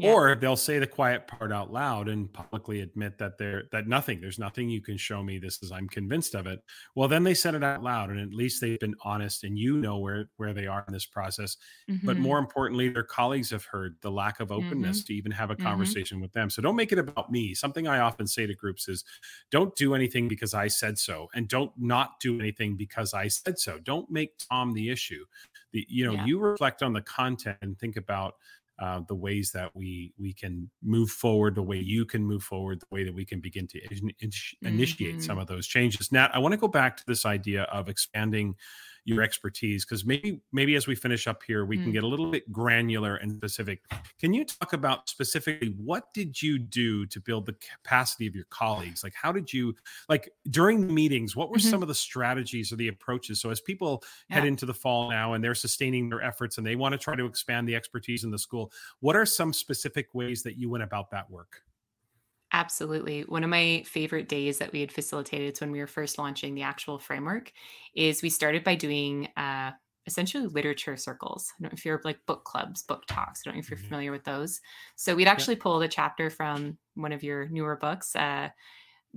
Yeah. 0.00 0.12
or 0.12 0.36
they'll 0.36 0.56
say 0.56 0.78
the 0.78 0.86
quiet 0.86 1.26
part 1.26 1.52
out 1.52 1.72
loud 1.72 2.08
and 2.08 2.32
publicly 2.32 2.80
admit 2.80 3.18
that 3.18 3.36
they're 3.36 3.64
that 3.72 3.88
nothing, 3.88 4.20
there's 4.20 4.38
nothing 4.38 4.70
you 4.70 4.80
can 4.80 4.96
show 4.96 5.22
me. 5.24 5.38
This 5.38 5.60
is 5.62 5.72
I'm 5.72 5.88
convinced 5.88 6.34
of 6.36 6.46
it. 6.46 6.60
Well, 6.94 7.08
then 7.08 7.24
they 7.24 7.34
said 7.34 7.54
it 7.56 7.64
out 7.64 7.82
loud, 7.82 8.10
and 8.10 8.20
at 8.20 8.32
least 8.32 8.60
they've 8.60 8.78
been 8.78 8.94
honest, 9.02 9.42
and 9.44 9.58
you 9.58 9.76
know 9.78 9.98
where 9.98 10.30
where 10.36 10.54
they 10.54 10.68
are 10.68 10.84
in 10.86 10.92
this 10.94 11.06
process. 11.06 11.56
But 12.04 12.16
Mhm. 12.16 12.20
more 12.20 12.38
importantly, 12.38 12.88
their 12.90 13.02
colleagues 13.02 13.50
have 13.50 13.64
heard 13.64 13.96
the 14.02 14.10
lack 14.12 14.38
of 14.40 14.52
openness 14.52 15.02
to 15.04 15.14
even 15.14 15.32
have 15.32 15.50
a 15.50 15.56
Mhm. 15.56 15.62
conversation 15.62 16.20
with 16.20 16.32
them. 16.32 16.48
So 16.48 16.62
don't 16.62 16.76
make 16.76 16.92
it 16.92 16.98
about 16.98 17.32
me. 17.32 17.52
Something 17.54 17.88
I 17.88 17.98
often 17.98 18.26
say 18.28 18.46
to 18.46 18.54
groups 18.54 18.88
is 18.88 19.04
don't 19.50 19.74
do 19.74 19.94
anything 19.94 20.28
because 20.28 20.54
I 20.54 20.68
said 20.68 20.98
so, 20.98 21.28
and 21.34 21.48
don't 21.48 21.72
not 21.76 22.20
do 22.20 22.38
anything 22.38 22.76
because 22.76 23.14
I 23.14 23.28
said 23.28 23.58
so. 23.58 23.78
Don't 23.80 24.10
make 24.10 24.38
Tom 24.38 24.74
the 24.74 24.90
issue. 24.90 25.24
The, 25.72 25.84
you 25.88 26.04
know, 26.06 26.12
Yeah. 26.12 26.24
you 26.24 26.38
reflect 26.38 26.82
on 26.82 26.92
the 26.92 27.02
content 27.02 27.58
and 27.62 27.78
think 27.78 27.96
about 27.96 28.34
uh, 28.78 29.00
the 29.08 29.14
ways 29.14 29.50
that 29.52 29.74
we 29.74 30.12
we 30.18 30.32
can 30.32 30.70
move 30.82 31.10
forward, 31.10 31.54
the 31.54 31.62
way 31.62 31.78
you 31.78 32.04
can 32.04 32.24
move 32.24 32.42
forward, 32.42 32.80
the 32.80 32.86
way 32.94 33.04
that 33.04 33.14
we 33.14 33.24
can 33.24 33.40
begin 33.40 33.66
to 33.66 33.78
in- 33.90 34.12
in- 34.20 34.30
initiate 34.62 35.16
Mhm. 35.16 35.22
some 35.22 35.38
of 35.38 35.46
those 35.48 35.66
changes. 35.66 36.12
Nat, 36.12 36.30
I 36.34 36.38
want 36.38 36.52
to 36.52 36.58
go 36.58 36.68
back 36.68 36.96
to 36.98 37.04
this 37.06 37.26
idea 37.26 37.62
of 37.64 37.88
expanding 37.88 38.54
your 39.08 39.22
expertise 39.22 39.84
because 39.84 40.04
maybe 40.04 40.40
maybe 40.52 40.74
as 40.76 40.86
we 40.86 40.94
finish 40.94 41.26
up 41.26 41.42
here 41.42 41.64
we 41.64 41.76
can 41.78 41.90
Mm. 41.90 41.92
get 41.94 42.04
a 42.04 42.06
little 42.06 42.30
bit 42.30 42.50
granular 42.52 43.16
and 43.16 43.32
specific. 43.32 43.82
Can 44.20 44.34
you 44.34 44.44
talk 44.44 44.72
about 44.74 45.08
specifically 45.08 45.68
what 45.78 46.12
did 46.12 46.40
you 46.42 46.58
do 46.58 47.06
to 47.06 47.20
build 47.20 47.46
the 47.46 47.54
capacity 47.54 48.26
of 48.26 48.34
your 48.34 48.44
colleagues? 48.50 49.02
Like 49.02 49.14
how 49.14 49.32
did 49.32 49.52
you 49.52 49.74
like 50.08 50.28
during 50.50 50.86
the 50.86 50.92
meetings 50.92 51.34
what 51.34 51.50
were 51.50 51.56
Mhm. 51.56 51.70
some 51.70 51.82
of 51.82 51.88
the 51.88 51.94
strategies 51.94 52.72
or 52.72 52.76
the 52.76 52.88
approaches? 52.88 53.40
So 53.40 53.50
as 53.50 53.60
people 53.60 54.02
head 54.30 54.44
into 54.44 54.66
the 54.66 54.74
fall 54.74 55.10
now 55.10 55.32
and 55.32 55.42
they're 55.42 55.54
sustaining 55.54 56.08
their 56.10 56.22
efforts 56.22 56.58
and 56.58 56.66
they 56.66 56.76
want 56.76 56.92
to 56.92 56.98
try 56.98 57.16
to 57.16 57.24
expand 57.26 57.66
the 57.68 57.74
expertise 57.76 58.24
in 58.24 58.30
the 58.30 58.38
school 58.38 58.72
what 59.00 59.16
are 59.16 59.26
some 59.26 59.52
specific 59.52 60.14
ways 60.14 60.42
that 60.42 60.56
you 60.58 60.68
went 60.68 60.82
about 60.84 61.10
that 61.10 61.30
work 61.30 61.62
Absolutely. 62.58 63.22
One 63.22 63.44
of 63.44 63.50
my 63.50 63.84
favorite 63.86 64.28
days 64.28 64.58
that 64.58 64.72
we 64.72 64.80
had 64.80 64.90
facilitated 64.90 65.48
it's 65.48 65.60
when 65.60 65.70
we 65.70 65.78
were 65.78 65.86
first 65.86 66.18
launching 66.18 66.54
the 66.54 66.62
actual 66.62 66.98
framework 66.98 67.52
is 67.94 68.20
we 68.22 68.30
started 68.30 68.64
by 68.64 68.74
doing 68.74 69.28
uh, 69.36 69.72
essentially 70.06 70.46
literature 70.46 70.96
circles. 70.96 71.52
I 71.52 71.62
don't 71.62 71.72
know 71.72 71.76
if 71.76 71.84
you're 71.84 72.00
like 72.04 72.26
book 72.26 72.44
clubs, 72.44 72.82
book 72.82 73.06
talks. 73.06 73.42
I 73.46 73.50
don't 73.50 73.56
know 73.56 73.60
if 73.60 73.70
you're 73.70 73.76
Mhm. 73.76 73.88
familiar 73.88 74.10
with 74.10 74.24
those. 74.24 74.60
So 74.96 75.14
we'd 75.14 75.28
actually 75.28 75.56
pull 75.56 75.80
a 75.82 75.88
chapter 75.88 76.30
from 76.30 76.78
one 76.94 77.12
of 77.12 77.22
your 77.22 77.48
newer 77.48 77.76
books, 77.76 78.16
uh, 78.16 78.48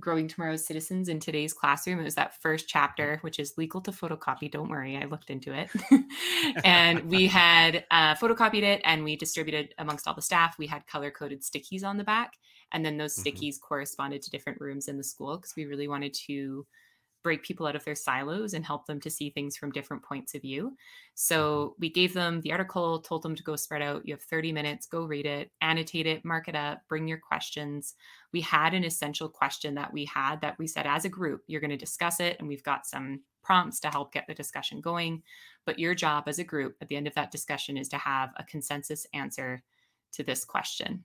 Growing 0.00 0.26
Tomorrow's 0.26 0.66
Citizens 0.66 1.08
in 1.08 1.20
Today's 1.20 1.52
Classroom. 1.52 2.00
It 2.00 2.04
was 2.04 2.14
that 2.14 2.40
first 2.40 2.66
chapter, 2.66 3.18
which 3.20 3.38
is 3.38 3.58
legal 3.58 3.80
to 3.82 3.92
photocopy. 3.92 4.50
Don't 4.50 4.68
worry, 4.68 4.96
I 4.96 5.04
looked 5.04 5.30
into 5.30 5.52
it. 5.52 5.70
and 6.64 7.00
we 7.10 7.26
had 7.28 7.84
uh, 7.90 8.14
photocopied 8.14 8.62
it 8.62 8.80
and 8.84 9.04
we 9.04 9.16
distributed 9.16 9.74
amongst 9.78 10.08
all 10.08 10.14
the 10.14 10.22
staff. 10.22 10.58
We 10.58 10.66
had 10.66 10.86
color 10.86 11.10
coded 11.10 11.42
stickies 11.42 11.84
on 11.84 11.98
the 11.98 12.04
back. 12.04 12.34
And 12.72 12.84
then 12.84 12.96
those 12.96 13.16
Mhm. 13.16 13.26
stickies 13.26 13.60
corresponded 13.60 14.22
to 14.22 14.30
different 14.30 14.60
rooms 14.60 14.88
in 14.88 14.96
the 14.96 15.04
school 15.04 15.36
because 15.36 15.54
we 15.56 15.66
really 15.66 15.88
wanted 15.88 16.14
to 16.26 16.66
break 17.22 17.42
people 17.42 17.66
out 17.66 17.76
of 17.76 17.84
their 17.84 17.94
silos 17.94 18.54
and 18.54 18.64
help 18.64 18.86
them 18.86 19.00
to 19.00 19.10
see 19.10 19.30
things 19.30 19.56
from 19.56 19.70
different 19.70 20.02
points 20.02 20.34
of 20.34 20.42
view. 20.42 20.66
Mm-hmm. 20.66 20.74
So 21.14 21.76
we 21.78 21.88
gave 21.88 22.14
them 22.14 22.40
the 22.40 22.52
article, 22.52 23.00
told 23.00 23.22
them 23.22 23.34
to 23.34 23.42
go 23.42 23.56
spread 23.56 23.82
out. 23.82 24.06
You 24.06 24.14
have 24.14 24.22
30 24.22 24.52
minutes, 24.52 24.86
go 24.86 25.04
read 25.04 25.26
it, 25.26 25.50
annotate 25.60 26.06
it, 26.06 26.24
mark 26.24 26.48
it 26.48 26.56
up, 26.56 26.82
bring 26.88 27.06
your 27.06 27.18
questions. 27.18 27.94
We 28.32 28.40
had 28.40 28.74
an 28.74 28.84
essential 28.84 29.28
question 29.28 29.74
that 29.74 29.92
we 29.92 30.04
had 30.04 30.40
that 30.40 30.58
we 30.58 30.66
said 30.66 30.86
as 30.86 31.04
a 31.04 31.10
group, 31.10 31.42
you're 31.46 31.60
going 31.60 31.70
to 31.70 31.76
discuss 31.76 32.20
it, 32.20 32.36
and 32.38 32.48
we've 32.48 32.64
got 32.64 32.86
some 32.86 33.20
prompts 33.42 33.80
to 33.80 33.88
help 33.88 34.12
get 34.12 34.26
the 34.26 34.34
discussion 34.34 34.80
going. 34.80 35.22
But 35.66 35.78
your 35.78 35.94
job 35.94 36.24
as 36.26 36.38
a 36.38 36.44
group 36.44 36.76
at 36.80 36.88
the 36.88 36.96
end 36.96 37.06
of 37.06 37.14
that 37.14 37.30
discussion 37.30 37.76
is 37.76 37.88
to 37.90 37.98
have 37.98 38.30
a 38.36 38.44
consensus 38.44 39.06
answer 39.14 39.62
to 40.12 40.22
this 40.22 40.44
question. 40.44 41.04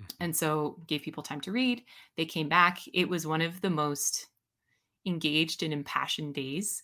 Mm-hmm. 0.00 0.24
And 0.24 0.36
so 0.36 0.78
gave 0.86 1.02
people 1.02 1.22
time 1.22 1.40
to 1.42 1.52
read. 1.52 1.82
They 2.16 2.24
came 2.24 2.48
back. 2.48 2.80
It 2.92 3.08
was 3.08 3.26
one 3.26 3.40
of 3.40 3.60
the 3.60 3.70
most 3.70 4.26
engaged 5.06 5.62
and 5.62 5.72
impassioned 5.72 6.34
days 6.34 6.82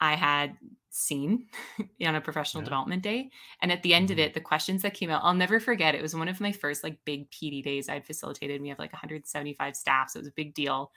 I 0.00 0.16
had 0.16 0.56
seen 0.90 1.48
on 2.04 2.16
a 2.16 2.20
professional 2.20 2.62
Yeah. 2.62 2.64
development 2.64 3.02
day. 3.02 3.30
And 3.60 3.70
at 3.70 3.82
the 3.82 3.94
end 3.94 4.10
of 4.10 4.18
Mhm. 4.18 4.20
it, 4.20 4.34
the 4.34 4.40
questions 4.40 4.82
that 4.82 4.94
came 4.94 5.10
out, 5.10 5.22
I'll 5.24 5.32
never 5.34 5.60
forget. 5.60 5.94
It 5.94 6.02
was 6.02 6.14
one 6.16 6.28
of 6.28 6.40
my 6.40 6.52
first 6.52 6.82
like 6.82 6.98
big 7.04 7.30
PD 7.30 7.62
days 7.62 7.88
I'd 7.88 8.04
facilitated. 8.06 8.60
We 8.60 8.68
have 8.68 8.80
like 8.80 8.92
175 8.92 9.76
staff, 9.76 10.10
so 10.10 10.18
it 10.18 10.22
was 10.22 10.28
a 10.28 10.32
big 10.32 10.54
deal. 10.54 10.92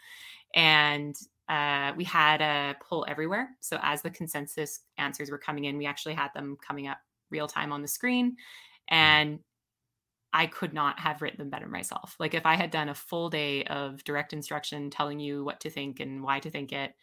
And 0.56 1.16
uh, 1.50 1.94
we 1.96 2.04
had 2.04 2.42
a 2.42 2.76
poll 2.82 3.06
everywhere. 3.08 3.50
So 3.62 3.78
as 3.84 4.02
the 4.02 4.10
consensus 4.10 4.82
answers 4.98 5.30
were 5.30 5.38
coming 5.38 5.66
in, 5.66 5.78
we 5.78 5.86
actually 5.86 6.16
had 6.16 6.34
them 6.34 6.58
coming 6.66 6.88
up 6.88 7.00
real 7.30 7.48
time 7.48 7.72
on 7.72 7.82
the 7.84 7.88
screen. 7.88 8.38
And 8.88 9.40
I 10.36 10.48
could 10.48 10.74
not 10.74 10.99
have 10.99 11.22
written 11.22 11.38
them 11.38 11.49
better 11.49 11.70
myself. 11.70 12.18
Like 12.20 12.34
if 12.34 12.45
I 12.45 12.56
had 12.56 12.70
done 12.70 12.90
a 12.90 12.94
full 12.94 13.30
day 13.30 13.64
of 13.64 14.03
direct 14.03 14.34
instruction 14.34 14.90
telling 14.90 15.18
you 15.18 15.45
what 15.45 15.62
to 15.62 15.70
think 15.70 16.02
and 16.02 16.22
why 16.22 16.41
to 16.41 16.49
think 16.49 16.74
it, 16.74 16.94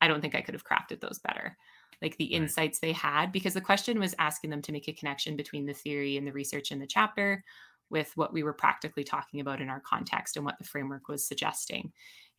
I 0.00 0.06
don't 0.06 0.20
think 0.20 0.36
I 0.36 0.40
could 0.40 0.54
have 0.54 0.64
crafted 0.64 1.00
those 1.00 1.18
better. 1.18 1.56
Like 2.00 2.16
the 2.16 2.26
Right. 2.26 2.42
insights 2.42 2.78
they 2.78 2.92
had, 2.92 3.32
because 3.32 3.54
the 3.54 3.60
question 3.60 3.98
was 3.98 4.14
asking 4.20 4.50
them 4.50 4.62
to 4.62 4.72
make 4.72 4.86
a 4.86 4.92
connection 4.92 5.34
between 5.34 5.66
the 5.66 5.72
theory 5.72 6.16
and 6.16 6.24
the 6.24 6.32
research 6.32 6.70
in 6.70 6.78
the 6.78 6.86
chapter 6.86 7.42
with 7.90 8.16
what 8.16 8.32
we 8.32 8.44
were 8.44 8.52
practically 8.52 9.02
talking 9.02 9.40
about 9.40 9.60
in 9.60 9.68
our 9.68 9.80
context 9.80 10.36
and 10.36 10.46
what 10.46 10.58
the 10.58 10.64
framework 10.64 11.08
was 11.08 11.26
suggesting. 11.26 11.92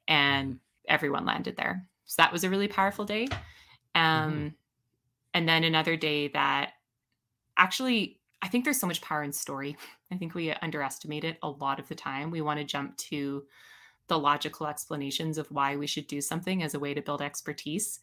And 0.07 0.59
everyone 0.87 1.25
landed 1.25 1.57
there. 1.57 1.85
So 2.05 2.21
that 2.21 2.31
was 2.31 2.45
a 2.45 2.49
really 2.49 2.69
powerful 2.69 3.03
day. 3.03 3.27
Um, 3.95 4.55
and 5.33 5.49
then 5.49 5.65
another 5.65 5.97
day 5.97 6.29
that 6.29 6.71
actually 7.57 8.21
I 8.45 8.47
think 8.47 8.63
there's 8.63 8.79
so 8.79 8.85
much 8.85 9.01
power 9.01 9.23
in 9.23 9.33
story. 9.33 9.75
I 10.11 10.17
think 10.17 10.35
we 10.35 10.51
underestimate 10.51 11.23
it 11.23 11.39
a 11.41 11.49
lot 11.49 11.79
of 11.79 11.87
the 11.87 11.95
time. 11.95 12.29
We 12.29 12.41
want 12.41 12.59
to 12.59 12.63
jump 12.63 12.95
to 12.97 13.43
the 14.07 14.19
logical 14.19 14.67
explanations 14.67 15.39
of 15.39 15.49
why 15.49 15.77
we 15.77 15.87
should 15.87 16.05
do 16.05 16.21
something 16.21 16.61
as 16.61 16.75
a 16.75 16.79
way 16.79 16.93
to 16.93 17.01
build 17.01 17.23
expertise. 17.23 18.01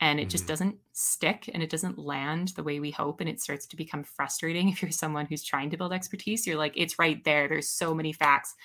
And 0.00 0.18
it 0.18 0.24
mm-hmm. 0.24 0.30
just 0.30 0.48
doesn't 0.48 0.78
stick 0.94 1.48
and 1.54 1.62
it 1.62 1.70
doesn't 1.70 1.96
land 1.96 2.48
the 2.56 2.64
way 2.64 2.80
we 2.80 2.90
hope. 2.90 3.20
And 3.20 3.30
it 3.30 3.40
starts 3.40 3.66
to 3.66 3.76
become 3.76 4.02
frustrating 4.02 4.68
if 4.72 4.82
you're 4.82 4.90
someone 4.90 5.26
who's 5.26 5.44
trying 5.44 5.70
to 5.70 5.76
build 5.76 5.92
expertise. 5.92 6.44
You're 6.44 6.58
like, 6.58 6.72
it's 6.74 6.98
right 6.98 7.22
there. 7.22 7.46
There's 7.46 7.68
so 7.68 7.94
many 7.94 8.12
facts. 8.12 8.56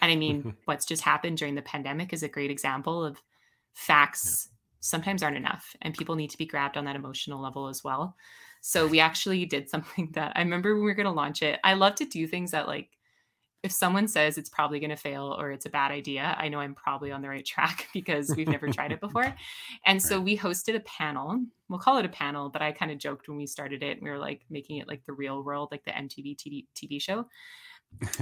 And 0.00 0.10
I 0.10 0.16
mean, 0.16 0.56
what's 0.64 0.84
just 0.84 1.02
happened 1.02 1.38
during 1.38 1.54
the 1.54 1.62
pandemic 1.62 2.12
is 2.12 2.24
a 2.24 2.28
great 2.28 2.50
example 2.50 3.04
of 3.04 3.22
facts 3.72 4.48
yeah. 4.50 4.56
sometimes 4.80 5.22
aren't 5.22 5.36
enough. 5.36 5.76
And 5.80 5.96
people 5.96 6.16
need 6.16 6.30
to 6.30 6.38
be 6.38 6.46
grabbed 6.46 6.76
on 6.76 6.86
that 6.86 6.96
emotional 6.96 7.40
level 7.40 7.68
as 7.68 7.84
well. 7.84 8.16
So 8.62 8.86
we 8.86 9.00
actually 9.00 9.44
did 9.44 9.68
something 9.68 10.08
that 10.14 10.32
I 10.34 10.40
remember 10.40 10.74
when 10.74 10.84
we 10.84 10.90
were 10.90 10.94
going 10.94 11.04
to 11.04 11.12
launch 11.12 11.42
it. 11.42 11.60
I 11.62 11.74
love 11.74 11.96
to 11.96 12.06
do 12.06 12.26
things 12.26 12.52
that 12.52 12.66
like 12.66 12.88
if 13.62 13.70
someone 13.70 14.08
says 14.08 14.38
it's 14.38 14.48
probably 14.48 14.80
going 14.80 14.90
to 14.90 14.96
fail 14.96 15.36
or 15.38 15.52
it's 15.52 15.66
a 15.66 15.70
bad 15.70 15.92
idea, 15.92 16.34
I 16.36 16.48
know 16.48 16.58
I'm 16.58 16.74
probably 16.74 17.12
on 17.12 17.22
the 17.22 17.28
right 17.28 17.44
track 17.44 17.88
because 17.94 18.34
we've 18.36 18.48
never 18.48 18.68
tried 18.68 18.92
it 18.92 19.00
before. 19.00 19.34
And 19.86 20.00
so 20.00 20.20
we 20.20 20.36
hosted 20.36 20.74
a 20.74 20.80
panel. 20.80 21.44
We'll 21.68 21.78
call 21.78 21.98
it 21.98 22.04
a 22.04 22.08
panel, 22.08 22.48
but 22.48 22.62
I 22.62 22.72
kind 22.72 22.90
of 22.90 22.98
joked 22.98 23.28
when 23.28 23.36
we 23.36 23.46
started 23.46 23.82
it. 23.82 24.02
We 24.02 24.10
were 24.10 24.18
like 24.18 24.42
making 24.50 24.78
it 24.78 24.88
like 24.88 25.04
the 25.06 25.12
real 25.12 25.42
world, 25.42 25.68
like 25.70 25.84
the 25.84 25.90
MTV 25.90 26.36
TV, 26.36 26.66
TV 26.74 27.00
show. 27.00 27.26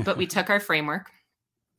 But 0.04 0.16
we 0.16 0.26
took 0.26 0.50
our 0.50 0.60
framework 0.60 1.10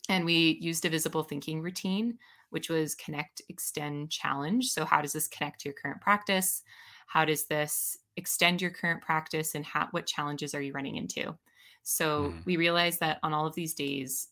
and 0.10 0.26
we 0.26 0.58
used 0.62 0.86
a 0.86 0.90
visible 0.90 1.24
thinking 1.24 1.62
routine, 1.62 2.18
which 2.50 2.70
was 2.70 2.96
connect, 2.96 3.42
extend, 3.50 4.12
challenge. 4.12 4.70
So, 4.70 4.86
how 4.86 5.02
does 5.02 5.14
this 5.14 5.28
connect 5.28 5.62
to 5.62 5.70
your 5.70 5.76
current 5.76 6.02
practice? 6.02 6.64
How 7.08 7.26
does 7.26 7.46
this 7.46 7.98
extend 8.18 8.62
your 8.62 8.72
current 8.72 9.02
practice? 9.02 9.56
And 9.56 9.66
how, 9.66 9.88
what 9.92 10.06
challenges 10.06 10.54
are 10.54 10.62
you 10.62 10.74
running 10.74 10.96
into? 10.96 11.36
So 11.84 12.26
mm. 12.26 12.46
we 12.46 12.58
realized 12.58 13.00
that 13.00 13.20
on 13.24 13.34
all 13.34 13.46
of 13.46 13.56
these 13.56 13.74
days, 13.74 14.28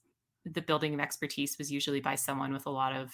the 0.45 0.61
building 0.61 0.93
of 0.93 0.99
expertise 0.99 1.57
was 1.57 1.71
usually 1.71 1.99
by 1.99 2.15
someone 2.15 2.53
with 2.53 2.65
a 2.65 2.71
lot 2.71 2.93
of 2.95 3.11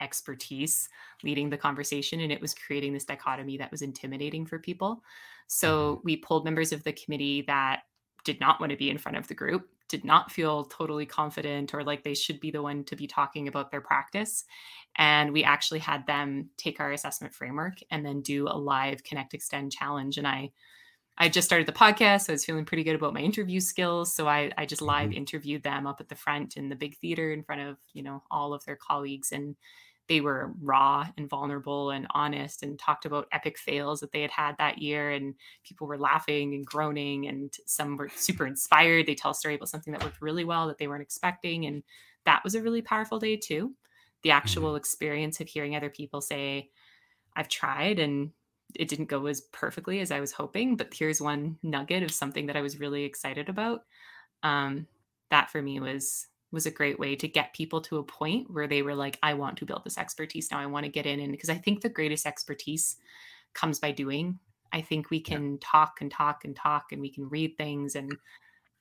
expertise 0.00 0.88
leading 1.22 1.50
the 1.50 1.56
conversation. 1.56 2.20
And 2.20 2.32
it 2.32 2.40
was 2.40 2.54
creating 2.54 2.92
this 2.92 3.04
dichotomy 3.04 3.56
that 3.58 3.70
was 3.70 3.82
intimidating 3.82 4.46
for 4.46 4.58
people. 4.58 5.02
So 5.46 5.96
mm. 5.96 6.00
we 6.04 6.16
pulled 6.16 6.44
members 6.44 6.72
of 6.72 6.82
the 6.84 6.92
committee 6.92 7.42
that 7.46 7.82
did 8.24 8.40
not 8.40 8.60
want 8.60 8.70
to 8.70 8.76
be 8.76 8.90
in 8.90 8.98
front 8.98 9.18
of 9.18 9.28
the 9.28 9.34
group, 9.34 9.68
did 9.94 10.04
not 10.04 10.32
feel 10.32 10.64
totally 10.64 11.06
confident 11.06 11.72
or 11.72 11.84
like 11.84 12.02
they 12.02 12.14
should 12.14 12.40
be 12.40 12.50
the 12.50 12.60
one 12.60 12.82
to 12.82 12.96
be 12.96 13.06
talking 13.06 13.46
about 13.46 13.70
their 13.70 13.80
practice. 13.80 14.44
And 14.96 15.32
we 15.32 15.44
actually 15.44 15.78
had 15.78 16.04
them 16.08 16.50
take 16.56 16.80
our 16.80 16.90
assessment 16.90 17.32
framework 17.32 17.74
and 17.92 18.04
then 18.04 18.20
do 18.20 18.48
a 18.48 18.58
live 18.58 19.04
Connect 19.04 19.34
Extend 19.34 19.70
challenge. 19.70 20.18
And 20.18 20.26
I 20.26 20.50
I 21.16 21.28
just 21.28 21.46
started 21.46 21.68
the 21.68 21.72
podcast, 21.72 22.22
so 22.22 22.32
I 22.32 22.34
was 22.34 22.44
feeling 22.44 22.64
pretty 22.64 22.82
good 22.82 22.96
about 22.96 23.14
my 23.14 23.20
interview 23.20 23.60
skills. 23.60 24.12
So 24.12 24.26
I, 24.26 24.50
I 24.58 24.66
just 24.66 24.82
live 24.82 25.10
mm-hmm. 25.10 25.18
interviewed 25.18 25.62
them 25.62 25.86
up 25.86 26.00
at 26.00 26.08
the 26.08 26.16
front 26.16 26.56
in 26.56 26.68
the 26.68 26.74
big 26.74 26.96
theater 26.96 27.32
in 27.32 27.44
front 27.44 27.60
of, 27.60 27.76
you 27.92 28.02
know, 28.02 28.24
all 28.32 28.52
of 28.52 28.64
their 28.64 28.74
colleagues. 28.74 29.30
And 29.30 29.54
they 30.08 30.20
were 30.20 30.52
raw 30.60 31.06
and 31.16 31.28
vulnerable 31.28 31.90
and 31.90 32.06
honest 32.10 32.62
and 32.62 32.78
talked 32.78 33.06
about 33.06 33.28
epic 33.32 33.58
fails 33.58 34.00
that 34.00 34.12
they 34.12 34.20
had 34.20 34.30
had 34.30 34.56
that 34.58 34.78
year. 34.78 35.10
And 35.10 35.34
people 35.66 35.86
were 35.86 35.98
laughing 35.98 36.54
and 36.54 36.66
groaning, 36.66 37.26
and 37.26 37.52
some 37.66 37.96
were 37.96 38.10
super 38.14 38.46
inspired. 38.46 39.06
They 39.06 39.14
tell 39.14 39.30
a 39.30 39.34
story 39.34 39.54
about 39.54 39.70
something 39.70 39.92
that 39.92 40.04
worked 40.04 40.20
really 40.20 40.44
well 40.44 40.66
that 40.68 40.78
they 40.78 40.88
weren't 40.88 41.02
expecting. 41.02 41.64
And 41.64 41.82
that 42.26 42.44
was 42.44 42.54
a 42.54 42.62
really 42.62 42.82
powerful 42.82 43.18
day, 43.18 43.36
too. 43.36 43.74
The 44.22 44.30
actual 44.30 44.70
mm-hmm. 44.70 44.76
experience 44.76 45.40
of 45.40 45.48
hearing 45.48 45.74
other 45.74 45.90
people 45.90 46.20
say, 46.20 46.70
I've 47.36 47.48
tried 47.48 47.98
and 47.98 48.30
it 48.74 48.88
didn't 48.88 49.06
go 49.06 49.26
as 49.26 49.42
perfectly 49.52 50.00
as 50.00 50.10
I 50.10 50.20
was 50.20 50.32
hoping, 50.32 50.76
but 50.76 50.92
here's 50.92 51.20
one 51.20 51.58
nugget 51.62 52.02
of 52.02 52.10
something 52.10 52.46
that 52.46 52.56
I 52.56 52.62
was 52.62 52.80
really 52.80 53.04
excited 53.04 53.48
about. 53.48 53.82
Um, 54.42 54.86
that 55.30 55.50
for 55.50 55.62
me 55.62 55.80
was 55.80 56.26
was 56.54 56.66
a 56.66 56.70
great 56.70 56.98
way 56.98 57.16
to 57.16 57.28
get 57.28 57.52
people 57.52 57.80
to 57.82 57.98
a 57.98 58.04
point 58.04 58.50
where 58.50 58.66
they 58.66 58.82
were 58.82 58.94
like, 58.94 59.18
I 59.22 59.34
want 59.34 59.58
to 59.58 59.66
build 59.66 59.84
this 59.84 59.98
expertise 59.98 60.50
now. 60.50 60.58
I 60.58 60.66
want 60.66 60.84
to 60.84 60.92
get 60.92 61.06
in, 61.06 61.20
and 61.20 61.32
because 61.32 61.50
I 61.50 61.56
think 61.56 61.80
the 61.80 61.88
greatest 61.88 62.26
expertise 62.26 62.96
comes 63.52 63.78
by 63.78 63.90
doing. 63.90 64.38
I 64.72 64.80
think 64.80 65.10
we 65.10 65.20
can 65.20 65.52
yeah. 65.52 65.58
talk 65.60 66.00
and 66.00 66.10
talk 66.10 66.44
and 66.44 66.56
talk, 66.56 66.86
and 66.92 67.00
we 67.00 67.10
can 67.10 67.28
read 67.28 67.56
things, 67.56 67.94
and 67.94 68.12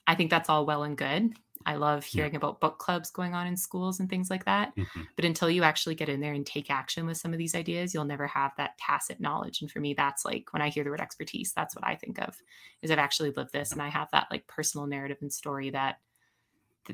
I 0.08 0.16
think 0.16 0.30
that's 0.30 0.50
all 0.50 0.66
well 0.66 0.84
and 0.84 0.98
good. 0.98 1.34
I 1.66 1.76
love 1.76 2.04
hearing 2.04 2.34
yeah. 2.34 2.38
about 2.38 2.60
book 2.60 2.78
clubs 2.78 3.10
going 3.10 3.34
on 3.34 3.48
in 3.48 3.56
schools 3.56 4.00
and 4.00 4.10
things 4.10 4.30
like 4.30 4.46
that. 4.46 4.76
Mm-hmm. 4.76 5.02
But 5.16 5.26
until 5.26 5.50
you 5.50 5.64
actually 5.64 5.96
get 5.96 6.10
in 6.10 6.20
there 6.20 6.34
and 6.34 6.46
take 6.46 6.70
action 6.70 7.06
with 7.06 7.18
some 7.18 7.32
of 7.32 7.38
these 7.38 7.56
ideas, 7.56 7.94
you'll 7.94 8.06
never 8.06 8.28
have 8.28 8.52
that 8.58 8.78
tacit 8.78 9.20
knowledge. 9.22 9.62
And 9.62 9.72
for 9.72 9.80
me, 9.80 9.94
that's 9.94 10.26
like 10.26 10.52
when 10.52 10.62
I 10.62 10.70
hear 10.70 10.84
the 10.84 10.90
word 10.90 11.02
expertise, 11.02 11.54
that's 11.54 11.76
what 11.76 11.86
I 11.86 11.96
think 11.96 12.20
of 12.20 12.38
is 12.82 12.92
I've 12.92 13.00
actually 13.00 13.32
lived 13.32 13.54
this 13.54 13.72
and 13.72 13.82
I 13.82 13.88
have 13.88 14.10
that 14.12 14.28
like 14.30 14.48
personal 14.48 14.88
narrative 14.88 15.18
and 15.22 15.32
story 15.32 15.70
that, 15.70 16.00
that 16.00 16.00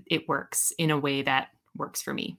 it 0.07 0.27
works 0.27 0.71
in 0.77 0.91
a 0.91 0.97
way 0.97 1.21
that 1.21 1.49
works 1.75 2.01
for 2.01 2.13
me. 2.13 2.37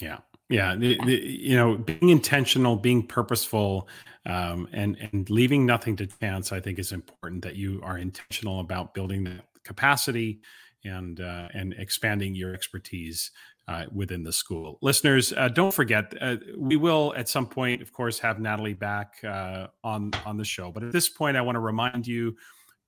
Yeah. 0.00 0.18
Yeah, 0.50 0.76
the, 0.76 1.00
the, 1.06 1.14
you 1.14 1.56
know, 1.56 1.78
being 1.78 2.10
intentional, 2.10 2.76
being 2.76 3.06
purposeful, 3.06 3.88
um, 4.26 4.68
and 4.72 4.96
and 5.00 5.30
leaving 5.30 5.64
nothing 5.64 5.96
to 5.96 6.06
chance, 6.06 6.52
I 6.52 6.60
think 6.60 6.78
is 6.78 6.92
important. 6.92 7.42
That 7.42 7.56
you 7.56 7.80
are 7.82 7.96
intentional 7.96 8.60
about 8.60 8.92
building 8.92 9.24
the 9.24 9.40
capacity 9.64 10.40
and 10.84 11.18
uh, 11.18 11.48
and 11.54 11.72
expanding 11.78 12.34
your 12.34 12.52
expertise 12.52 13.30
uh, 13.68 13.86
within 13.90 14.22
the 14.22 14.32
school. 14.32 14.78
Listeners, 14.82 15.32
uh, 15.32 15.48
don't 15.48 15.72
forget 15.72 16.12
uh, 16.20 16.36
we 16.58 16.76
will 16.76 17.14
at 17.16 17.28
some 17.28 17.46
point, 17.46 17.80
of 17.80 17.92
course, 17.92 18.18
have 18.18 18.38
Natalie 18.38 18.74
back 18.74 19.14
uh, 19.24 19.68
on 19.82 20.12
on 20.26 20.36
the 20.36 20.44
show. 20.44 20.70
But 20.70 20.82
at 20.82 20.92
this 20.92 21.08
point, 21.08 21.38
I 21.38 21.40
want 21.40 21.56
to 21.56 21.60
remind 21.60 22.06
you 22.06 22.36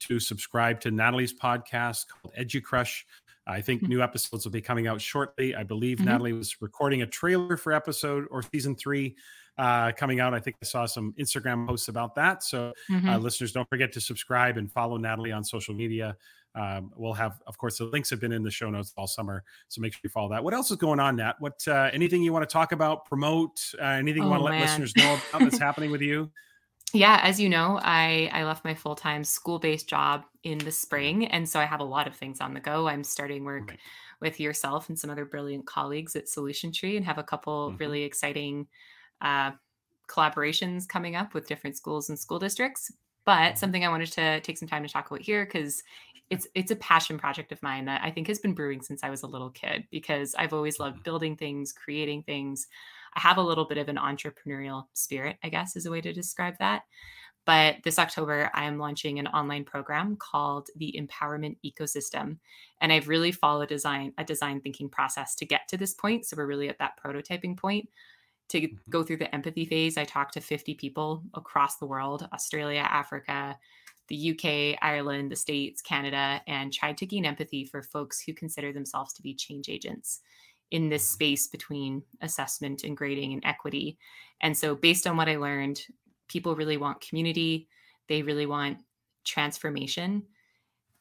to 0.00 0.20
subscribe 0.20 0.78
to 0.80 0.90
Natalie's 0.90 1.32
podcast 1.32 2.04
called 2.08 2.34
EduCrush. 2.38 3.04
I 3.46 3.60
think 3.60 3.82
mm-hmm. 3.82 3.90
new 3.90 4.02
episodes 4.02 4.44
will 4.44 4.52
be 4.52 4.60
coming 4.60 4.86
out 4.86 5.00
shortly. 5.00 5.54
I 5.54 5.62
believe 5.62 5.98
mm-hmm. 5.98 6.06
Natalie 6.06 6.32
was 6.32 6.60
recording 6.60 7.02
a 7.02 7.06
trailer 7.06 7.56
for 7.56 7.72
episode 7.72 8.26
or 8.30 8.42
season 8.42 8.74
three 8.74 9.16
uh, 9.58 9.92
coming 9.92 10.20
out. 10.20 10.34
I 10.34 10.40
think 10.40 10.56
I 10.62 10.66
saw 10.66 10.86
some 10.86 11.14
Instagram 11.18 11.66
posts 11.66 11.88
about 11.88 12.14
that. 12.16 12.42
So, 12.42 12.68
uh, 12.68 12.92
mm-hmm. 12.92 13.08
uh, 13.08 13.18
listeners, 13.18 13.52
don't 13.52 13.68
forget 13.68 13.92
to 13.92 14.00
subscribe 14.00 14.56
and 14.56 14.70
follow 14.70 14.96
Natalie 14.96 15.32
on 15.32 15.44
social 15.44 15.74
media. 15.74 16.16
Um, 16.54 16.90
we'll 16.96 17.12
have, 17.12 17.40
of 17.46 17.58
course, 17.58 17.78
the 17.78 17.84
links 17.84 18.08
have 18.10 18.20
been 18.20 18.32
in 18.32 18.42
the 18.42 18.50
show 18.50 18.70
notes 18.70 18.92
all 18.96 19.06
summer, 19.06 19.44
so 19.68 19.80
make 19.82 19.92
sure 19.92 20.00
you 20.02 20.10
follow 20.10 20.30
that. 20.30 20.42
What 20.42 20.54
else 20.54 20.70
is 20.70 20.78
going 20.78 20.98
on, 20.98 21.16
Nat? 21.16 21.34
What 21.38 21.62
uh, 21.68 21.90
anything 21.92 22.22
you 22.22 22.32
want 22.32 22.48
to 22.48 22.52
talk 22.52 22.72
about, 22.72 23.04
promote? 23.04 23.60
Uh, 23.78 23.84
anything 23.84 24.22
you 24.22 24.28
want 24.28 24.40
to 24.40 24.44
let 24.44 24.60
listeners 24.60 24.96
know 24.96 25.18
about 25.30 25.42
that's 25.42 25.58
happening 25.58 25.90
with 25.90 26.00
you? 26.00 26.30
Yeah, 26.92 27.20
as 27.22 27.40
you 27.40 27.48
know, 27.48 27.80
I 27.82 28.30
I 28.32 28.44
left 28.44 28.64
my 28.64 28.74
full 28.74 28.94
time 28.94 29.24
school 29.24 29.58
based 29.58 29.88
job 29.88 30.24
in 30.44 30.58
the 30.58 30.72
spring, 30.72 31.26
and 31.26 31.48
so 31.48 31.58
I 31.58 31.64
have 31.64 31.80
a 31.80 31.84
lot 31.84 32.06
of 32.06 32.14
things 32.14 32.40
on 32.40 32.54
the 32.54 32.60
go. 32.60 32.88
I'm 32.88 33.04
starting 33.04 33.44
work 33.44 33.70
right. 33.70 33.78
with 34.20 34.38
yourself 34.38 34.88
and 34.88 34.98
some 34.98 35.10
other 35.10 35.24
brilliant 35.24 35.66
colleagues 35.66 36.14
at 36.16 36.28
Solution 36.28 36.72
Tree, 36.72 36.96
and 36.96 37.04
have 37.04 37.18
a 37.18 37.24
couple 37.24 37.68
mm-hmm. 37.68 37.76
really 37.78 38.02
exciting 38.04 38.68
uh, 39.20 39.52
collaborations 40.08 40.88
coming 40.88 41.16
up 41.16 41.34
with 41.34 41.48
different 41.48 41.76
schools 41.76 42.08
and 42.08 42.18
school 42.18 42.38
districts. 42.38 42.92
But 43.24 43.32
mm-hmm. 43.32 43.56
something 43.56 43.84
I 43.84 43.88
wanted 43.88 44.12
to 44.12 44.40
take 44.40 44.56
some 44.56 44.68
time 44.68 44.84
to 44.84 44.88
talk 44.88 45.10
about 45.10 45.22
here 45.22 45.44
because 45.44 45.82
it's 46.30 46.46
it's 46.54 46.70
a 46.70 46.76
passion 46.76 47.18
project 47.18 47.52
of 47.52 47.62
mine 47.62 47.84
that 47.86 48.00
I 48.02 48.10
think 48.10 48.28
has 48.28 48.38
been 48.38 48.54
brewing 48.54 48.80
since 48.80 49.02
I 49.02 49.10
was 49.10 49.22
a 49.22 49.28
little 49.28 49.50
kid 49.50 49.84
because 49.90 50.34
I've 50.36 50.52
always 50.52 50.78
loved 50.78 50.96
mm-hmm. 50.96 51.02
building 51.02 51.36
things, 51.36 51.72
creating 51.72 52.22
things. 52.22 52.68
I 53.16 53.20
have 53.20 53.38
a 53.38 53.42
little 53.42 53.64
bit 53.64 53.78
of 53.78 53.88
an 53.88 53.96
entrepreneurial 53.96 54.84
spirit, 54.92 55.38
I 55.42 55.48
guess 55.48 55.74
is 55.74 55.86
a 55.86 55.90
way 55.90 56.02
to 56.02 56.12
describe 56.12 56.54
that. 56.58 56.82
But 57.46 57.76
this 57.84 57.98
October, 57.98 58.50
I 58.54 58.64
am 58.64 58.78
launching 58.78 59.18
an 59.18 59.28
online 59.28 59.64
program 59.64 60.16
called 60.16 60.68
the 60.76 60.98
Empowerment 61.00 61.56
Ecosystem. 61.64 62.38
And 62.80 62.92
I've 62.92 63.08
really 63.08 63.32
followed 63.32 63.68
design 63.68 64.12
a 64.18 64.24
design 64.24 64.60
thinking 64.60 64.88
process 64.88 65.34
to 65.36 65.46
get 65.46 65.68
to 65.68 65.76
this 65.76 65.94
point. 65.94 66.26
So 66.26 66.36
we're 66.36 66.46
really 66.46 66.68
at 66.68 66.78
that 66.78 66.98
prototyping 67.02 67.56
point. 67.56 67.88
To 68.50 68.60
mm-hmm. 68.60 68.76
go 68.90 69.02
through 69.02 69.18
the 69.18 69.34
empathy 69.34 69.64
phase, 69.64 69.96
I 69.96 70.04
talked 70.04 70.34
to 70.34 70.40
50 70.40 70.74
people 70.74 71.22
across 71.34 71.76
the 71.76 71.86
world, 71.86 72.28
Australia, 72.32 72.80
Africa, 72.80 73.56
the 74.08 74.32
UK, 74.32 74.78
Ireland, 74.82 75.32
the 75.32 75.36
States, 75.36 75.80
Canada, 75.82 76.42
and 76.46 76.72
tried 76.72 76.98
to 76.98 77.06
gain 77.06 77.24
empathy 77.24 77.64
for 77.64 77.82
folks 77.82 78.20
who 78.20 78.34
consider 78.34 78.72
themselves 78.72 79.12
to 79.14 79.22
be 79.22 79.34
change 79.34 79.68
agents 79.68 80.20
in 80.70 80.88
this 80.88 81.08
space 81.08 81.46
between 81.46 82.02
assessment 82.20 82.84
and 82.84 82.96
grading 82.96 83.32
and 83.32 83.44
equity. 83.44 83.98
And 84.40 84.56
so, 84.56 84.74
based 84.74 85.06
on 85.06 85.16
what 85.16 85.28
I 85.28 85.36
learned, 85.36 85.80
people 86.28 86.56
really 86.56 86.76
want 86.76 87.00
community, 87.00 87.68
they 88.08 88.22
really 88.22 88.46
want 88.46 88.78
transformation. 89.24 90.24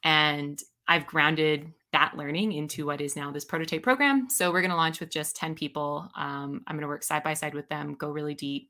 And 0.04 0.60
I've 0.88 1.08
grounded 1.08 1.72
that 1.92 2.16
learning 2.16 2.52
into 2.52 2.86
what 2.86 3.02
is 3.02 3.16
now 3.16 3.32
this 3.32 3.46
prototype 3.46 3.84
program. 3.84 4.30
So, 4.30 4.52
we're 4.52 4.62
going 4.62 4.72
to 4.72 4.78
launch 4.78 5.00
with 5.00 5.10
just 5.10 5.36
10 5.36 5.56
people. 5.56 6.10
Um, 6.16 6.62
I'm 6.68 6.76
going 6.76 6.82
to 6.82 6.88
work 6.88 7.04
side 7.04 7.24
by 7.24 7.34
side 7.34 7.54
with 7.54 7.68
them, 7.70 7.96
go 7.96 8.10
really 8.10 8.36
deep. 8.36 8.70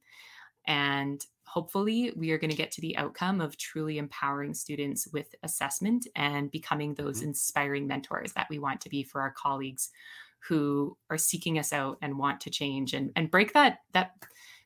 And 0.68 1.24
hopefully 1.46 2.12
we 2.16 2.32
are 2.32 2.38
going 2.38 2.50
to 2.50 2.58
get 2.58 2.72
to 2.72 2.82
the 2.82 2.98
outcome 2.98 3.40
of 3.40 3.56
truly 3.58 3.98
empowering 3.98 4.54
students 4.54 5.08
with 5.14 5.34
assessment 5.44 6.08
and 6.16 6.52
becoming 6.52 6.94
those 6.94 7.20
mm-hmm. 7.20 7.30
inspiring 7.30 7.88
mentors 7.88 8.34
that 8.34 8.48
we 8.50 8.60
want 8.60 8.82
to 8.82 8.90
be 8.90 9.04
for 9.04 9.22
our 9.22 9.32
colleagues 9.32 9.92
who 10.48 10.98
are 11.10 11.18
seeking 11.18 11.58
us 11.58 11.74
out 11.74 11.98
and 12.02 12.18
want 12.18 12.42
to 12.42 12.50
change 12.50 12.94
and, 12.94 13.12
and 13.16 13.32
break 13.32 13.54
that 13.54 13.80
that 13.94 14.12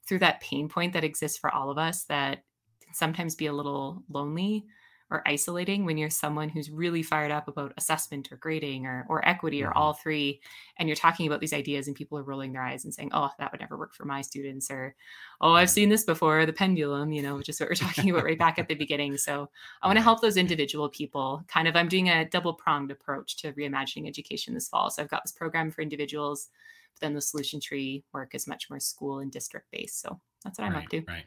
through 0.07 0.19
that 0.19 0.41
pain 0.41 0.67
point 0.67 0.93
that 0.93 1.03
exists 1.03 1.37
for 1.37 1.53
all 1.53 1.69
of 1.69 1.77
us 1.77 2.03
that 2.05 2.43
can 2.83 2.93
sometimes 2.93 3.35
be 3.35 3.45
a 3.45 3.53
little 3.53 4.03
lonely 4.09 4.65
or 5.11 5.27
isolating 5.27 5.85
when 5.85 5.97
you're 5.97 6.09
someone 6.09 6.49
who's 6.49 6.69
really 6.69 7.01
fired 7.01 7.31
up 7.31 7.47
about 7.47 7.73
assessment 7.77 8.31
or 8.31 8.37
grading 8.37 8.85
or, 8.85 9.05
or 9.09 9.27
equity 9.27 9.63
or 9.63 9.69
mm-hmm. 9.69 9.77
all 9.77 9.93
three 9.93 10.39
and 10.77 10.87
you're 10.87 10.95
talking 10.95 11.25
about 11.25 11.39
these 11.39 11.53
ideas 11.53 11.87
and 11.87 11.95
people 11.95 12.17
are 12.17 12.23
rolling 12.23 12.53
their 12.53 12.61
eyes 12.61 12.85
and 12.85 12.93
saying 12.93 13.09
oh 13.13 13.29
that 13.39 13.51
would 13.51 13.59
never 13.61 13.77
work 13.77 13.93
for 13.93 14.05
my 14.05 14.21
students 14.21 14.69
or 14.69 14.95
oh 15.41 15.53
i've 15.53 15.69
seen 15.69 15.89
this 15.89 16.03
before 16.03 16.45
the 16.45 16.53
pendulum 16.53 17.11
you 17.11 17.21
know 17.21 17.35
which 17.35 17.49
is 17.49 17.59
what 17.59 17.69
we're 17.69 17.75
talking 17.75 18.09
about 18.09 18.23
right 18.23 18.39
back 18.39 18.59
at 18.59 18.67
the 18.67 18.75
beginning. 18.75 19.17
So 19.17 19.49
i 19.81 19.87
want 19.87 19.97
to 19.97 20.03
help 20.09 20.21
those 20.21 20.37
individual 20.37 20.89
people. 20.89 21.43
Kind 21.47 21.67
of 21.67 21.75
i'm 21.75 21.87
doing 21.87 22.09
a 22.09 22.25
double 22.25 22.53
pronged 22.53 22.91
approach 22.91 23.37
to 23.37 23.53
reimagining 23.53 24.07
education 24.07 24.53
this 24.53 24.69
fall. 24.69 24.89
So 24.89 25.01
i've 25.01 25.09
got 25.09 25.23
this 25.23 25.31
program 25.31 25.71
for 25.71 25.81
individuals 25.81 26.49
but 26.93 27.01
then 27.01 27.13
the 27.13 27.21
solution 27.21 27.59
tree 27.59 28.03
work 28.13 28.35
is 28.35 28.47
much 28.47 28.69
more 28.69 28.79
school 28.79 29.19
and 29.19 29.31
district 29.31 29.67
based 29.71 30.01
so 30.01 30.19
that's 30.43 30.59
what 30.59 30.65
i'm 30.65 30.75
up 30.75 30.87
to. 30.89 31.03
right 31.07 31.25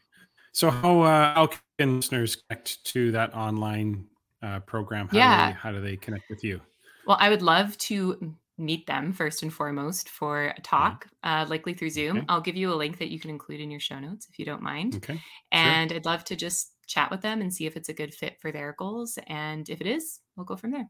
so 0.53 0.71
how 0.71 1.01
uh, 1.01 1.35
how 1.35 1.51
can 1.79 1.97
listeners 1.97 2.37
connect 2.37 2.85
to 2.87 3.11
that 3.13 3.35
online 3.35 4.07
uh, 4.43 4.61
program? 4.61 5.09
How 5.09 5.19
yeah. 5.19 5.47
Do 5.47 5.53
they, 5.53 5.59
how 5.59 5.73
do 5.73 5.81
they 5.81 5.97
connect 5.97 6.31
with 6.31 6.45
you? 6.45 6.61
Well, 7.07 7.17
I 7.21 7.31
would 7.31 7.43
love 7.43 7.77
to 7.79 8.37
meet 8.59 8.87
them 8.87 9.13
first 9.13 9.43
and 9.43 9.53
foremost 9.53 10.09
for 10.09 10.47
a 10.47 10.51
mm-hmm. 10.51 10.63
talk, 10.63 11.07
uh, 11.25 11.47
likely 11.49 11.75
through 11.75 11.91
Zoom. 11.91 12.19
Okay. 12.19 12.27
I'll 12.29 12.41
give 12.41 12.57
you 12.57 12.73
a 12.73 12.77
link 12.77 12.99
that 12.99 13.11
you 13.11 13.19
can 13.19 13.31
include 13.31 13.61
in 13.61 13.71
your 13.71 13.81
show 13.81 13.99
notes 13.99 14.29
if 14.31 14.39
you 14.39 14.45
don't 14.45 14.63
mind. 14.63 14.97
Okay. 14.97 15.21
And 15.51 15.91
sure. 15.91 15.97
I'd 15.97 16.05
love 16.05 16.25
to 16.25 16.37
just 16.37 16.73
chat 16.87 17.11
with 17.11 17.23
them 17.23 17.41
and 17.41 17.53
see 17.53 17.67
if 17.67 17.77
it's 17.77 17.89
a 17.89 17.95
good 17.95 18.15
fit 18.15 18.39
for 18.41 18.53
their 18.53 18.75
goals. 18.79 19.19
And 19.27 19.69
if 19.69 19.81
it 19.81 19.87
is, 19.87 20.21
we'll 20.37 20.45
go 20.45 20.57
from 20.57 20.71
there. 20.71 20.89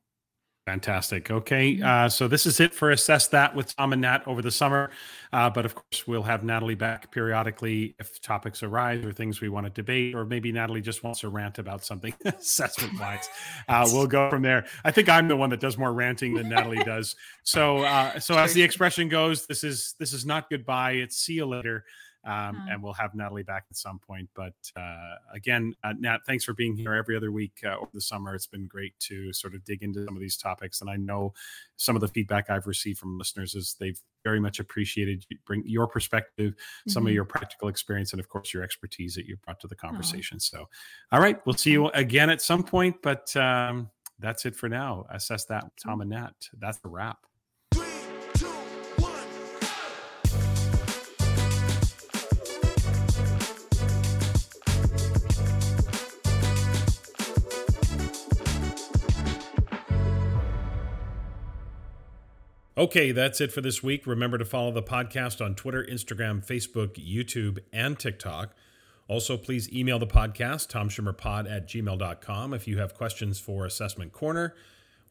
Fantastic. 0.66 1.28
Okay. 1.28 1.74
Mm-hmm. 1.74 1.84
Uh, 1.84 2.09
so 2.09 2.28
this 2.28 2.47
is 2.47 2.60
it 2.60 2.72
for 2.72 2.93
Assess 2.93 3.26
That 3.28 3.56
with 3.56 3.74
Tom 3.74 3.93
and 3.93 4.02
Nat 4.02 4.22
over 4.26 4.40
the 4.40 4.51
summer. 4.51 4.90
Uh, 5.32 5.51
but 5.51 5.64
of 5.64 5.74
course, 5.74 6.06
we'll 6.06 6.22
have 6.22 6.44
Natalie 6.44 6.76
back 6.76 7.10
periodically 7.10 7.97
if 7.98 8.20
topics 8.20 8.62
arise 8.62 9.05
or 9.05 9.12
things 9.12 9.40
we 9.40 9.48
want 9.48 9.66
to 9.66 9.70
debate, 9.70 10.14
or 10.14 10.24
maybe 10.24 10.52
Natalie 10.52 10.80
just 10.80 11.02
wants 11.02 11.20
to 11.20 11.30
rant 11.30 11.59
about 11.59 11.84
something 11.84 12.14
assessment 12.24 12.98
wise. 13.01 13.28
Uh, 13.68 13.89
we'll 13.93 14.06
go 14.06 14.30
from 14.30 14.43
there. 14.43 14.66
I 14.84 14.93
think 14.93 15.09
I'm 15.09 15.26
the 15.26 15.36
one 15.36 15.51
that 15.51 15.59
does 15.59 15.76
more 15.76 15.93
ranting 15.93 16.34
than 16.34 16.48
Natalie 16.48 16.84
does. 16.84 17.16
So, 17.43 17.78
uh, 17.78 18.20
so 18.20 18.39
as 18.39 18.55
the 18.55 18.62
expression 18.62 19.09
goes, 19.09 19.47
this 19.47 19.64
is 19.64 19.97
this 19.98 20.12
is 20.12 20.24
not 20.24 20.48
goodbye. 20.48 20.93
It's 20.93 21.16
see 21.16 21.34
you 21.34 21.47
later. 21.47 21.84
Um, 22.24 22.32
uh-huh. 22.32 22.66
and 22.70 22.82
we'll 22.82 22.93
have 22.93 23.16
Natalie 23.16 23.43
back 23.43 23.65
at 23.69 23.77
some 23.77 23.99
point. 23.99 24.28
But 24.35 24.55
uh, 24.77 25.15
again, 25.35 25.74
uh, 25.82 25.94
Nat, 25.99 26.19
thanks 26.24 26.44
for 26.44 26.53
being 26.53 26.77
here 26.77 26.94
every 26.94 27.16
other 27.16 27.32
week 27.32 27.61
uh, 27.65 27.77
over 27.77 27.90
the 27.93 28.01
summer. 28.01 28.35
It's 28.35 28.47
been 28.47 28.66
great 28.69 28.99
to 29.01 29.32
sort 29.32 29.55
of 29.55 29.65
dig 29.65 29.82
into 29.82 30.05
some 30.05 30.15
of 30.15 30.20
these 30.20 30.36
topics, 30.36 30.81
and 30.81 30.89
I 30.89 30.97
know 30.97 31.35
some 31.77 31.97
of 31.97 32.01
the 32.01 32.09
feedback 32.09 32.49
I've 32.49 32.69
received 32.69 33.01
from 33.01 33.19
listeners 33.19 33.57
is 33.57 33.74
they've 33.81 34.01
very 34.23 34.39
much 34.39 34.61
appreciated 34.61 35.27
you 35.28 35.36
bring 35.44 35.65
your 35.66 35.86
perspective, 35.89 36.53
mm-hmm. 36.53 36.90
some 36.90 37.03
of 37.03 37.09
mm-hmm. 37.09 37.16
your 37.16 37.24
practical 37.24 37.69
experience, 37.69 38.12
and 38.12 38.20
of 38.20 38.28
course 38.28 38.55
your 38.55 38.62
expertise 38.62 39.15
that 39.15 39.27
you 39.27 39.36
brought 39.44 39.59
to 39.61 39.66
the 39.66 39.74
conversation. 39.74 40.39
So, 40.39 40.69
all 41.11 41.20
right, 41.20 41.44
we'll 41.44 41.57
see 41.57 41.73
you 41.73 41.89
again 41.89 42.31
at 42.31 42.40
some 42.40 42.62
point. 42.62 42.97
But 43.03 43.35
um, 43.36 43.90
that's 44.19 44.47
it 44.47 44.55
for 44.55 44.69
now. 44.69 45.07
Assess 45.11 45.44
that, 45.47 45.65
Tom 45.77 46.01
and 46.01 46.11
Nat. 46.11 46.35
That's 46.59 46.78
the 46.78 46.89
wrap. 46.89 47.19
Okay, 62.74 63.12
that's 63.12 63.43
it 63.43 63.53
for 63.53 63.61
this 63.61 63.82
week. 63.82 64.07
Remember 64.07 64.39
to 64.39 64.47
follow 64.47 64.73
the 64.73 64.82
podcast 64.82 65.44
on 65.44 65.55
Twitter, 65.55 65.85
Instagram, 65.85 66.43
Facebook, 66.43 66.94
YouTube, 66.94 67.59
and 67.70 67.99
TikTok. 67.99 68.57
Also, 69.09 69.36
please 69.36 69.70
email 69.70 69.99
the 69.99 70.07
podcast, 70.07 70.69
tomschimmerpod 70.69 71.51
at 71.55 71.69
gmail.com, 71.69 72.55
if 72.55 72.66
you 72.66 72.78
have 72.78 72.94
questions 72.94 73.39
for 73.39 73.66
Assessment 73.66 74.12
Corner 74.12 74.55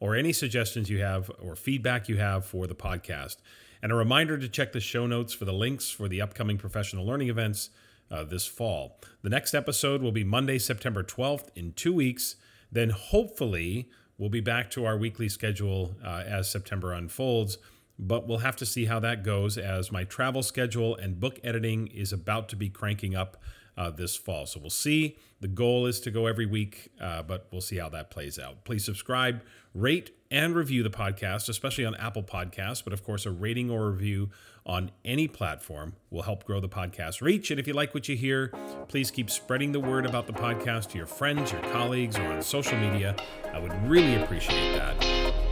or 0.00 0.16
any 0.16 0.32
suggestions 0.32 0.90
you 0.90 1.02
have 1.02 1.30
or 1.40 1.54
feedback 1.54 2.08
you 2.08 2.16
have 2.16 2.44
for 2.44 2.66
the 2.66 2.74
podcast. 2.74 3.36
And 3.80 3.92
a 3.92 3.94
reminder 3.94 4.36
to 4.38 4.48
check 4.48 4.72
the 4.72 4.80
show 4.80 5.06
notes 5.06 5.32
for 5.32 5.44
the 5.44 5.52
links 5.52 5.88
for 5.88 6.08
the 6.08 6.20
upcoming 6.20 6.58
professional 6.58 7.06
learning 7.06 7.28
events 7.28 7.70
uh, 8.10 8.24
this 8.24 8.44
fall. 8.44 8.98
The 9.22 9.30
next 9.30 9.54
episode 9.54 10.02
will 10.02 10.10
be 10.10 10.24
Monday, 10.24 10.58
September 10.58 11.04
12th, 11.04 11.50
in 11.54 11.74
two 11.74 11.92
weeks. 11.92 12.34
Then, 12.72 12.90
hopefully, 12.90 13.88
We'll 14.22 14.30
be 14.30 14.38
back 14.38 14.70
to 14.70 14.84
our 14.84 14.96
weekly 14.96 15.28
schedule 15.28 15.96
uh, 16.00 16.22
as 16.24 16.48
September 16.48 16.92
unfolds, 16.92 17.58
but 17.98 18.28
we'll 18.28 18.38
have 18.38 18.54
to 18.58 18.64
see 18.64 18.84
how 18.84 19.00
that 19.00 19.24
goes 19.24 19.58
as 19.58 19.90
my 19.90 20.04
travel 20.04 20.44
schedule 20.44 20.94
and 20.94 21.18
book 21.18 21.40
editing 21.42 21.88
is 21.88 22.12
about 22.12 22.48
to 22.50 22.56
be 22.56 22.68
cranking 22.68 23.16
up 23.16 23.42
uh, 23.76 23.90
this 23.90 24.14
fall. 24.14 24.46
So 24.46 24.60
we'll 24.60 24.70
see. 24.70 25.16
The 25.40 25.48
goal 25.48 25.86
is 25.86 25.98
to 26.02 26.12
go 26.12 26.28
every 26.28 26.46
week, 26.46 26.92
uh, 27.00 27.24
but 27.24 27.48
we'll 27.50 27.60
see 27.60 27.78
how 27.78 27.88
that 27.88 28.12
plays 28.12 28.38
out. 28.38 28.64
Please 28.64 28.84
subscribe, 28.84 29.42
rate, 29.74 30.12
and 30.32 30.56
review 30.56 30.82
the 30.82 30.90
podcast, 30.90 31.48
especially 31.48 31.84
on 31.84 31.94
Apple 31.96 32.22
Podcasts. 32.22 32.82
But 32.82 32.94
of 32.94 33.04
course, 33.04 33.26
a 33.26 33.30
rating 33.30 33.70
or 33.70 33.90
review 33.90 34.30
on 34.64 34.90
any 35.04 35.28
platform 35.28 35.94
will 36.10 36.22
help 36.22 36.44
grow 36.44 36.58
the 36.58 36.68
podcast 36.68 37.20
reach. 37.20 37.50
And 37.50 37.60
if 37.60 37.66
you 37.66 37.74
like 37.74 37.92
what 37.94 38.08
you 38.08 38.16
hear, 38.16 38.48
please 38.88 39.10
keep 39.10 39.30
spreading 39.30 39.72
the 39.72 39.80
word 39.80 40.06
about 40.06 40.26
the 40.26 40.32
podcast 40.32 40.90
to 40.90 40.96
your 40.96 41.06
friends, 41.06 41.52
your 41.52 41.60
colleagues, 41.72 42.18
or 42.18 42.24
on 42.24 42.42
social 42.42 42.78
media. 42.78 43.14
I 43.52 43.58
would 43.58 43.74
really 43.86 44.14
appreciate 44.14 44.72
that. 44.76 45.02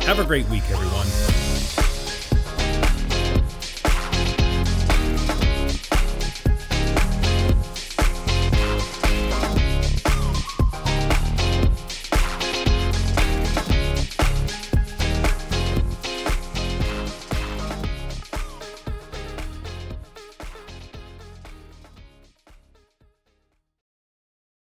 Have 0.02 0.19
a 0.19 0.24
great 0.24 0.48
week, 0.48 0.69
everyone. 0.70 1.80